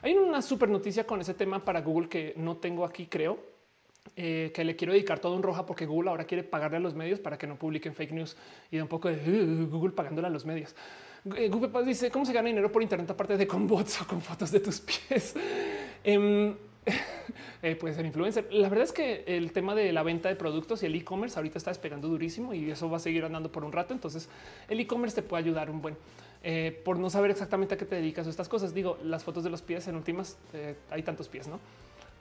[0.01, 3.39] Hay una super noticia con ese tema para Google que no tengo aquí, creo,
[4.15, 6.93] eh, que le quiero dedicar todo un roja porque Google ahora quiere pagarle a los
[6.93, 8.37] medios para que no publiquen fake news
[8.71, 10.75] y da un poco de Google pagándole a los medios.
[11.35, 14.21] Eh, Google dice cómo se gana dinero por Internet aparte de con bots o con
[14.21, 15.35] fotos de tus pies.
[16.03, 16.55] Em,
[17.61, 18.47] eh, puede ser influencer.
[18.51, 21.57] La verdad es que el tema de la venta de productos y el e-commerce ahorita
[21.57, 23.93] está despegando durísimo y eso va a seguir andando por un rato.
[23.93, 24.29] Entonces
[24.69, 25.97] el e-commerce te puede ayudar un buen
[26.43, 28.73] eh, por no saber exactamente a qué te dedicas o estas cosas.
[28.73, 31.59] Digo, las fotos de los pies en últimas eh, hay tantos pies, no?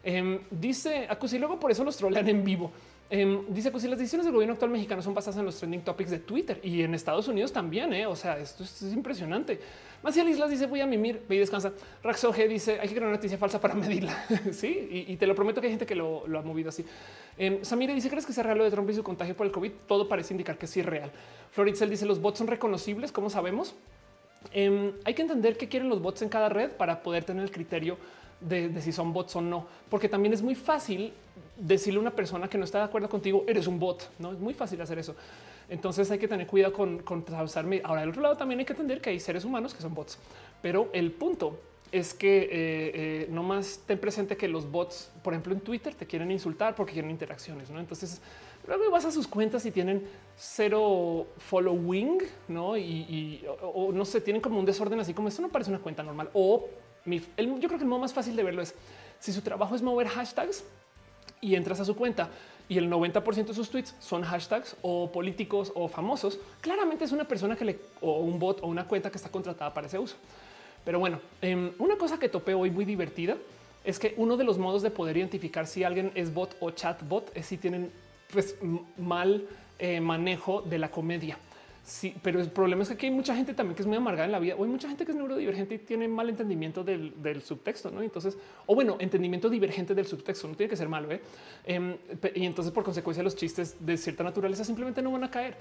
[0.03, 2.73] Em, dice Acusi, luego por eso los trolean en vivo.
[3.11, 5.83] Em, dice pues si las decisiones del gobierno actual mexicano son basadas en los trending
[5.83, 7.93] topics de Twitter y en Estados Unidos también.
[7.93, 8.07] ¿eh?
[8.07, 9.61] O sea, esto es, impresionante.
[10.03, 11.73] Maciel Islas dice voy a mimir, ve y descansa.
[12.03, 14.25] Raxoge dice hay que crear una noticia falsa para medirla.
[14.53, 16.85] sí, y, te lo prometo que hay gente que lo, ha movido así.
[17.37, 19.53] Eh, Samire dice crees que sea real lo de Trump y su contagio por el
[19.53, 19.71] COVID.
[19.87, 21.11] Todo parece indicar que sí es real.
[21.53, 23.13] Floritzel dice los bots son reconocibles.
[23.13, 23.75] ¿Cómo sabemos?
[24.53, 27.97] hay que entender qué quieren los bots en cada red para poder tener el criterio
[28.41, 31.13] de, si son bots o no, porque también es muy fácil
[31.57, 34.39] decirle a una persona que no está de acuerdo contigo, eres un bot, no es
[34.39, 35.15] muy fácil hacer eso.
[35.69, 37.25] Entonces hay que tener cuidado con, con.
[37.85, 40.19] Ahora, del otro lado también hay que entender que hay seres humanos que son bots,
[40.61, 41.59] pero el punto
[41.91, 45.95] es que eh, eh, no más ten presente que los bots, por ejemplo, en Twitter
[45.95, 47.79] te quieren insultar porque quieren interacciones, ¿no?
[47.79, 48.21] Entonces
[48.67, 50.03] luego vas a sus cuentas y tienen
[50.37, 52.19] cero following,
[52.49, 52.77] ¿no?
[52.77, 56.03] Y, o, no sé, tienen como un desorden así como esto no parece una cuenta
[56.03, 56.69] normal o
[57.07, 58.75] yo creo que el modo más fácil de verlo es
[59.21, 60.65] si su trabajo es mover hashtags
[61.45, 62.31] y entras a su cuenta
[62.69, 67.25] y el 90% de sus tweets son hashtags o políticos o famosos, claramente es una
[67.25, 70.17] persona que le o un bot o una cuenta que está contratada para ese uso.
[70.85, 73.37] Pero bueno, em, una cosa que topé hoy muy divertida
[73.85, 77.31] es que uno de los modos de poder identificar si alguien es bot o chatbot
[77.37, 77.93] es si tienen
[78.33, 78.57] pues,
[78.97, 79.47] mal
[79.79, 81.37] eh, manejo de la comedia.
[81.85, 84.25] Sí, pero el problema es que aquí hay mucha gente también que es muy amargada
[84.25, 87.43] en la vida o hay mucha gente que es neurodivergente y tiene mal entendimiento del,
[87.45, 88.01] subtexto, ¿no?
[88.01, 91.21] Entonces, o bueno, entendimiento divergente del subtexto, no tiene que ser malo, ¿eh?
[91.67, 91.95] Em,
[92.35, 95.57] y entonces por consecuencia los chistes de cierta naturaleza simplemente no van a caer.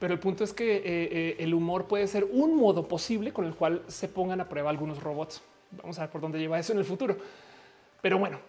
[0.00, 3.44] Pero el punto es que eh, eh, el humor puede ser un modo posible con
[3.44, 5.42] el cual se pongan a prueba algunos robots.
[5.80, 7.16] Vamos a ver por dónde lleva eso en el futuro.
[8.02, 8.40] Pero bueno,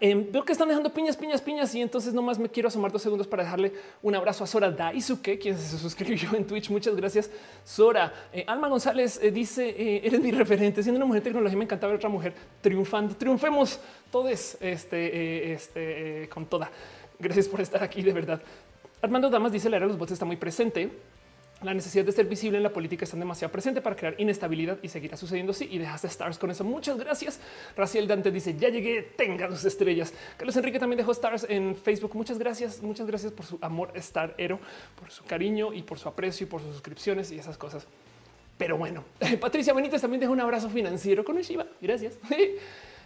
[0.00, 3.02] Em, veo que están dejando piñas, piñas, piñas y entonces nomás me quiero asomar dos
[3.02, 6.70] segundos para dejarle un abrazo a Sora Daisuke, quien se suscribió en Twitch.
[6.70, 7.30] Muchas gracias,
[7.64, 8.12] Sora.
[8.32, 10.82] Eh, Alma González eh, dice, eh, eres mi referente.
[10.82, 13.16] Siendo una mujer de tecnología, me encanta ver otra mujer triunfando.
[13.16, 13.80] Triunfemos
[14.12, 16.70] todos este, este, con toda.
[17.18, 18.40] Gracias por estar aquí, de verdad.
[19.02, 20.90] Armando Damas dice, la era de los bots está muy presente.
[21.60, 24.88] La necesidad de ser visible en la política está demasiado presente para crear inestabilidad y
[24.88, 25.68] seguirá sucediendo así.
[25.68, 26.62] Y dejaste stars con eso.
[26.62, 27.40] Muchas gracias.
[27.76, 30.14] Raciel Dante dice ya llegué, tenga dos estrellas.
[30.36, 32.14] Carlos Enrique también dejó stars en Facebook.
[32.14, 32.80] Muchas gracias.
[32.80, 34.60] Muchas gracias por su amor Star Hero,
[35.00, 37.88] por su cariño y por su aprecio y por sus suscripciones y esas cosas.
[38.56, 39.02] Pero bueno,
[39.40, 41.66] Patricia Benítez también deja un abrazo financiero con el Shiva.
[41.80, 42.18] Gracias.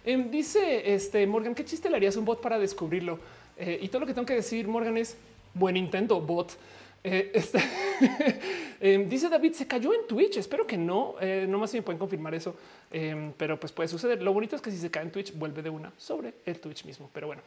[0.05, 3.19] Em, dice este Morgan, ¿qué chiste le harías un bot para descubrirlo?
[3.55, 5.15] Eh, y todo lo que tengo que decir, Morgan, es
[5.53, 6.57] buen intento, bot.
[7.03, 7.59] Eh, este,
[8.79, 10.37] em, dice David, se cayó en Twitch.
[10.37, 11.15] Espero que no.
[11.19, 12.55] Eh, no más si me pueden confirmar eso,
[12.91, 14.21] em, pero pues puede suceder.
[14.21, 16.85] Lo bonito es que si se cae en Twitch, vuelve de una sobre el Twitch
[16.85, 17.09] mismo.
[17.13, 17.41] Pero bueno,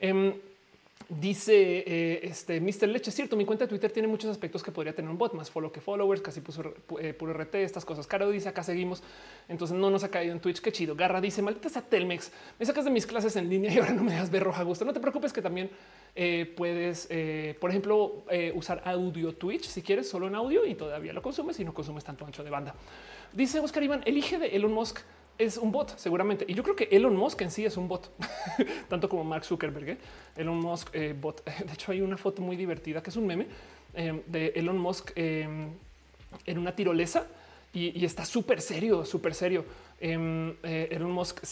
[0.00, 0.34] em,
[1.08, 2.88] Dice eh, este Mr.
[2.88, 5.34] Leche, es cierto, mi cuenta de Twitter tiene muchos aspectos que podría tener un bot,
[5.34, 8.08] más follow que followers, casi puso eh, puro RT, estas cosas.
[8.08, 9.04] Caro dice, acá seguimos,
[9.48, 10.96] entonces no nos ha caído en Twitch, qué chido.
[10.96, 14.02] Garra dice, maldita sea Telmex, me sacas de mis clases en línea y ahora no
[14.02, 14.84] me dejas ver roja gusto.
[14.84, 15.70] No te preocupes que también
[16.16, 17.08] eh, puedes,
[17.60, 18.24] por ejemplo,
[18.54, 22.02] usar audio Twitch si quieres solo en audio y todavía lo consumes y no consumes
[22.02, 22.74] tanto ancho de banda.
[23.32, 24.98] Dice Oscar Iván, elige de Elon Musk
[25.38, 26.44] es un bot, seguramente.
[26.48, 28.10] Y yo creo que Elon Musk en sí es un bot,
[28.88, 29.88] tanto como Mark Zuckerberg.
[29.90, 29.98] ¿eh?
[30.36, 31.44] Elon Musk eh, bot.
[31.66, 33.46] De hecho, hay una foto muy divertida que es un meme
[33.94, 35.78] eh, de Elon Musk en
[36.58, 37.26] una tirolesa
[37.76, 39.64] y, está súper serio, súper serio.
[40.00, 41.42] Elon Musk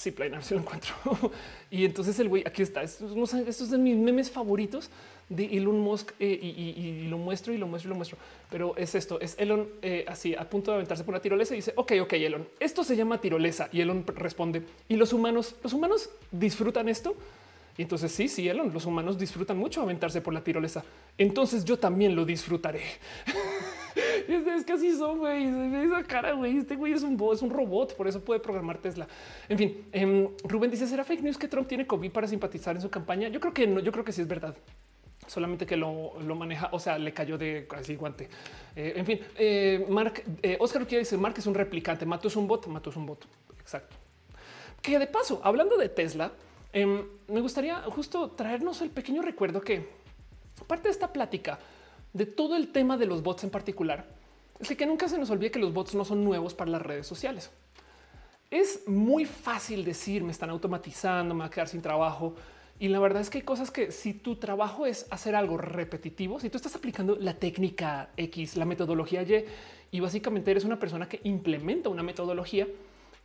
[0.50, 0.94] lo encuentro.
[1.70, 2.82] y entonces el güey aquí está.
[2.82, 4.90] Estos, de mis memes favoritos
[5.28, 8.16] de Elon Musk eh, y, lo muestro y lo muestro y lo muestro.
[8.50, 11.58] Pero es esto, es Elon eh, así a punto de aventarse por una tirolesa y
[11.58, 13.68] dice, ok, ok, Elon, esto se llama tirolesa.
[13.70, 15.56] Y Elon responde, ¿y los humanos?
[15.62, 17.14] ¿Los humanos disfrutan esto?
[17.76, 20.84] Y entonces sí, sí, Elon, los humanos disfrutan mucho aventarse por la tirolesa.
[21.18, 22.80] Entonces yo también lo disfrutaré.
[24.28, 25.44] es, que así son, güey.
[25.84, 26.58] Esa cara, güey.
[26.58, 29.06] Este güey es un, es un robot, por eso puede programar Tesla.
[29.48, 32.82] En fin, em, Rubén dice: ¿Será fake news que Trump tiene COVID para simpatizar en
[32.82, 33.28] su campaña?
[33.28, 34.56] Yo creo que no, yo creo que sí es verdad
[35.26, 38.28] solamente que lo, maneja, o sea, le cayó de casi guante.
[38.76, 42.36] Eh, en fin, eh, Mark, eh, Oscar quiere decir, Mark es un replicante, Mato es
[42.36, 43.26] un bot, Mato es un bot.
[43.60, 43.96] Exacto.
[44.82, 46.32] Que de paso, hablando de Tesla,
[46.72, 49.88] em, me gustaría justo traernos el pequeño recuerdo que
[50.66, 51.58] parte de esta plática
[52.12, 54.06] de todo el tema de los bots en particular,
[54.60, 57.06] es que nunca se nos olvide que los bots no son nuevos para las redes
[57.06, 57.50] sociales.
[58.50, 62.34] Es muy fácil decir, me están automatizando, me va a quedar sin trabajo,
[62.78, 66.40] y la verdad es que hay cosas que si tu trabajo es hacer algo repetitivo,
[66.40, 69.44] si tú estás aplicando la técnica X, la metodología Y,
[69.92, 72.66] y básicamente eres una persona que implementa una metodología,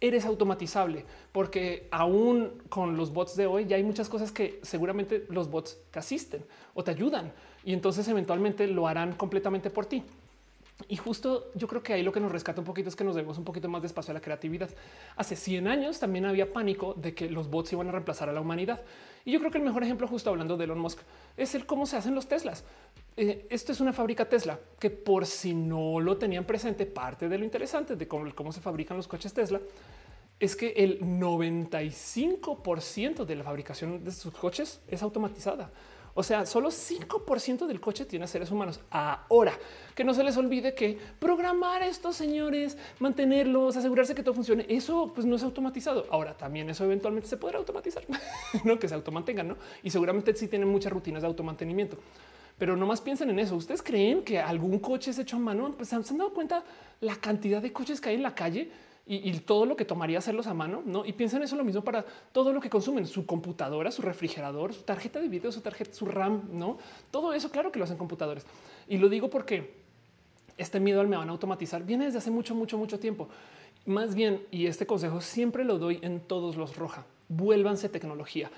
[0.01, 5.25] eres automatizable, porque aún con los bots de hoy ya hay muchas cosas que seguramente
[5.29, 7.33] los bots te asisten o te ayudan
[7.65, 10.03] y entonces eventualmente lo harán completamente por ti.
[10.87, 13.15] Y justo yo creo que ahí lo que nos rescata un poquito es que nos
[13.15, 14.69] debemos un poquito más de espacio a la creatividad.
[15.17, 18.41] Hace 100 años también había pánico de que los bots iban a reemplazar a la
[18.41, 18.81] humanidad.
[19.25, 20.99] Y yo creo que el mejor ejemplo, justo hablando de Elon Musk,
[21.35, 22.63] es el cómo se hacen los Teslas.
[23.17, 27.37] Eh, esto es una fábrica Tesla que por si no lo tenían presente, parte de
[27.37, 29.59] lo interesante de cómo, cómo se fabrican los coches Tesla
[30.39, 35.69] es que el 95% de la fabricación de sus coches es automatizada.
[36.19, 38.81] O sea, solo 5% del coche tiene seres humanos.
[38.89, 39.53] Ahora,
[39.95, 45.13] que no se les olvide que programar estos señores, mantenerlos, asegurarse que todo funcione, eso
[45.15, 46.07] pues no es automatizado.
[46.11, 48.03] Ahora, también eso eventualmente se podrá automatizar,
[48.65, 49.55] no que se automantengan, ¿no?
[49.81, 51.97] Y seguramente sí tienen muchas rutinas de automantenimiento.
[52.57, 53.55] Pero no más piensen en eso.
[53.55, 55.73] ¿Ustedes creen que algún coche es hecho a mano?
[55.77, 56.65] Pues se han dado cuenta
[56.99, 58.69] la cantidad de coches que hay en la calle
[59.11, 61.03] y, todo lo que tomaría hacerlos a mano, ¿no?
[61.03, 64.83] Y piensen eso lo mismo para todo lo que consumen, su computadora, su refrigerador, su
[64.83, 66.77] tarjeta de video, su tarjeta, su RAM, ¿no?
[67.09, 68.45] Todo eso, claro que lo hacen computadores.
[68.87, 69.73] Y lo digo porque
[70.59, 73.27] este miedo al me van a automatizar viene desde hace mucho, mucho, mucho tiempo.
[73.87, 78.51] Más bien, y este consejo siempre lo doy en todos los roja, vuélvanse tecnología.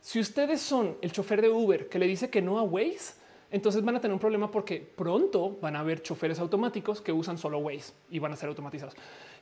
[0.00, 3.14] Si ustedes son el chofer de Uber que le dice que no a Waze,
[3.54, 7.38] entonces van a tener un problema porque pronto van a haber choferes automáticos que usan
[7.38, 8.96] solo Waze y van a ser automatizados.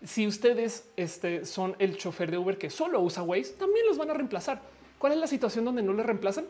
[0.05, 4.11] Si ustedes este, son el chofer de Uber que solo usa Waze, también los van
[4.11, 4.61] a reemplazar.
[4.99, 6.45] ¿Cuál es la situación donde no le reemplazan?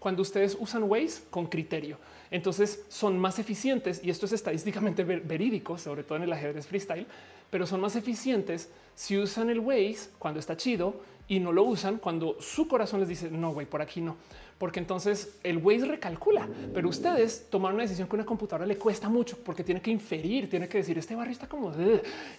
[0.00, 1.98] Cuando ustedes usan Waze con criterio.
[2.32, 7.06] Entonces son más eficientes y esto es estadísticamente verídico, sobre todo en el ajedrez freestyle,
[7.48, 11.98] pero son más eficientes si usan el Waze cuando está chido y no lo usan
[11.98, 14.16] cuando su corazón les dice no, güey, por aquí no
[14.58, 19.08] porque entonces el Waze recalcula, pero ustedes tomaron una decisión que una computadora le cuesta
[19.08, 21.72] mucho porque tiene que inferir, tiene que decir este barrio está como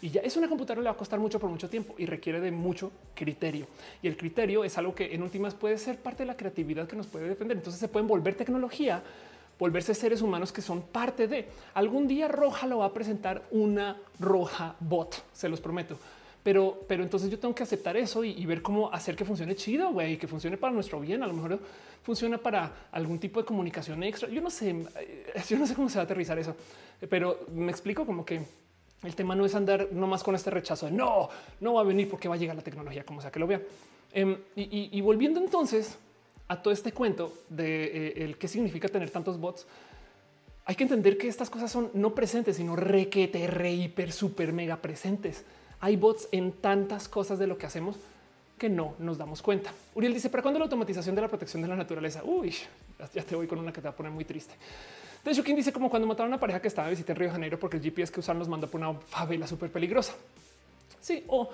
[0.01, 2.39] y ya es una computadora le va a costar mucho por mucho tiempo y requiere
[2.39, 3.67] de mucho criterio.
[4.01, 6.95] Y el criterio es algo que en últimas puede ser parte de la creatividad que
[6.95, 7.57] nos puede defender.
[7.57, 9.03] Entonces se pueden volver tecnología
[9.57, 13.97] volverse seres humanos que son parte de algún día Roja lo va a presentar una
[14.19, 15.97] Roja bot, se los prometo
[16.45, 19.89] pero, pero entonces yo tengo que aceptar eso y, ver cómo hacer que funcione chido,
[19.89, 21.23] güey, que funcione para nuestro bien.
[21.23, 21.59] A lo mejor
[22.03, 24.29] funciona para algún tipo de comunicación extra.
[24.29, 24.75] Yo no sé,
[25.49, 26.55] yo no sé cómo se va a aterrizar eso,
[27.09, 28.43] pero me explico como que
[29.01, 31.29] el tema no es andar nomás con este rechazo de no,
[31.61, 33.63] no va a venir porque va a llegar la tecnología, como sea que lo vea.
[34.13, 35.97] Em, y, volviendo entonces
[36.47, 39.65] a todo este cuento de eh, el qué significa tener tantos bots,
[40.65, 44.75] hay que entender que estas cosas son no presentes, sino requete, re, hiper, super, mega
[44.77, 45.43] presentes.
[45.79, 47.95] Hay bots en tantas cosas de lo que hacemos
[48.57, 49.71] que no nos damos cuenta.
[49.95, 52.23] Uriel dice, ¿para cuándo la automatización de la protección de la naturaleza?
[52.23, 52.55] Uy,
[53.13, 54.53] ya te voy con una que te va a poner muy triste.
[55.23, 57.17] De hecho, quien dice como cuando mataron a una pareja que estaba de visita en
[57.17, 60.13] Río de Janeiro porque el GPS que usaron los mandó por una favela súper peligrosa.
[61.01, 61.49] Sí, o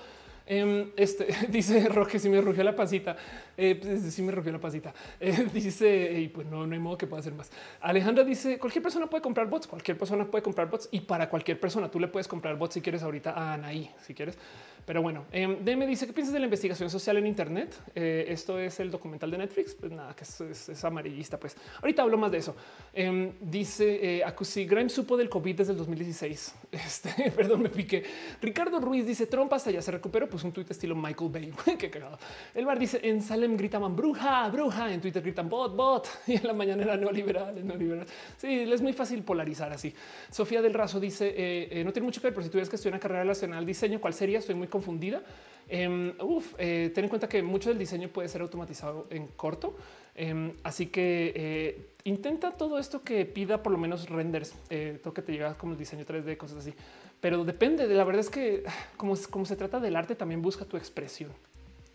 [0.53, 3.15] Em, este dice Roque, si me rugió la pasita,
[3.55, 4.93] eh, pues, si me rugió la pasita.
[5.21, 7.49] Eh, dice, y pues no, no hay modo que pueda hacer más.
[7.79, 11.59] Alejandra dice, cualquier persona puede comprar bots, cualquier persona puede comprar bots y para cualquier
[11.59, 14.37] persona tú le puedes comprar bots si quieres ahorita a Anaí, si quieres.
[14.85, 17.79] Pero bueno, eh, DM dice, ¿qué piensas de la investigación social en Internet?
[17.93, 22.17] Eh, esto es el documental de Netflix, pues nada, que es, amarillista, pues ahorita hablo
[22.17, 22.55] más de eso.
[22.93, 26.55] Em, dice, eh, Acusi, Grimes supo del COVID desde el 2016.
[26.71, 28.03] Este, perdón, me piqué.
[28.41, 31.53] Ricardo Ruiz dice, Trump hasta ya se recuperó, pues un tuit estilo Michael Bay.
[31.77, 32.17] Qué cagado.
[32.55, 36.47] El bar dice, en Salem gritaban bruja, bruja, en Twitter gritan bot, bot, y en
[36.47, 38.07] la mañana era neoliberal, neoliberal.
[38.37, 39.93] Sí, es muy fácil polarizar así.
[40.31, 42.93] Sofía del Razo dice, eh, no tiene mucho que ver, pero si tuvieras que estudiar
[42.93, 44.39] una carrera relacionada al diseño, ¿cuál sería?
[44.39, 45.21] Estoy muy confundida.
[45.69, 46.13] Em,
[46.57, 49.75] eh, ten en cuenta que mucho del diseño puede ser automatizado en corto.
[50.15, 55.13] Em, así que eh, intenta todo esto que pida por lo menos renders, eh, todo
[55.13, 56.73] que te llega como el diseño 3D, cosas así.
[57.21, 58.63] Pero depende de la verdad es que
[58.97, 61.31] como, como se trata del arte, también busca tu expresión.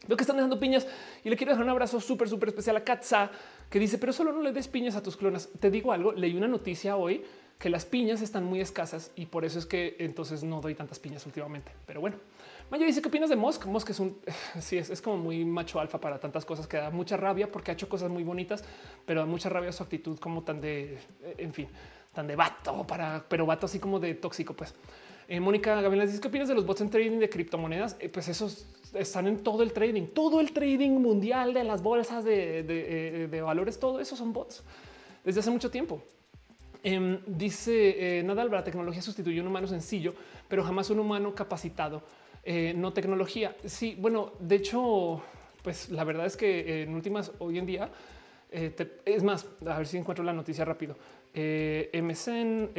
[0.09, 0.87] Veo que están dejando piñas
[1.25, 3.31] y le quiero dejar un abrazo súper, súper especial a Katza
[3.69, 5.49] que dice, pero solo no le des piñas a tus clonas.
[5.59, 7.25] Te digo algo, leí una noticia hoy
[7.59, 10.99] que las piñas están muy escasas y por eso es que entonces no doy tantas
[10.99, 11.73] piñas últimamente.
[11.87, 12.17] Pero bueno,
[12.71, 13.67] Maya dice qué opinas de Musk.
[13.67, 14.19] Musk es un
[14.61, 17.75] sí, es, como muy macho alfa para tantas cosas que da mucha rabia porque ha
[17.75, 18.65] hecho cosas muy bonitas,
[19.05, 20.99] pero da mucha rabia su actitud como tan de,
[21.39, 21.69] en fin,
[22.13, 24.55] tan de vato para, pero vato así como de tóxico.
[24.55, 24.75] Pues
[25.29, 27.97] eh, Mónica Gabriela dice qué opinas de los bots en trading de criptomonedas.
[28.01, 32.25] Eh, pues esos están en todo el trading, todo el trading mundial de las bolsas
[32.25, 34.65] de, eh, valores, todo eso son bots
[35.25, 36.03] desde hace mucho tiempo.
[36.83, 40.15] Em, dice Nadal, la tecnología sustituye un humano sencillo,
[40.47, 42.03] pero jamás un humano capacitado
[42.49, 43.57] eh, no tecnología.
[43.65, 45.21] Sí, bueno, de hecho,
[45.65, 47.91] pues la verdad es que eh, en últimas hoy en día
[48.53, 48.73] eh,
[49.05, 50.97] es más, a ver si encuentro la noticia rápido.
[51.35, 52.71] MSN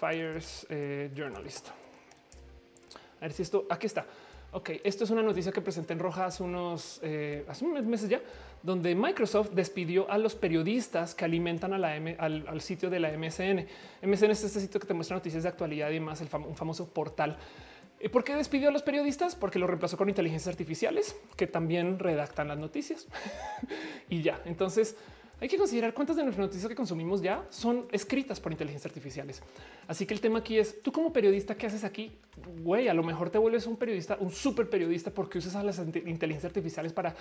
[0.00, 0.66] Fires
[1.14, 1.68] Journalist.
[1.68, 4.06] A ver si esto aquí está.
[4.52, 7.00] Ok, esto es una noticia que presenté en Roja hace unos,
[7.84, 8.22] meses ya,
[8.62, 13.66] donde Microsoft despidió a los periodistas que alimentan al, sitio de la MSN.
[14.02, 16.88] MSN es este sitio que te muestra noticias de actualidad y más, el un famoso
[16.88, 17.36] portal.
[18.08, 19.34] ¿Por qué despidió a los periodistas?
[19.34, 23.06] Porque lo reemplazó con inteligencias artificiales que también redactan las noticias.
[24.08, 24.96] y ya, entonces
[25.40, 29.42] hay que considerar cuántas de nuestras noticias que consumimos ya son escritas por inteligencias artificiales.
[29.88, 32.12] Así que el tema aquí es tú como periodista, ¿qué haces aquí?
[32.62, 35.78] Güey, a lo mejor te vuelves un periodista, un super periodista porque usas a las
[35.78, 37.14] inteligencias artificiales para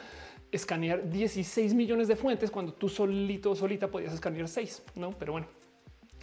[0.52, 5.12] escanear 16 millones de fuentes cuando tú solito o solita podías escanear 6, no?
[5.12, 5.48] Pero bueno,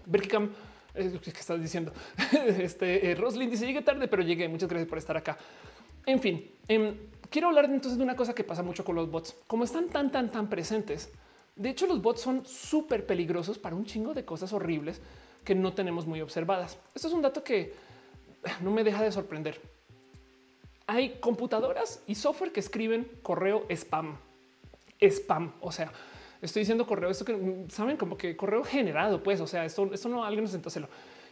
[0.04, 0.50] Berkicam,
[0.96, 1.92] eh, ¿qué estás diciendo?
[2.58, 4.48] este eh, Roslyn dice llegué tarde, pero llegué.
[4.48, 5.36] Muchas gracias por estar acá.
[6.04, 6.96] En fin, em,
[7.30, 9.36] quiero hablar entonces de una cosa que pasa mucho con los bots.
[9.46, 11.10] Como están tan, tan, tan presentes,
[11.56, 15.00] de hecho, los bots son súper peligrosos para un chingo de cosas horribles
[15.42, 16.78] que no tenemos muy observadas.
[16.94, 17.72] Esto es un dato que
[18.60, 19.60] no me deja de sorprender.
[20.86, 24.18] Hay computadoras y software que escriben correo spam.
[25.00, 25.90] Spam, o sea,
[26.42, 30.08] estoy diciendo correo, esto que saben como que correo generado, pues, o sea, esto, esto
[30.08, 30.70] no alguien nos sentó.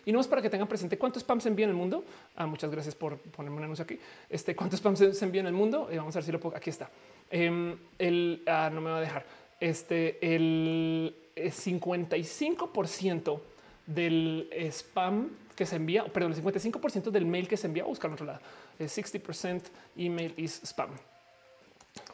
[0.07, 2.05] Y no es para que tengan presente cuántos spam se envía en el mundo.
[2.37, 3.99] Ah, muchas gracias por ponerme un anuncio aquí.
[4.29, 5.89] Este cuántos spam se, envía en el mundo.
[5.91, 6.55] y vamos a ver si lo puedo.
[6.57, 6.91] Aquí está.
[7.31, 9.25] Em, el ah, no me va a dejar
[9.61, 13.41] este, el 55%
[13.87, 18.09] del spam que se envía, perdón, el 55% del mail que se envía, a buscar
[18.09, 18.41] en otro lado,
[18.79, 19.63] es 60%
[19.97, 20.91] email is spam.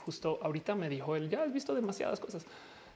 [0.04, 2.44] Justo ahorita me dijo él, ya has visto demasiadas cosas.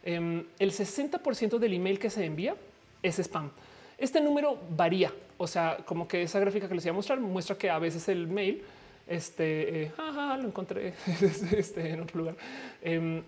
[0.05, 2.55] Em, el 60% del email que se envía
[3.02, 3.50] es spam.
[3.97, 7.57] Este número varía, o sea, como que esa gráfica que les voy a mostrar muestra
[7.57, 8.62] que a veces el mail,
[9.07, 10.92] este, eh, lo encontré
[11.57, 12.36] este, en otro lugar.
[12.83, 13.23] Em,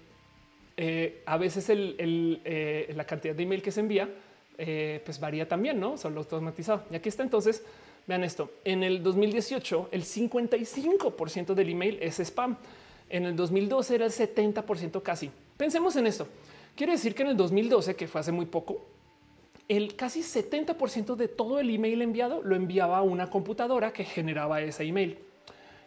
[0.76, 4.08] eh, a veces eh, la cantidad de email que se envía
[5.04, 6.84] pues varía también, no solo automatizado.
[6.90, 7.22] Y aquí está.
[7.22, 7.62] Entonces
[8.06, 8.50] vean esto.
[8.64, 12.56] En el 2018, el 55% del email es spam.
[13.10, 15.30] En el 2012 era el 70% casi.
[15.58, 16.26] Pensemos en esto.
[16.76, 18.84] Quiere decir que en el 2012, que fue hace muy poco,
[19.66, 24.60] el casi 70% de todo el email enviado lo enviaba a una computadora que generaba
[24.60, 25.18] ese email.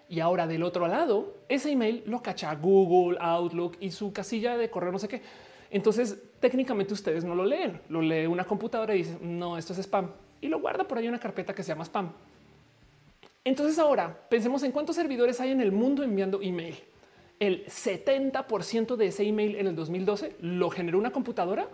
[0.09, 4.71] Y ahora del otro lado, ese email lo cacha Google, Outlook y su casilla de
[4.71, 5.21] correo, no sé qué.
[5.69, 9.79] Entonces, técnicamente ustedes no lo leen, lo lee una computadora y dice, no, esto es
[9.79, 10.09] spam.
[10.41, 12.11] Y lo guarda por ahí una carpeta que se llama spam.
[13.43, 16.75] Entonces ahora pensemos en cuántos servidores hay en el mundo enviando email.
[17.39, 21.69] El 70% de ese email en el 2012 lo generó una computadora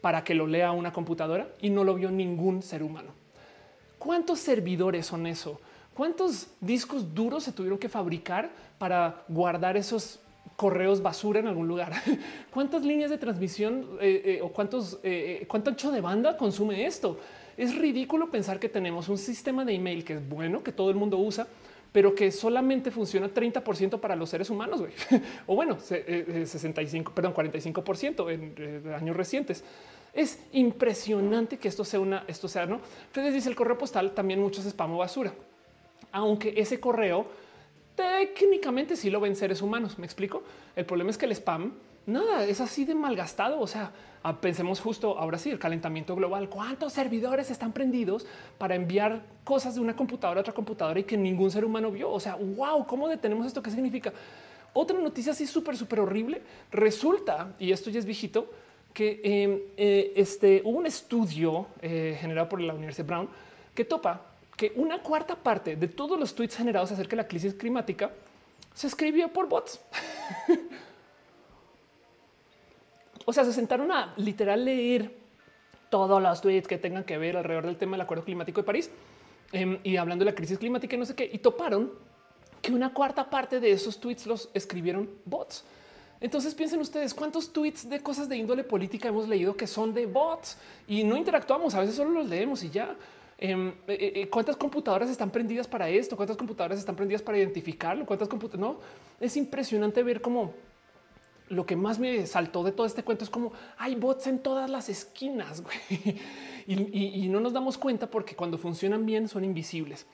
[0.00, 3.12] para que lo lea una computadora y no lo vio ningún ser humano.
[3.98, 5.60] ¿Cuántos servidores son eso?
[5.94, 10.20] ¿Cuántos discos duros se tuvieron que fabricar para guardar esos
[10.56, 11.92] correos basura en algún lugar?
[12.54, 17.18] ¿Cuántas líneas de transmisión eh, eh, o cuántos, eh, cuánto ancho de banda consume esto?
[17.56, 20.96] Es ridículo pensar que tenemos un sistema de email que es bueno, que todo el
[20.96, 21.46] mundo usa,
[21.92, 24.82] pero que solamente funciona 30% para los seres humanos,
[25.46, 29.64] o bueno, 65, perdón, 45% en años recientes.
[30.12, 32.80] Es impresionante que esto sea una, esto sea, no?
[33.06, 35.32] Ustedes dice el correo postal también muchos spam o basura
[36.12, 37.26] aunque ese correo
[37.94, 39.98] técnicamente sí lo ven seres humanos.
[39.98, 40.42] Me explico.
[40.76, 41.72] El problema es que el spam
[42.06, 43.60] nada es así de malgastado.
[43.60, 46.48] O sea, ah, pensemos justo ahora sí el calentamiento global.
[46.48, 48.26] ¿Cuántos servidores están prendidos
[48.58, 52.10] para enviar cosas de una computadora a otra computadora y que ningún ser humano vio?
[52.10, 53.62] O sea, wow, ¿cómo detenemos esto?
[53.62, 54.12] ¿Qué significa?
[54.72, 56.42] Otra noticia así súper, súper horrible.
[56.70, 58.50] Resulta, y esto ya es viejito,
[58.92, 63.28] que em, eh, este, hubo un estudio eh, generado por la Universidad Brown
[63.74, 64.20] que topa
[64.56, 68.10] que una cuarta parte de todos los tweets generados acerca de la crisis climática
[68.74, 69.80] se escribió por bots.
[73.24, 75.14] o sea, se sentaron a literal leer
[75.88, 78.90] todos los tweets que tengan que ver alrededor del tema del acuerdo climático de París
[79.52, 81.92] em, y hablando de la crisis climática y no sé qué, y toparon
[82.62, 85.64] que una cuarta parte de esos tweets los escribieron bots.
[86.20, 90.06] Entonces piensen ustedes cuántos tweets de cosas de índole política hemos leído que son de
[90.06, 91.74] bots y no interactuamos.
[91.74, 92.94] A veces solo los leemos y ya.
[93.38, 96.14] Em, eh, eh, eh, ¿Cuántas computadoras están prendidas para esto?
[96.14, 98.04] ¿Cuántas computadoras están prendidas para identificarlo?
[98.04, 98.76] ¿Cuántas computadoras?
[98.76, 98.80] No,
[99.18, 100.52] es impresionante ver cómo
[101.50, 104.70] lo que más me saltó de todo este cuento es como hay bots en todas
[104.70, 105.62] las esquinas
[106.66, 110.06] y, y, no nos damos cuenta porque cuando funcionan bien son invisibles.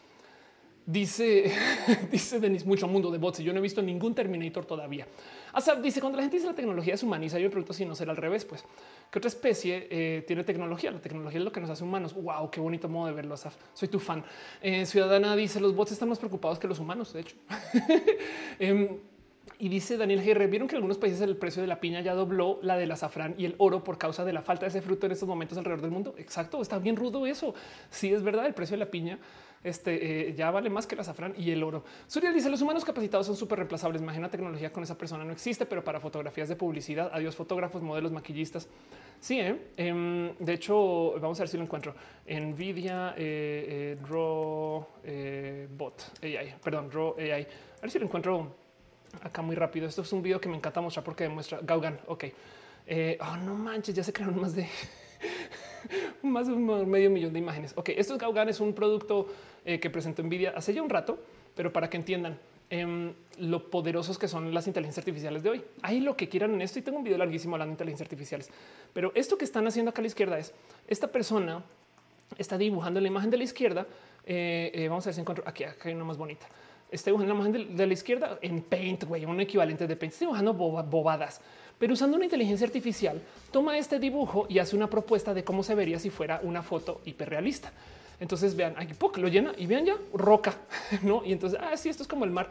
[0.87, 1.53] Dice,
[2.13, 5.07] dice Denis, mucho mundo de bots y yo no he visto ningún Terminator todavía.
[5.53, 7.95] Asaf dice, cuando la gente dice la tecnología se humaniza, yo me pregunto si no
[7.95, 8.65] será al revés, pues.
[9.11, 10.91] ¿Qué otra especie eh, tiene tecnología?
[10.91, 12.15] La tecnología es lo que nos hace humanos.
[12.15, 13.37] Wow, qué bonito modo de verlo.
[13.75, 14.25] Soy tu fan.
[14.63, 17.13] Eh, Ciudadana dice los bots están más preocupados que los humanos.
[17.13, 17.37] De hecho,
[18.59, 18.99] em,
[19.59, 20.51] y dice Daniel G.
[20.51, 23.35] Vieron que en algunos países el precio de la piña ya dobló la del azafrán
[23.39, 25.83] y el oro por causa de la falta de ese fruto en estos momentos alrededor
[25.83, 26.15] del mundo.
[26.19, 26.61] Exacto.
[26.61, 27.55] Está bien rudo eso.
[27.91, 28.47] Sí, es verdad.
[28.47, 29.19] El precio de la piña
[29.65, 31.85] Este eh, ya vale más que el azafrán y el oro.
[32.07, 34.03] Suriel dice los humanos capacitados son súper reemplazables.
[34.03, 38.13] Imagina tecnología con esa persona no existe, pero para fotografías de publicidad, adiós fotógrafos, modelos,
[38.13, 38.69] maquillistas.
[39.19, 39.71] Sí, ¿eh?
[39.77, 41.95] Em, de hecho, vamos a ver si lo encuentro.
[42.29, 44.87] Nvidia eh, Draw
[45.77, 47.47] Bot AI, perdón, Draw AI.
[47.79, 48.66] A ver si lo encuentro
[49.23, 49.87] acá muy rápido.
[49.87, 51.99] Esto es un video que me encanta mostrar porque demuestra Gaugan.
[52.07, 52.25] Ok.
[53.21, 54.69] oh, no manches, ya se crearon más de
[56.23, 57.73] más de medio millón de imágenes.
[57.77, 59.29] Ok, esto es Gaugan, es un producto
[59.65, 61.19] eh, que presentó Nvidia hace ya un rato,
[61.55, 62.39] pero para que entiendan
[62.71, 65.65] em, lo poderosos que son las inteligencias artificiales de hoy.
[65.83, 68.51] Hay lo que quieran en esto y tengo un video larguísimo hablando de inteligencias artificiales,
[68.93, 70.53] pero esto que están haciendo acá a la izquierda es
[70.89, 71.63] esta persona
[72.39, 73.87] está dibujando la imagen de la izquierda.
[74.25, 76.47] Eh, eh, vamos a ver si encuentro aquí, acá hay una más bonita.
[76.91, 80.13] Está dibujando la imagen de, la izquierda en Paint, güey, un equivalente de Paint.
[80.13, 81.41] Está dibujando bobadas
[81.79, 85.75] pero usando una inteligencia artificial toma este dibujo y hace una propuesta de cómo se
[85.75, 87.73] vería si fuera una foto hiperrealista.
[88.19, 90.57] Entonces vean, aquí lo llena y vean ya roca,
[91.03, 91.23] no?
[91.25, 92.49] Y entonces, ah, sí, esto es como el mar.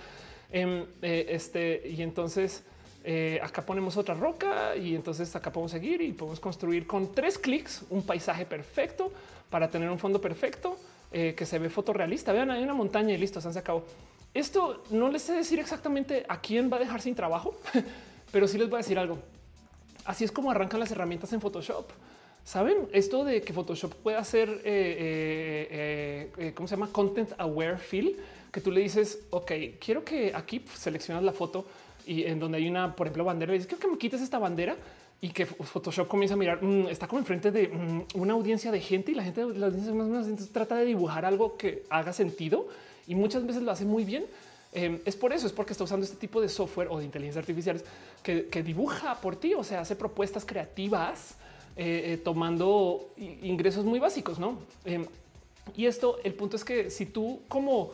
[0.51, 2.63] Em, eh, este, y entonces
[3.03, 7.39] eh, acá ponemos otra roca y entonces acá podemos seguir y podemos construir con tres
[7.39, 9.11] clics un paisaje perfecto
[9.49, 10.77] para tener un fondo perfecto
[11.11, 12.31] eh, que se ve fotorrealista.
[12.31, 13.85] Vean, hay una montaña y listo, se acabó.
[14.35, 17.55] Esto no les sé decir exactamente a quién va a dejar sin trabajo,
[18.33, 19.17] pero sí les voy a decir algo.
[20.03, 21.89] Así es como arrancan las herramientas en Photoshop.
[22.43, 26.91] Saben esto de que Photoshop puede hacer, eh, eh, eh, ¿cómo se llama?
[26.91, 28.17] Content aware fill,
[28.51, 31.65] que tú le dices, ok, quiero que aquí seleccionas la foto
[32.05, 34.37] y en donde hay una, por ejemplo, bandera, y dices, quiero que me quites esta
[34.37, 34.75] bandera
[35.21, 38.81] y que Photoshop comienza a mirar, mm, está como enfrente de mm, una audiencia de
[38.81, 42.11] gente y la gente, la audiencia más o menos trata de dibujar algo que haga
[42.11, 42.67] sentido
[43.07, 44.25] y muchas veces lo hace muy bien
[44.75, 47.39] Em, es por eso, es porque está usando este tipo de software o de inteligencia
[47.39, 47.85] artificiales
[48.21, 51.35] que, dibuja por ti, o sea, hace propuestas creativas
[51.77, 54.57] eh, eh, tomando ingresos muy básicos, ¿no?
[54.83, 55.05] Em,
[55.77, 57.91] y esto, el punto es que si tú como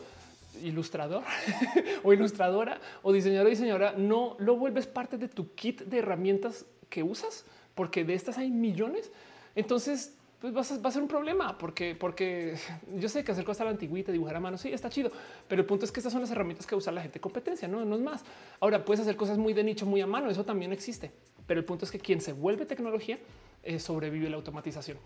[0.60, 1.22] ilustrador
[2.02, 6.66] o ilustradora o diseñador o diseñadora no lo vuelves parte de tu kit de herramientas
[6.90, 7.44] que usas,
[7.76, 9.12] porque de estas hay millones,
[9.54, 12.56] entonces pues va a ser un problema porque, porque
[12.96, 15.10] yo sé que hacer cosas a la antigüita, dibujar a mano, sí, está chido,
[15.48, 17.84] pero el punto es que estas son las herramientas que usa la gente competencia, no,
[17.84, 18.24] no es más.
[18.58, 21.12] Ahora puedes hacer cosas muy de nicho, muy a mano, eso también existe,
[21.46, 23.20] pero el punto es que quien se vuelve tecnología
[23.62, 24.98] eh, sobrevive la automatización.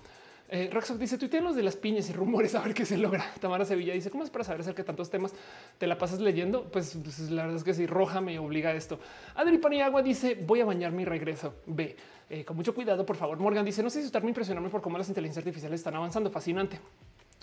[0.48, 3.32] Eh, dice tienes los de las piñas y rumores a ver qué se logra.
[3.40, 5.32] Tamara Sevilla dice cómo es para saber acerca de tantos temas
[5.78, 6.64] te la pasas leyendo.
[6.64, 8.98] Pues, pues la verdad es que si roja me obliga a esto.
[9.34, 11.54] Adri Paniagua dice voy a bañar mi regreso.
[11.66, 11.96] B
[12.28, 13.38] eh, con mucho cuidado, por favor.
[13.38, 16.30] Morgan dice no sé si me impresionarme por cómo las inteligencias artificiales están avanzando.
[16.30, 16.78] Fascinante.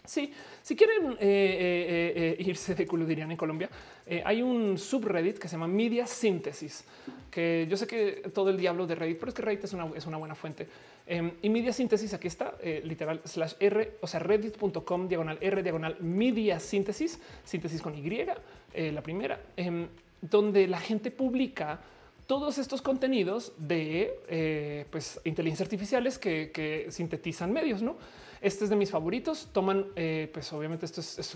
[0.06, 3.70] Sí, si quieren eh, eh, eh, irse de culo, dirían en Colombia,
[4.26, 6.84] hay un subreddit que se llama Media Síntesis,
[7.32, 9.90] que yo sé que todo el diablo de Reddit, pero es que Reddit es una,
[9.96, 10.68] es una buena fuente.
[11.06, 15.98] Em, y Media Síntesis, aquí está, literal, slash R, o sea, reddit.com, diagonal R, diagonal
[16.00, 18.26] Media Síntesis, síntesis con Y,
[18.92, 19.88] la primera, em,
[20.22, 21.82] donde la gente publica
[22.26, 27.98] todos estos contenidos de pues, inteligencias artificiales que sintetizan medios, ¿no?
[28.44, 29.48] Este es de mis favoritos.
[29.54, 31.36] Toman, eh, pues obviamente esto es,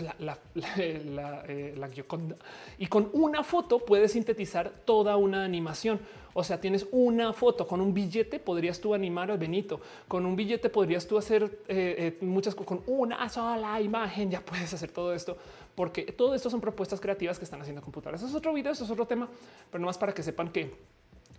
[0.76, 2.36] eh, la, Gioconda
[2.76, 6.00] y con una foto puedes sintetizar toda una animación.
[6.34, 9.80] O sea, tienes una foto con un billete, podrías tú animar al Benito.
[10.06, 14.30] Con un billete podrías tú hacer eh, muchas con una sola imagen.
[14.30, 15.38] Ya puedes hacer todo esto
[15.74, 18.22] porque todo esto son propuestas creativas que están haciendo computadoras.
[18.22, 19.30] Es otro video, eso es otro tema,
[19.70, 20.74] pero no más para que sepan que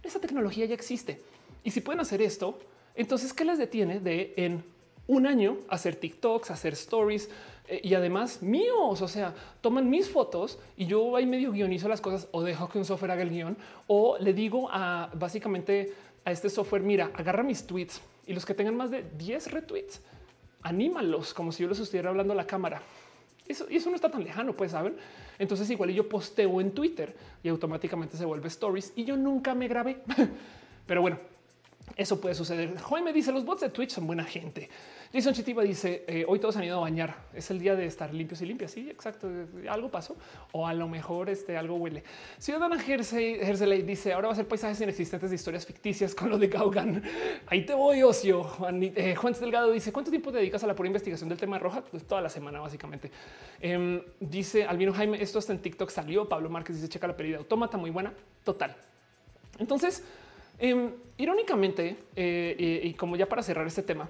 [0.02, 1.22] esa tecnología ya existe.
[1.64, 2.58] Y si pueden hacer esto,
[2.96, 4.64] entonces, ¿qué les detiene de en
[5.10, 7.30] un año hacer TikToks, hacer stories
[7.68, 9.02] eh, y además míos.
[9.02, 12.78] O sea, toman mis fotos y yo ahí medio guionizo las cosas o dejo que
[12.78, 13.58] un software haga el guion
[13.88, 18.54] o le digo a básicamente a este software, mira, agarra mis tweets y los que
[18.54, 20.00] tengan más de 10 retweets,
[20.62, 22.80] anímalos como si yo los estuviera hablando a la cámara.
[23.48, 24.96] Eso, eso no está tan lejano, pues saben.
[25.40, 29.68] Entonces igual yo posteo en Twitter y automáticamente se vuelve stories y yo nunca me
[29.68, 30.02] grabé.
[30.86, 31.18] Pero bueno,
[31.96, 32.76] eso puede suceder.
[33.04, 34.70] me dice los bots de Twitch son buena gente.
[35.12, 37.16] Jason Chitiba dice eh, hoy todos han ido a bañar.
[37.34, 38.70] Es el día de estar limpios y limpias.
[38.70, 39.28] Sí, exacto.
[39.68, 40.16] Algo pasó
[40.52, 42.04] o a lo mejor este algo huele.
[42.38, 46.48] Ciudadana Hersley dice ahora va a ser paisajes inexistentes de historias ficticias con lo de
[46.48, 47.02] Gaugan.
[47.48, 48.44] Ahí te voy, ocio.
[48.44, 51.82] Juan, eh, Juan Delgado dice cuánto tiempo dedicas a la pura investigación del tema roja?
[51.82, 53.10] Pues toda la semana, básicamente.
[53.60, 56.30] Em, dice Albino Jaime, esto hasta en TikTok salió.
[56.30, 58.14] Pablo Márquez dice checa la pérdida autómata, muy buena.
[58.44, 58.76] Total.
[59.58, 60.04] Entonces,
[60.60, 64.08] em, irónicamente, eh, y como ya para cerrar este tema,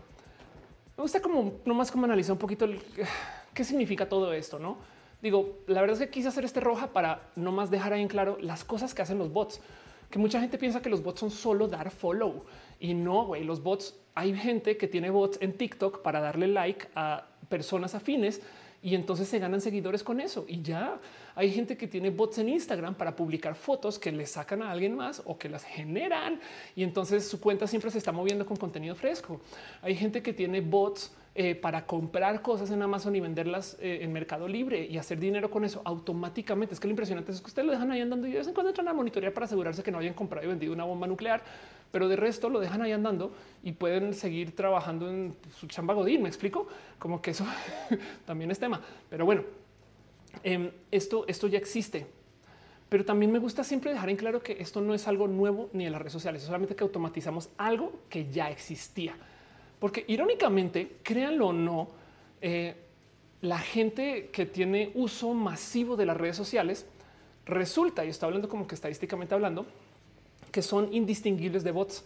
[0.99, 2.67] me gusta como nomás como analizar un poquito
[3.53, 4.79] qué significa todo esto, no?
[5.21, 8.09] Digo, la verdad es que quise hacer este roja para no más dejar ahí en
[8.09, 9.61] claro las cosas que hacen los bots,
[10.09, 12.43] que mucha gente piensa que los bots son solo dar follow
[12.81, 16.89] y no, güey, los bots hay gente que tiene bots en TikTok para darle like
[16.95, 18.41] a personas afines
[18.81, 20.45] y entonces se ganan seguidores con eso.
[20.47, 20.99] Y ya
[21.35, 24.95] hay gente que tiene bots en Instagram para publicar fotos que le sacan a alguien
[24.95, 26.39] más o que las generan
[26.75, 29.41] y entonces su cuenta siempre se está moviendo con contenido fresco.
[29.81, 31.11] Hay gente que tiene bots
[31.41, 35.49] eh, para comprar cosas en Amazon y venderlas eh, en Mercado Libre y hacer dinero
[35.49, 36.73] con eso automáticamente.
[36.73, 38.53] Es que lo impresionante es que ustedes lo dejan ahí andando y de vez en
[38.53, 41.41] cuando entran a monitorear para asegurarse que no hayan comprado y vendido una bomba nuclear,
[41.93, 43.31] pero de resto lo dejan ahí andando
[43.63, 46.23] y pueden seguir trabajando en su chamba godín.
[46.23, 47.45] Me explico como que eso
[48.25, 49.43] también es tema, pero bueno,
[50.43, 52.05] em, esto, esto ya existe.
[52.89, 55.85] Pero también me gusta siempre dejar en claro que esto no es algo nuevo ni
[55.85, 59.15] en las redes sociales, solamente que automatizamos algo que ya existía.
[59.79, 61.89] Porque irónicamente, créanlo o no,
[62.41, 62.75] eh,
[63.41, 66.85] la gente que tiene uso masivo de las redes sociales
[67.45, 69.65] resulta, y está hablando como que estadísticamente hablando,
[70.51, 72.03] que son indistinguibles de bots.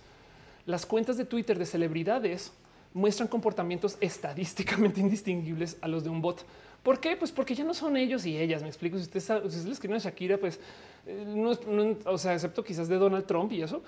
[0.66, 2.52] Las cuentas de Twitter de celebridades
[2.93, 6.45] muestran comportamientos estadísticamente indistinguibles a los de un bot.
[6.84, 7.16] ¿Por qué?
[7.16, 8.61] Pues porque ya no son ellos y ellas.
[8.61, 8.98] Me explico.
[8.98, 10.60] Si ustedes, si les escriben a Shakira, pues
[11.06, 13.82] eh, no, no, o sea, excepto quizás de Donald Trump y eso,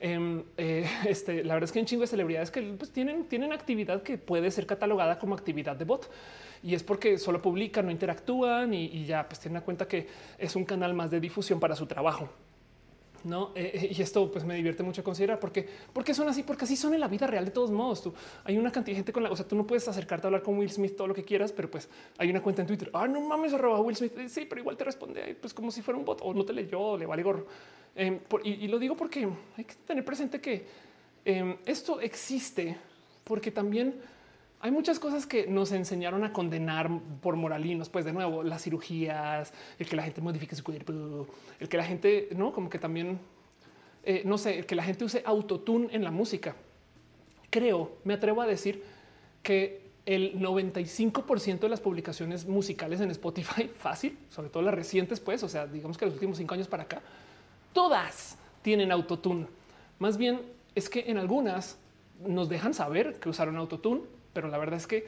[0.00, 3.52] Em, eh, este, la verdad es que un chingo de celebridades que pues, tienen, tienen
[3.52, 6.10] actividad que puede ser catalogada como actividad de bot
[6.62, 10.56] y es porque solo publican, no interactúan y, ya pues tienen en cuenta que es
[10.56, 12.28] un canal más de difusión para su trabajo.
[13.24, 16.64] No, eh, eh, y esto pues me divierte mucho considerar porque, porque son así, porque
[16.64, 17.44] así son en la vida real.
[17.44, 18.14] De todos modos, tú
[18.44, 20.42] hay una cantidad de gente con la, o sea, tú no puedes acercarte a hablar
[20.42, 22.90] con Will Smith todo lo que quieras, pero pues hay una cuenta en Twitter.
[22.92, 24.12] Ah, no mames, arroba Will Smith.
[24.28, 26.96] Sí, pero igual te responde pues como si fuera un bot o no te leyó,
[26.96, 27.46] le vale gorro.
[27.94, 30.66] Em, y, lo digo porque hay que tener presente que
[31.24, 32.76] em, esto existe
[33.24, 34.00] porque también
[34.60, 39.52] hay muchas cosas que nos enseñaron a condenar por moralinos, pues de nuevo, las cirugías,
[39.78, 41.26] el que la gente modifique su cuerpo,
[41.60, 43.20] el que la gente, no, como que también,
[44.04, 46.56] eh, no sé, el que la gente use autotune en la música.
[47.50, 48.82] Creo, me atrevo a decir
[49.42, 55.42] que el 95% de las publicaciones musicales en Spotify, fácil, sobre todo las recientes, pues,
[55.44, 57.00] o sea, digamos que los últimos cinco años para acá,
[57.72, 59.46] todas tienen autotune.
[60.00, 60.40] Más bien
[60.74, 61.78] es que en algunas
[62.26, 64.02] nos dejan saber que usaron autotune,
[64.38, 65.04] pero la verdad es que,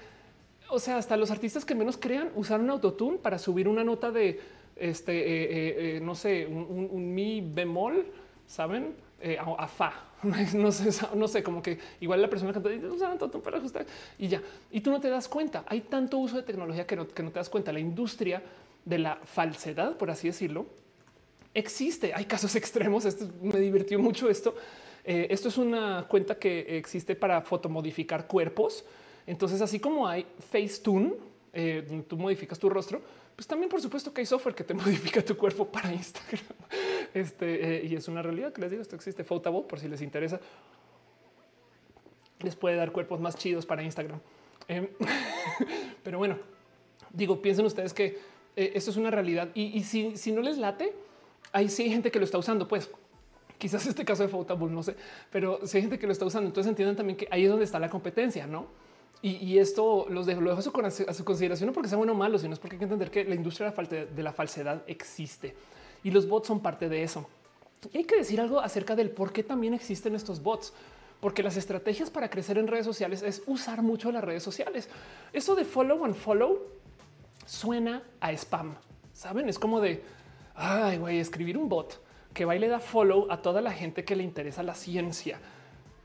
[0.71, 4.41] o sea, hasta los artistas que menos crean usaron autotune para subir una nota de
[4.75, 8.07] este, eh, eh, eh, no sé, un, mi bemol,
[8.49, 8.97] saben,
[9.39, 9.93] a, fa.
[10.55, 13.87] No sé, no sé, como que igual la persona canta usaron autotune para ajustar
[14.19, 14.43] y ya.
[14.73, 15.63] Y tú no te das cuenta.
[15.69, 17.73] Hay tanto uso de tecnología que no, te das cuenta.
[17.73, 18.43] La industria
[18.85, 20.67] de la falsedad, por así decirlo,
[21.55, 22.15] existe.
[22.15, 23.05] Hay casos extremos.
[23.05, 24.57] Esto me divirtió mucho esto.
[25.05, 28.85] Esto es una cuenta que existe para fotomodificar cuerpos.
[29.31, 31.13] Entonces, así como hay Facetune,
[31.53, 33.01] eh, tú modificas tu rostro,
[33.37, 36.45] pues también por supuesto que hay software que te modifica tu cuerpo para Instagram.
[37.15, 38.83] Este eh, y es una realidad que les digo.
[38.83, 40.41] Esto existe Photable por si les interesa.
[42.41, 44.19] Les puede dar cuerpos más chidos para Instagram.
[44.67, 44.89] Em,
[46.03, 46.37] pero bueno,
[47.13, 48.19] digo, piensen ustedes que
[48.57, 50.93] esto es una realidad y, si, si no les late,
[51.53, 52.91] hay sí hay gente que lo está usando, pues
[53.59, 54.97] quizás este caso de Photable, no sé,
[55.31, 57.65] pero si hay gente que lo está usando, entonces entiendan también que ahí es donde
[57.65, 58.67] está la competencia, ¿no?
[59.23, 62.39] Y, esto los dejo, lo dejo a su, consideración, no porque sea bueno o malo,
[62.39, 65.55] sino es porque hay que entender que la industria de la falsedad existe
[66.03, 67.29] y los bots son parte de eso.
[67.93, 70.73] Y hay que decir algo acerca del por qué también existen estos bots
[71.21, 74.89] porque las estrategias para crecer en redes sociales es usar mucho las redes sociales.
[75.35, 76.59] Eso de follow and follow
[77.45, 78.75] suena a spam.
[79.13, 80.03] Saben, es como de
[80.55, 82.01] ay, güey, escribir un bot
[82.35, 85.41] que va y le da follow a toda la gente que le interesa la ciencia.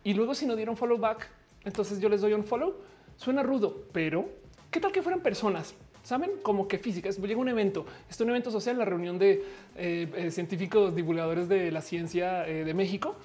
[0.03, 1.29] Y luego si no dieron follow back,
[1.63, 2.75] entonces yo les doy un follow.
[3.17, 4.29] Suena rudo, pero
[4.71, 5.73] ¿qué tal que fueran personas?
[6.03, 7.17] Saben como que físicas.
[7.17, 9.43] Llega un evento, es un evento social, la reunión de
[9.75, 13.15] eh, eh, científicos divulgadores de la ciencia eh, de México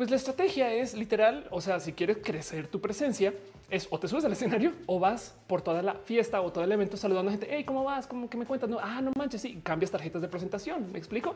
[0.00, 3.34] pues la estrategia es literal, o sea, si quieres crecer tu presencia,
[3.68, 6.72] es o te subes al escenario o vas por toda la fiesta o todo el
[6.72, 7.46] evento saludando a gente.
[7.50, 8.06] Hey, ¿cómo vas?
[8.06, 8.70] ¿Cómo que me cuentas?
[8.70, 10.90] No, ah, no manches, sí, cambias tarjetas de presentación.
[10.90, 11.34] Me explico.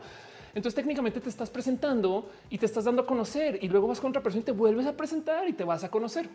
[0.55, 4.09] Entonces, técnicamente te estás presentando y te estás dando a conocer y luego vas con
[4.09, 6.31] otra persona y te vuelves a presentar y te vas a conocer.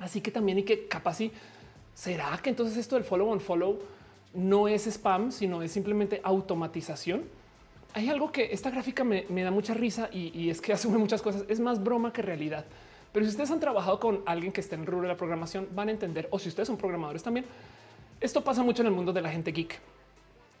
[0.00, 1.32] Así que también hay que capaz y
[1.94, 3.78] será que entonces esto del follow on follow
[4.34, 7.24] no es spam, sino es simplemente automatización
[7.94, 11.44] hay algo que esta gráfica me, da mucha risa y, es que asume muchas cosas.
[11.48, 12.64] Es más broma que realidad.
[13.12, 15.68] Pero si ustedes han trabajado con alguien que esté en el rubro de la programación,
[15.74, 17.46] van a entender, o si ustedes son programadores también,
[18.20, 19.80] esto pasa mucho en el mundo de la gente geek.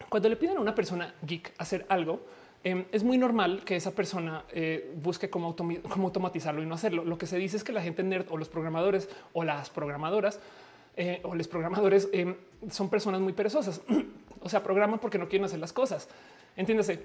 [0.08, 2.20] Cuando le piden a una persona geek hacer algo,
[2.64, 7.04] em, es muy normal que esa persona eh, busque cómo, automatizarlo y no hacerlo.
[7.04, 10.40] Lo que se dice es que la gente nerd o los programadores o las programadoras
[10.96, 12.34] eh, o los programadores em,
[12.70, 13.80] son personas muy perezosas.
[14.42, 16.08] o sea, programan porque no quieren hacer las cosas.
[16.56, 17.00] Entiéndase,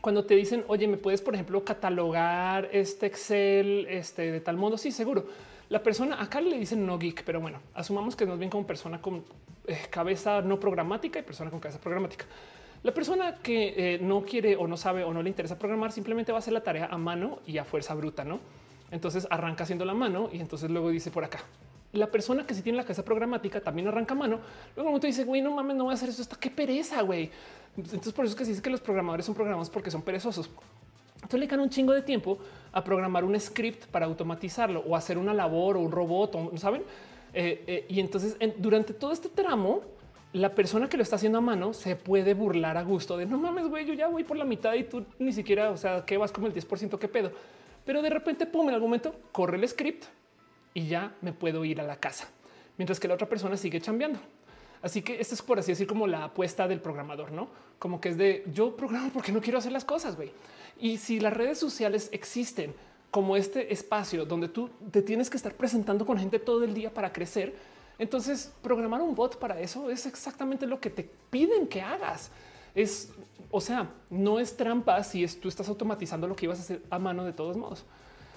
[0.00, 4.76] cuando te dicen, oye, me puedes, por ejemplo, catalogar este Excel este, de tal modo,
[4.76, 5.24] sí, seguro.
[5.70, 9.00] La persona acá le dicen no geek, pero bueno, asumamos que nos ven como persona
[9.00, 9.24] con
[9.66, 12.26] eh, cabeza no programática y persona con cabeza programática.
[12.84, 16.32] La persona que eh, no quiere o no sabe o no le interesa programar simplemente
[16.32, 18.40] va a hacer la tarea a mano y a fuerza bruta, ¿no?
[18.90, 21.40] Entonces arranca haciendo la mano y entonces luego dice por acá.
[21.94, 24.38] La persona que sí tiene la cabeza programática también arranca a mano.
[24.76, 26.20] Luego momento dice, güey, no mames, no voy a hacer eso.
[26.20, 27.30] Está qué pereza, güey.
[27.74, 30.50] Entonces por eso es que se dice que los programadores son programados porque son perezosos.
[31.16, 32.38] Entonces le dan un chingo de tiempo
[32.70, 36.82] a programar un script para automatizarlo o hacer una labor o un robot, o, ¿saben?
[37.32, 39.80] Eh, eh, y entonces durante todo este tramo,
[40.34, 43.38] la persona que lo está haciendo a mano se puede burlar a gusto de no
[43.38, 46.18] mames, güey, yo ya voy por la mitad y tú ni siquiera, o sea, que
[46.18, 47.32] vas como el 10%, qué pedo.
[47.86, 50.04] Pero de repente, pum, en algún momento corre el script
[50.74, 52.28] y ya me puedo ir a la casa,
[52.76, 54.18] mientras que la otra persona sigue chambeando.
[54.82, 57.48] Así que esto es por así decir como la apuesta del programador, no
[57.84, 60.16] como que es de yo programo porque no quiero hacer las cosas.
[60.16, 60.32] güey.
[60.80, 62.74] Y si las redes sociales existen
[63.10, 66.92] como este espacio donde tú te tienes que estar presentando con gente todo el día
[66.92, 67.54] para crecer,
[67.98, 72.30] entonces programar un bot para eso es exactamente lo que te piden que hagas.
[72.74, 73.12] Es,
[73.50, 76.82] o sea, no es trampa si es, tú estás automatizando lo que ibas a hacer
[76.90, 77.84] a mano de todos modos.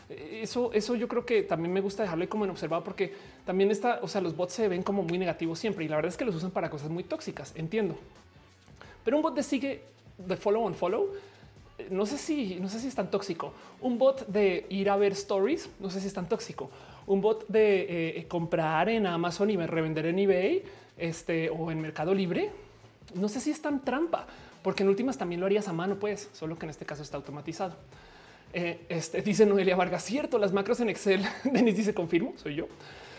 [0.10, 3.14] Eso, eso yo creo que también me gusta dejarlo como en observado porque
[3.46, 6.10] también está, o sea, los bots se ven como muy negativos siempre y la verdad
[6.10, 7.52] es que los usan para cosas muy tóxicas.
[7.56, 7.98] Entiendo,
[9.04, 9.84] pero un bot de sigue
[10.18, 11.10] de follow on follow
[11.90, 13.54] no sé si no sé si es tan tóxico.
[13.82, 16.70] Un bot de ir a ver stories, no sé si es tan tóxico.
[17.08, 20.64] Un bot de eh, comprar en Amazon y revender en eBay
[20.98, 22.52] este, o en Mercado Libre,
[23.16, 24.28] no sé si es tan trampa,
[24.62, 27.18] porque en últimas también lo harías a mano, pues, solo que en este caso está
[27.18, 27.76] automatizado.
[28.54, 31.26] Eh, este, dice Noelia Vargas, cierto, las macros en Excel.
[31.44, 32.68] Denis dice, confirmo, soy yo.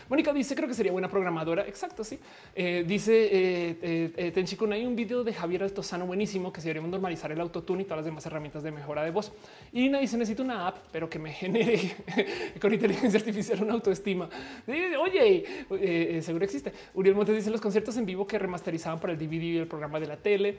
[0.09, 1.67] Mónica dice, creo que sería buena programadora.
[1.67, 2.19] Exacto, sí.
[2.55, 6.89] Eh, dice eh, eh, Tenchikun, hay un video de Javier Altozano buenísimo que se deberíamos
[6.89, 9.31] normalizar el autotune y todas las demás herramientas de mejora de voz.
[9.71, 11.95] Y Ina dice, necesito una app, pero que me genere
[12.61, 14.27] con inteligencia artificial una autoestima.
[14.67, 16.73] Oye, seguro existe.
[16.95, 19.99] Uriel Montes dice los conciertos en vivo que remasterizaban para el DVD y el programa
[19.99, 20.57] de la tele.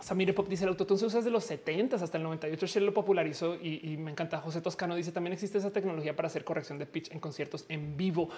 [0.00, 2.66] Samir Pop dice el autotune se usa desde los 70 hasta el 98.
[2.66, 4.40] Shell lo popularizó y, me encanta.
[4.40, 7.96] José Toscano dice también existe esa tecnología para hacer corrección de pitch en conciertos en
[7.96, 8.28] vivo.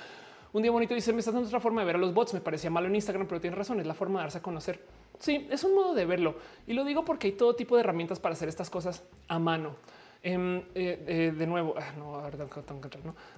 [0.53, 2.35] Un día bonito dice me estás dando otra forma de ver a los bots.
[2.35, 3.81] Me parecía malo en Instagram, pero tiene razón.
[3.81, 4.81] Es la forma de darse a conocer.
[5.19, 8.19] Sí, es un modo de verlo y lo digo porque hay todo tipo de herramientas
[8.19, 9.77] para hacer estas cosas a mano.
[10.25, 12.23] Em, eh, eh, de nuevo, ah, no,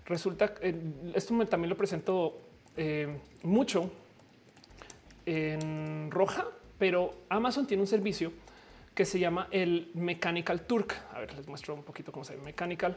[0.04, 0.74] resulta eh,
[1.14, 2.40] esto también lo presento
[3.42, 3.90] mucho
[5.24, 8.32] en roja pero Amazon tiene un servicio
[8.94, 10.94] que se llama el Mechanical Turk.
[11.12, 12.96] A ver, les muestro un poquito cómo se llama Mechanical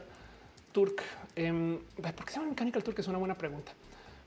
[0.72, 1.02] Turk.
[1.34, 2.98] Em, ¿Por qué se llama Mechanical Turk?
[2.98, 3.72] Es una buena pregunta.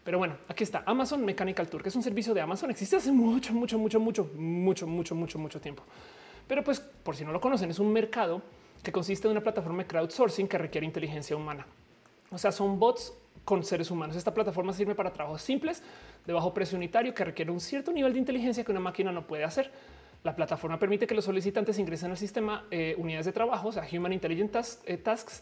[0.04, 1.86] Pero bueno, aquí está Amazon Mechanical Turk.
[1.88, 2.72] Es un servicio de Amazon.
[2.72, 5.84] Existe hace mucho, mucho, mucho, mucho, mucho, mucho, mucho, mucho tiempo.
[6.48, 8.42] Pero pues, por si no lo conocen, es un mercado
[8.84, 11.66] que consiste en una plataforma de crowdsourcing que requiere inteligencia humana.
[12.32, 13.14] O sea, son bots
[13.46, 14.16] con seres humanos.
[14.16, 15.84] Esta plataforma sirve para trabajos simples
[16.26, 19.26] de bajo precio unitario que requiere un cierto nivel de inteligencia que una máquina no
[19.26, 19.72] puede hacer.
[20.24, 23.88] La plataforma permite que los solicitantes ingresen al sistema eh, unidades de trabajo, o sea,
[23.92, 24.56] Human Intelligent
[24.86, 25.42] eh, Tasks,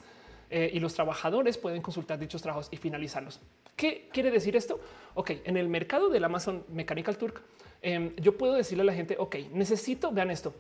[0.50, 3.40] eh, y los trabajadores pueden consultar dichos trabajos y finalizarlos.
[3.76, 4.80] ¿Qué quiere decir esto?
[5.14, 7.44] Ok, en el mercado del Amazon Mechanical Turk,
[7.82, 10.56] em, yo puedo decirle a la gente, ok, necesito, vean esto,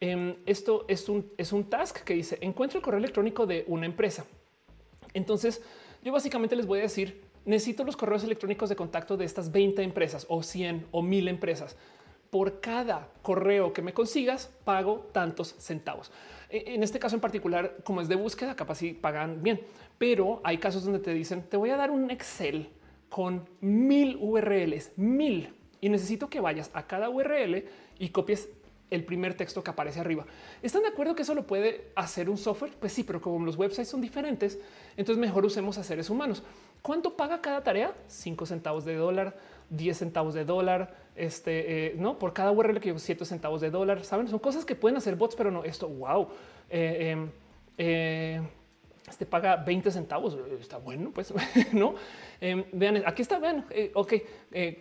[0.00, 3.86] em, esto es un, es un task que dice, encuentro el correo electrónico de una
[3.86, 4.26] empresa.
[5.12, 5.60] Entonces,
[6.02, 9.82] yo básicamente les voy a decir, necesito los correos electrónicos de contacto de estas 20
[9.82, 11.76] empresas o 100 o 1000 empresas.
[12.30, 16.10] Por cada correo que me consigas, pago tantos centavos.
[16.48, 19.60] E, en este caso en particular, como es de búsqueda, capaz si pagan bien,
[19.98, 22.68] pero hay casos donde te dicen, te voy a dar un Excel
[23.08, 27.64] con mil URLs, mil, y necesito que vayas a cada URL
[27.98, 28.48] y copies
[28.92, 30.26] el primer texto que aparece arriba.
[30.62, 32.72] ¿Están de acuerdo que eso lo puede hacer un software?
[32.78, 34.58] Pues sí, pero como los websites son diferentes,
[34.96, 36.42] entonces mejor usemos a seres humanos.
[36.82, 37.94] ¿Cuánto paga cada tarea?
[38.06, 39.36] Cinco centavos de dólar,
[39.70, 44.04] 10 centavos de dólar, este, eh, no por cada URL que 7 centavos de dólar.
[44.04, 45.88] Saben, son cosas que pueden hacer bots, pero no esto.
[45.88, 46.28] Wow,
[46.68, 47.30] eh, em,
[47.78, 48.42] eh,
[49.08, 50.36] este paga 20 centavos.
[50.60, 51.32] Está bueno, pues
[51.72, 51.94] no
[52.42, 53.02] em, vean.
[53.06, 53.38] Aquí está.
[53.38, 53.64] Vean,
[53.94, 54.12] ok,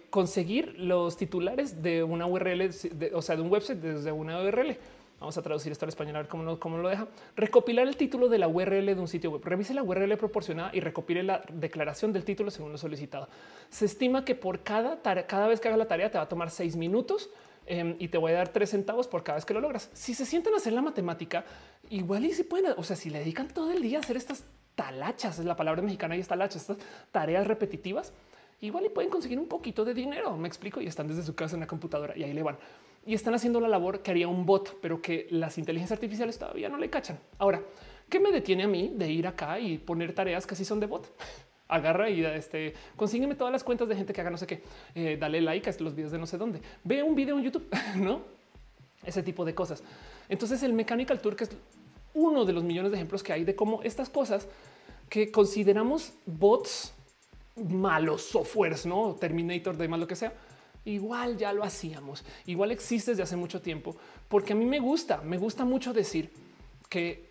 [0.10, 2.70] conseguir los titulares de una URL,
[3.14, 4.78] o sea, de un website desde una URL.
[5.22, 7.08] Vamos a traducir esto al español a ver cómo, cómo lo deja.
[7.36, 9.42] Recopilar el título de la URL de un sitio web.
[9.46, 13.30] Revise la URL proporcionada y recopile la declaración del título según lo solicitado.
[13.70, 16.50] Se estima que por cada, cada vez que haga la tarea te va a tomar
[16.50, 17.30] seis minutos
[17.68, 19.92] em, y te voy a dar tres centavos por cada vez que lo logras.
[19.94, 21.46] Si se sienten a hacer la matemática,
[21.92, 24.44] igual y si pueden, o sea, si le dedican todo el día a hacer estas
[24.76, 26.78] talachas, es la palabra mexicana y es talacha, estas
[27.12, 28.14] tareas repetitivas,
[28.62, 30.36] igual y pueden conseguir un poquito de dinero.
[30.38, 32.58] Me explico y están desde su casa en la computadora y ahí le van
[33.06, 36.70] y están haciendo la labor que haría un bot, pero que las inteligencias artificiales todavía
[36.70, 37.20] no le cachan.
[37.40, 37.62] Ahora,
[38.10, 40.86] ¿qué me detiene a mí de ir acá y poner tareas que sí son de
[40.86, 41.12] bot?
[41.68, 44.62] agarra y este consígueme todas las cuentas de gente que haga no sé qué,
[44.94, 47.66] eh, dale like a los videos de no sé dónde, ve un video en YouTube,
[47.96, 48.22] no
[49.06, 49.82] ese tipo de cosas.
[50.28, 51.50] Entonces el Mechanical Tour, que es
[52.14, 54.48] uno de los millones de ejemplos que hay de cómo estas cosas
[55.10, 56.94] que consideramos bots
[57.56, 60.34] malos softwares, no Terminator, de más lo que sea,
[60.86, 62.24] igual ya lo hacíamos.
[62.46, 63.96] Igual existe desde hace mucho tiempo,
[64.28, 66.32] porque a mí me gusta, me gusta mucho decir
[66.90, 67.30] que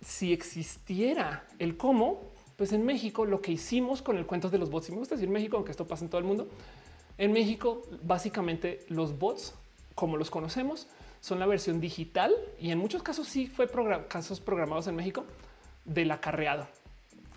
[0.00, 2.20] si existiera el cómo,
[2.56, 5.14] pues en México lo que hicimos con el cuento de los bots, y me gusta
[5.14, 6.48] decir México, aunque esto pasa en todo el mundo,
[7.18, 9.54] en México básicamente los bots,
[9.94, 10.86] como los conocemos,
[11.22, 13.68] son la versión digital y en muchos casos sí fue
[14.08, 15.24] casos programados en México
[15.84, 16.66] del acarreado.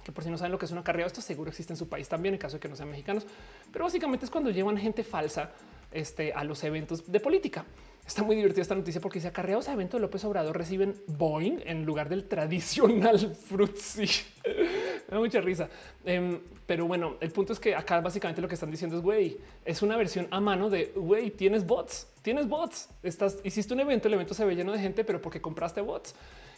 [0.03, 1.87] Que por si no saben lo que es un acarreado, esto seguro existe en su
[1.87, 3.27] país también en caso de que no sean mexicanos.
[3.71, 5.51] Pero básicamente es cuando llevan gente falsa
[5.95, 7.65] este, a los eventos de política.
[8.05, 11.59] Está muy divertida esta noticia porque dice acarreados a eventos de López Obrador reciben Boeing
[11.65, 13.17] en lugar del tradicional
[13.47, 14.05] Fruitsy.
[14.45, 15.69] Me da mucha risa.
[16.03, 19.37] Em, pero bueno, el punto es que acá básicamente lo que están diciendo es güey,
[19.63, 22.89] es una versión a mano de güey, tienes bots, tienes bots.
[23.01, 26.13] Estás, hiciste un evento, el evento se ve lleno de gente, pero porque compraste bots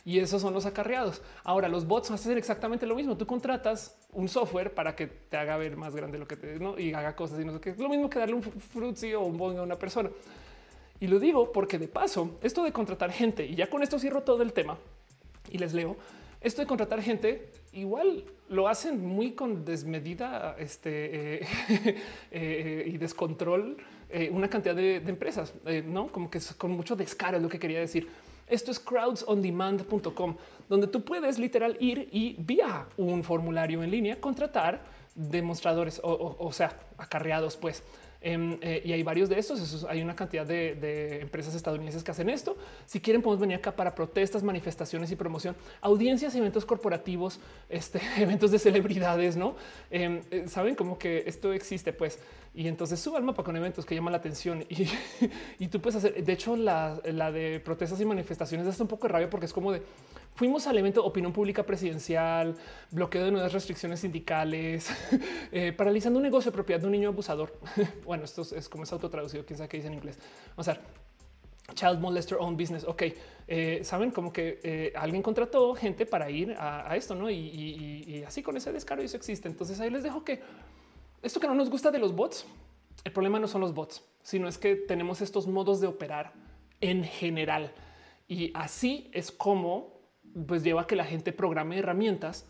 [0.08, 1.22] y esos son los acarreados.
[1.44, 3.18] Ahora los bots hacen exactamente lo mismo.
[3.18, 6.80] Tú contratas un software para que te haga ver más grande lo que te ¿no?
[6.80, 7.72] y haga cosas y no sé qué.
[7.72, 10.10] Es lo mismo que darle un Fruitsy o un Boeing a una persona.
[11.02, 14.24] Y lo digo porque de paso, esto de contratar gente, y ya con esto cierro
[14.24, 14.78] todo el tema
[15.52, 15.98] y les leo,
[16.40, 21.48] esto de contratar gente igual lo hacen muy con desmedida este, eh,
[22.32, 23.76] eh, y descontrol
[24.10, 25.54] eh, una cantidad de, empresas,
[25.86, 28.08] no como que es con mucho descaro es lo que quería decir.
[28.48, 30.36] Esto es crowdsondemand.com,
[30.70, 34.82] donde tú puedes literal ir y vía un formulario en línea contratar
[35.16, 37.84] demostradores o sea, acarreados, pues
[38.20, 39.86] Em, eh, y hay varios de estos.
[39.88, 42.58] hay una cantidad de, empresas estadounidenses que hacen esto.
[42.86, 48.52] Si quieren, podemos venir acá para protestas, manifestaciones y promoción, audiencias, eventos corporativos, este, eventos
[48.52, 49.38] de celebridades.
[49.38, 49.56] No
[49.92, 52.20] em, eh, saben como que esto existe, pues.
[52.58, 54.88] Y entonces suba el mapa con eventos que llaman la atención y,
[55.60, 56.24] y tú puedes hacer.
[56.24, 59.54] De hecho, la, la de protestas y manifestaciones es un poco de rabia porque es
[59.54, 59.84] como de
[60.34, 62.56] Fuimos al evento Opinión Pública Presidencial,
[62.90, 64.90] bloqueo de nuevas restricciones sindicales,
[65.52, 67.54] eh, paralizando un negocio de propiedad de un niño abusador.
[68.06, 70.18] bueno, esto es como es autotraducido, quién sabe qué dice en inglés.
[70.56, 70.80] O sea,
[71.74, 72.84] Child Molester Own Business.
[72.84, 73.04] Ok,
[73.48, 77.30] eh, saben como que eh, alguien contrató gente para ir a, esto, no?
[77.30, 79.48] Y, así con ese descaro eso existe.
[79.48, 80.42] Entonces ahí les dejo que
[81.22, 82.46] esto que no nos gusta de los bots,
[83.04, 86.34] el problema no son los bots, sino es que tenemos estos modos de operar
[86.82, 87.74] en general.
[88.28, 89.98] Y así es como
[90.46, 92.46] pues lleva a que la gente programe herramientas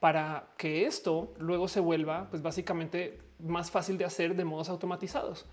[0.00, 5.46] para que esto luego se vuelva pues básicamente más fácil de hacer de modos automatizados.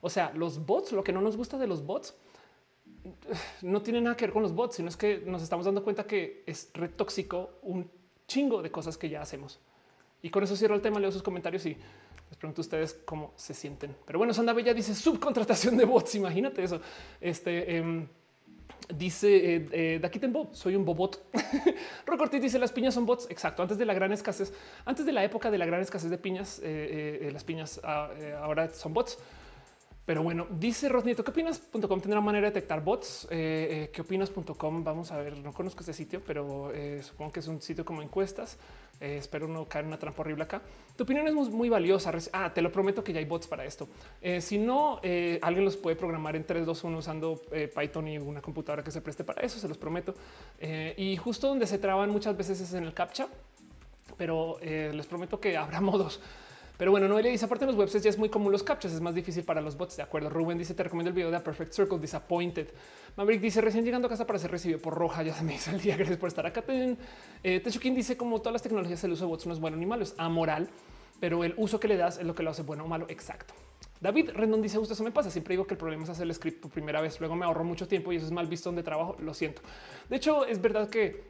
[0.00, 2.16] O sea, los bots, lo que no nos gusta de los bots
[3.62, 6.06] no tiene nada que ver con los bots, sino es que nos estamos dando cuenta
[6.06, 7.90] que es re tóxico un
[8.26, 9.60] chingo de cosas que ya hacemos.
[10.22, 11.76] Y con eso cierro el tema, leo sus comentarios y
[12.28, 13.94] les pregunto a ustedes cómo se sienten.
[14.04, 16.14] Pero bueno, Sanda Bella dice subcontratación de bots.
[16.16, 16.80] Imagínate eso.
[17.20, 18.08] Este em,
[18.94, 21.22] Dice eh, eh, soy un bobot.
[22.06, 23.26] Rocortis dice las piñas son bots.
[23.30, 23.62] Exacto.
[23.62, 24.52] Antes de la gran escasez,
[24.86, 28.08] antes de la época de la gran escasez de piñas, eh, eh las piñas ah,
[28.40, 29.18] ahora son bots.
[30.06, 33.26] Pero bueno, dice Rosnieto, ¿qué opinas.com tendrá manera de detectar bots?
[33.28, 34.82] ¿Qué opinas.com?
[34.82, 36.72] Vamos a ver, no conozco este sitio, pero
[37.02, 38.56] supongo que es un sitio como encuestas.
[39.00, 40.60] Eh, espero no caer en una trampa horrible acá.
[40.96, 42.12] Tu opinión es muy, valiosa.
[42.32, 43.88] Ah, te lo prometo que ya hay bots para esto.
[44.20, 47.40] Eh, si no, eh, alguien los puede programar en 3, 2, 1 usando
[47.76, 50.14] Python y una computadora que se preste para eso, se los prometo.
[50.96, 53.28] y justo donde se traban muchas veces es en el CAPTCHA,
[54.16, 56.20] pero les prometo que habrá modos.
[56.78, 59.00] Pero bueno, Noelia dice aparte de los websites ya es muy común los captchas, es
[59.00, 59.96] más difícil para los bots.
[59.96, 60.30] De acuerdo.
[60.30, 62.68] Rubén dice te recomiendo el video de A Perfect Circle Disappointed.
[63.16, 65.24] Maverick dice recién llegando a casa para ser recibido por roja.
[65.24, 65.96] Ya se me hizo el día.
[65.96, 66.62] Gracias por estar acá.
[67.42, 69.86] Eh, Techuquín dice como todas las tecnologías el uso de bots no es bueno ni
[69.86, 70.68] malo, es amoral,
[71.18, 73.06] pero el uso que le das es lo que lo hace bueno o malo.
[73.08, 73.54] Exacto.
[74.00, 75.32] David Rendón dice justo eso me pasa.
[75.32, 77.18] Siempre digo que el problema es hacer el script por primera vez.
[77.18, 79.16] Luego me ahorro mucho tiempo y eso es mal visto donde trabajo.
[79.18, 79.62] Lo siento.
[80.08, 81.24] De hecho, es verdad que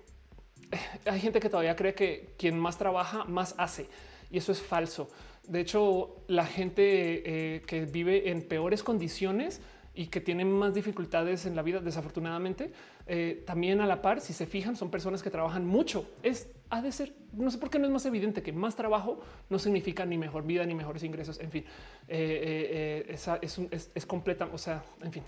[0.71, 3.89] eh, hay gente que todavía cree que quien más trabaja, más hace.
[4.31, 5.09] Y eso es falso.
[5.49, 9.63] De hecho, la gente eh, que vive en peores condiciones
[9.95, 12.71] y que tienen más dificultades en la vida, desafortunadamente,
[13.07, 16.07] eh, también a la par, si se fijan, son personas que trabajan mucho.
[16.23, 19.21] Es ha de ser, no sé por qué no es más evidente que más trabajo
[19.49, 21.41] no significa ni mejor vida ni mejores ingresos.
[21.41, 21.65] En fin,
[22.09, 24.51] eh, es, completa.
[24.53, 25.23] O sea, en fin,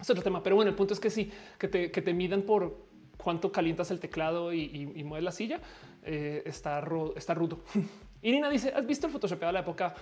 [0.00, 0.42] es otro tema.
[0.42, 2.86] Pero bueno, el punto es que sí, que te, midan por
[3.18, 5.60] cuánto calientas el teclado y, mueves la silla.
[6.02, 6.82] está,
[7.16, 7.60] está rudo.
[8.22, 9.94] Irina dice: ¿Has visto el Photoshop de la época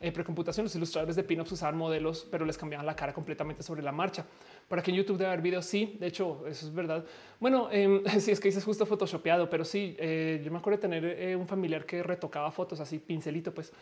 [0.00, 3.82] eh, precomputación, los ilustradores de pinups usaban modelos, pero les cambiaban la cara completamente sobre
[3.82, 4.24] la marcha.
[4.68, 7.04] Para que en YouTube debe haber videos, sí, de hecho, eso es verdad.
[7.40, 10.82] Bueno, eh, sí es que dices justo photoshopeado, pero sí, eh, yo me acuerdo de
[10.82, 13.72] tener eh, un familiar que retocaba fotos así, pincelito, pues.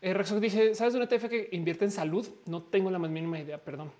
[0.00, 2.26] Eh, Rexo dije, ¿sabes de una ETF que invierte en salud?
[2.46, 3.92] No tengo la más mínima idea, perdón.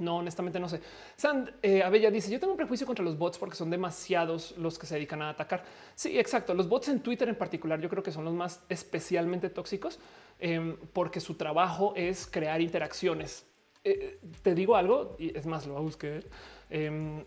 [0.00, 0.80] No, honestamente no sé.
[1.16, 4.86] Sand eh, dice: Yo tengo un prejuicio contra los bots porque son demasiados los que
[4.86, 5.64] se dedican a atacar.
[5.94, 6.54] Sí, exacto.
[6.54, 9.98] Los bots en Twitter en particular, yo creo que son los más especialmente tóxicos
[10.40, 13.46] eh, porque su trabajo es crear interacciones.
[13.84, 16.22] Eh, te digo algo, y es más, lo buscar.
[16.70, 17.24] Eh,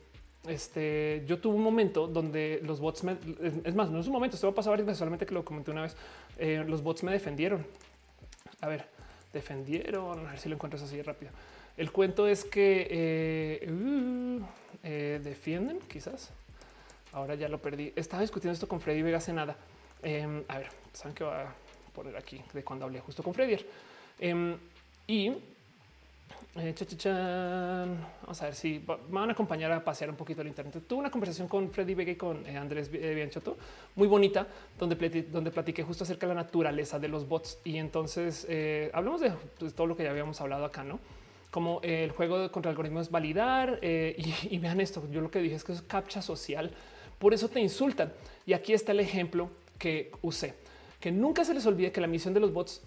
[0.47, 3.17] este, yo tuve un momento donde los bots me,
[3.63, 5.71] es más, no es un momento, esto va a pasar varias solamente que lo comenté
[5.71, 5.95] una vez.
[6.37, 7.65] Eh, los bots me defendieron.
[8.61, 8.85] A ver,
[9.33, 10.25] defendieron.
[10.27, 11.31] A ver si lo encuentras así rápido.
[11.79, 14.41] El cuento es que eh, uh,
[14.83, 16.29] eh, defienden, quizás.
[17.13, 17.93] Ahora ya lo perdí.
[17.95, 19.55] Estaba discutiendo esto con Freddy Vega hace nada.
[20.03, 21.55] Eh, a ver, saben que va a
[21.95, 23.65] poner aquí de cuando hablé justo con Freddy.
[24.19, 24.57] Eh,
[25.07, 25.27] y
[26.57, 26.75] eh,
[28.23, 30.83] vamos a ver si me van a acompañar a pasear un poquito el internet.
[30.85, 33.55] Tuve una conversación con Freddy Vega y con Andrés Bianchotto,
[33.95, 34.45] muy bonita,
[34.77, 37.57] donde, donde platiqué justo acerca de la naturaleza de los bots.
[37.63, 38.45] Y entonces
[38.91, 40.99] hablamos de pues, todo lo que ya habíamos hablado acá, no?
[41.51, 43.79] Como eh, el juego contra algoritmos es validar.
[43.81, 44.15] eh,
[44.49, 46.71] y, y vean esto, yo lo que dije es que es captcha social,
[47.17, 48.13] por eso te insultan.
[48.45, 50.55] Y aquí está el ejemplo que usé,
[50.99, 52.81] que nunca se les olvide que la misión de los bots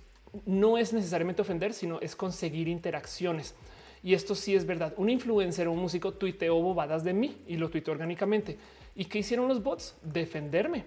[0.46, 3.54] no es necesariamente ofender, sino es conseguir interacciones.
[4.02, 4.94] Y esto sí es verdad.
[4.96, 8.58] Un influencer o un músico tuiteó bobadas de mí y lo tuiteó orgánicamente.
[8.96, 9.94] ¿Y qué hicieron los bots?
[10.02, 10.84] Defenderme.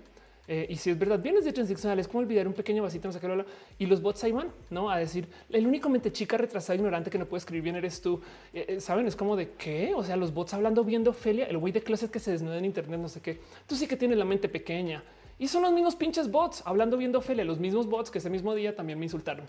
[0.47, 3.19] Eh, y si es verdad, vienes de transaccionales, como olvidar un pequeño vasito, no sé
[3.19, 3.45] qué, bla,
[3.79, 4.89] y los bots ahí van, ¿no?
[4.91, 8.21] A decir, el único mente chica retrasada ignorante que no puede escribir bien eres tú.
[8.53, 9.93] Eh, eh, Saben, es como de qué?
[9.95, 12.65] O sea, los bots hablando viendo Ophelia, el güey de closet que se desnuda en
[12.65, 13.39] internet, no sé qué.
[13.67, 15.03] Tú sí que tienes la mente pequeña.
[15.39, 18.53] Y son los mismos pinches bots hablando viendo Ophelia, los mismos bots que ese mismo
[18.53, 19.45] día también me insultaron.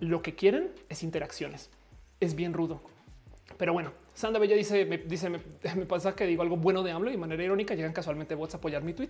[0.00, 1.70] Lo que quieren es interacciones.
[2.20, 2.82] Es bien rudo.
[3.56, 5.40] Pero bueno, Sandra Bella dice, me, dice, me,
[5.76, 8.54] me pasa que digo algo bueno de AMLO y de manera irónica llegan casualmente bots
[8.54, 9.08] a apoyar mi tweet.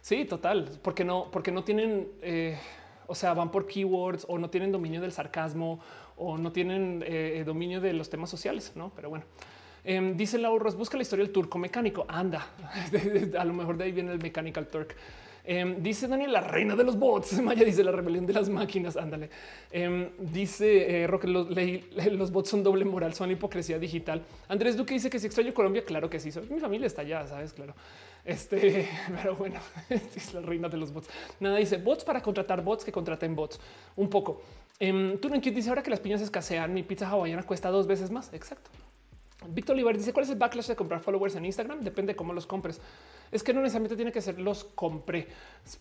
[0.00, 2.58] Sí, total, porque no, porque no tienen, eh,
[3.06, 5.80] o sea, van por keywords o no tienen dominio del sarcasmo
[6.16, 8.92] o no tienen eh, dominio de los temas sociales, no?
[8.94, 9.24] Pero bueno.
[9.84, 12.04] Em, dice Laura busca la historia del turco mecánico.
[12.08, 12.46] Anda,
[13.38, 14.96] a lo mejor de ahí viene el Mechanical Turk.
[15.50, 17.32] Em, dice Daniel, la reina de los bots.
[17.42, 18.98] Maya dice la rebelión de las máquinas.
[18.98, 19.30] Ándale.
[19.70, 24.22] Em, dice eh, Roque, los, los bots son doble moral, son hipocresía digital.
[24.48, 26.28] Andrés Duque dice que si extraño Colombia, claro que sí.
[26.50, 27.74] Mi familia está allá, sabes, claro.
[28.26, 28.86] Este,
[29.16, 31.08] pero bueno, es la reina de los bots.
[31.40, 33.58] Nada dice bots para contratar bots que contraten bots.
[33.96, 34.42] Un poco.
[34.82, 38.34] Um, Cute dice ahora que las piñas escasean, mi pizza hawaiana cuesta dos veces más.
[38.34, 38.68] Exacto.
[39.46, 41.80] Víctor Olivar dice cuál es el backlash de comprar followers en Instagram.
[41.80, 42.80] Depende de cómo los compres.
[43.30, 45.28] Es que no necesariamente tiene que ser los compré.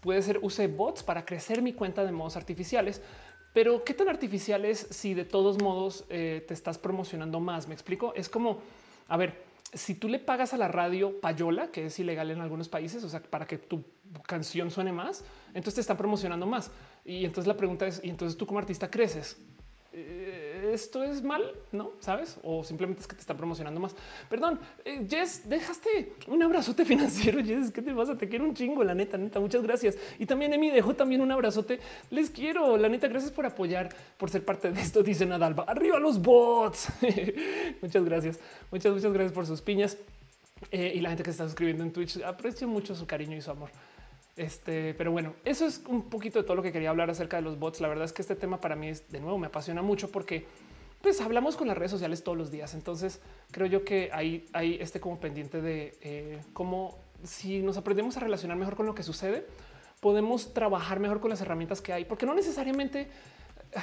[0.01, 3.01] Puede ser use bots para crecer mi cuenta de modos artificiales.
[3.53, 7.67] Pero qué tan artificial es si de todos modos eh, te estás promocionando más?
[7.67, 8.13] Me explico.
[8.13, 8.59] Es como
[9.07, 9.41] a ver,
[9.73, 13.09] si tú le pagas a la radio payola, que es ilegal en algunos países, o
[13.09, 13.83] sea, para que tu
[14.25, 16.71] canción suene más, entonces te están promocionando más.
[17.05, 19.37] Y entonces la pregunta es, y entonces tú como artista creces.
[19.99, 22.37] Eh, Esto es mal, no sabes?
[22.43, 23.95] O simplemente es que te están promocionando más.
[24.29, 27.43] Perdón, eh, Jess, dejaste un abrazote financiero.
[27.43, 28.15] Jess, ¿qué te pasa?
[28.15, 29.39] Te quiero un chingo, la neta, neta.
[29.39, 29.97] Muchas gracias.
[30.19, 31.79] Y también Emi dejó también un abrazote.
[32.11, 33.07] Les quiero, la neta.
[33.07, 35.01] Gracias por apoyar, por ser parte de esto.
[35.01, 35.63] Dice Nadalba.
[35.63, 36.89] Arriba los bots.
[37.81, 38.39] muchas gracias.
[38.69, 39.97] Muchas, muchas gracias por sus piñas.
[40.69, 42.21] Eh, y la gente que está suscribiendo en Twitch.
[42.21, 43.69] Aprecio mucho su cariño y su amor.
[44.37, 47.43] Este, pero bueno, eso es un poquito de todo lo que quería hablar acerca de
[47.43, 47.81] los bots.
[47.81, 50.45] La verdad es que este tema para mí es de nuevo, me apasiona mucho porque
[51.01, 52.75] pues hablamos con las redes sociales todos los días.
[52.75, 53.19] Entonces
[53.51, 58.19] creo yo que hay, hay este como pendiente de eh, cómo si nos aprendemos a
[58.19, 59.47] relacionar mejor con lo que sucede,
[59.99, 63.07] podemos trabajar mejor con las herramientas que hay, porque no necesariamente,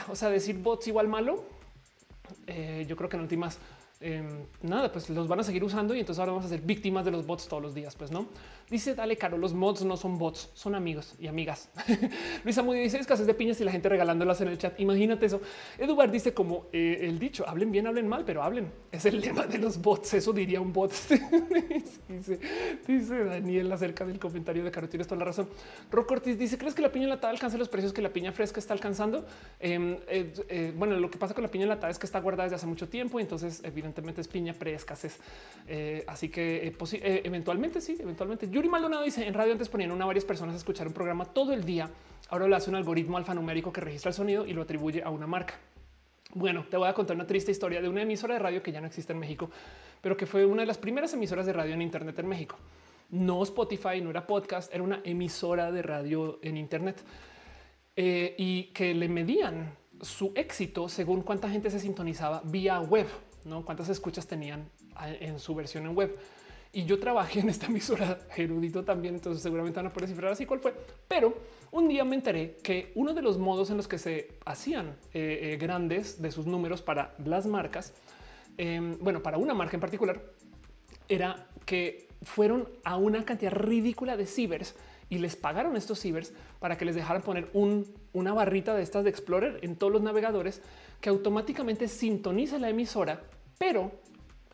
[0.09, 1.45] o sea, decir bots igual malo.
[2.47, 3.59] Eh, yo creo que en últimas
[4.01, 4.23] eh,
[4.63, 7.11] nada, pues los van a seguir usando y entonces ahora vamos a ser víctimas de
[7.11, 7.95] los bots todos los días.
[7.97, 8.27] Pues no
[8.71, 11.71] dice, dale caro, los mods no son bots, son amigos y amigas.
[12.45, 14.79] Luisa Moody dice escasez de piñas y la gente regalándolas en el chat.
[14.81, 15.41] Imagínate eso.
[15.79, 18.73] Eduard dice como eh, el dicho, hablen bien, hablen mal, pero hablen.
[18.91, 20.15] Es el lema de los bots.
[20.15, 20.93] Eso diría un bot.
[22.09, 22.41] dice,
[22.87, 24.89] dice Daniel acerca del comentario de Caro.
[24.89, 25.49] Tienes toda la razón.
[25.91, 28.61] Rock Ortiz dice, ¿crees que la piña enlatada alcanza los precios que la piña fresca
[28.61, 29.27] está alcanzando?
[29.61, 32.45] Eh, eh, eh, bueno, lo que pasa con la piña enlatada es que está guardada
[32.45, 35.19] desde hace mucho tiempo y entonces evidentemente es piña pre-escasez.
[36.07, 36.75] Así que
[37.25, 38.49] eventualmente sí, eventualmente.
[38.55, 41.53] Yuri Maldonado dice, en radio antes ponían una varias personas a escuchar un programa todo
[41.53, 41.91] el día.
[42.29, 45.27] Ahora lo hace un algoritmo alfanumérico que registra el sonido y lo atribuye a una
[45.27, 45.55] marca.
[46.35, 48.81] Bueno, te voy a contar una triste historia de una emisora de radio que ya
[48.81, 49.51] no existe en México,
[50.01, 52.57] pero que fue una de las primeras emisoras de radio en Internet en México.
[53.11, 57.03] No Spotify, no era podcast, era una emisora de radio en Internet
[57.97, 63.09] eh, y que le medían su éxito según cuánta gente se sintonizaba vía web,
[63.47, 64.71] no cuántas escuchas tenían
[65.19, 66.17] en su versión en web.
[66.75, 70.45] Y yo trabajé en esta emisora erudito también, entonces seguramente van a poder cifrar así
[70.45, 70.75] cuál fue.
[71.07, 71.33] Pero
[71.71, 75.53] un día me enteré que uno de los modos en los que se hacían eh,
[75.53, 77.95] eh, grandes de sus números para las marcas,
[78.59, 80.21] em, bueno, para una marca en particular,
[81.09, 84.75] era que fueron a una cantidad ridícula de cibers
[85.09, 89.11] y les pagaron estos cibers para que les dejaran poner una barrita de estas de
[89.11, 90.61] Explorer en todos los navegadores
[91.01, 93.23] que automáticamente sintoniza la emisora,
[93.59, 93.93] pero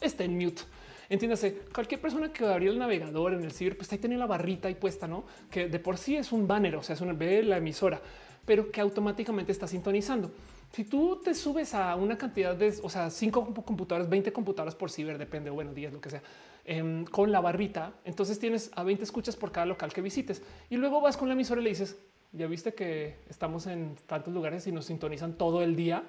[0.02, 0.62] está en mute.
[1.10, 4.68] Entiéndase, cualquier persona que abrió el navegador en el ciber, pues ahí tiene la barrita
[4.68, 5.24] ahí puesta, ¿no?
[5.50, 8.00] Que de por sí es un banner, o sea, es una ve la emisora,
[8.46, 10.30] pero que automáticamente está sintonizando.
[10.72, 14.88] Si tú te subes a una cantidad de, o sea, cinco computadoras, 20 computadoras por
[14.88, 16.22] ciber, depende, bueno, 10, lo que sea,
[16.64, 20.40] em, con la barrita, entonces tienes a 20 escuchas por cada local que visites.
[20.70, 21.98] Y luego vas con la emisora y le dices,
[22.30, 26.04] ya viste que estamos en tantos lugares y nos sintonizan todo el día.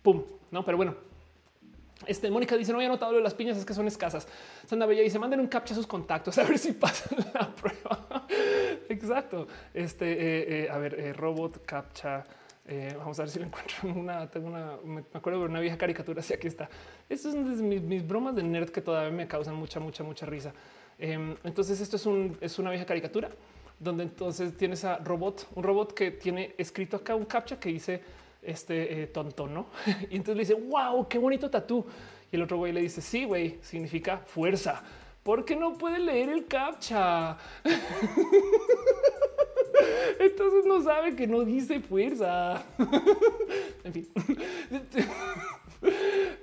[0.00, 0.94] Pum, no, pero bueno,
[2.06, 4.26] este Mónica dice: No había notado lo de las piñas, es que son escasas.
[4.66, 8.26] Sandra Bella dice: Manden un captcha a sus contactos a ver si pasan la prueba.
[8.88, 9.46] Exacto.
[9.72, 12.24] Este, eh, eh, a ver, eh, robot captcha.
[12.98, 13.88] vamos a ver si lo encuentro.
[13.94, 16.20] Una, tengo una, me acuerdo de una vieja caricatura.
[16.20, 16.68] Así aquí está.
[17.08, 20.52] Estas son mis, mis, bromas de nerd que todavía me causan mucha, mucha, mucha risa.
[20.98, 23.30] Em, entonces, esto es, un, es una vieja caricatura
[23.82, 28.00] donde entonces tienes a robot, un robot que tiene escrito acá un captcha que dice
[28.42, 29.66] este eh, tonto, ¿no?
[30.10, 31.84] y entonces le dice, wow, qué bonito tatú.
[32.30, 34.82] Y el otro güey le dice, sí, güey, significa fuerza.
[35.22, 37.36] Porque no puede leer el captcha.
[40.18, 42.64] Entonces no sabe que no dice fuerza.
[43.84, 44.08] en fin.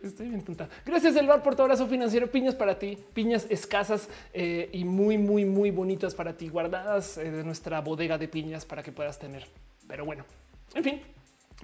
[0.04, 0.70] Estoy bien tonta.
[0.86, 2.30] Gracias, Elvar, por tu abrazo financiero.
[2.30, 7.32] Piñas para ti, piñas escasas eh, y muy, muy, muy bonitas para ti, guardadas eh,
[7.32, 9.46] de nuestra bodega de piñas para que puedas tener.
[9.88, 10.26] Pero bueno,
[10.74, 11.02] en fin,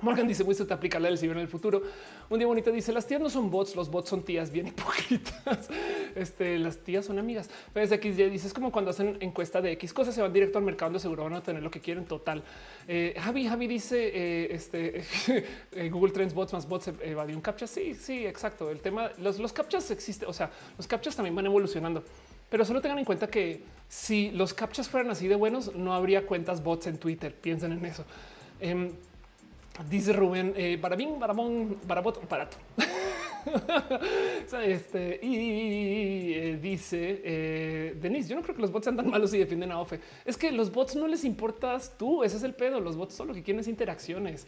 [0.01, 1.81] Morgan dice, muy te aplicarle el ciber en el futuro.
[2.29, 5.69] Un día bonito dice, las tías no son bots, los bots son tías bien hipócritas.
[6.15, 7.49] Este, las tías son amigas.
[7.73, 10.63] X ya dice, es como cuando hacen encuesta de X cosas, se van directo al
[10.63, 12.41] mercado donde seguro van a tener lo que quieren total.
[12.87, 15.03] Eh, Javi, Javi dice, eh, este,
[15.73, 17.67] eh, Google Trends bots más bots evadió un captcha.
[17.67, 18.71] Sí, sí, exacto.
[18.71, 22.01] El tema, los, los captchas existen, o sea, los captchas también van evolucionando.
[22.49, 26.25] Pero solo tengan en cuenta que si los captchas fueran así de buenos, no habría
[26.25, 27.35] cuentas bots en Twitter.
[27.35, 28.05] Piensen en eso.
[29.89, 32.57] Dice Rubén, eh, barabín, barabón, barabot, barato.
[34.63, 39.33] este, y eh, dice eh, Denise, yo no creo que los bots sean tan malos
[39.33, 39.99] y defienden a Ofe.
[40.23, 42.79] Es que los bots no les importas tú, ese es el pedo.
[42.79, 44.47] Los bots solo lo que quieren es interacciones.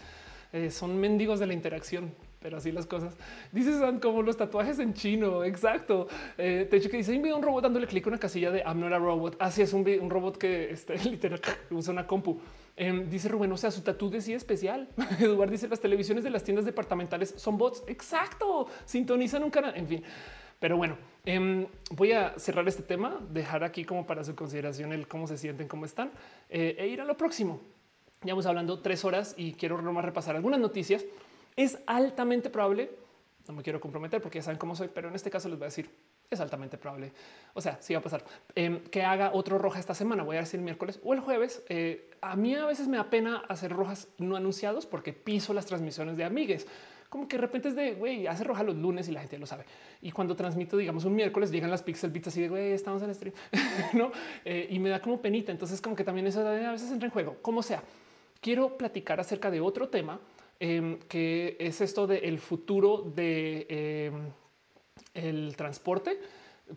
[0.53, 3.13] Eh, son mendigos de la interacción, pero así las cosas.
[3.51, 5.43] Dice como los tatuajes en chino.
[5.43, 6.07] Exacto.
[6.37, 8.93] Eh, te hecho que dice un robot dándole clic a una casilla de I'm not
[8.93, 9.35] a robot.
[9.39, 12.39] Así es un, un robot que este, literal usa una compu.
[12.79, 14.87] Em, dice Rubén, o sea, su tatu sí especial.
[15.19, 17.83] Eduardo dice las televisiones de las tiendas departamentales son bots.
[17.87, 18.67] Exacto.
[18.85, 19.75] Sintonizan un canal.
[19.75, 20.03] En fin.
[20.59, 25.07] Pero bueno, em, voy a cerrar este tema, dejar aquí como para su consideración el
[25.07, 26.11] cómo se sienten, cómo están
[26.49, 27.61] eh, e ir a lo próximo.
[28.21, 31.05] Ya vamos hablando tres horas y quiero repasar algunas noticias.
[31.55, 32.91] Es altamente probable,
[33.47, 35.65] no me quiero comprometer porque ya saben cómo soy, pero en este caso les voy
[35.65, 35.89] a decir
[36.29, 37.13] es altamente probable.
[37.53, 38.23] O sea, sí va a pasar
[38.55, 40.23] em, que haga otro roja esta semana.
[40.23, 41.63] Voy a decir el miércoles o el jueves.
[41.69, 45.65] Eh, a mí a veces me da pena hacer rojas no anunciados porque piso las
[45.65, 46.67] transmisiones de amigues.
[47.09, 49.45] Como que de repente es de güey, hace roja los lunes y la gente lo
[49.45, 49.63] sabe.
[50.01, 53.15] Y cuando transmito, digamos, un miércoles, llegan las pixel bits así de güey, estamos en
[53.15, 53.33] stream,
[53.93, 54.11] no?
[54.43, 55.53] Eh, y me da como penita.
[55.53, 57.81] Entonces, como que también eso a veces entra en juego, como sea.
[58.41, 60.19] Quiero platicar acerca de otro tema
[60.59, 64.31] em, que es esto del futuro de em,
[65.13, 66.19] el transporte,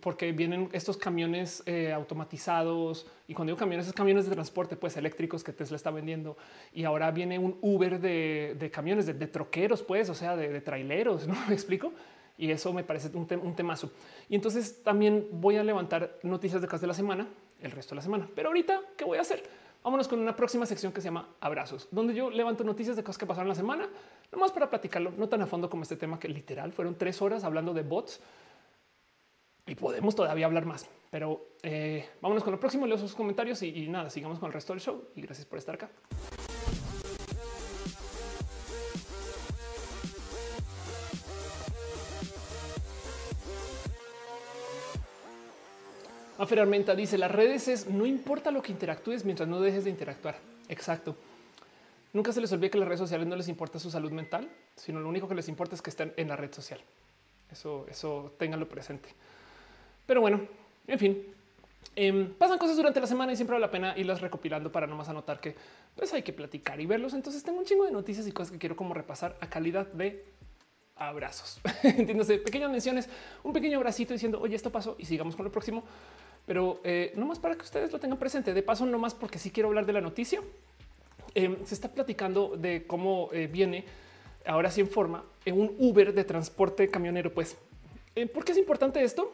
[0.00, 4.96] porque vienen estos camiones eh, automatizados y cuando digo camiones, es camiones de transporte, pues
[4.96, 6.36] eléctricos que Tesla está vendiendo
[6.72, 11.34] y ahora viene un Uber de, camiones, de, troqueros, pues, o sea, de, traileros, ¿no?
[11.48, 11.92] ¿Me explico?
[12.38, 13.92] Y eso me parece un, un, temazo.
[14.28, 17.28] Y entonces también voy a levantar noticias de casa de la semana,
[17.60, 18.30] el resto de la semana.
[18.34, 19.42] Pero ahorita, ¿qué voy a hacer?
[19.82, 23.18] Vámonos con una próxima sección que se llama Abrazos, donde yo levanto noticias de cosas
[23.18, 23.88] que pasaron la semana,
[24.30, 27.44] nomás para platicarlo, no tan a fondo como este tema que literal fueron tres horas
[27.44, 28.20] hablando de bots
[29.66, 30.86] y podemos todavía hablar más.
[31.10, 34.52] Pero eh, vámonos con lo próximo, leo sus comentarios y, y nada, sigamos con el
[34.52, 35.88] resto del show y gracias por estar acá.
[46.42, 49.90] Afer Armenta dice las redes es no importa lo que interactúes mientras no dejes de
[49.90, 50.38] interactuar.
[50.68, 51.16] Exacto.
[52.12, 55.00] Nunca se les olvide que las redes sociales no les importa su salud mental, sino
[55.00, 56.80] lo único que les importa es que estén en la red social.
[57.52, 59.08] Eso, eso ténganlo presente.
[60.06, 60.40] Pero bueno,
[60.88, 61.24] en fin,
[61.96, 64.94] Em, pasan cosas durante la semana y siempre vale la pena irlas recopilando para no
[64.96, 65.56] más anotar que
[65.96, 67.14] pues hay que platicar y verlos.
[67.14, 70.24] Entonces tengo un chingo de noticias y cosas que quiero como repasar a calidad de
[70.96, 71.60] abrazos.
[71.82, 73.08] Entiéndase, pequeñas menciones,
[73.42, 75.82] un pequeño abracito diciendo, oye, esto pasó y sigamos con lo próximo.
[76.50, 78.52] Pero eh, no más para que ustedes lo tengan presente.
[78.52, 80.40] De paso, no más porque sí quiero hablar de la noticia.
[81.32, 83.84] Em, se está platicando de cómo eh, viene
[84.44, 87.32] ahora sí en forma en un Uber de transporte camionero.
[87.32, 87.56] Pues,
[88.16, 89.32] eh, ¿por qué es importante esto?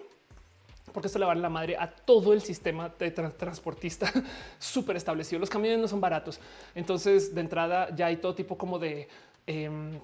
[0.92, 4.12] porque esto le va a la madre a todo el sistema de transportista
[4.58, 5.38] súper establecido.
[5.38, 6.38] Los camiones no son baratos.
[6.74, 9.08] Entonces, de entrada, ya hay todo tipo como de
[9.46, 9.98] em,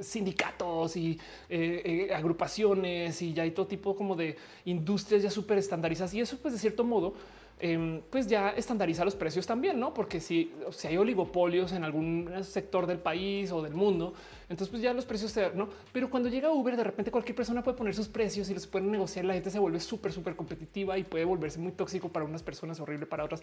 [0.00, 1.18] sindicatos y
[1.48, 6.14] eh, eh, agrupaciones y ya hay todo tipo como de industrias ya súper estandarizadas.
[6.14, 7.14] Y eso, pues, de cierto modo,
[7.60, 9.92] Em, pues ya estandariza los precios también, no?
[9.92, 14.80] Porque si, si, hay oligopolios en algún sector del país o del mundo, entonces pues
[14.80, 15.68] ya los precios se no.
[15.92, 18.92] Pero cuando llega Uber, de repente cualquier persona puede poner sus precios y los pueden
[18.92, 19.24] negociar.
[19.24, 22.78] La gente se vuelve súper, súper competitiva y puede volverse muy tóxico para unas personas,
[22.78, 23.42] horrible para otras.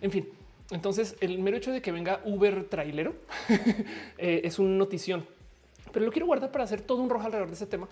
[0.00, 0.28] En fin,
[0.70, 3.14] entonces el mero hecho de que venga Uber trailero
[4.18, 5.26] eh, es una notición,
[5.96, 7.88] pero lo quiero guardar para hacer todo un rojo alrededor de ese tema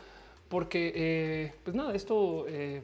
[0.51, 2.83] porque eh, pues nada, esto eh,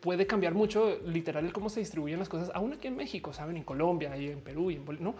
[0.00, 3.62] puede cambiar mucho literal cómo se distribuyen las cosas, aún aquí en México, saben, en
[3.62, 5.12] Colombia y en Perú y en Bolivia.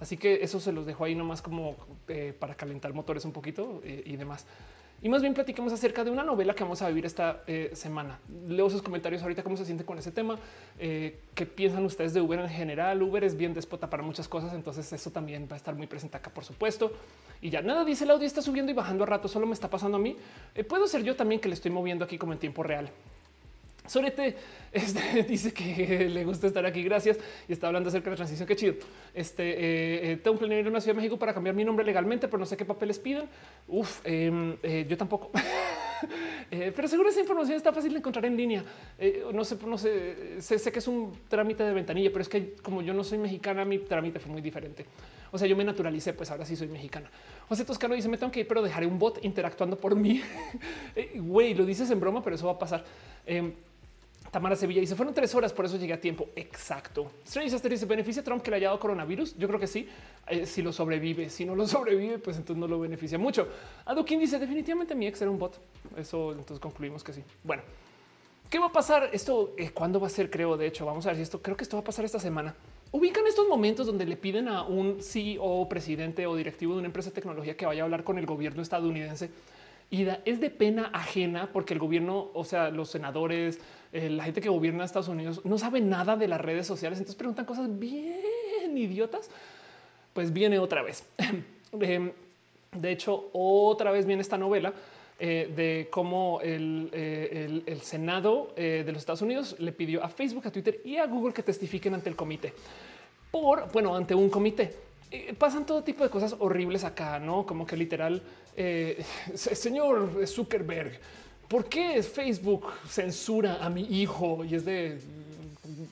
[0.00, 1.76] Así que eso se los dejo ahí nomás como
[2.08, 4.46] eh, para calentar motores un poquito y demás.
[5.02, 8.18] Y más bien platiquemos acerca de una novela que vamos a vivir esta semana.
[8.46, 10.38] Leo sus comentarios ahorita cómo se siente con ese tema,
[10.78, 13.02] qué piensan ustedes de Uber en general.
[13.02, 16.18] Uber es bien despota para muchas cosas, entonces eso también va a estar muy presente
[16.18, 16.92] acá, por supuesto
[17.42, 19.28] y ya nada dice el audio está subiendo y bajando a rato.
[19.28, 20.16] Solo me está pasando a mí.
[20.54, 22.90] Eh, puedo ser yo también que le estoy moviendo aquí como en tiempo real.
[23.90, 24.36] Sorete
[24.70, 26.84] este, dice que le gusta estar aquí.
[26.84, 27.18] Gracias.
[27.48, 28.46] Y está hablando acerca de la transición.
[28.46, 28.74] Qué chido.
[29.12, 31.84] Este eh, eh, tengo un planeo en la Ciudad de México para cambiar mi nombre
[31.84, 33.28] legalmente, pero no sé qué papeles piden.
[33.66, 35.32] Uf, em, yo tampoco.
[36.50, 38.64] pero seguro esa información está fácil de encontrar en línea.
[39.32, 42.54] no sé, no sé, sé, sé, que es un trámite de ventanilla, pero es que
[42.62, 44.86] como yo no soy mexicana, mi trámite fue muy diferente.
[45.32, 47.10] O sea, yo me naturalicé, pues ahora sí soy mexicana.
[47.48, 50.22] José Toscano dice, me tengo que ir, pero dejaré un bot interactuando por mí.
[50.96, 52.84] Eh, güey, lo dices en broma, pero eso va a pasar.
[54.30, 56.28] Tamara Sevilla dice fueron tres horas, por eso llegué a tiempo.
[56.36, 57.10] Exacto.
[57.24, 59.36] Strange dice beneficia a Trump que le haya dado coronavirus.
[59.36, 59.88] Yo creo que sí.
[60.28, 63.48] Eh, si lo sobrevive, si no lo sobrevive, pues entonces no lo beneficia mucho.
[63.84, 65.60] Adukin dice definitivamente mi ex era un bot.
[65.96, 67.24] Eso entonces concluimos que sí.
[67.42, 67.62] Bueno,
[68.48, 69.10] ¿qué va a pasar?
[69.12, 70.30] Esto eh, cuándo va a ser?
[70.30, 70.56] Creo.
[70.56, 72.54] De hecho, vamos a ver si esto creo que esto va a pasar esta semana
[72.92, 77.10] ubican estos momentos donde le piden a un CEO, presidente o directivo de una empresa
[77.10, 79.30] de tecnología que vaya a hablar con el gobierno estadounidense
[79.90, 83.60] y es de pena ajena porque el gobierno, o sea, los senadores,
[83.92, 86.98] eh, la gente que gobierna Estados Unidos no sabe nada de las redes sociales.
[86.98, 89.30] Entonces preguntan cosas bien idiotas.
[90.12, 91.04] Pues viene otra vez.
[91.80, 92.12] Em,
[92.72, 94.72] de hecho, otra vez viene esta novela
[95.22, 100.46] eh, de cómo el, eh, Senado eh, de los Estados Unidos le pidió a Facebook,
[100.46, 102.54] a Twitter y a Google que testifiquen ante el comité
[103.30, 104.74] por, bueno, ante un comité.
[105.36, 108.22] pasan todo tipo de cosas horribles acá, no como que literal,
[109.34, 110.98] señor Zuckerberg,
[111.50, 114.44] ¿por qué Facebook censura a mi hijo?
[114.44, 115.00] Y es de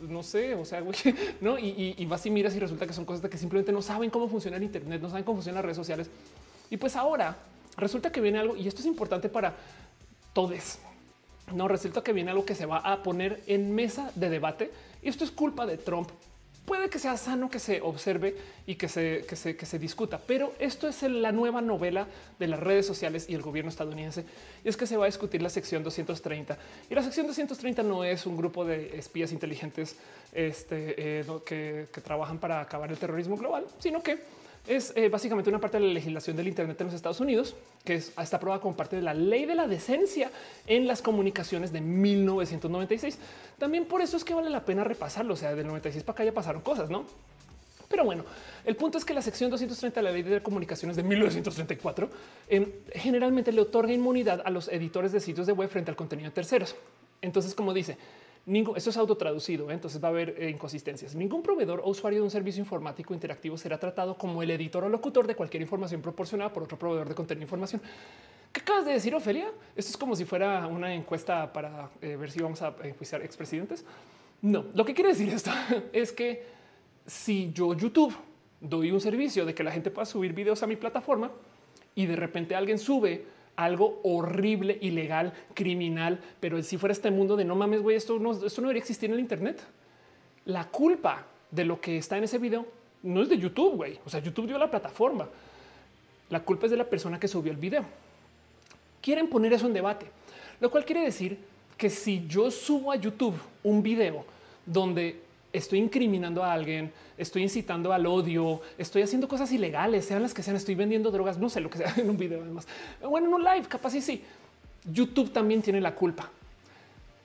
[0.09, 0.83] no sé, o sea,
[1.41, 3.83] no, y, y, vas y miras y resulta que son cosas de que simplemente no
[3.83, 6.09] saben cómo funciona el Internet, no saben cómo funcionan las redes sociales.
[6.71, 7.37] Y pues ahora
[7.77, 9.57] resulta que viene algo y esto es importante para
[10.33, 10.79] todos.
[11.53, 14.71] No resulta que viene algo que se va a poner en mesa de debate
[15.03, 16.09] y esto es culpa de Trump.
[16.69, 20.21] Puede que sea sano que se observe y que se, que se, que se discuta,
[20.27, 22.07] pero esto es la nueva novela
[22.39, 24.27] de las redes sociales y el gobierno estadounidense.
[24.63, 26.59] Y es que se va a discutir la sección 230
[26.91, 29.97] y la sección 230 no es un grupo de espías inteligentes
[30.35, 34.19] este, eh, que, que trabajan para acabar el terrorismo global, sino que
[34.69, 37.95] es eh, básicamente una parte de la legislación del Internet en los Estados Unidos, que
[37.95, 40.31] está aprobada como parte de la ley de la decencia
[40.67, 43.19] en las comunicaciones de 1996.
[43.59, 45.35] También por eso es que vale la pena repasarlo.
[45.35, 47.07] O sea, del 96 para acá ya pasaron cosas, no?
[47.89, 48.25] Pero bueno,
[48.67, 52.11] el punto es que la sección 230 de la ley de comunicaciones de 1934
[52.49, 56.29] em, generalmente le otorga inmunidad a los editores de sitios de web frente al contenido
[56.29, 56.77] de terceros.
[57.23, 57.97] Entonces, como dice,
[58.77, 59.75] esto es autotraducido, ¿eh?
[59.75, 61.15] entonces va a haber eh, inconsistencias.
[61.15, 64.89] Ningún proveedor o usuario de un servicio informático interactivo será tratado como el editor o
[64.89, 67.83] locutor de cualquier información proporcionada por otro proveedor de contenido e información.
[68.53, 69.53] ¿Qué acabas de decir, Ofelia?
[69.77, 73.85] Esto es como si fuera una encuesta para eh, ver si vamos a enjuiciar expresidentes.
[74.41, 75.51] No, lo que quiere decir esto
[75.93, 76.47] es que
[77.07, 78.15] si yo YouTube
[78.61, 81.31] doy un servicio de que la gente pueda subir videos a mi plataforma
[81.95, 83.27] y de repente alguien sube
[83.59, 88.31] algo horrible, ilegal, criminal, pero si fuera este mundo de no mames, güey, esto no,
[88.31, 89.61] esto no debería existir en el Internet.
[90.45, 92.67] La culpa de lo que está en ese video
[93.03, 93.99] no es de YouTube, güey.
[94.07, 95.29] O sea, YouTube dio la plataforma.
[96.31, 97.85] La culpa es de la persona que subió el video.
[99.03, 100.07] Quieren poner eso en debate,
[100.61, 101.37] lo cual quiere decir
[101.77, 104.25] que si yo subo a YouTube un video
[104.65, 105.21] donde
[105.53, 110.43] estoy incriminando a alguien, estoy incitando al odio, estoy haciendo cosas ilegales, sean las que
[110.43, 112.67] sean, estoy vendiendo drogas, no sé lo que sea en un video además.
[113.03, 114.23] Bueno, en un live, capaz y sí.
[114.91, 116.31] YouTube también tiene la culpa.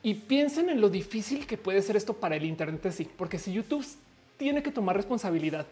[0.02, 3.52] Y piensen en lo difícil que puede ser esto para el Internet sí, porque si
[3.52, 3.86] YouTube
[4.36, 5.66] tiene que tomar responsabilidad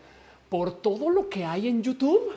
[0.48, 2.32] por todo lo que hay en YouTube,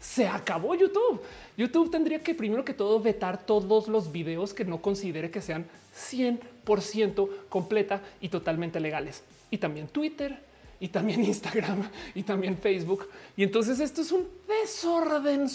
[0.00, 1.20] se acabó YouTube.
[1.56, 5.66] YouTube tendría que primero que todo vetar todos los videos que no considere que sean
[5.96, 9.22] 100% completa y totalmente legales.
[9.50, 10.38] Y también Twitter,
[10.80, 13.08] y también Instagram, y también Facebook.
[13.36, 15.46] Y entonces esto es un desorden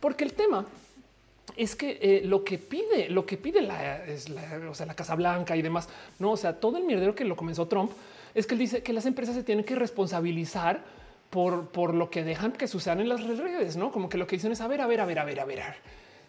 [0.00, 0.66] porque el tema
[1.56, 4.02] es que eh, lo que pide, lo que pide la,
[4.68, 7.36] o sea, la Casa Blanca y demás, no, o sea, todo el mierdero que lo
[7.36, 7.92] comenzó Trump
[8.34, 10.82] es que él dice que las empresas se tienen que responsabilizar
[11.30, 14.36] por, por lo que dejan que sucedan en las redes, no como que lo que
[14.36, 15.76] dicen es a ver, a ver, a ver, a ver, a ver.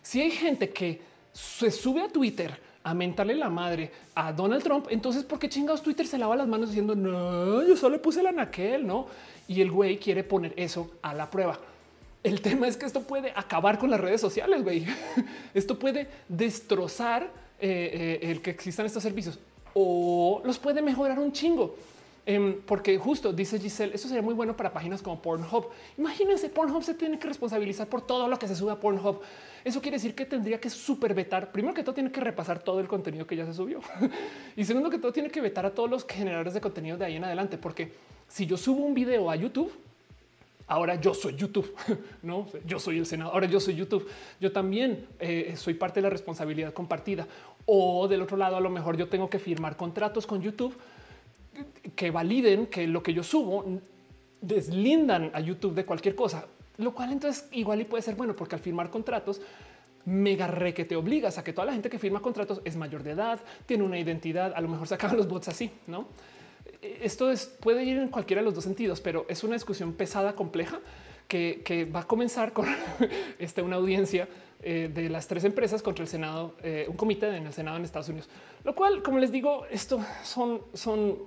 [0.01, 1.01] Si hay gente que
[1.33, 5.81] se sube a Twitter a mentarle la madre a Donald Trump, entonces ¿por qué chingados
[5.81, 9.07] Twitter se lava las manos diciendo no, yo solo puse la naquel, no?
[9.45, 11.59] Y el güey quiere poner eso a la prueba.
[12.23, 14.85] El tema es que esto puede acabar con las redes sociales, güey.
[15.53, 17.23] Esto puede destrozar
[17.59, 19.39] eh, eh, el que existan estos servicios
[19.73, 21.75] o los puede mejorar un chingo.
[22.29, 25.69] Em, porque justo dice Giselle, eso sería muy bueno para páginas como Pornhub.
[25.97, 29.21] Imagínense, Pornhub se tiene que responsabilizar por todo lo que se sube a Pornhub.
[29.63, 31.53] Eso quiere decir que tendría que super vetar.
[31.53, 33.79] Primero que todo, tiene que repasar todo el contenido que ya se subió.
[34.57, 37.15] y segundo que todo, tiene que vetar a todos los generadores de contenido de ahí
[37.15, 37.57] en adelante.
[37.57, 37.93] Porque
[38.27, 39.71] si yo subo un video a YouTube,
[40.67, 41.73] ahora yo soy YouTube,
[42.23, 44.05] no yo soy el Senado, ahora yo soy YouTube.
[44.41, 47.25] Yo también eh, soy parte de la responsabilidad compartida.
[47.65, 50.75] O del otro lado, a lo mejor yo tengo que firmar contratos con YouTube
[51.95, 53.65] que validen que lo que yo subo
[54.41, 56.45] deslindan a YouTube de cualquier cosa,
[56.77, 59.41] lo cual entonces igual y puede ser bueno porque al firmar contratos
[60.05, 63.03] mega re que te obligas a que toda la gente que firma contratos es mayor
[63.03, 66.07] de edad, tiene una identidad, a lo mejor se acaban los bots así, no?
[66.81, 70.35] esto es, puede ir en cualquiera de los dos sentidos, pero es una discusión pesada,
[70.35, 70.79] compleja,
[71.27, 72.65] que, va a comenzar con
[73.39, 74.27] este, una audiencia
[74.61, 77.83] eh, de las tres empresas contra el Senado, eh, un comité en el Senado en
[77.83, 78.29] Estados Unidos.
[78.63, 81.17] Lo cual, como les digo, esto son, son,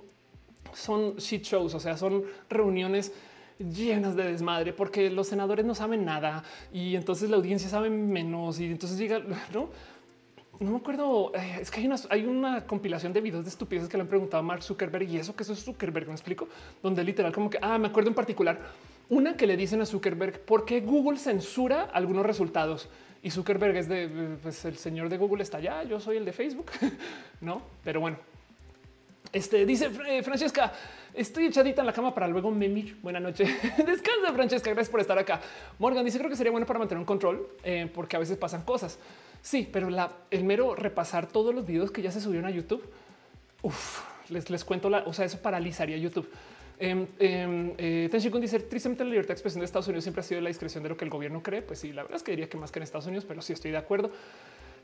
[0.73, 3.13] son shit shows, o sea, son reuniones
[3.59, 6.43] llenas de desmadre porque los senadores no saben nada
[6.73, 9.19] y entonces la audiencia sabe menos y entonces llega,
[9.53, 9.69] ¿no?
[10.61, 13.89] no me acuerdo, eh, es que hay una, hay una compilación de videos de estupideces
[13.89, 16.47] que le han preguntado a Mark Zuckerberg y eso que eso es Zuckerberg, me explico,
[16.83, 18.59] donde literal como que, ah, me acuerdo en particular,
[19.09, 22.89] una que le dicen a Zuckerberg, ¿por qué Google censura algunos resultados?
[23.23, 26.31] Y Zuckerberg es de, pues el señor de Google está allá, yo soy el de
[26.31, 26.67] Facebook,
[27.41, 27.63] ¿no?
[27.83, 28.17] Pero bueno,
[29.33, 30.73] este dice eh, Francesca,
[31.13, 32.97] estoy echadita en la cama para luego memir.
[33.01, 33.49] Buenas noches.
[33.77, 34.69] Descansa, Francesca.
[34.71, 35.41] Gracias por estar acá.
[35.79, 38.63] Morgan dice: Creo que sería bueno para mantener un control eh, porque a veces pasan
[38.63, 38.99] cosas.
[39.41, 39.89] Sí, pero
[40.29, 42.83] el mero repasar todos los videos que ya se subieron a YouTube,
[44.29, 46.29] les, les cuento la, o sea, eso paralizaría YouTube.
[46.83, 47.07] Eh,
[47.77, 50.81] eh, dice tristemente la libertad de expresión de Estados Unidos siempre ha sido la discreción
[50.81, 51.61] de lo que el gobierno cree.
[51.61, 53.53] Pues sí, la verdad es que diría que más que en Estados Unidos, pero sí
[53.53, 54.11] estoy de acuerdo.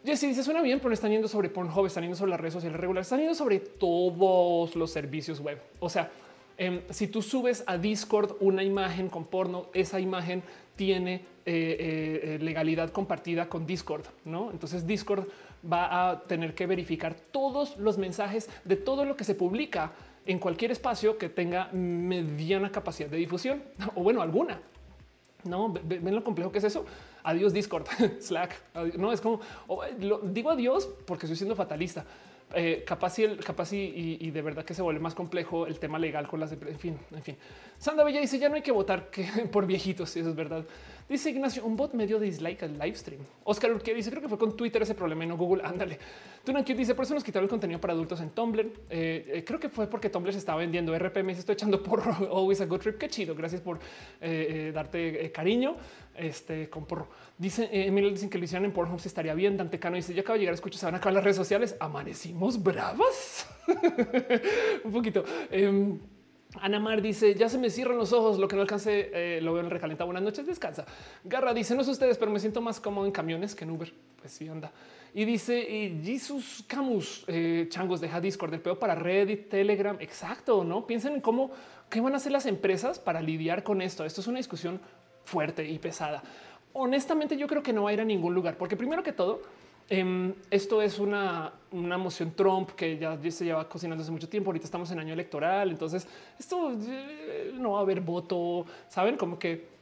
[0.04, 2.54] Jesse dice suena bien, pero no están yendo sobre Pornhub, están yendo sobre las redes
[2.54, 5.62] sociales regulares, están yendo sobre todos los servicios web.
[5.80, 6.12] O sea,
[6.58, 10.44] em, si tú subes a Discord una imagen con porno, esa imagen
[10.76, 14.52] tiene eh, eh, eh, legalidad compartida con Discord, ¿no?
[14.52, 15.28] Entonces Discord
[15.70, 19.92] va a tener que verificar todos los mensajes de todo lo que se publica
[20.26, 23.64] en cualquier espacio que tenga mediana capacidad de difusión
[23.96, 24.62] o bueno, alguna.
[25.44, 26.86] No ven lo complejo que es eso.
[27.28, 27.86] Adiós Discord,
[28.22, 28.56] Slack.
[28.98, 29.42] No es como
[30.24, 32.06] digo adiós porque estoy siendo fatalista.
[32.54, 36.00] Eh, capaz, y, el, capaz y, de verdad que se vuelve más complejo el tema
[36.00, 37.36] legal con las en fin, en fin.
[37.78, 40.64] Sandra Bella dice ya no hay que votar que por viejitos, eso es verdad.
[41.10, 43.22] Dice Ignacio, un bot medio dislike al live stream.
[43.46, 45.64] Oscar Urquía dice creo que fue con Twitter ese problema y no Google.
[45.64, 45.98] Ándale.
[46.44, 48.66] Tunankio dice por eso nos quitaron el contenido para adultos en Tumblr.
[48.90, 51.34] Eh, eh, creo que fue porque Tumblr se estaba vendiendo RPM.
[51.34, 52.98] Se estoy echando por always a good trip.
[52.98, 53.36] Qué chido.
[53.36, 53.80] Gracias por
[54.20, 55.78] darte cariño.
[56.14, 57.08] Este con porro.
[57.38, 59.56] Dice Emilio, dicen que lo en Pornhub si estaría bien.
[59.56, 61.78] Dante Cano dice: Ya acabo de llegar, escucho, se van a acabar las redes sociales.
[61.80, 63.48] Amanecimos bravas.
[64.84, 65.24] Un poquito.
[66.62, 69.54] Ana Mar dice: Ya se me cierran los ojos, lo que no alcance eh, lo
[69.54, 70.04] veo en recalenta.
[70.04, 70.86] Buenas noches, descansa.
[71.24, 73.94] Garra dice: No sé ustedes, pero me siento más cómodo en camiones que en Uber.
[74.20, 74.72] Pues sí, anda.
[75.14, 79.98] Y dice y Jesus Camus, eh, changos, deja Discord del peor para Reddit, Telegram.
[80.00, 81.52] Exacto, no piensen en cómo
[81.90, 84.06] qué van a hacer las empresas para lidiar con esto.
[84.06, 84.80] Esto es una discusión
[85.24, 86.24] fuerte y pesada
[86.78, 89.42] honestamente yo creo que no va a ir a ningún lugar, porque primero que todo,
[89.90, 94.50] em, esto es una, una, moción Trump que ya se lleva cocinando hace mucho tiempo.
[94.50, 96.08] Ahorita estamos en año electoral, entonces
[96.40, 98.66] esto eh, no va a haber voto.
[98.90, 99.78] Saben como que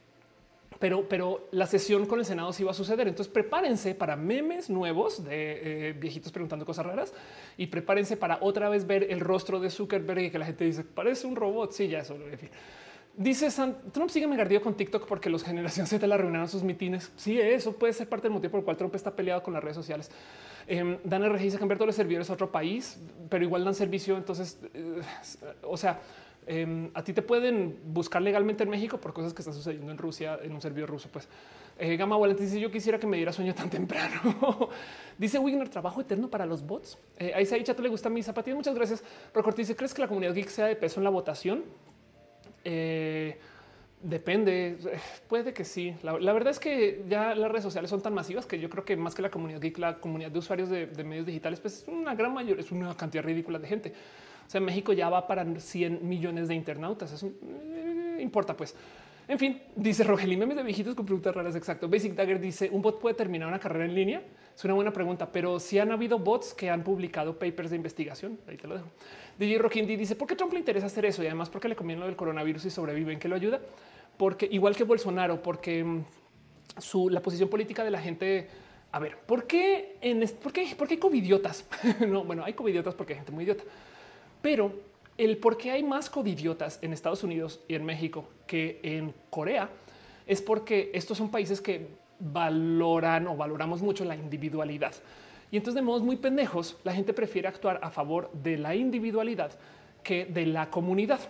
[0.78, 3.08] pero, pero la sesión con el Senado sí va a suceder.
[3.08, 7.14] Entonces prepárense para memes nuevos de eh, viejitos preguntando cosas raras
[7.56, 10.84] y prepárense para otra vez ver el rostro de Zuckerberg y que la gente dice
[10.84, 11.72] parece un robot.
[11.72, 12.14] Sí, ya eso.
[12.14, 12.50] En fin.
[13.16, 13.48] Dice
[13.92, 17.10] Trump sigue megardío con TikTok porque los generación Z la reuniones sus mitines.
[17.16, 19.62] Sí, eso puede ser parte del motivo por el cual Trump está peleado con las
[19.64, 20.10] redes sociales.
[20.68, 22.98] Eh, dan RG dice cambiar todos los servidores a otro país,
[23.30, 24.18] pero igual dan servicio.
[24.18, 25.00] Entonces, eh,
[25.62, 26.00] o sea,
[26.46, 29.96] em, a ti te pueden buscar legalmente en México por cosas que están sucediendo en
[29.96, 31.08] Rusia en un servidor ruso.
[31.10, 31.26] Pues
[31.78, 34.68] eh, Gama Wallet dice yo quisiera que me diera sueño tan temprano.
[35.16, 36.98] dice Wigner trabajo eterno para los bots.
[37.18, 38.56] Eh, ahí se ha dicho, le gusta mi zapatilla.
[38.56, 39.02] Muchas gracias.
[39.34, 41.64] Recorte dice crees que la comunidad geek sea de peso en la votación?
[42.68, 43.38] Eh,
[44.02, 44.76] depende,
[45.28, 45.94] puede que sí.
[46.02, 48.96] La, verdad es que ya las redes sociales son tan masivas que yo creo que
[48.96, 52.16] más que la comunidad geek, la comunidad de usuarios de, medios digitales, pues es una
[52.16, 53.92] gran mayor, es una cantidad ridícula de gente.
[54.44, 57.12] O sea, México ya va para 100 millones de internautas.
[57.12, 58.74] Eso eh, importa, pues.
[59.28, 61.54] En fin, dice Rogelín, memes de viejitos con preguntas raras.
[61.54, 61.88] Exacto.
[61.88, 64.22] Basic Dagger dice un bot puede terminar una carrera en línea.
[64.56, 68.38] Es una buena pregunta, pero si han habido bots que han publicado papers de investigación.
[68.48, 68.88] Ahí te lo dejo.
[69.38, 72.00] DJ Rockindi dice por qué Trump le interesa hacer eso y además porque le conviene
[72.00, 73.60] lo del coronavirus y sobreviven que lo ayuda.
[74.16, 76.04] Porque igual que Bolsonaro, porque mm,
[76.78, 78.48] su la posición política de la gente.
[78.92, 81.66] A ver, ¿por qué en por qué, por qué hay covidiotas?
[82.08, 83.64] no, bueno, hay covidiotas porque hay gente muy idiota,
[84.40, 84.72] pero
[85.18, 89.68] el por qué hay más covidiotas en Estados Unidos y en México que en Corea
[90.26, 94.94] es porque estos son países que valoran o valoramos mucho la individualidad.
[95.50, 99.52] Y entonces de modos muy pendejos, la gente prefiere actuar a favor de la individualidad
[100.02, 101.20] que de la comunidad.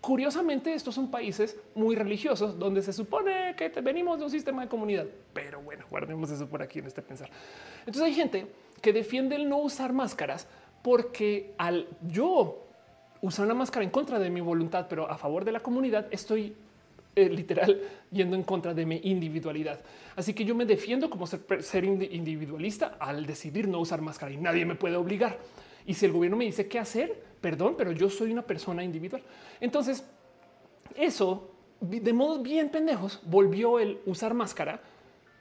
[0.00, 4.68] Curiosamente, estos son países muy religiosos donde se supone que venimos de un sistema de
[4.68, 5.06] comunidad.
[5.34, 7.28] Pero bueno, guardemos eso por aquí en este pensar.
[7.80, 8.46] Entonces hay gente
[8.80, 10.46] que defiende el no usar máscaras
[10.82, 12.66] porque al yo
[13.20, 16.56] usar una máscara en contra de mi voluntad, pero a favor de la comunidad, estoy
[17.16, 17.80] eh, literal
[18.10, 19.80] yendo en contra de mi individualidad.
[20.16, 24.36] Así que yo me defiendo como ser, ser individualista al decidir no usar máscara y
[24.36, 25.38] nadie me puede obligar.
[25.86, 29.22] Y si el gobierno me dice qué hacer, perdón, pero yo soy una persona individual.
[29.60, 30.04] Entonces,
[30.94, 34.82] eso de modos bien pendejos volvió el usar máscara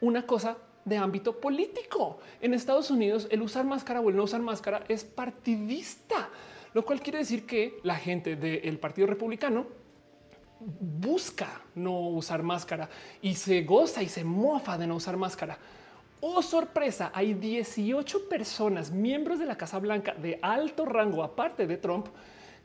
[0.01, 2.19] una cosa de ámbito político.
[2.41, 6.29] En Estados Unidos, el usar máscara o el no usar máscara es partidista,
[6.73, 9.67] lo cual quiere decir que la gente del Partido Republicano
[10.59, 12.89] busca no usar máscara
[13.21, 15.57] y se goza y se mofa de no usar máscara.
[16.21, 21.77] Oh, sorpresa, hay 18 personas, miembros de la Casa Blanca de alto rango, aparte de
[21.77, 22.07] Trump,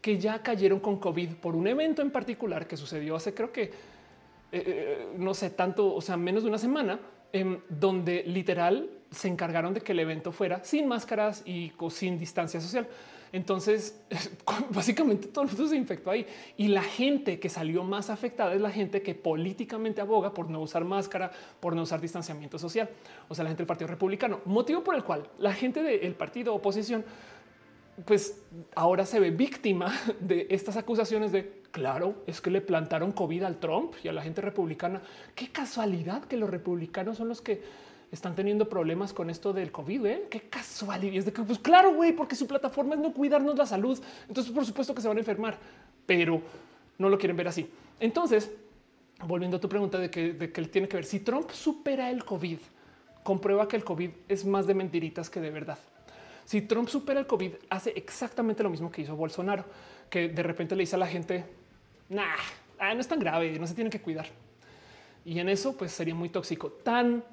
[0.00, 3.62] que ya cayeron con COVID por un evento en particular que sucedió hace creo que,
[3.62, 3.72] eh,
[4.52, 6.98] eh, no sé, tanto, o sea, menos de una semana,
[7.32, 12.60] en donde literal se encargaron de que el evento fuera sin máscaras y sin distancia
[12.60, 12.88] social.
[13.34, 14.00] Entonces,
[14.70, 16.24] básicamente todo el mundo se infectó ahí
[16.56, 20.60] y la gente que salió más afectada es la gente que políticamente aboga por no
[20.60, 22.88] usar máscara, por no usar distanciamiento social.
[23.28, 26.54] O sea, la gente del Partido Republicano, motivo por el cual la gente del partido
[26.54, 27.04] oposición,
[28.04, 28.40] pues
[28.76, 33.58] ahora se ve víctima de estas acusaciones de claro, es que le plantaron COVID al
[33.58, 35.02] Trump y a la gente republicana.
[35.34, 37.62] Qué casualidad que los republicanos son los que
[38.14, 40.06] están teniendo problemas con esto del COVID.
[40.06, 40.26] ¿eh?
[40.30, 41.14] Qué casualidad.
[41.14, 44.00] Es de que, pues claro, güey, porque su plataforma es no cuidarnos la salud.
[44.28, 45.58] Entonces, por supuesto que se van a enfermar,
[46.06, 46.40] pero
[46.98, 47.68] no lo quieren ver así.
[48.00, 48.50] Entonces,
[49.26, 50.32] volviendo a tu pregunta de que,
[50.70, 52.58] tiene que ver, si Trump supera el COVID,
[53.22, 55.78] comprueba que el COVID es más de mentiritas que de verdad.
[56.44, 59.64] Si Trump supera el COVID, hace exactamente lo mismo que hizo Bolsonaro,
[60.10, 61.44] que de repente le dice a la gente,
[62.10, 62.36] nah,
[62.78, 64.26] ah, no es tan grave, no se tiene que cuidar.
[65.24, 66.70] Y en eso, pues sería muy tóxico.
[66.70, 67.24] Tan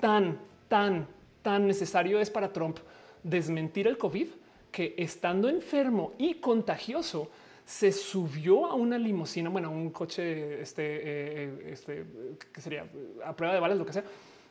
[0.00, 1.06] tan, tan,
[1.42, 2.78] tan necesario es para Trump
[3.22, 4.28] desmentir el COVID
[4.70, 7.30] que estando enfermo y contagioso
[7.64, 12.04] se subió a una limusina, bueno, un coche, este, eh, este,
[12.52, 12.86] que sería
[13.24, 14.04] a prueba de balas, lo que sea,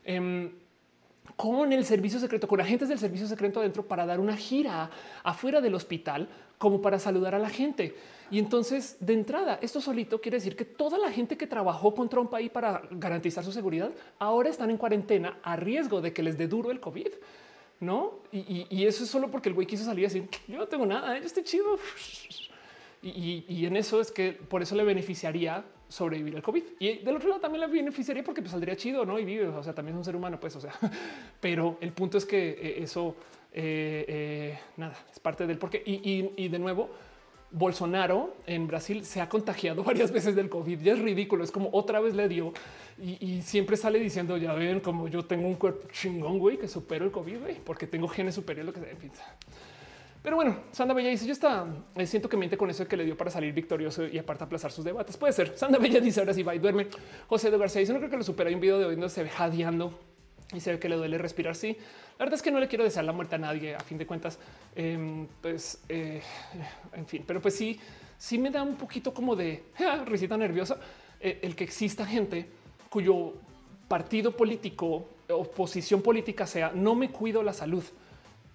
[0.05, 0.51] em,
[1.35, 4.91] con el servicio secreto, con agentes del servicio secreto adentro para dar una gira
[5.23, 7.95] afuera del hospital como para saludar a la gente.
[8.29, 12.09] Y entonces, de entrada, esto solito quiere decir que toda la gente que trabajó con
[12.09, 16.37] Trump ahí para garantizar su seguridad, ahora están en cuarentena a riesgo de que les
[16.37, 17.09] dé duro el COVID.
[17.79, 20.85] No, y, eso es solo porque el güey quiso salir y decir yo no tengo
[20.85, 21.77] nada, yo estoy chido.
[23.03, 26.63] Y, en eso es que por eso le beneficiaría sobrevivir al COVID.
[26.79, 29.19] Y del otro lado también le beneficiaría porque pues, saldría chido, no?
[29.19, 30.73] Y vive, o sea, también es un ser humano, pues, o sea,
[31.39, 33.15] pero el punto es que eh, eso,
[33.53, 35.83] eh, eh, nada, es parte del porqué.
[35.85, 36.89] y de nuevo,
[37.51, 40.79] Bolsonaro en Brasil se ha contagiado varias veces del COVID.
[40.81, 41.43] Ya es ridículo.
[41.43, 42.53] Es como otra vez le dio
[42.99, 47.05] y, siempre sale diciendo ya ven como yo tengo un cuerpo chingón, güey, que supero
[47.05, 49.11] el COVID, güey, porque tengo genes superiores, lo que fin.
[50.23, 53.05] Pero bueno, Sandra Bella dice: Yo está, eh, siento que miente con eso que le
[53.05, 55.15] dio para salir victorioso y aparte aplazar sus debates.
[55.15, 55.57] Puede ser.
[55.57, 56.87] Sandra Bella dice: Ahora sí va y duerme.
[57.27, 58.49] José de García dice: No creo que lo supera.
[58.49, 59.97] Hay un video de hoy donde se ve jadeando
[60.53, 61.55] y se ve que le duele respirar.
[61.55, 61.75] Sí,
[62.17, 63.75] la verdad es que no le quiero desear la muerte a nadie.
[63.75, 64.39] A fin de cuentas,
[64.75, 66.21] em, pues eh,
[66.93, 67.79] en fin, pero pues sí,
[68.17, 69.63] sí me da un poquito como de
[70.05, 70.79] risita nerviosa
[71.19, 72.47] eh, el que exista gente
[72.89, 73.33] cuyo
[73.87, 77.83] partido político o posición política sea no me cuido la salud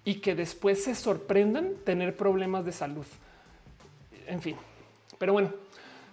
[0.03, 3.05] y que después se sorprendan tener problemas de salud.
[4.27, 4.55] En fin,
[5.19, 5.53] pero bueno,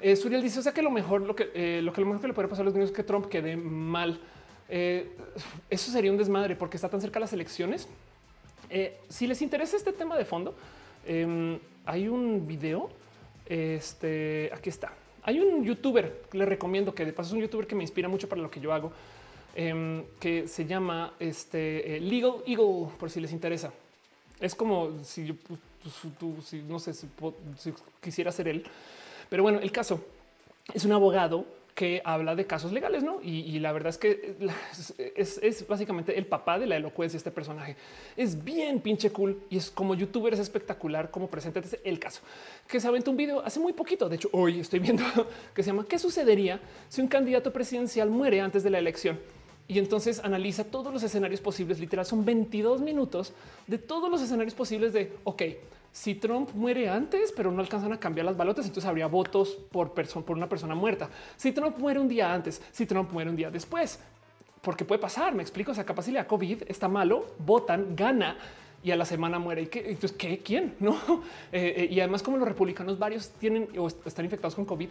[0.01, 2.29] eh, Suriel dice, o sea que lo mejor, lo que, lo que lo mejor que
[2.29, 4.21] le puede pasar a los niños es que Trump quede mal.
[4.71, 5.11] Eh,
[5.69, 7.89] eso sería un desmadre porque está tan cerca las elecciones.
[8.71, 10.55] Eh, si les interesa este tema de fondo,
[11.07, 12.89] em, hay un video.
[13.47, 14.93] Este aquí está.
[15.23, 18.09] Hay un youtuber que le recomiendo que de paso es un youtuber que me inspira
[18.09, 18.93] mucho para lo que yo hago
[19.55, 23.73] Em, que se llama este eh, Legal Eagle, por si les interesa.
[24.39, 25.59] Es como si yo, pues,
[26.19, 27.09] pues, si, no sé si,
[28.01, 28.65] quisiera ser él,
[29.29, 30.05] pero bueno, el caso
[30.73, 31.45] es un abogado
[31.81, 33.23] que habla de casos legales, ¿no?
[33.23, 34.37] Y, la verdad es que
[35.17, 37.75] es, básicamente el papá de la elocuencia este personaje.
[38.19, 42.21] Es bien pinche cool y es como youtuber es espectacular como presenta el caso.
[42.69, 45.03] Que se aventó un video hace muy poquito, de hecho hoy estoy viendo,
[45.55, 46.61] que se llama ¿Qué sucedería
[46.91, 49.19] si un candidato presidencial muere antes de la elección?
[49.67, 51.79] y entonces analiza todos los escenarios posibles.
[51.79, 53.33] Literal, son 22 minutos
[53.69, 55.43] de todos los escenarios posibles de, ok,
[55.93, 59.93] si Trump muere antes, pero no alcanzan a cambiar las balotas, entonces habría votos por,
[59.93, 61.09] persona, por una persona muerta.
[61.37, 63.99] Si Trump muere un día antes, si Trump muere un día después,
[64.63, 68.37] porque puede pasar, me explico, o sea, capaz si le COVID está malo, votan, gana
[68.83, 69.63] y a la semana muere.
[69.63, 69.81] ¿Y qué?
[69.81, 70.39] Entonces, ¿qué?
[70.39, 70.75] ¿Quién?
[70.81, 70.95] No.
[71.53, 74.89] Eh, eh, y además, como los republicanos varios tienen o están infectados con COVID,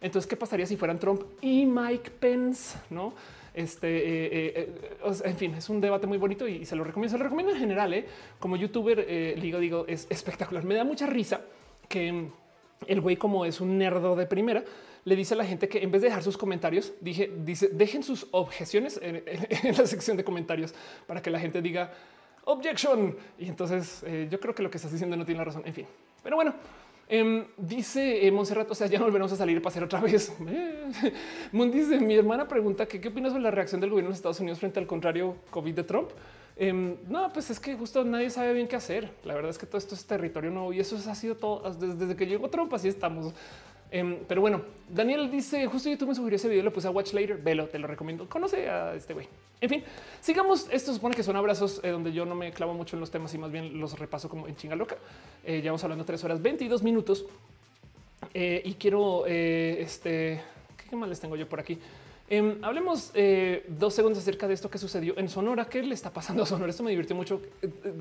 [0.00, 2.76] entonces, ¿qué pasaría si fueran Trump y Mike Pence?
[2.90, 3.12] No.
[3.54, 4.72] Este, eh, eh,
[5.04, 7.12] eh, en fin, es un debate muy bonito y, se lo recomiendo.
[7.12, 8.04] Se lo recomiendo en general.
[8.38, 10.64] Como youtuber, digo, digo, es espectacular.
[10.64, 11.42] Me da mucha risa
[11.88, 12.28] que
[12.86, 14.64] el güey, como es un nerdo de primera,
[15.04, 18.02] le dice a la gente que en vez de dejar sus comentarios, dije, dice, dejen
[18.02, 19.22] sus objeciones en,
[19.76, 20.74] la sección de comentarios
[21.06, 21.92] para que la gente diga
[22.44, 23.16] objection.
[23.38, 25.62] Y entonces yo creo que lo que estás diciendo no tiene la razón.
[25.66, 25.86] En fin,
[26.22, 26.54] pero bueno,
[27.14, 30.32] Em, dice eh, Monserrat, o sea, ya volveremos a salir a pasear otra vez.
[31.52, 34.40] Moon dice, mi hermana pregunta que qué opinas sobre la reacción del gobierno de Estados
[34.40, 36.08] Unidos frente al contrario COVID de Trump.
[36.56, 39.10] Em, no, pues es que justo nadie sabe bien qué hacer.
[39.24, 42.16] La verdad es que todo esto es territorio nuevo y eso ha sido todo desde
[42.16, 42.72] que llegó Trump.
[42.72, 43.34] Así estamos.
[43.94, 47.12] Em, pero bueno, Daniel dice justo YouTube me sugirió ese video, lo puse a watch
[47.12, 47.36] later.
[47.36, 48.26] Velo, te lo recomiendo.
[48.26, 49.28] Conoce a este güey.
[49.60, 49.84] En fin,
[50.22, 50.66] sigamos.
[50.72, 53.34] Esto supone que son abrazos eh, donde yo no me clavo mucho en los temas
[53.34, 54.96] y más bien los repaso como en chinga loca.
[55.44, 57.26] Eh, ya vamos hablando tres horas 22 minutos
[58.32, 60.40] eh, y quiero este
[60.88, 61.78] qué más les tengo yo por aquí.
[62.30, 63.12] Em, hablemos
[63.68, 65.66] dos segundos acerca de esto que sucedió en Sonora.
[65.66, 66.70] ¿Qué le está pasando a Sonora?
[66.70, 67.42] Esto me divirtió mucho.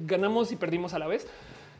[0.05, 1.27] ganamos y perdimos a la vez.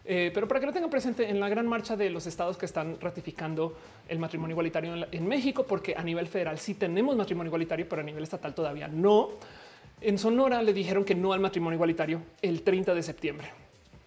[0.04, 2.66] Eh, pero para que lo tengan presente en la gran marcha de los estados que
[2.66, 7.88] están ratificando el matrimonio igualitario en, México, porque a nivel federal sí tenemos matrimonio igualitario,
[7.88, 9.30] pero a nivel estatal todavía no.
[10.02, 13.50] En Sonora le dijeron que no al matrimonio igualitario el 30 de septiembre.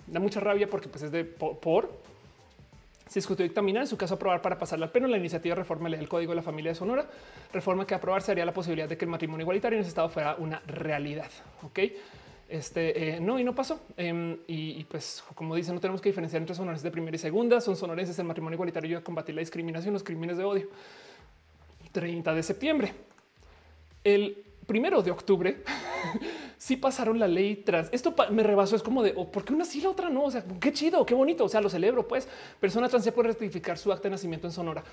[0.07, 1.91] Da mucha rabia porque pues es de por,
[3.07, 5.89] se discutió dictaminar en su caso aprobar para pasarle al pleno la iniciativa de reforma
[5.89, 7.07] del Código de la Familia de Sonora,
[7.53, 10.35] reforma que aprobarse haría la posibilidad de que el matrimonio igualitario en ese estado fuera
[10.35, 11.31] una realidad.
[11.63, 11.79] Ok.
[12.49, 13.81] Este eh, no, y no pasó.
[13.97, 17.61] Em, y, pues, como dicen, no tenemos que diferenciar entre sonorenses de primera y segunda.
[17.61, 20.69] Son sonorenses el matrimonio igualitario y combatir la discriminación, los crímenes de odio.
[21.93, 22.93] 30 de septiembre.
[24.03, 25.63] El primero de octubre
[26.59, 27.89] sí pasaron la ley trans.
[27.93, 28.77] Esto me rebasó.
[28.77, 30.25] Es como de oh, por qué una sí, la otra no.
[30.25, 31.45] O sea, qué chido, qué bonito.
[31.45, 32.07] O sea, lo celebro.
[32.07, 32.29] Pues
[32.61, 34.85] persona trans se puede rectificar su acta de nacimiento en Sonora.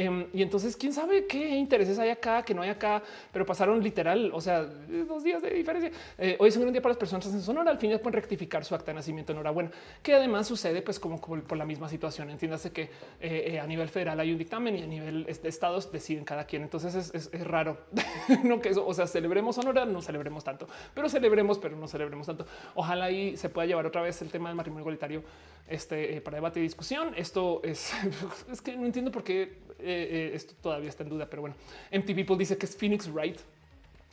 [0.00, 3.82] Em, y entonces, quién sabe qué intereses hay acá, que no hay acá, pero pasaron
[3.82, 5.90] literal, o sea, dos días de diferencia.
[6.16, 7.70] Eh, hoy es un gran día para las personas en Sonora.
[7.70, 9.32] Al fin ya pueden rectificar su acta de nacimiento.
[9.32, 9.70] Enhorabuena,
[10.02, 12.30] que además sucede, pues, como, por la misma situación.
[12.30, 12.88] Entiéndase que eh,
[13.20, 16.62] eh, a nivel federal hay un dictamen y a nivel de estados deciden cada quien.
[16.62, 17.76] Entonces es, raro
[18.44, 22.26] no que eso, o sea, celebremos Sonora, no celebremos tanto, pero celebremos, pero no celebremos
[22.26, 22.46] tanto.
[22.74, 25.22] Ojalá ahí se pueda llevar otra vez el tema del matrimonio igualitario
[25.68, 27.12] este, para debate y discusión.
[27.16, 27.92] Esto es,
[28.50, 31.56] es que no entiendo por qué eh, eh, esto todavía está en duda, pero bueno,
[31.92, 33.38] MT People dice que es Phoenix Wright.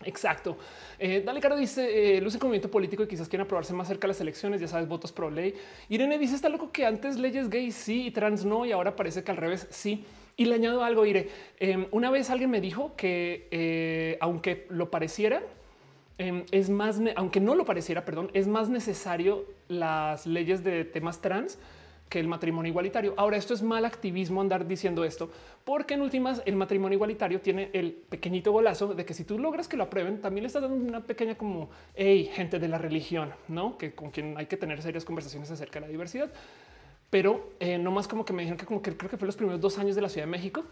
[0.04, 0.58] Exacto.
[1.00, 4.10] Eh, Dale Caro dice luce como movimiento político y quizás quieren aprobarse más cerca de
[4.10, 4.62] las elecciones.
[4.62, 5.56] Ya sabes, votos pro ley.
[5.90, 9.24] Irene dice está loco que antes leyes gay sí y trans no, y ahora parece
[9.24, 10.06] que al revés sí.
[10.36, 11.06] Y le añado algo.
[11.06, 11.30] Irene,
[11.60, 15.42] em, una vez alguien me dijo que aunque lo pareciera,
[16.20, 21.22] em, es más, aunque no lo pareciera, perdón, es más necesario las leyes de temas
[21.22, 21.58] trans
[22.10, 23.14] que el matrimonio igualitario.
[23.18, 25.30] Ahora, esto es mal activismo andar diciendo esto,
[25.64, 29.68] porque en últimas el matrimonio igualitario tiene el pequeñito golazo de que si tú logras
[29.68, 33.34] que lo aprueben, también le estás dando una pequeña como, hey, gente de la religión,
[33.48, 36.32] no que con quien hay que tener serias conversaciones acerca de la diversidad.
[37.10, 39.36] pero eh, no más como que me dijeron que como que creo que fue los
[39.38, 40.66] primeros dos años de la Ciudad de México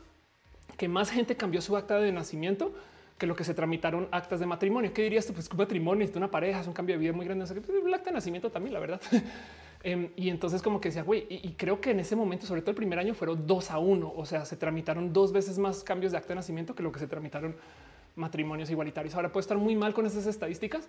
[0.78, 2.74] que más gente cambió su acta de nacimiento
[3.18, 4.94] que lo que se tramitaron actas de matrimonio.
[4.94, 5.34] ¿Qué dirías tú?
[5.34, 7.46] Pues un matrimonio, es una pareja, es un cambio de vida muy grande.
[7.46, 9.02] O pues, el acta de nacimiento también, la verdad.
[9.88, 12.72] Em, y entonces como que decía, güey, y, creo que en ese momento, sobre todo
[12.72, 14.12] el primer año, fueron dos a uno.
[14.16, 16.98] O sea, se tramitaron dos veces más cambios de acta de nacimiento que lo que
[16.98, 17.56] se tramitaron
[18.16, 19.14] matrimonios igualitarios.
[19.14, 20.88] Ahora puede estar muy mal con esas estadísticas,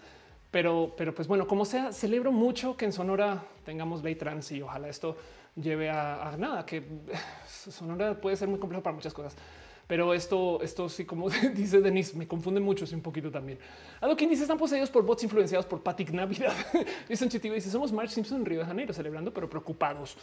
[0.50, 4.62] pero, pero pues bueno, como sea, celebro mucho que en Sonora tengamos ley trans y
[4.62, 5.18] ojalá esto
[5.56, 6.82] lleve a nada, que
[7.46, 9.36] Sonora puede ser muy complejo para muchas cosas.
[9.86, 13.58] Pero esto, esto sí, como dice Denise, me confunde mucho, sí, un poquito también.
[14.00, 16.54] Algo quien dice están poseídos por bots influenciados por Patrick Navidad.
[17.08, 20.16] Dicen Chitivo dice somos March Simpson en Río de Janeiro celebrando, pero preocupados.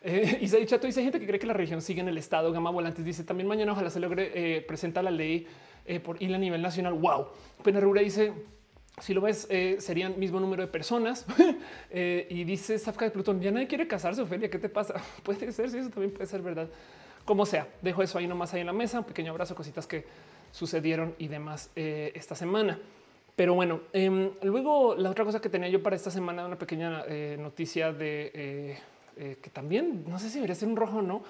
[0.00, 2.52] Eh, dice gente que cree que la región sigue en el estado.
[2.52, 5.46] Gama Volantes dice también mañana ojalá se logre eh, presenta la ley
[5.84, 6.94] eh, por ir a nivel nacional.
[6.94, 7.28] Wow.
[7.62, 8.32] Penerura dice
[9.00, 11.26] si lo ves, eh, serían mismo número de personas.
[11.90, 14.94] y dice Safka de Plutón, ya nadie quiere casarse, Ofelia, ¿qué te pasa?
[15.22, 16.68] Puede ser, sí, eso también puede ser verdad
[17.24, 17.68] como sea.
[17.82, 20.04] Dejo eso ahí nomás ahí en la mesa, un pequeño abrazo, cositas que
[20.50, 22.78] sucedieron y demás eh, esta semana.
[23.34, 27.04] Pero bueno, em, luego la otra cosa que tenía yo para esta semana, una pequeña
[27.08, 28.78] eh, noticia de
[29.16, 31.22] eh, que también no sé si debería ser un rojo o no,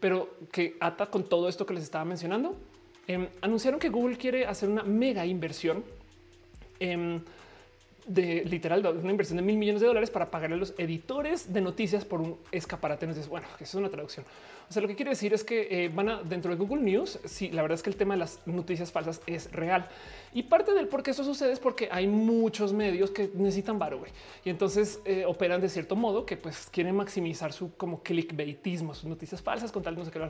[0.00, 2.56] pero que ata con todo esto que les estaba mencionando.
[3.06, 5.84] Em, anunciaron que Google quiere hacer una mega inversión
[6.80, 7.22] em,
[8.06, 11.60] de literal una inversión de mil millones de dólares para pagarle a los editores de
[11.60, 13.06] noticias por un escaparate.
[13.06, 14.26] Entonces, bueno, eso es una traducción.
[14.68, 17.18] O sea, lo que quiere decir es que eh, van a dentro de Google News.
[17.24, 19.88] Sí, la verdad es que el tema de las noticias falsas es real
[20.32, 23.94] y parte del por qué eso sucede es porque hay muchos medios que necesitan varo
[24.44, 29.04] y entonces eh, operan de cierto modo que pues quieren maximizar su como clickbaitismo, sus
[29.04, 30.20] noticias falsas con tal no sé qué.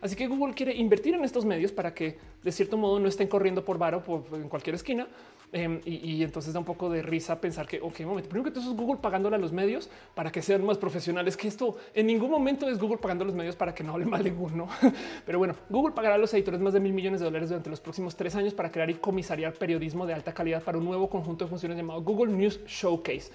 [0.00, 3.28] Así que Google quiere invertir en estos medios para que de cierto modo no estén
[3.28, 5.06] corriendo por varo por, en cualquier esquina.
[5.54, 8.70] Em, y, entonces da un poco de risa pensar que, ok, momento, primero que todo
[8.70, 12.30] es Google pagándole a los medios para que sean más profesionales, que esto en ningún
[12.30, 14.68] momento es Google pagando a los medios para que no hable mal de Google, ¿no?
[15.26, 17.80] Pero bueno, Google pagará a los editores más de mil millones de dólares durante los
[17.80, 21.44] próximos tres años para crear y comisariar periodismo de alta calidad para un nuevo conjunto
[21.44, 23.30] de funciones llamado Google News Showcase.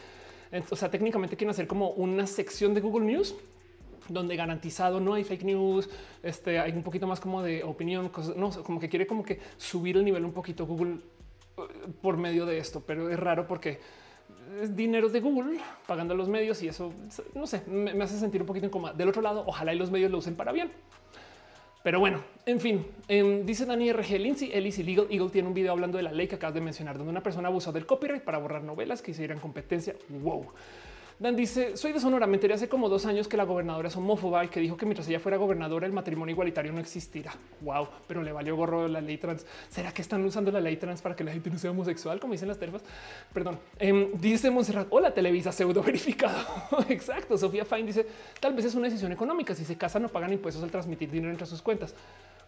[0.72, 3.36] O sea, técnicamente quieren hacer como una sección de Google News
[4.10, 5.90] donde garantizado no hay fake news,
[6.24, 9.98] este, hay un poquito más como de opinión, no, como que quiere como que subir
[9.98, 11.00] el nivel un poquito Google
[12.02, 13.80] por medio de esto, pero es raro porque
[14.62, 16.94] es dinero de Google pagando a los medios y eso
[17.34, 18.94] no sé, me, hace sentir un poquito incómodo.
[18.94, 20.72] Del otro lado, ojalá y los medios lo usen para bien.
[21.84, 25.54] Pero bueno, en fin, em, dice Dani RG Lindsay Ellis y Legal Eagle tiene un
[25.54, 28.24] video hablando de la ley que acabas de mencionar, donde una persona abusó del copyright
[28.24, 29.96] para borrar novelas que hicieran competencia.
[30.10, 30.48] Wow.
[31.20, 32.28] Dan dice: Soy de.
[32.28, 34.86] Me enteré hace como dos años que la gobernadora es homófoba y que dijo que
[34.86, 37.34] mientras ella fuera gobernadora, el matrimonio igualitario no existirá.
[37.62, 39.44] Wow, pero le valió gorro la ley trans.
[39.68, 42.34] ¿Será que están usando la ley trans para que la gente no sea homosexual, como
[42.34, 42.84] dicen las terfas?
[43.34, 43.60] Perdón.
[43.80, 46.46] Em, dice Monserrat: Hola, Televisa pseudo verificado.
[46.90, 47.36] Exacto.
[47.36, 48.06] Sofía Fine dice:
[48.40, 49.56] Tal vez es una decisión económica.
[49.56, 51.96] Si se casan, no pagan impuestos al transmitir dinero entre sus cuentas.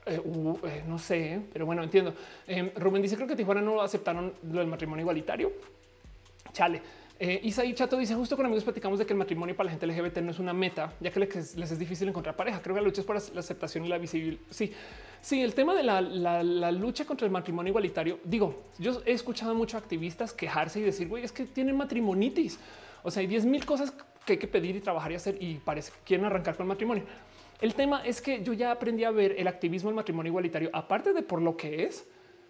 [0.06, 0.22] Eh,
[0.64, 2.14] eh, no sé, pero bueno, entiendo.
[2.45, 5.51] Em, Rubén dice: Creo que Tijuana no aceptaron lo del matrimonio igualitario.
[6.53, 6.99] Chale.
[7.22, 9.85] Eh, Isaí Chato dice justo con amigos platicamos de que el matrimonio para la gente
[9.85, 12.61] LGBT no es una meta, ya que les, es difícil encontrar pareja.
[12.61, 14.39] Creo que la lucha es por la aceptación y la visibilidad.
[14.49, 14.72] Sí,
[15.19, 18.19] sí, el tema de la, lucha contra el matrimonio igualitario.
[18.23, 22.57] Digo, yo he escuchado a muchos activistas quejarse y decir, güey, es que tienen matrimonitis.
[23.03, 23.93] O sea, hay 10 mil cosas
[24.25, 26.69] que hay que pedir y trabajar y hacer y parece que quieren arrancar con el
[26.69, 27.03] matrimonio.
[27.59, 31.11] El tema es que yo ya aprendí a ver el activismo del matrimonio igualitario, aparte
[31.11, 32.07] de por lo que es,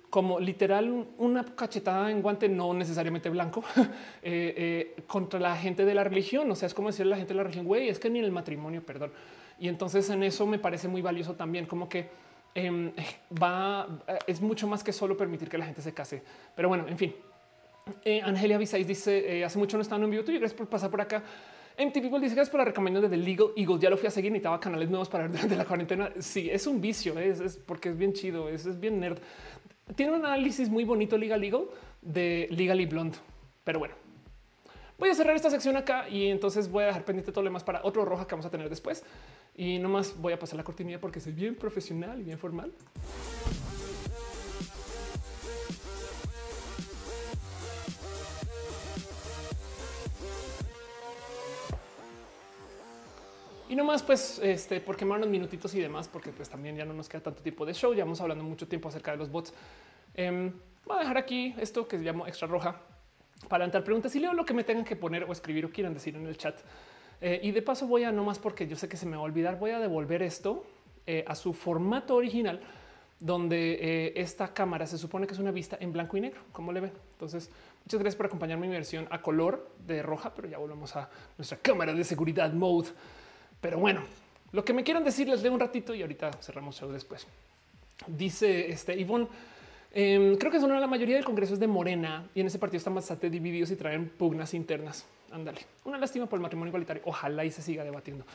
[0.10, 3.64] como literal una cachetada en guante, no necesariamente blanco,
[4.24, 6.50] eh, eh, contra la gente de la religión.
[6.52, 8.20] O sea, es como decirle a la gente de la religión, güey, es que ni
[8.20, 9.12] el matrimonio, perdón.
[9.60, 12.10] Y entonces en eso me parece muy valioso también, como que
[12.56, 12.92] em,
[13.42, 13.88] va,
[14.26, 16.24] es mucho más que solo permitir que la gente se case.
[16.56, 17.16] Pero bueno, en fin.
[18.04, 21.02] Eh, Angelia Visais dice, hace mucho no estaba en vivo tuyo, gracias por pasar por
[21.02, 21.24] acá.
[21.80, 23.80] MT People dice gracias por la recomendación de The Legal Eagle.
[23.80, 26.12] Ya lo fui a seguir, necesitaba canales nuevos para ver durante la cuarentena.
[26.20, 29.20] Sí, es un vicio, es, porque es bien chido, es, es bien nerd.
[29.96, 31.66] Tiene un análisis muy bonito Legal Legal
[32.02, 33.18] de Legally Blonde.
[33.64, 33.96] Pero bueno,
[34.98, 37.64] voy a cerrar esta sección acá y entonces voy a dejar pendiente todo lo demás
[37.64, 39.04] para otro roja que vamos a tener después.
[39.56, 42.72] Y nomás voy a pasar la cortinilla porque soy bien profesional y bien formal.
[53.70, 56.94] Y nomás, pues, este, por quemar unos minutitos y demás, porque pues también ya no
[56.94, 57.94] nos queda tanto tipo de show.
[57.94, 59.54] Ya vamos hablando mucho tiempo acerca de los bots.
[60.16, 60.52] Em,
[60.86, 62.82] voy a dejar aquí esto que se llama extra roja
[63.48, 65.94] para entrar preguntas y leo lo que me tengan que poner o escribir o quieran
[65.94, 66.60] decir en el chat.
[67.22, 69.26] Eh, y de paso voy a nomás porque yo sé que se me va a
[69.26, 70.66] olvidar, voy a devolver esto
[71.06, 72.62] eh, a su formato original,
[73.20, 76.72] donde eh, esta cámara se supone que es una vista en blanco y negro, como
[76.72, 76.94] le ven.
[77.12, 77.52] Entonces,
[77.84, 81.10] muchas gracias por acompañarme en mi versión a color de roja, pero ya volvemos a
[81.38, 82.90] nuestra cámara de seguridad mode.
[83.62, 84.02] Pero bueno,
[84.52, 87.28] lo que me quieran decir les leo un ratito y ahorita cerramos show después.
[88.08, 89.28] Dice este Ivonne.
[89.92, 92.78] Em, creo que son la mayoría del Congreso es de Morena y en ese partido
[92.78, 95.06] están bastante divididos y traen pugnas internas.
[95.32, 97.02] Ándale, una lástima por el matrimonio igualitario.
[97.06, 98.26] Ojalá y se siga debatiendo.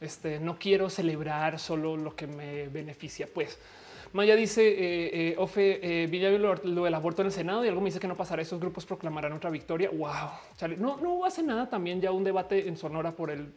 [0.00, 3.28] Este no quiero celebrar solo lo que me beneficia.
[3.32, 3.58] Pues
[4.12, 7.86] Maya dice eh, eh, Ofe eh, lo, del aborto en el Senado y algo me
[7.86, 8.42] dice que no pasará.
[8.42, 9.90] Esos grupos proclamarán otra victoria.
[9.90, 11.68] Wow, no, no hace nada.
[11.68, 13.52] También ya un debate en Sonora por el,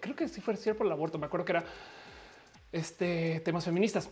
[0.00, 1.18] creo que sí fue cierto por el aborto.
[1.18, 1.64] Me acuerdo que era
[2.70, 4.10] este temas feministas.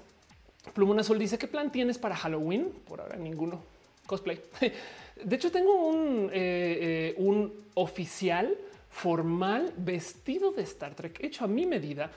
[0.73, 2.73] Plumón Azul dice qué plan tienes para Halloween.
[2.87, 3.63] Por ahora ninguno
[4.07, 4.41] cosplay.
[5.23, 6.31] De hecho, tengo un,
[7.19, 8.57] un oficial
[8.89, 12.11] formal vestido de Star Trek hecho a mi medida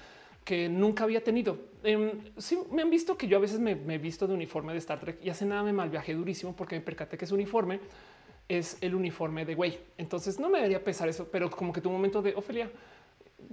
[0.45, 1.57] que nunca había tenido.
[1.83, 4.80] Em, sí, me han visto que yo a veces me, he visto de uniforme de
[4.80, 7.80] Star Trek y hace nada me mal viaje durísimo porque me percaté que ese uniforme
[8.48, 9.80] es el uniforme de güey.
[9.98, 12.69] Entonces no me debería pesar eso, pero como que tu momento de Ofelia,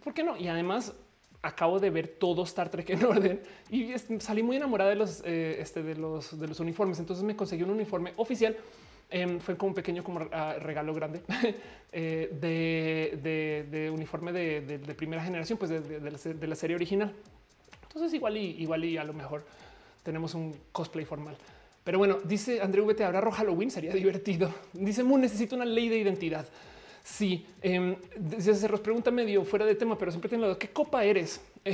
[0.04, 0.36] ¿por qué no?
[0.36, 0.94] Y además
[1.40, 3.40] acabo de ver todo Star Trek en orden
[3.70, 6.98] y salí muy enamorada de los, eh, este, de los, de los uniformes.
[6.98, 8.54] Entonces me conseguí un uniforme oficial
[9.12, 11.20] Em, fue como un pequeño como ah, regalo grande
[11.92, 12.30] eh,
[13.70, 17.12] de, uniforme de, primera generación, pues de, la serie original.
[17.82, 19.44] Entonces igual y igual y a lo mejor
[20.02, 21.36] tenemos un cosplay formal.
[21.84, 24.54] Pero bueno, dice André VT, habrá rojo Halloween, sería divertido.
[24.72, 26.46] Dice Moon, necesito una ley de identidad.
[27.04, 27.96] Sí, eh,
[28.40, 31.40] se pregunta medio fuera de tema, pero siempre tengo ¿qué copa eres?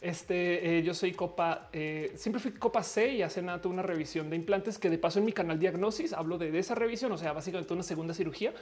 [0.00, 3.82] Este, eh, yo soy copa, eh, siempre fui copa C y hace nada tuve una
[3.82, 7.18] revisión de implantes que de paso en mi canal Diagnosis hablo de, esa revisión, o
[7.18, 8.54] sea, básicamente una segunda cirugía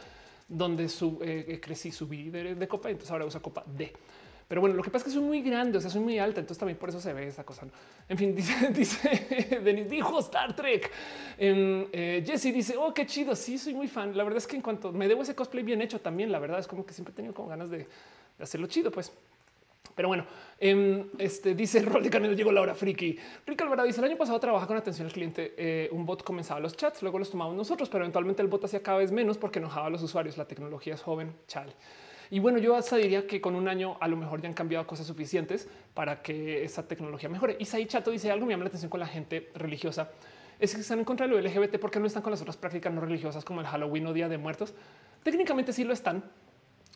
[0.49, 3.93] donde su, eh, crecí, subí de, de, copa, entonces ahora uso copa D.
[4.49, 6.41] Pero bueno, lo que pasa es que soy muy grande, o sea, soy muy alta,
[6.41, 7.67] entonces también por eso se ve esa cosa.
[8.09, 10.91] En fin, dice, dice Denis, dijo Star Trek.
[11.37, 11.87] Em,
[12.25, 13.37] Jesse dice, oh, qué chido.
[13.37, 14.17] Sí, soy muy fan.
[14.17, 16.59] La verdad es que en cuanto me debo ese cosplay bien hecho también, la verdad
[16.59, 19.13] es como que siempre he tenido como ganas de, de hacerlo chido, pues.
[19.95, 20.25] Pero bueno,
[20.59, 23.19] em, este dice Rol de Canelo llegó la hora friki.
[23.47, 25.55] Rick Alvarado dice el año pasado trabaja con atención al cliente.
[25.57, 28.83] Eh, un bot comenzaba los chats, luego los tomamos nosotros, pero eventualmente el bot hacía
[28.83, 30.37] cada vez menos porque enojaba a los usuarios.
[30.37, 31.73] La tecnología es joven, chale.
[32.31, 34.87] Y bueno, yo hasta diría que con un año a lo mejor ya han cambiado
[34.87, 37.57] cosas suficientes para que esa tecnología mejore.
[37.59, 40.11] Isaí Chato dice algo me llama la atención con la gente religiosa.
[40.59, 42.93] Es que están en contra de lo LGBT porque no están con las otras prácticas
[42.93, 44.75] no religiosas como el Halloween o Día de Muertos.
[45.23, 46.25] Técnicamente sí lo están,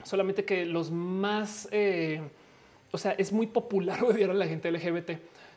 [0.02, 2.20] solamente que los más eh,
[2.92, 5.10] o sea, es muy popular odiar a la gente LGBT.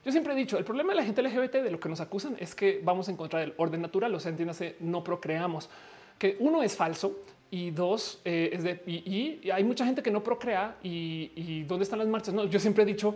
[0.04, 2.36] Yo siempre he dicho, el problema de la gente LGBT de lo que nos acusan
[2.40, 5.70] es que vamos en contra del orden natural, o sea, entiéndase, no procreamos,
[6.18, 7.20] que uno es falso
[7.52, 12.00] y dos eh, es de, y, hay mucha gente que no procrea y, dónde están
[12.00, 12.34] las marchas.
[12.34, 13.16] No, yo siempre he dicho,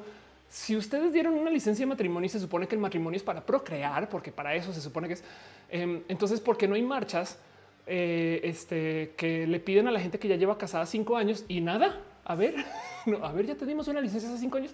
[0.49, 3.45] si ustedes dieron una licencia de matrimonio y se supone que el matrimonio es para
[3.45, 5.23] procrear, porque para eso se supone que es,
[5.69, 7.38] em, entonces, ¿por qué no hay marchas
[7.85, 11.61] eh, este, que le piden a la gente que ya lleva casada cinco años y
[11.61, 12.01] nada?
[12.30, 12.53] A ver,
[13.08, 14.72] no, a ver, ya tenemos una licencia hace cinco años.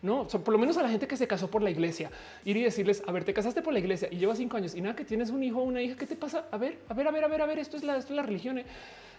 [0.00, 2.10] No, por lo menos a la gente que se casó por la iglesia,
[2.44, 4.80] ir y decirles, a ver, te casaste por la iglesia y llevas cinco años y
[4.80, 6.46] nada que tienes un hijo o una hija, ¿qué te pasa?
[6.50, 8.16] A ver, a ver, a ver, a ver, a ver, esto es la, esto es
[8.16, 8.58] la religión.
[8.58, 8.64] ¿eh?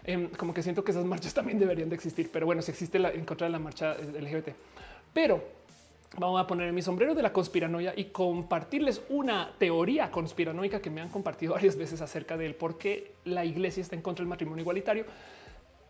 [0.04, 2.98] Em, como que siento que esas marchas también deberían de existir, pero bueno, si existe
[2.98, 4.48] la, en contra de la marcha LGBT.
[5.12, 5.44] Pero
[6.18, 11.00] vamos a poner mi sombrero de la conspiranoia y compartirles una teoría conspiranoica que me
[11.00, 14.62] han compartido varias veces acerca del por qué la iglesia está en contra del matrimonio
[14.62, 15.04] igualitario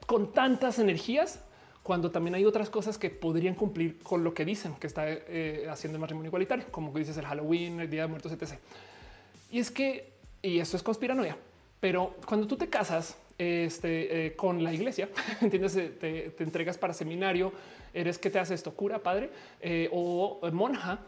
[0.07, 1.41] con tantas energías
[1.87, 5.69] cuando también hay otras cosas que podrían cumplir con lo que dicen que está eh,
[5.71, 8.55] haciendo el matrimonio igualitario, como dices el Halloween, el Día de Muertos, etc.
[9.53, 11.37] Y es que, y esto es conspiranoia,
[11.79, 15.09] pero cuando tú te casas este, eh, con la iglesia,
[15.41, 17.53] entiendes, eh, te, entregas para seminario,
[17.95, 19.31] eres que te hace esto, cura, padre
[19.93, 20.99] o monja,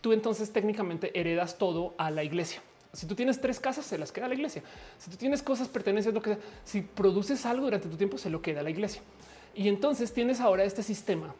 [0.00, 2.62] tú entonces técnicamente heredas todo a la iglesia.
[2.92, 4.62] Si tú tienes tres casas, se las queda la iglesia.
[4.98, 8.40] Si tú tienes cosas pertenencias, lo que si produces algo durante tu tiempo, se lo
[8.40, 9.02] queda la iglesia.
[9.54, 11.34] Y entonces tienes ahora este sistema.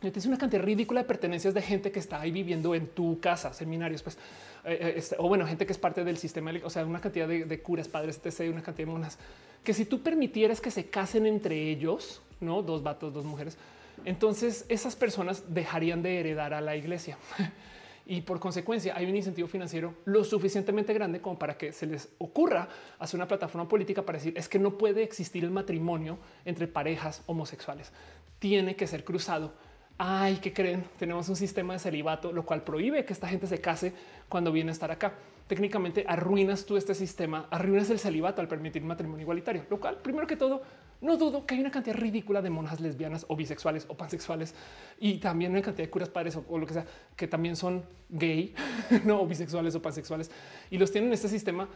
[0.00, 3.52] Tienes una cantidad ridícula de pertenencias de gente que está ahí viviendo en tu casa,
[3.52, 4.16] seminarios, pues,
[4.64, 7.26] eh, eh, este, o bueno, gente que es parte del sistema, o sea, una cantidad
[7.26, 9.18] de, curas, padres, etc., una cantidad de monas,
[9.64, 13.58] que si tú permitieras que se casen entre ellos, no dos vatos, dos mujeres,
[14.04, 17.18] entonces esas personas dejarían de heredar a la iglesia.
[18.08, 22.08] y por consecuencia hay un incentivo financiero lo suficientemente grande como para que se les
[22.16, 22.66] ocurra
[22.98, 27.22] hacer una plataforma política para decir es que no puede existir el matrimonio entre parejas
[27.26, 27.92] homosexuales.
[28.38, 29.52] Tiene que ser cruzado.
[29.98, 30.84] Ay, ¿qué creen?
[30.98, 33.92] Tenemos un sistema de celibato, lo cual prohíbe que esta gente se case
[34.28, 35.12] cuando viene a estar acá.
[35.46, 40.26] Técnicamente arruinas tú este sistema, arruinas el celibato al permitir matrimonio igualitario, lo cual, primero
[40.26, 40.62] que todo,
[41.00, 44.54] no dudo que hay una cantidad ridícula de monjas lesbianas o bisexuales o pansexuales
[44.98, 46.86] y también una cantidad de curas padres o, lo que sea
[47.16, 48.54] que también son gay,
[49.04, 50.30] no o bisexuales o pansexuales
[50.70, 51.68] y los tienen en este sistema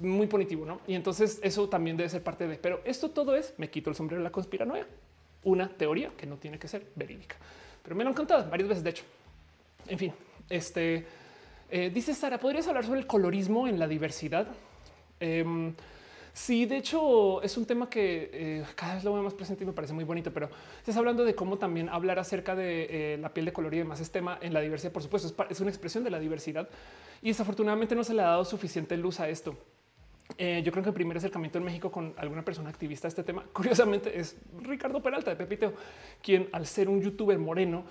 [0.00, 0.80] muy punitivo, ¿no?
[0.86, 2.56] Y entonces eso también debe ser parte de.
[2.56, 4.86] Pero esto todo es me quito el sombrero de la conspiranoia,
[5.44, 7.36] una teoría que no tiene que ser verídica.
[7.82, 8.84] pero me lo han contado varias veces.
[8.84, 9.04] De hecho,
[9.86, 10.12] en fin,
[10.50, 11.06] este
[11.70, 14.46] eh, dice Sara, ¿podrías hablar sobre el colorismo en la diversidad?
[15.20, 15.74] Em,
[16.32, 19.66] sí, de hecho es un tema que eh, cada vez lo veo más presente y
[19.66, 20.48] me parece muy bonito, pero
[20.78, 24.00] estás hablando de cómo también hablar acerca de eh, la piel de color y demás
[24.00, 26.68] es tema en la diversidad, por supuesto, es, una expresión de la diversidad
[27.22, 29.56] y desafortunadamente no se le ha dado suficiente luz a esto.
[30.38, 33.44] yo creo que el primer acercamiento en México con alguna persona activista a este tema,
[33.52, 35.72] curiosamente, es Ricardo Peralta de Pepiteo,
[36.22, 37.84] quien al ser un youtuber moreno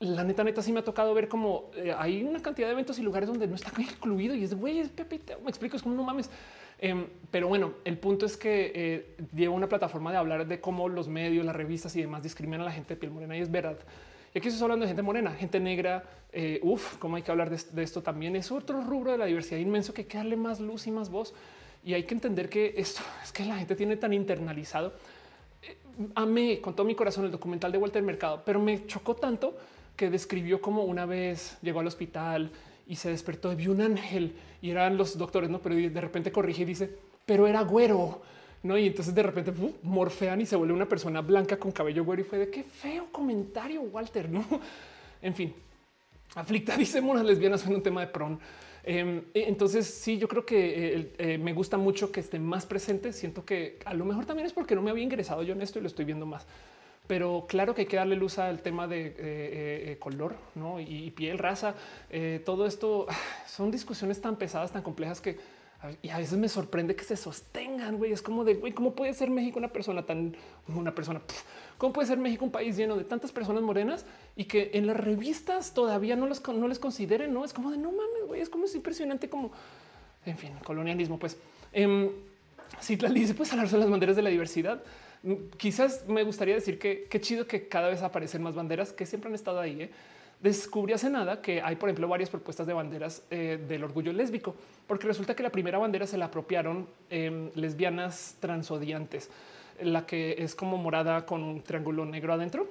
[0.00, 2.98] la neta, neta, sí me ha tocado ver como eh, hay una cantidad de eventos
[2.98, 5.94] y lugares donde no está incluido y es güey, es Pepe, me explico, es como
[5.94, 6.30] no mames.
[6.78, 10.88] Em, pero bueno, el punto es que eh, lleva una plataforma de hablar de cómo
[10.88, 13.50] los medios, las revistas y demás discriminan a la gente de piel morena y es
[13.50, 13.78] verdad.
[14.34, 16.04] Y aquí estoy hablando de gente morena, gente negra.
[16.32, 18.36] Eh, uf, cómo hay que hablar de, esto también.
[18.36, 21.10] Es otro rubro de la diversidad inmenso que hay que darle más luz y más
[21.10, 21.34] voz.
[21.84, 24.92] Y hay que entender que esto es que la gente tiene tan internalizado.
[25.62, 25.76] Eh,
[26.14, 29.56] amé con todo mi corazón el documental de Walter Mercado, pero me chocó tanto
[29.96, 32.52] que describió como una vez llegó al hospital
[32.88, 35.60] y se despertó y vio un ángel y eran los doctores, no?
[35.60, 36.90] Pero de repente corrige y dice,
[37.24, 38.22] pero era güero.
[38.62, 39.52] No, y entonces de repente
[39.82, 43.06] morfean y se vuelve una persona blanca con cabello güero y fue de qué feo
[43.12, 44.28] comentario, Walter.
[44.28, 44.44] No,
[45.22, 45.54] en fin,
[46.34, 48.40] aflicta, dice unas lesbianas en un tema de pron.
[48.82, 52.64] Em, e, entonces, sí, yo creo que eh, eh, me gusta mucho que esté más
[52.64, 53.12] presente.
[53.12, 55.78] Siento que a lo mejor también es porque no me había ingresado yo en esto
[55.78, 56.46] y lo estoy viendo más
[57.08, 60.36] pero claro que hay que darle luz al tema de eh, eh, color
[60.78, 61.74] y, piel, raza.
[62.10, 63.06] Eh, todo esto
[63.48, 65.58] son discusiones tan pesadas, tan complejas que
[66.02, 67.96] y a veces me sorprende que se sostengan.
[67.96, 71.22] Güey, es como de güey, cómo puede ser México una persona tan una persona?
[71.78, 74.04] ¿Cómo puede ser México un país lleno de tantas personas morenas
[74.36, 77.32] y que en las revistas todavía no, los, no les consideren?
[77.32, 79.52] No es como de no mames, güey, es como es impresionante, como
[80.26, 81.18] en fin, colonialismo.
[81.18, 81.38] Pues
[81.72, 82.10] eh,
[82.80, 84.82] si la dice, pues hablar sobre las banderas de la diversidad
[85.56, 89.28] quizás me gustaría decir que qué chido que cada vez aparecen más banderas que siempre
[89.28, 89.82] han estado ahí.
[89.82, 89.90] ¿eh?
[90.40, 94.54] Descubrí hace nada que hay, por ejemplo, varias propuestas de banderas eh, del orgullo lésbico,
[94.86, 99.30] porque resulta que la primera bandera se la apropiaron em, lesbianas transodiantes,
[99.82, 102.68] la que es como morada con un triángulo negro adentro.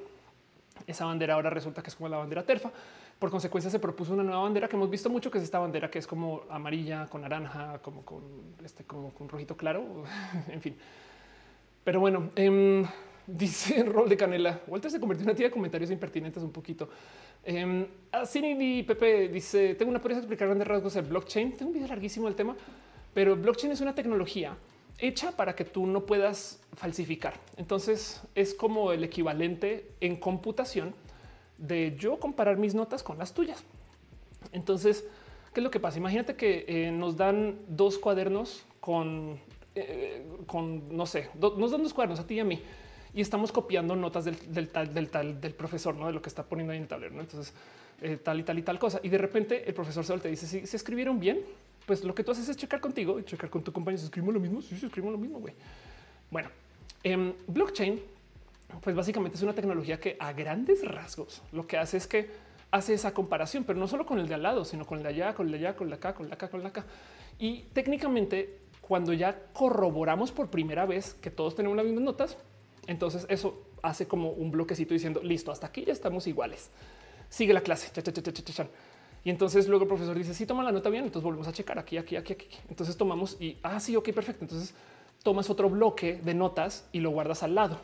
[0.86, 2.72] Esa bandera ahora resulta que es como la bandera terfa.
[3.20, 5.90] Por consecuencia, se propuso una nueva bandera que hemos visto mucho, que es esta bandera
[5.90, 8.24] que es como amarilla con naranja, como con
[8.64, 10.06] este, como con rojito claro.
[10.48, 10.78] en fin,
[11.88, 12.86] pero bueno, eh,
[13.28, 14.60] dice Rol de Canela.
[14.68, 16.90] Walter se convirtió en una tía de comentarios impertinentes un poquito.
[17.46, 17.88] Eh,
[18.60, 21.56] y Pepe dice: Tengo una podrías explicar grandes rasgos el blockchain.
[21.56, 22.58] Tengo un video larguísimo del tema,
[23.14, 24.58] pero blockchain es una tecnología
[25.00, 27.36] hecha para que tú no puedas falsificar.
[27.56, 30.94] Entonces es como el equivalente en computación
[31.58, 33.64] de yo comparar mis notas con las tuyas.
[34.52, 35.06] Entonces,
[35.54, 36.00] ¿qué es lo que pasa?
[36.00, 39.40] Imagínate que eh, nos dan dos cuadernos con
[39.80, 42.62] eh, con, no sé, nos dan dos cuadernos a ti y a mí
[43.14, 46.44] y estamos copiando notas del, tal, del tal, del profesor, no de lo que está
[46.44, 47.16] poniendo ahí en el tablero.
[47.16, 47.22] ¿no?
[47.22, 47.52] Entonces,
[48.00, 49.00] eh, tal y tal y tal cosa.
[49.02, 51.42] Y de repente el profesor solo te dice si se escribieron bien,
[51.88, 54.00] pues lo que tú haces es checar contigo y checar con tu compañero.
[54.00, 54.62] ¿Se escribimos lo mismo?
[54.62, 55.40] Sí, se escribimos lo mismo.
[55.40, 55.56] güey.
[56.30, 56.50] Bueno,
[57.02, 58.00] en blockchain,
[58.82, 62.30] pues básicamente es una tecnología que a grandes rasgos lo que hace es que
[62.70, 65.10] hace esa comparación, pero no solo con el de al lado, sino con el de
[65.10, 66.86] allá, con el de allá, con de acá, con de acá, con de acá.
[67.40, 72.38] Y técnicamente cuando ya corroboramos por primera vez que todos tenemos las mismas notas,
[72.88, 76.70] entonces eso hace como un bloquecito diciendo listo, hasta aquí ya estamos iguales.
[77.30, 77.92] Sigue la clase.
[79.26, 81.52] y entonces luego el profesor dice si sí, toma la nota bien, entonces volvemos a
[81.52, 82.48] checar aquí, aquí, aquí, aquí.
[82.70, 84.46] Entonces tomamos y ah, sí, ok, perfecto.
[84.46, 84.74] Entonces
[85.22, 87.80] tomas otro bloque de notas y lo guardas al lado.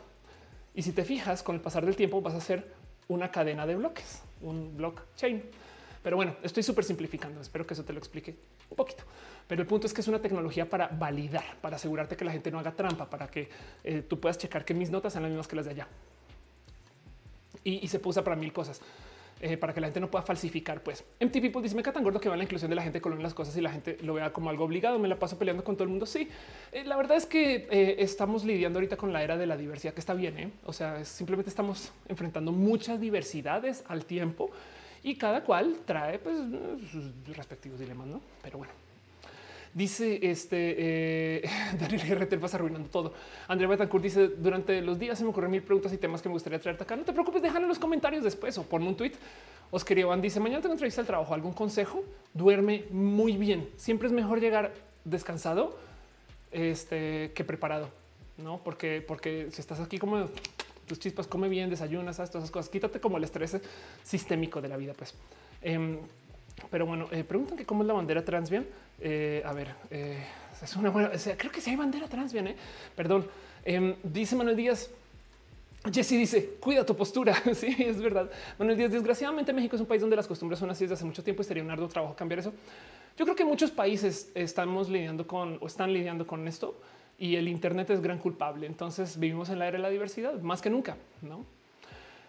[0.74, 2.72] Y si te fijas, con el pasar del tiempo vas a hacer
[3.08, 5.42] una cadena de bloques, un blockchain.
[6.04, 7.40] Pero bueno, estoy súper simplificando.
[7.40, 8.36] Espero que eso te lo explique
[8.68, 9.04] un poquito.
[9.48, 12.50] Pero el punto es que es una tecnología para validar, para asegurarte que la gente
[12.50, 13.48] no haga trampa, para que
[13.82, 15.88] eh, tú puedas checar que mis notas sean las mismas que las de allá.
[17.64, 18.82] Y, se puso para mil cosas.
[19.40, 20.82] Eh, para que la gente no pueda falsificar.
[20.82, 23.20] Pues MTV People dice: Me tan gordo que va la inclusión de la gente con
[23.22, 24.98] las cosas y la gente lo vea como algo obligado.
[24.98, 26.04] Me la paso peleando con todo el mundo.
[26.04, 26.28] Sí,
[26.70, 27.66] eh, la verdad es que
[27.98, 30.52] estamos lidiando ahorita con la era de la diversidad, que está bien.
[30.66, 34.50] O sea, simplemente estamos enfrentando muchas diversidades al tiempo
[35.04, 36.38] y cada cual trae pues,
[36.90, 38.06] sus respectivos dilemas.
[38.08, 38.72] No, pero bueno.
[39.74, 41.50] Dice este eh,
[41.80, 43.12] Daniel RT vas arruinando todo.
[43.46, 46.32] Andrea Betancourt dice durante los días se me ocurren mil preguntas y temas que me
[46.32, 46.96] gustaría traerte acá.
[46.96, 49.12] No te preocupes, déjalo en los comentarios después o ponme un tweet.
[49.70, 51.34] Oscar Iván dice mañana tengo entrevista al trabajo.
[51.34, 52.02] ¿Algún consejo?
[52.32, 53.68] Duerme muy bien.
[53.76, 54.72] Siempre es mejor llegar
[55.04, 55.76] descansado
[56.50, 57.90] este, que preparado,
[58.38, 58.60] no?
[58.62, 60.28] Porque, porque si estás aquí como
[60.86, 62.68] tus chispas, come bien, desayunas, todas esas cosas.
[62.68, 63.58] Quítate como el estrés
[64.02, 64.92] sistémico de la vida.
[64.94, 65.14] Pues,
[65.62, 65.98] em,
[66.70, 68.66] pero bueno, eh, preguntan que cómo es la bandera trans bien.
[69.00, 70.24] Eh, a ver, eh,
[70.62, 71.10] es una buena.
[71.36, 72.54] creo que sí hay bandera trans bien.
[72.94, 73.26] Perdón.
[73.64, 74.90] Em, dice Manuel Díaz.
[75.92, 77.34] Jesse dice, cuida tu postura.
[77.54, 78.30] Sí, es verdad.
[78.56, 81.04] Bueno, el día desgraciadamente México es un país donde las costumbres son así desde hace
[81.04, 82.52] mucho tiempo y sería un arduo trabajo cambiar eso.
[83.16, 86.80] Yo creo que muchos países estamos lidiando con o están lidiando con esto
[87.18, 88.66] y el Internet es gran culpable.
[88.66, 91.44] Entonces vivimos en la era de la diversidad más que nunca, ¿no?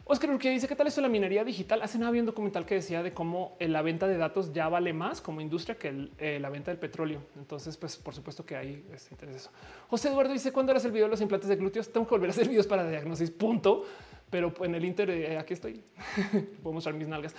[0.07, 1.81] Oscar que dice qué tal esto la minería digital.
[1.81, 4.69] Hace nada había un documental que decía de cómo eh, la venta de datos ya
[4.69, 7.21] vale más como industria que eh, la venta del petróleo.
[7.35, 9.49] Entonces, pues por supuesto que hay este interés.
[9.89, 11.91] José Eduardo dice cuándo harás el video de los implantes de glúteos.
[11.91, 13.31] Tengo que volver a hacer videos para diagnosis.
[13.31, 13.85] Punto.
[14.29, 15.83] Pero en el Inter eh, aquí estoy.
[16.61, 17.35] Puedo mostrar mis nalgas.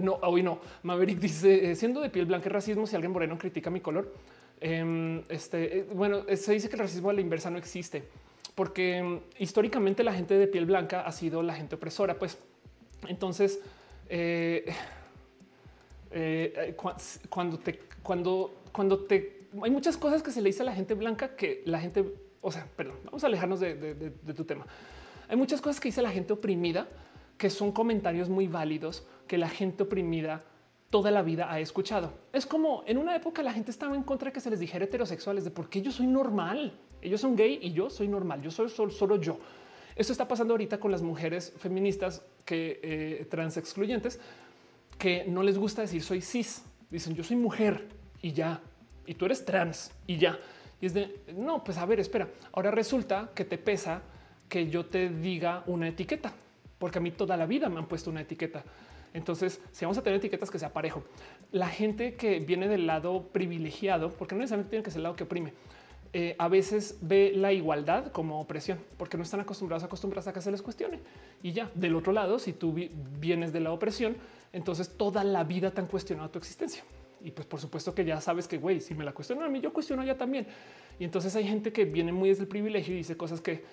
[0.00, 0.60] No, hoy no.
[0.84, 2.86] Maverick dice siendo de piel blanca racismo.
[2.86, 4.14] Si alguien moreno critica mi color,
[4.60, 8.04] em, este bueno, se dice que el racismo a la inversa no existe
[8.54, 12.18] porque mm, históricamente la gente de piel blanca ha sido la gente opresora.
[12.18, 12.38] Pues
[13.06, 13.60] entonces,
[14.08, 14.64] eh,
[16.10, 16.76] eh,
[17.30, 20.94] cuando te, cuando, cuando te hay muchas cosas que se le dice a la gente
[20.94, 22.04] blanca que la gente,
[22.40, 24.66] o sea, perdón, vamos a alejarnos de, tu tema.
[25.28, 26.88] Hay muchas cosas que dice la gente oprimida
[27.36, 30.42] que son comentarios muy válidos que la gente oprimida
[30.90, 32.12] toda la vida ha escuchado.
[32.32, 34.84] Es como en una época la gente estaba en contra de que se les dijera
[34.84, 36.78] heterosexuales de por qué yo soy normal.
[37.02, 38.42] Ellos son gay y yo soy normal.
[38.42, 39.38] Yo soy solo, yo.
[39.94, 44.18] Esto está pasando ahorita con las mujeres feministas que eh, trans excluyentes
[44.96, 46.64] que no les gusta decir soy cis.
[46.90, 47.88] Dicen yo soy mujer
[48.22, 48.60] y ya.
[49.06, 50.38] Y tú eres trans y ya.
[50.80, 52.28] Y es de no, pues a ver, espera.
[52.52, 54.02] Ahora resulta que te pesa
[54.48, 56.32] que yo te diga una etiqueta,
[56.78, 58.64] porque a mí toda la vida me han puesto una etiqueta.
[59.14, 61.02] Entonces, si vamos a tener etiquetas que sea parejo,
[61.52, 65.16] la gente que viene del lado privilegiado, porque no necesariamente tiene que ser el lado
[65.16, 65.52] que oprime,
[66.14, 70.40] eh, a veces ve la igualdad como opresión, porque no están acostumbrados, acostumbrados a que
[70.40, 71.00] se les cuestione.
[71.42, 72.74] Y ya, del otro lado, si tú
[73.20, 74.16] vienes de la opresión,
[74.52, 76.82] entonces toda la vida te han cuestionado tu existencia.
[77.20, 79.60] Y pues por supuesto que ya sabes que, güey, si me la cuestionan a mí,
[79.60, 80.46] yo cuestiono ya también.
[80.98, 83.64] Y entonces hay gente que viene muy desde el privilegio y dice cosas que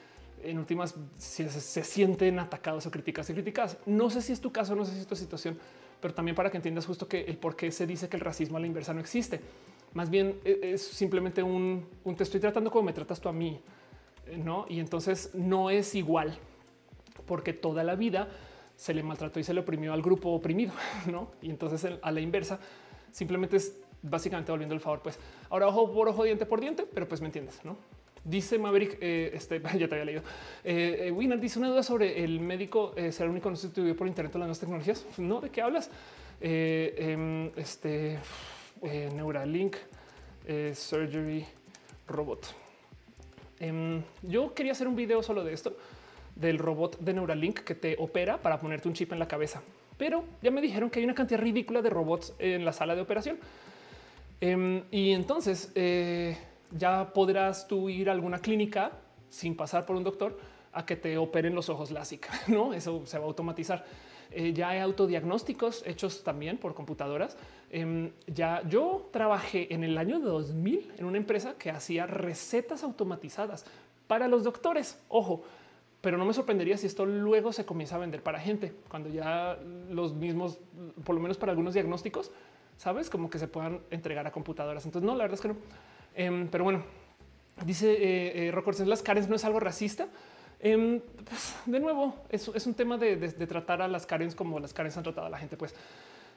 [0.46, 3.78] en últimas se, se sienten atacados o criticadas y criticadas.
[3.86, 5.58] No sé si es tu caso, no sé si es tu situación,
[6.02, 8.58] pero también para que entiendas justo que el por qué se dice que el racismo
[8.58, 9.42] a la inversa no existe
[9.96, 13.60] más bien e, es simplemente un, te estoy tratando como me tratas tú a mí,
[14.28, 14.66] eh, no?
[14.70, 16.38] Y entonces no es igual
[17.26, 18.28] porque toda la vida
[18.76, 20.74] se le maltrató y se le oprimió al grupo oprimido,
[21.12, 21.32] no?
[21.42, 22.60] Y entonces a la inversa
[23.12, 25.02] simplemente es básicamente volviendo el favor.
[25.02, 25.18] Pues
[25.50, 27.78] ahora ojo por ojo, diente por diente, pero pues me entiendes, no?
[28.26, 30.24] Dice Maverick, eh, este ya te había leído.
[30.64, 34.08] Eh, Winner dice una duda sobre el médico eh, ser el único no sustituido por
[34.08, 35.06] Internet o las nuevas tecnologías.
[35.18, 35.90] No, ¿de qué hablas?
[36.42, 38.20] Em, este
[38.82, 39.78] eh, Neuralink
[40.48, 41.45] eh, Surgery
[42.08, 42.54] Robot.
[43.60, 45.78] Em, yo quería hacer un video solo de esto,
[46.36, 49.62] del robot de Neuralink que te opera para ponerte un chip en la cabeza.
[49.98, 53.02] Pero ya me dijeron que hay una cantidad ridícula de robots en la sala de
[53.02, 53.40] operación.
[54.42, 56.38] Em, y entonces eh,
[56.72, 58.92] ya podrás tú ir a alguna clínica
[59.30, 60.38] sin pasar por un doctor
[60.72, 62.30] a que te operen los ojos LASIK.
[62.48, 63.85] No, eso se va a automatizar.
[64.32, 67.38] Eh, ya hay autodiagnósticos hechos también por computadoras.
[67.69, 73.66] Em, ya yo trabajé en el año 2000 en una empresa que hacía recetas automatizadas
[74.08, 75.00] para los doctores.
[75.08, 75.44] Ojo,
[76.02, 79.58] pero no me sorprendería si esto luego se comienza a vender para gente cuando ya
[79.90, 80.60] los mismos,
[81.03, 82.32] por lo menos para algunos diagnósticos,
[82.77, 84.85] sabes, como que se puedan entregar a computadoras.
[84.85, 85.56] Entonces, no, la verdad es que no.
[86.16, 86.84] Em, pero bueno,
[87.66, 90.08] dice eh, eh las Karens no es algo racista.
[90.60, 94.74] Em, pues, de nuevo, es, es un tema de, tratar a las Karens como las
[94.74, 95.58] Karens han tratado a la gente.
[95.58, 95.76] Pues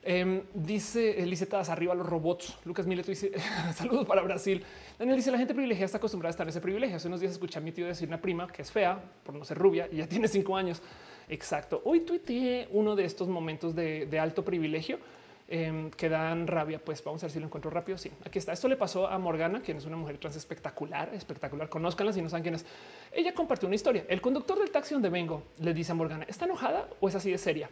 [0.03, 2.59] em, dice Elisetas arriba los robots.
[2.65, 3.33] Lucas Mileto dice
[3.75, 4.65] saludos para Brasil.
[4.99, 6.97] Daniel dice la gente privilegiada está acostumbrada a estar en ese privilegio.
[6.97, 9.45] Hace unos días escuché a mi tío decir una prima que es fea por no
[9.45, 10.83] ser rubia y ya tiene cinco años.
[11.29, 11.83] Exacto.
[11.85, 14.99] Hoy tuiteé uno de estos momentos de alto privilegio
[15.51, 16.79] Em, que dan rabia.
[16.79, 17.97] Pues vamos a ver si lo encuentro rápido.
[17.97, 18.53] Sí, aquí está.
[18.53, 21.71] Esto le pasó a Morgana, quien es una mujer trans espectacular, espectacular.
[21.71, 22.67] Conozcanla si no saben quién es.
[23.11, 24.05] Ella compartió una historia.
[24.09, 27.31] El conductor del taxi donde vengo le dice a Morgana, ¿está enojada o es así
[27.31, 27.71] de seria?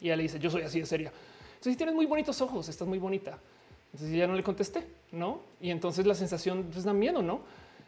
[0.00, 1.12] Y ella le dice, yo soy así de seria.
[1.60, 3.38] Si tienes muy bonitos ojos, estás muy bonita.
[3.92, 5.40] Entonces ya no le contesté, no?
[5.60, 7.42] Y entonces la sensación pues da miedo, no?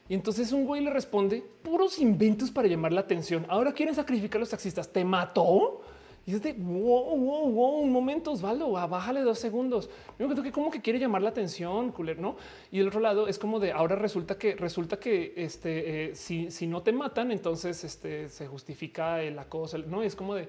[0.08, 3.44] Y entonces un güey le responde puros inventos para llamar la atención.
[3.48, 4.88] Ahora quieren sacrificar a los taxistas.
[4.88, 5.82] ¿Te mató?
[6.26, 9.88] Y es de wow, wow, wow, un momento, Osvaldo, ah, bájale dos segundos.
[10.18, 12.36] Yo creo que como que quiere llamar la atención, cooler, no?
[12.70, 16.50] Y el otro lado es como de ahora resulta que resulta que este, eh, si,
[16.50, 20.48] si, no te matan, entonces este, se justifica el acoso, no es como de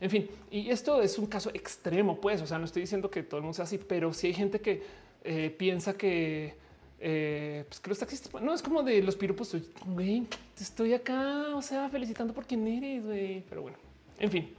[0.00, 0.28] en fin.
[0.50, 2.42] Y esto es un caso extremo, pues.
[2.42, 4.60] O sea, no estoy diciendo que todo el mundo sea así, pero si hay gente
[4.60, 4.82] que
[5.22, 6.54] eh, piensa que
[7.00, 9.56] eh, pues que los taxistas no es como de los piropos.
[9.86, 10.26] Güey,
[10.60, 13.44] estoy acá, o sea, felicitando por quien eres, güey.
[13.48, 13.76] Pero bueno,
[14.18, 14.54] en fin.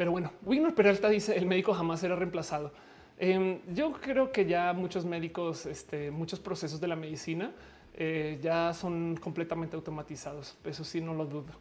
[0.00, 2.72] Pero bueno, Wigner Peralta dice el médico jamás será reemplazado.
[3.18, 7.52] Em, yo creo que ya muchos médicos, este, muchos procesos de la medicina
[7.92, 10.56] eh, ya son completamente automatizados.
[10.64, 11.52] Eso sí, no lo dudo.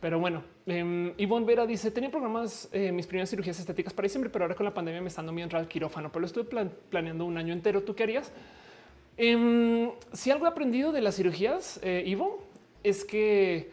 [0.00, 4.30] Pero bueno, eh, Ivonne Vera dice: Tenía programas eh, mis primeras cirugías estéticas para diciembre,
[4.30, 6.44] pero ahora con la pandemia me están dando entrar al quirófano, pero lo estuve
[6.88, 7.82] planeando un año entero.
[7.82, 8.32] ¿Tú qué harías?
[9.18, 12.42] Em, si algo he aprendido de las cirugías, eh, Ivo,
[12.82, 13.70] es que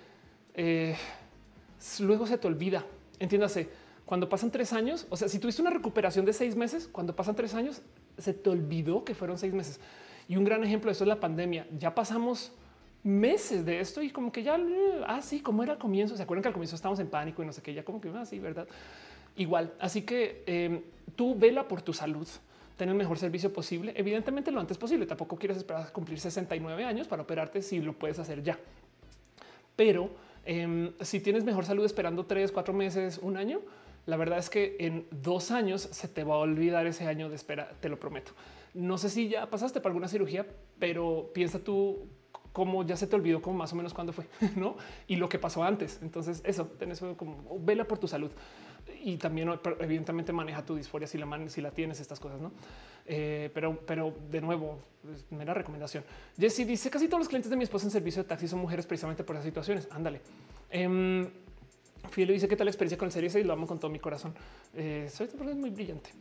[2.01, 2.85] luego se te olvida.
[3.17, 3.69] Entiéndase,
[4.06, 7.35] cuando pasan tres años, o sea, si tuviste una recuperación de seis meses, cuando pasan
[7.35, 7.82] tres años,
[8.17, 9.80] se te olvidó que fueron seis meses.
[10.27, 11.67] Y un gran ejemplo de eso es la pandemia.
[11.77, 12.51] Ya pasamos
[13.03, 14.57] meses de esto y como que ya,
[15.07, 17.45] así ah, como era al comienzo, se acuerdan que al comienzo estábamos en pánico y
[17.45, 18.67] no sé qué, ya como que así, ah, verdad?
[19.35, 19.73] Igual.
[19.80, 20.82] Así que em,
[21.15, 22.27] tú vela por tu salud
[22.77, 25.06] tener el mejor servicio posible, evidentemente lo antes posible.
[25.06, 28.57] Tampoco quieres esperar a cumplir 69 años para operarte si lo puedes hacer ya.
[29.75, 30.09] Pero
[30.45, 33.59] em, si tienes mejor salud esperando tres, cuatro meses, un año,
[34.06, 37.35] la verdad es que en dos años se te va a olvidar ese año de
[37.35, 38.33] espera, te lo prometo.
[38.73, 40.45] No sé si ya pasaste por alguna cirugía,
[40.80, 42.07] pero piensa tú
[42.51, 44.25] cómo ya se te olvidó como más o menos cuándo fue,
[44.56, 44.77] ¿no?
[45.07, 45.99] Y lo que pasó antes.
[46.01, 48.32] Entonces eso, tenés como vela por tu salud
[49.01, 49.49] y también
[49.80, 52.51] evidentemente maneja tu disforia si la, si la tienes, estas cosas, ¿no?
[53.06, 54.80] Eh, pero, pero de nuevo,
[55.14, 56.03] es mera recomendación.
[56.38, 58.85] Jesse dice, casi todos los clientes de mi esposa en servicio de taxi son mujeres
[58.85, 59.88] precisamente por esas situaciones.
[59.91, 60.22] Ándale.
[60.69, 61.30] Eh,
[62.09, 63.99] Fiel dice qué tal la experiencia con el serie y lo amo con todo mi
[63.99, 64.33] corazón.
[64.75, 66.11] Eh, soy muy brillante.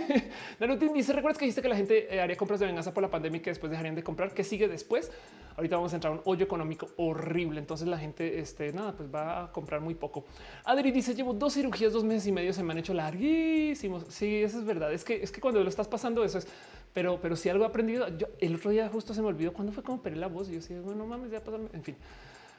[0.60, 3.10] Narutin dice: ¿Recuerdas que dijiste que la gente eh, haría compras de venganza por la
[3.10, 4.32] pandemia y que después dejarían de comprar?
[4.32, 5.10] ¿Qué sigue después?
[5.56, 7.60] Ahorita vamos a entrar a un hoyo económico horrible.
[7.60, 10.24] Entonces la gente, este, nada, pues va a comprar muy poco.
[10.64, 14.06] Adri dice: Llevo dos cirugías, dos meses y medio, se me han hecho larguísimos.
[14.08, 14.92] Sí, eso es verdad.
[14.92, 16.46] Es que es que cuando lo estás pasando, eso es.
[16.94, 18.06] Pero, pero si algo he aprendido,
[18.38, 20.60] el otro día justo se me olvidó cuando fue como peré la voz y yo
[20.60, 21.60] decía, bueno, mames, ya pasó.
[21.72, 21.96] En fin.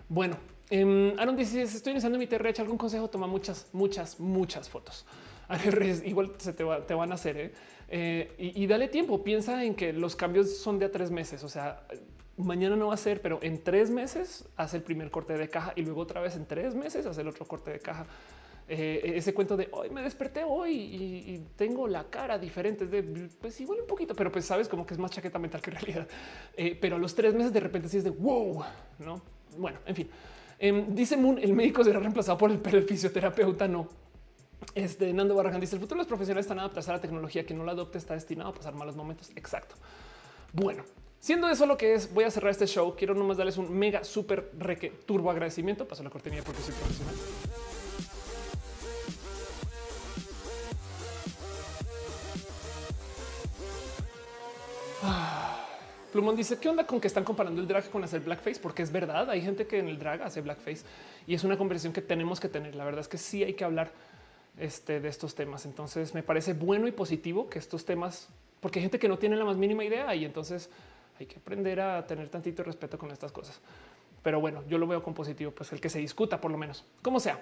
[0.10, 0.38] Bueno,
[0.70, 2.62] eh, Aaron dice: Estoy iniciando mi TRH.
[2.62, 3.10] ¿Algún consejo?
[3.10, 5.06] Toma muchas, muchas, muchas fotos.
[6.06, 7.54] Igual se te, van a hacer ¿eh?
[7.88, 9.24] Eh, y, dale tiempo.
[9.24, 11.44] Piensa en que los cambios son de a tres meses.
[11.44, 11.86] O sea,
[12.38, 15.74] mañana no va a ser, pero en tres meses hace el primer corte de caja
[15.76, 18.06] y luego otra vez en tres meses hace el otro corte de caja.
[18.68, 23.04] Eh, ese cuento de hoy me desperté hoy y, tengo la cara diferente, de
[23.40, 26.08] pues igual un poquito, pero pues sabes como que es más chaqueta mental que realidad.
[26.82, 28.64] pero a los tres meses de repente sí es de wow,
[28.98, 29.22] no?
[29.56, 30.10] Bueno, en fin.
[30.66, 33.88] Em, dice Moon, el médico será reemplazado por el, pero fisioterapeuta no.
[34.74, 37.54] Este Nando Barragán dice el futuro de los profesionales están adaptados a la tecnología que
[37.54, 39.30] no la adopte está destinado a pasar malos momentos.
[39.36, 39.76] Exacto.
[40.54, 40.84] Bueno,
[41.20, 42.96] siendo eso lo que es, voy a cerrar este show.
[42.98, 45.88] Quiero nomás darles un mega súper reque turbo agradecimiento.
[45.88, 47.16] Paso la cortinilla porque soy profesional.
[55.04, 55.55] Ah.
[56.16, 58.90] Plumón dice qué onda con que están comparando el drag con hacer blackface, porque es
[58.90, 59.30] verdad.
[59.30, 60.86] Hay gente que en el drag hace blackface
[61.28, 62.74] y es una conversación que tenemos que tener.
[62.74, 63.92] La verdad es que sí hay que hablar
[64.58, 65.66] este, de estos temas.
[65.66, 68.30] Entonces me parece bueno y positivo que estos temas,
[68.62, 70.70] porque hay gente que no tiene la más mínima idea y entonces
[71.20, 73.60] hay que aprender a tener tantito respeto con estas cosas.
[74.24, 76.86] Pero bueno, yo lo veo con positivo, pues el que se discuta por lo menos,
[77.02, 77.42] como sea.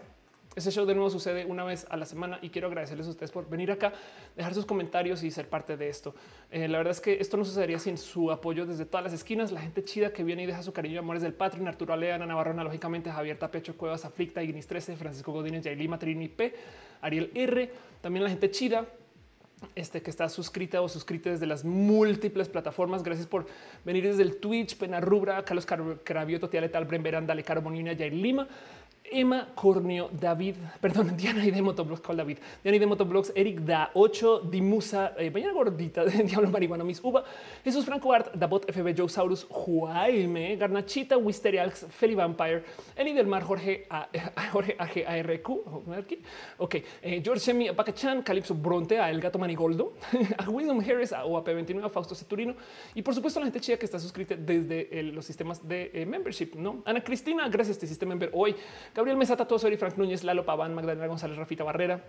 [0.55, 3.31] Ese show de nuevo sucede una vez a la semana y quiero agradecerles a ustedes
[3.31, 3.93] por venir acá,
[4.35, 6.13] dejar sus comentarios y ser parte de esto.
[6.51, 9.51] Eh, la verdad es que esto no sucedería sin su apoyo desde todas las esquinas.
[9.51, 12.15] La gente chida que viene y deja su cariño y amores del Patreon, Arturo Alea,
[12.15, 16.53] Ana Navarro, lógicamente Javier Tapecho, Cuevas, Aflicta, Ignis 13, Francisco Godínez, Yailima, Trini P,
[17.01, 17.71] Ariel R.
[18.01, 18.85] También la gente chida
[19.75, 23.03] este que está suscrita o suscrita desde las múltiples plataformas.
[23.03, 23.45] Gracias por
[23.85, 25.65] venir desde el Twitch, Pena Rubra, Carlos
[26.03, 28.47] Cravioto, Tiale Tal, Bremberán, Dale Caro Bonina, Jair Lima,
[29.11, 32.37] Emma Cornio, David, perdón, Diana y de Motoblogs, ¿cuál David?
[32.63, 37.23] Diana y de Motoblogs, Eric Da 8, Dimusa, eh, Mañana Gordita, Diablo Marihuana, Miss Uva,
[37.63, 42.63] Jesús Franco Art, Dabot FB, Joe Saurus, Jaime, Garnachita, Wisterialx, Feli Vampire,
[42.95, 44.07] Eni del Mar, Jorge, A,
[44.51, 45.49] Jorge AGARQ,
[46.57, 49.93] ok, eh, George Semi, Apacachan, Calypso Bronte, a El Gato Manigoldo,
[50.37, 52.55] a Wisdom Harris, a OAP29, a Fausto Ceturino
[52.95, 56.55] y por supuesto la gente chida que está suscrita desde los sistemas de eh, membership,
[56.55, 56.81] ¿no?
[56.85, 58.55] Ana Cristina, gracias este sistema member hoy.
[58.93, 61.99] Gabriel Mesata, Tosori, Frank Núñez, Lalo Paván, Magdalena González, Rafita Barrera.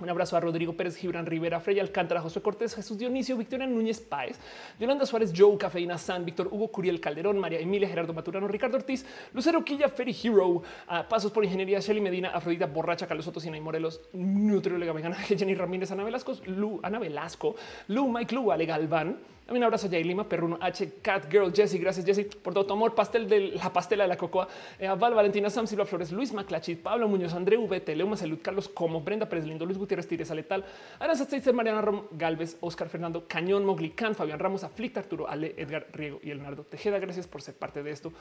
[0.00, 4.00] Un abrazo a Rodrigo Pérez, Gibran Rivera, Freya Alcántara, José Cortés, Jesús Dionisio, Victoria Núñez
[4.00, 4.36] Páez,
[4.78, 9.06] Yolanda Suárez, Joe, Cafeína San, Víctor Hugo Curiel Calderón, María Emilia, Gerardo Maturano, Ricardo Ortiz,
[9.32, 10.62] Lucero Quilla, Ferry Hero,
[11.08, 15.54] Pasos por Ingeniería, Shelly Medina, Afrodita Borracha, Carlos Soto, Sina y Morelos, Nutrióloga Vegana, Jenny
[15.54, 17.54] Ramírez, Ana Velasco, Lu, Ana Velasco,
[17.86, 19.16] Lu, Mike Lu, Ale Galván,
[19.48, 22.72] un abrazo a Jay Lima, Perruno H, Cat Girl, Jesse, gracias Jesse por todo tu
[22.72, 26.32] amor, pastel de la pastela de la cocoa, eh, Val, Valentina Sam, Silva Flores, Luis
[26.32, 30.30] Maclachit, Pablo Muñoz, André VT, Leuma Salud, Carlos Como, Brenda Pérez Lindo, Luis Gutiérrez Tires,
[30.30, 30.64] Aletal,
[30.98, 36.18] Aranza Mariana Rom, Galvez, Oscar Fernando, Cañón, Moglicán, Fabián Ramos, Aflicta, Arturo, Ale, Edgar Riego
[36.22, 36.98] y Leonardo Tejeda.
[36.98, 38.12] Gracias por ser parte de esto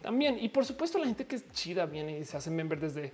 [0.00, 0.38] también.
[0.40, 3.12] Y por supuesto, la gente que es chida viene y se hace member desde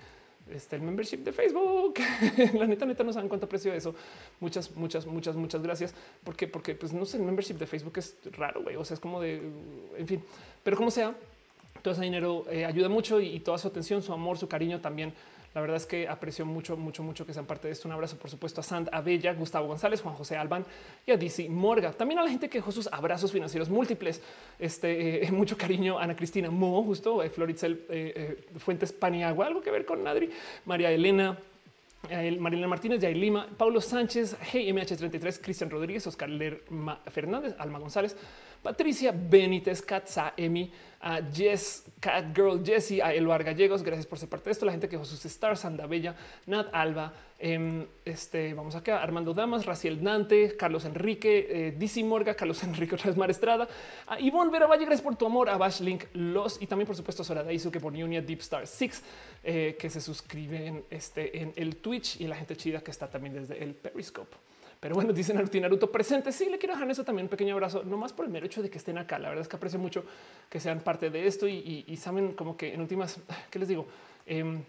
[0.53, 1.95] este, el membership de Facebook.
[2.55, 3.95] la neta, neta, no saben cuánto precio eso.
[4.41, 5.95] Muchas, muchas, muchas, muchas gracias.
[6.25, 8.77] Porque, porque, pues no sé, el membership de Facebook es raro, güey.
[8.77, 9.43] O sea, es como de,
[9.97, 10.23] en fin,
[10.63, 11.15] pero como sea,
[11.83, 15.13] todo ese dinero eh, ayuda mucho y, toda su atención, su amor, su cariño también.
[15.55, 17.89] La verdad es que aprecio mucho, mucho, mucho que sean parte de esto.
[17.89, 20.65] Un abrazo, por supuesto, a Sand Abella, Gustavo González, Juan José Alban
[21.07, 21.93] y a DC Morga.
[21.93, 24.21] También a la gente que dejó sus abrazos financieros múltiples.
[24.59, 29.85] Este eh, mucho cariño, Ana Cristina Mo, justo eh, Floritzel Fuentes Paniagua, algo que ver
[29.85, 30.31] con Nadri,
[30.67, 31.39] María Elena,
[32.39, 38.17] Marilena Martínez, Jair Lima, Paulo Sánchez, GMH33, Cristian Rodríguez, Oscar Lerma Fernández, Alma González,
[38.63, 40.71] Patricia Benítez, Katza, Emi,
[41.01, 43.83] a Jess, Cat Girl, Jessie, a Eluar Gallegos.
[43.83, 44.67] Gracias por ser parte de esto.
[44.67, 45.65] La gente que sus stars,
[46.47, 52.35] Nat Alba, em, este, vamos acá, Armando Damas, Raciel Dante, Carlos Enrique, eh, DC Morga,
[52.35, 53.69] Carlos Enrique otra vez Mar Estrada,
[54.07, 56.97] a Ivonne Vera Valle, gracias por tu amor, a Bash Link, Los y también por
[56.97, 59.03] supuesto a Sora Daisu que por Unia Deep Star 6
[59.45, 63.35] eh, que se suscriben este, en el Twitch y la gente chida que está también
[63.35, 64.48] desde el Periscope.
[64.81, 66.33] Pero bueno, dicen Naruto Naruto presente.
[66.33, 68.63] Sí, le quiero dejar eso también un pequeño abrazo, no más por el mero hecho
[68.63, 69.19] de que estén acá.
[69.19, 70.05] La verdad es que aprecio mucho
[70.49, 73.19] que sean parte de esto y, saben como que en últimas,
[73.51, 73.87] ¿qué les digo?
[74.27, 74.61] Eh,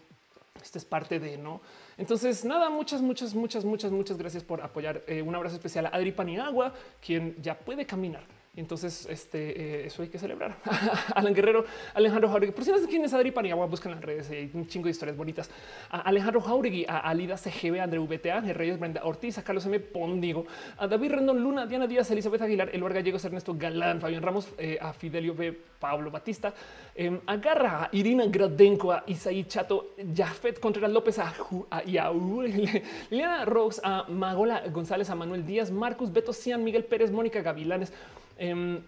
[0.60, 1.60] esta es parte de no.
[1.96, 5.02] Entonces, nada, muchas, muchas, muchas, muchas, muchas gracias por apoyar.
[5.06, 10.02] Eh, un abrazo especial a Adri Paniagua, quien ya puede caminar entonces, este, eh, eso
[10.02, 10.56] hay que celebrar.
[11.14, 11.64] Alan Guerrero,
[11.94, 12.52] Alejandro Jauregui.
[12.52, 14.30] Por si no sé quién es Adri Paniagua, buscan las redes.
[14.30, 15.50] Hay un chingo de historias bonitas.
[15.90, 19.66] A Alejandro Jauregui, a Alida CGB, a André VTA, a Reyes Brenda Ortiz, a Carlos
[19.66, 19.80] M.
[19.80, 24.48] Pondigo, a David Rendón Luna, Diana Díaz, Elizabeth Aguilar, Eluar Gallegos, Ernesto Galán, Fabián Ramos,
[24.58, 25.70] eh, a Fidelio B.
[25.80, 26.52] Pablo Batista,
[26.94, 31.32] eh, a Garra, a Irina Gradenko, a Isaí Chato, Jafet Contreras López, a,
[31.70, 31.82] a,
[33.10, 37.92] Liliana Rose, a Magola González, a Manuel Díaz, Marcus Beto Cian, Miguel Pérez, Mónica Gavilanes.
[38.40, 38.80] Eh,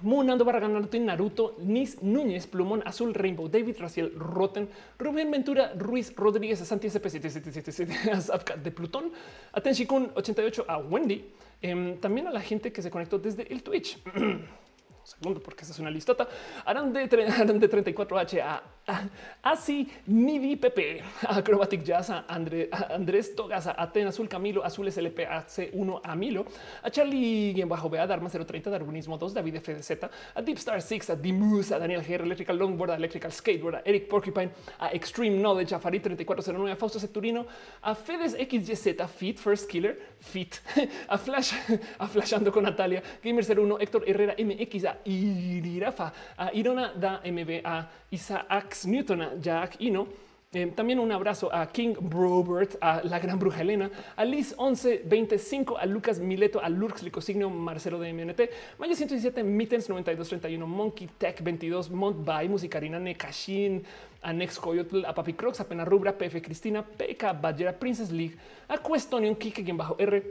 [0.00, 6.58] Munando Barragán, Naruto, Nis Núñez, Plumón Azul, Rainbow, David Raciel, Roten, Rubén Ventura, Ruiz Rodríguez,
[6.60, 9.12] Santi SP7777, de Plutón,
[9.52, 11.30] Atenshikun 88, a Wendy,
[11.60, 13.98] em, también a la gente que se conectó desde el Twitch.
[15.04, 16.28] segundo, porque esa es una listota.
[16.64, 18.62] Harán de, 34H a,
[19.42, 25.46] Así Nivi Pepe, Acrobatic Jazz, a, Andrés Togas, a Aten Azul Camilo, Azul SLP, a
[25.46, 26.46] C1 a Milo,
[26.82, 31.10] a Charlie en bajo Bea, Dharma 030, Darwinismo 2, David FDZ, a Deep Star 6,
[31.10, 35.78] a Dimus, a Daniel G, Electrical Longboard, Electrical Skateboard, Eric Porcupine, a Extreme Knowledge, a
[35.78, 37.46] Farid 3409, a Fausto Secturino,
[37.82, 40.60] a Fedes XYZ, Fit, First Killer, Fit,
[41.08, 41.52] a Flash,
[41.98, 47.60] a Flashando con Natalia, Gamer 01, Héctor Herrera MX, a Irirafa, a Irona da MB,
[47.64, 50.06] a Isaac Newton, a Jack Ino.
[50.54, 55.78] Eh, también un abrazo a King Robert, a la gran bruja Elena, a Liz 1125,
[55.78, 58.40] a Lucas Mileto, a Lurks Licosignio, Marcelo de MNT,
[58.78, 63.82] Maya 117, Mittens 9231, Monkey Tech 22, Montbay, Musicarina, Nekashin,
[64.20, 68.36] a Next Coyotl, a Papi Crocs, a Pena Rubra, PF Cristina, PK Bajera, Princess League,
[68.68, 70.22] a Questonion, Kike, quien bajo R,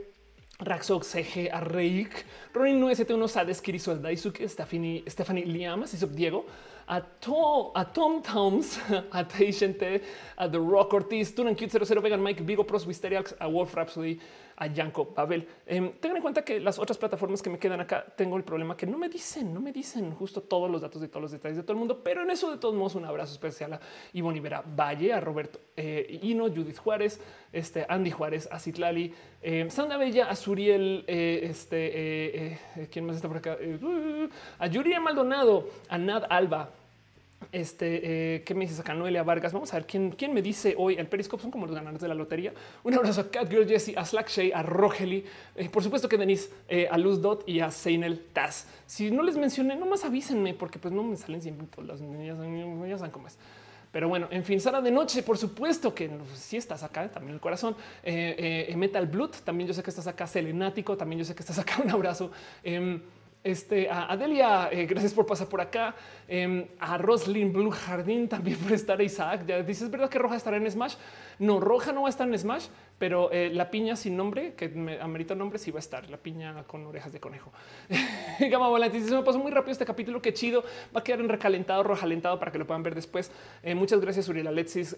[0.60, 6.46] Raxox, CG, Arreik, Ronin 971, Sades, Kirisu, Daisuke, Stephanie, Stephanie Liamas, Isop Diego,
[6.88, 7.02] a,
[7.74, 8.78] a Tom Toms,
[9.12, 10.02] a Teixente,
[10.36, 14.20] a The Rock Ortiz, Tunan Cute 00, Vegan Mike, Vigo Pros, Wisteriax, a Wolf Rhapsody,
[14.62, 15.46] a Yanko Pavel.
[15.66, 18.76] Eh, tengan en cuenta que las otras plataformas que me quedan acá tengo el problema
[18.76, 21.56] que no me dicen, no me dicen justo todos los datos de todos los detalles
[21.56, 23.80] de todo el mundo, pero en eso de todos modos un abrazo especial a
[24.12, 27.20] Ivonne Ibera Valle, a Roberto eh, Hino, Judith Juárez,
[27.52, 33.16] este Andy Juárez, a Citlali, eh, Sandra Bella, a Suriel, eh, este, eh, ¿quién más
[33.16, 33.58] está por acá?
[34.58, 36.70] a Yuri Maldonado, a Nad Alba,
[37.50, 38.94] este, eh, ¿qué me dices acá?
[38.94, 39.52] Noelia Vargas.
[39.52, 40.94] Vamos a ver quién, quién me dice hoy.
[40.96, 42.52] El Periscope son como los ganadores de la lotería.
[42.84, 45.24] Un abrazo a Catgirl Jessie, a Slack Shay, a Rogeli,
[45.56, 48.66] eh, por supuesto que Denise, eh, a Luz Dot y a Seinel Taz.
[48.86, 52.38] Si no les mencioné, nomás avísenme porque pues no me salen siempre todas las niñas,
[52.88, 53.38] ya saben cómo es.
[53.90, 57.40] Pero bueno, en fin, Sara de noche, por supuesto que si estás acá, también el
[57.40, 57.76] corazón.
[58.02, 60.26] Metal Blood, también yo sé que estás acá.
[60.26, 61.80] Selenático, también yo sé que estás acá.
[61.84, 62.30] Un abrazo.
[63.44, 65.96] Este, a Adelia, eh, gracias por pasar por acá.
[66.28, 69.44] Em, a Roslyn Blue Jardín también por estar Isaac.
[69.46, 70.94] Ya dices, ¿verdad que Roja estará en Smash?
[71.40, 72.68] No, Roja no va a estar en Smash,
[73.02, 76.08] pero eh, la piña sin nombre, que me amerita nombre, sí va a estar.
[76.08, 77.52] La piña con orejas de conejo.
[78.38, 80.22] Gama Volante se me pasó muy rápido este capítulo.
[80.22, 80.62] Qué chido.
[80.94, 83.32] Va a quedar en recalentado, roja alentado para que lo puedan ver después.
[83.64, 84.96] Eh, muchas gracias, Uriel Alexis,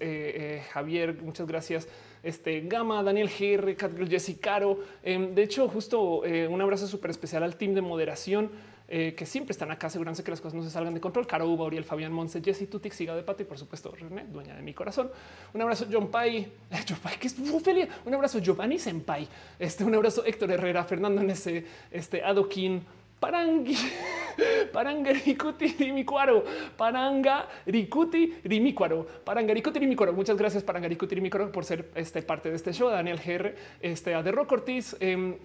[0.70, 1.14] Javier.
[1.22, 1.88] Muchas gracias
[2.24, 4.78] este Gama, Daniel GR, Catgirl, Jessy Caro.
[5.02, 8.50] Em, de hecho, justo eh, un abrazo súper especial al team de moderación.
[8.86, 11.26] Eh, que siempre están acá, asegurándose que las cosas no se salgan de control.
[11.26, 14.54] Caro Uba, Uriel, Fabián Monse, Jessy Tutix, Siga de Pato y por supuesto René, dueña
[14.54, 15.10] de mi corazón.
[15.54, 16.52] Un abrazo John Pai,
[16.88, 17.36] John Pai, que es.
[17.38, 19.26] Un abrazo Giovanni Senpai.
[19.58, 22.82] Este, un abrazo Héctor Herrera, Fernando Nese, este Adoquín,
[23.24, 23.74] Parangui,
[25.78, 26.44] Rimicuaro,
[26.76, 30.12] Parangarikuti Rimicuaro, Parangarikuti Rimicuaro.
[30.12, 32.90] Muchas gracias, Parangarikuti Rimicuaro, por ser este, parte de este show.
[32.90, 35.36] Daniel GR, este, a The Rock Ortiz, em,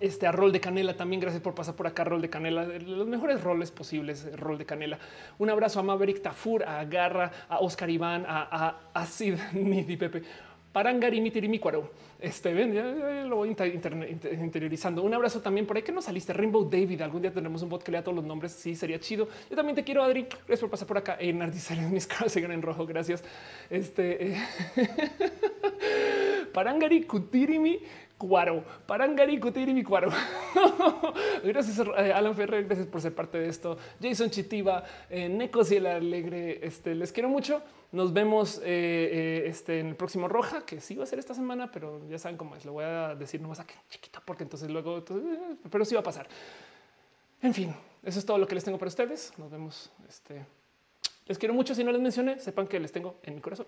[0.00, 1.20] Este a rol de canela también.
[1.20, 2.04] Gracias por pasar por acá.
[2.04, 4.28] Rol de canela, los mejores roles posibles.
[4.36, 4.98] Rol de canela.
[5.38, 9.96] Un abrazo a Maverick Tafur, a Garra, a Oscar Iván, a, a, a Sid Nidi
[9.96, 10.22] Pepe.
[10.72, 11.90] Parangari Mitirimícuaro.
[12.20, 15.02] Este ven, lo voy interiorizando.
[15.02, 16.32] Un abrazo también por ahí que no saliste.
[16.32, 17.00] Rainbow David.
[17.00, 18.52] Algún día tenemos un bot que lea todos los nombres.
[18.52, 19.28] Sí, sería chido.
[19.48, 20.26] Yo también te quiero, Adri.
[20.28, 21.16] Gracias por pasar por acá.
[21.18, 22.86] En en mis caras siguen en rojo.
[22.86, 23.24] Gracias.
[23.70, 24.36] Este eh.
[26.52, 27.78] Parangari Kutirimi
[28.18, 30.10] Cuaro, Parangari Kutirimi Cuaro.
[31.44, 32.64] gracias, eh, Alan Ferrer.
[32.64, 33.78] Gracias por ser parte de esto.
[34.02, 36.58] Jason Chitiba, eh, Necos el Alegre.
[36.66, 37.62] Este les quiero mucho.
[37.92, 41.70] Nos vemos eh, este, en el próximo Roja, que sí va a ser esta semana,
[41.70, 42.64] pero ya saben cómo es.
[42.64, 45.04] Lo voy a decir nomás aquí chiquito, porque entonces luego,
[45.70, 46.28] pero sí va a pasar.
[47.40, 47.72] En fin,
[48.02, 49.32] eso es todo lo que les tengo para ustedes.
[49.38, 49.92] Nos vemos.
[50.08, 50.44] Este,
[51.26, 51.72] les quiero mucho.
[51.72, 53.66] Si no les mencioné, sepan que les tengo en mi corazón.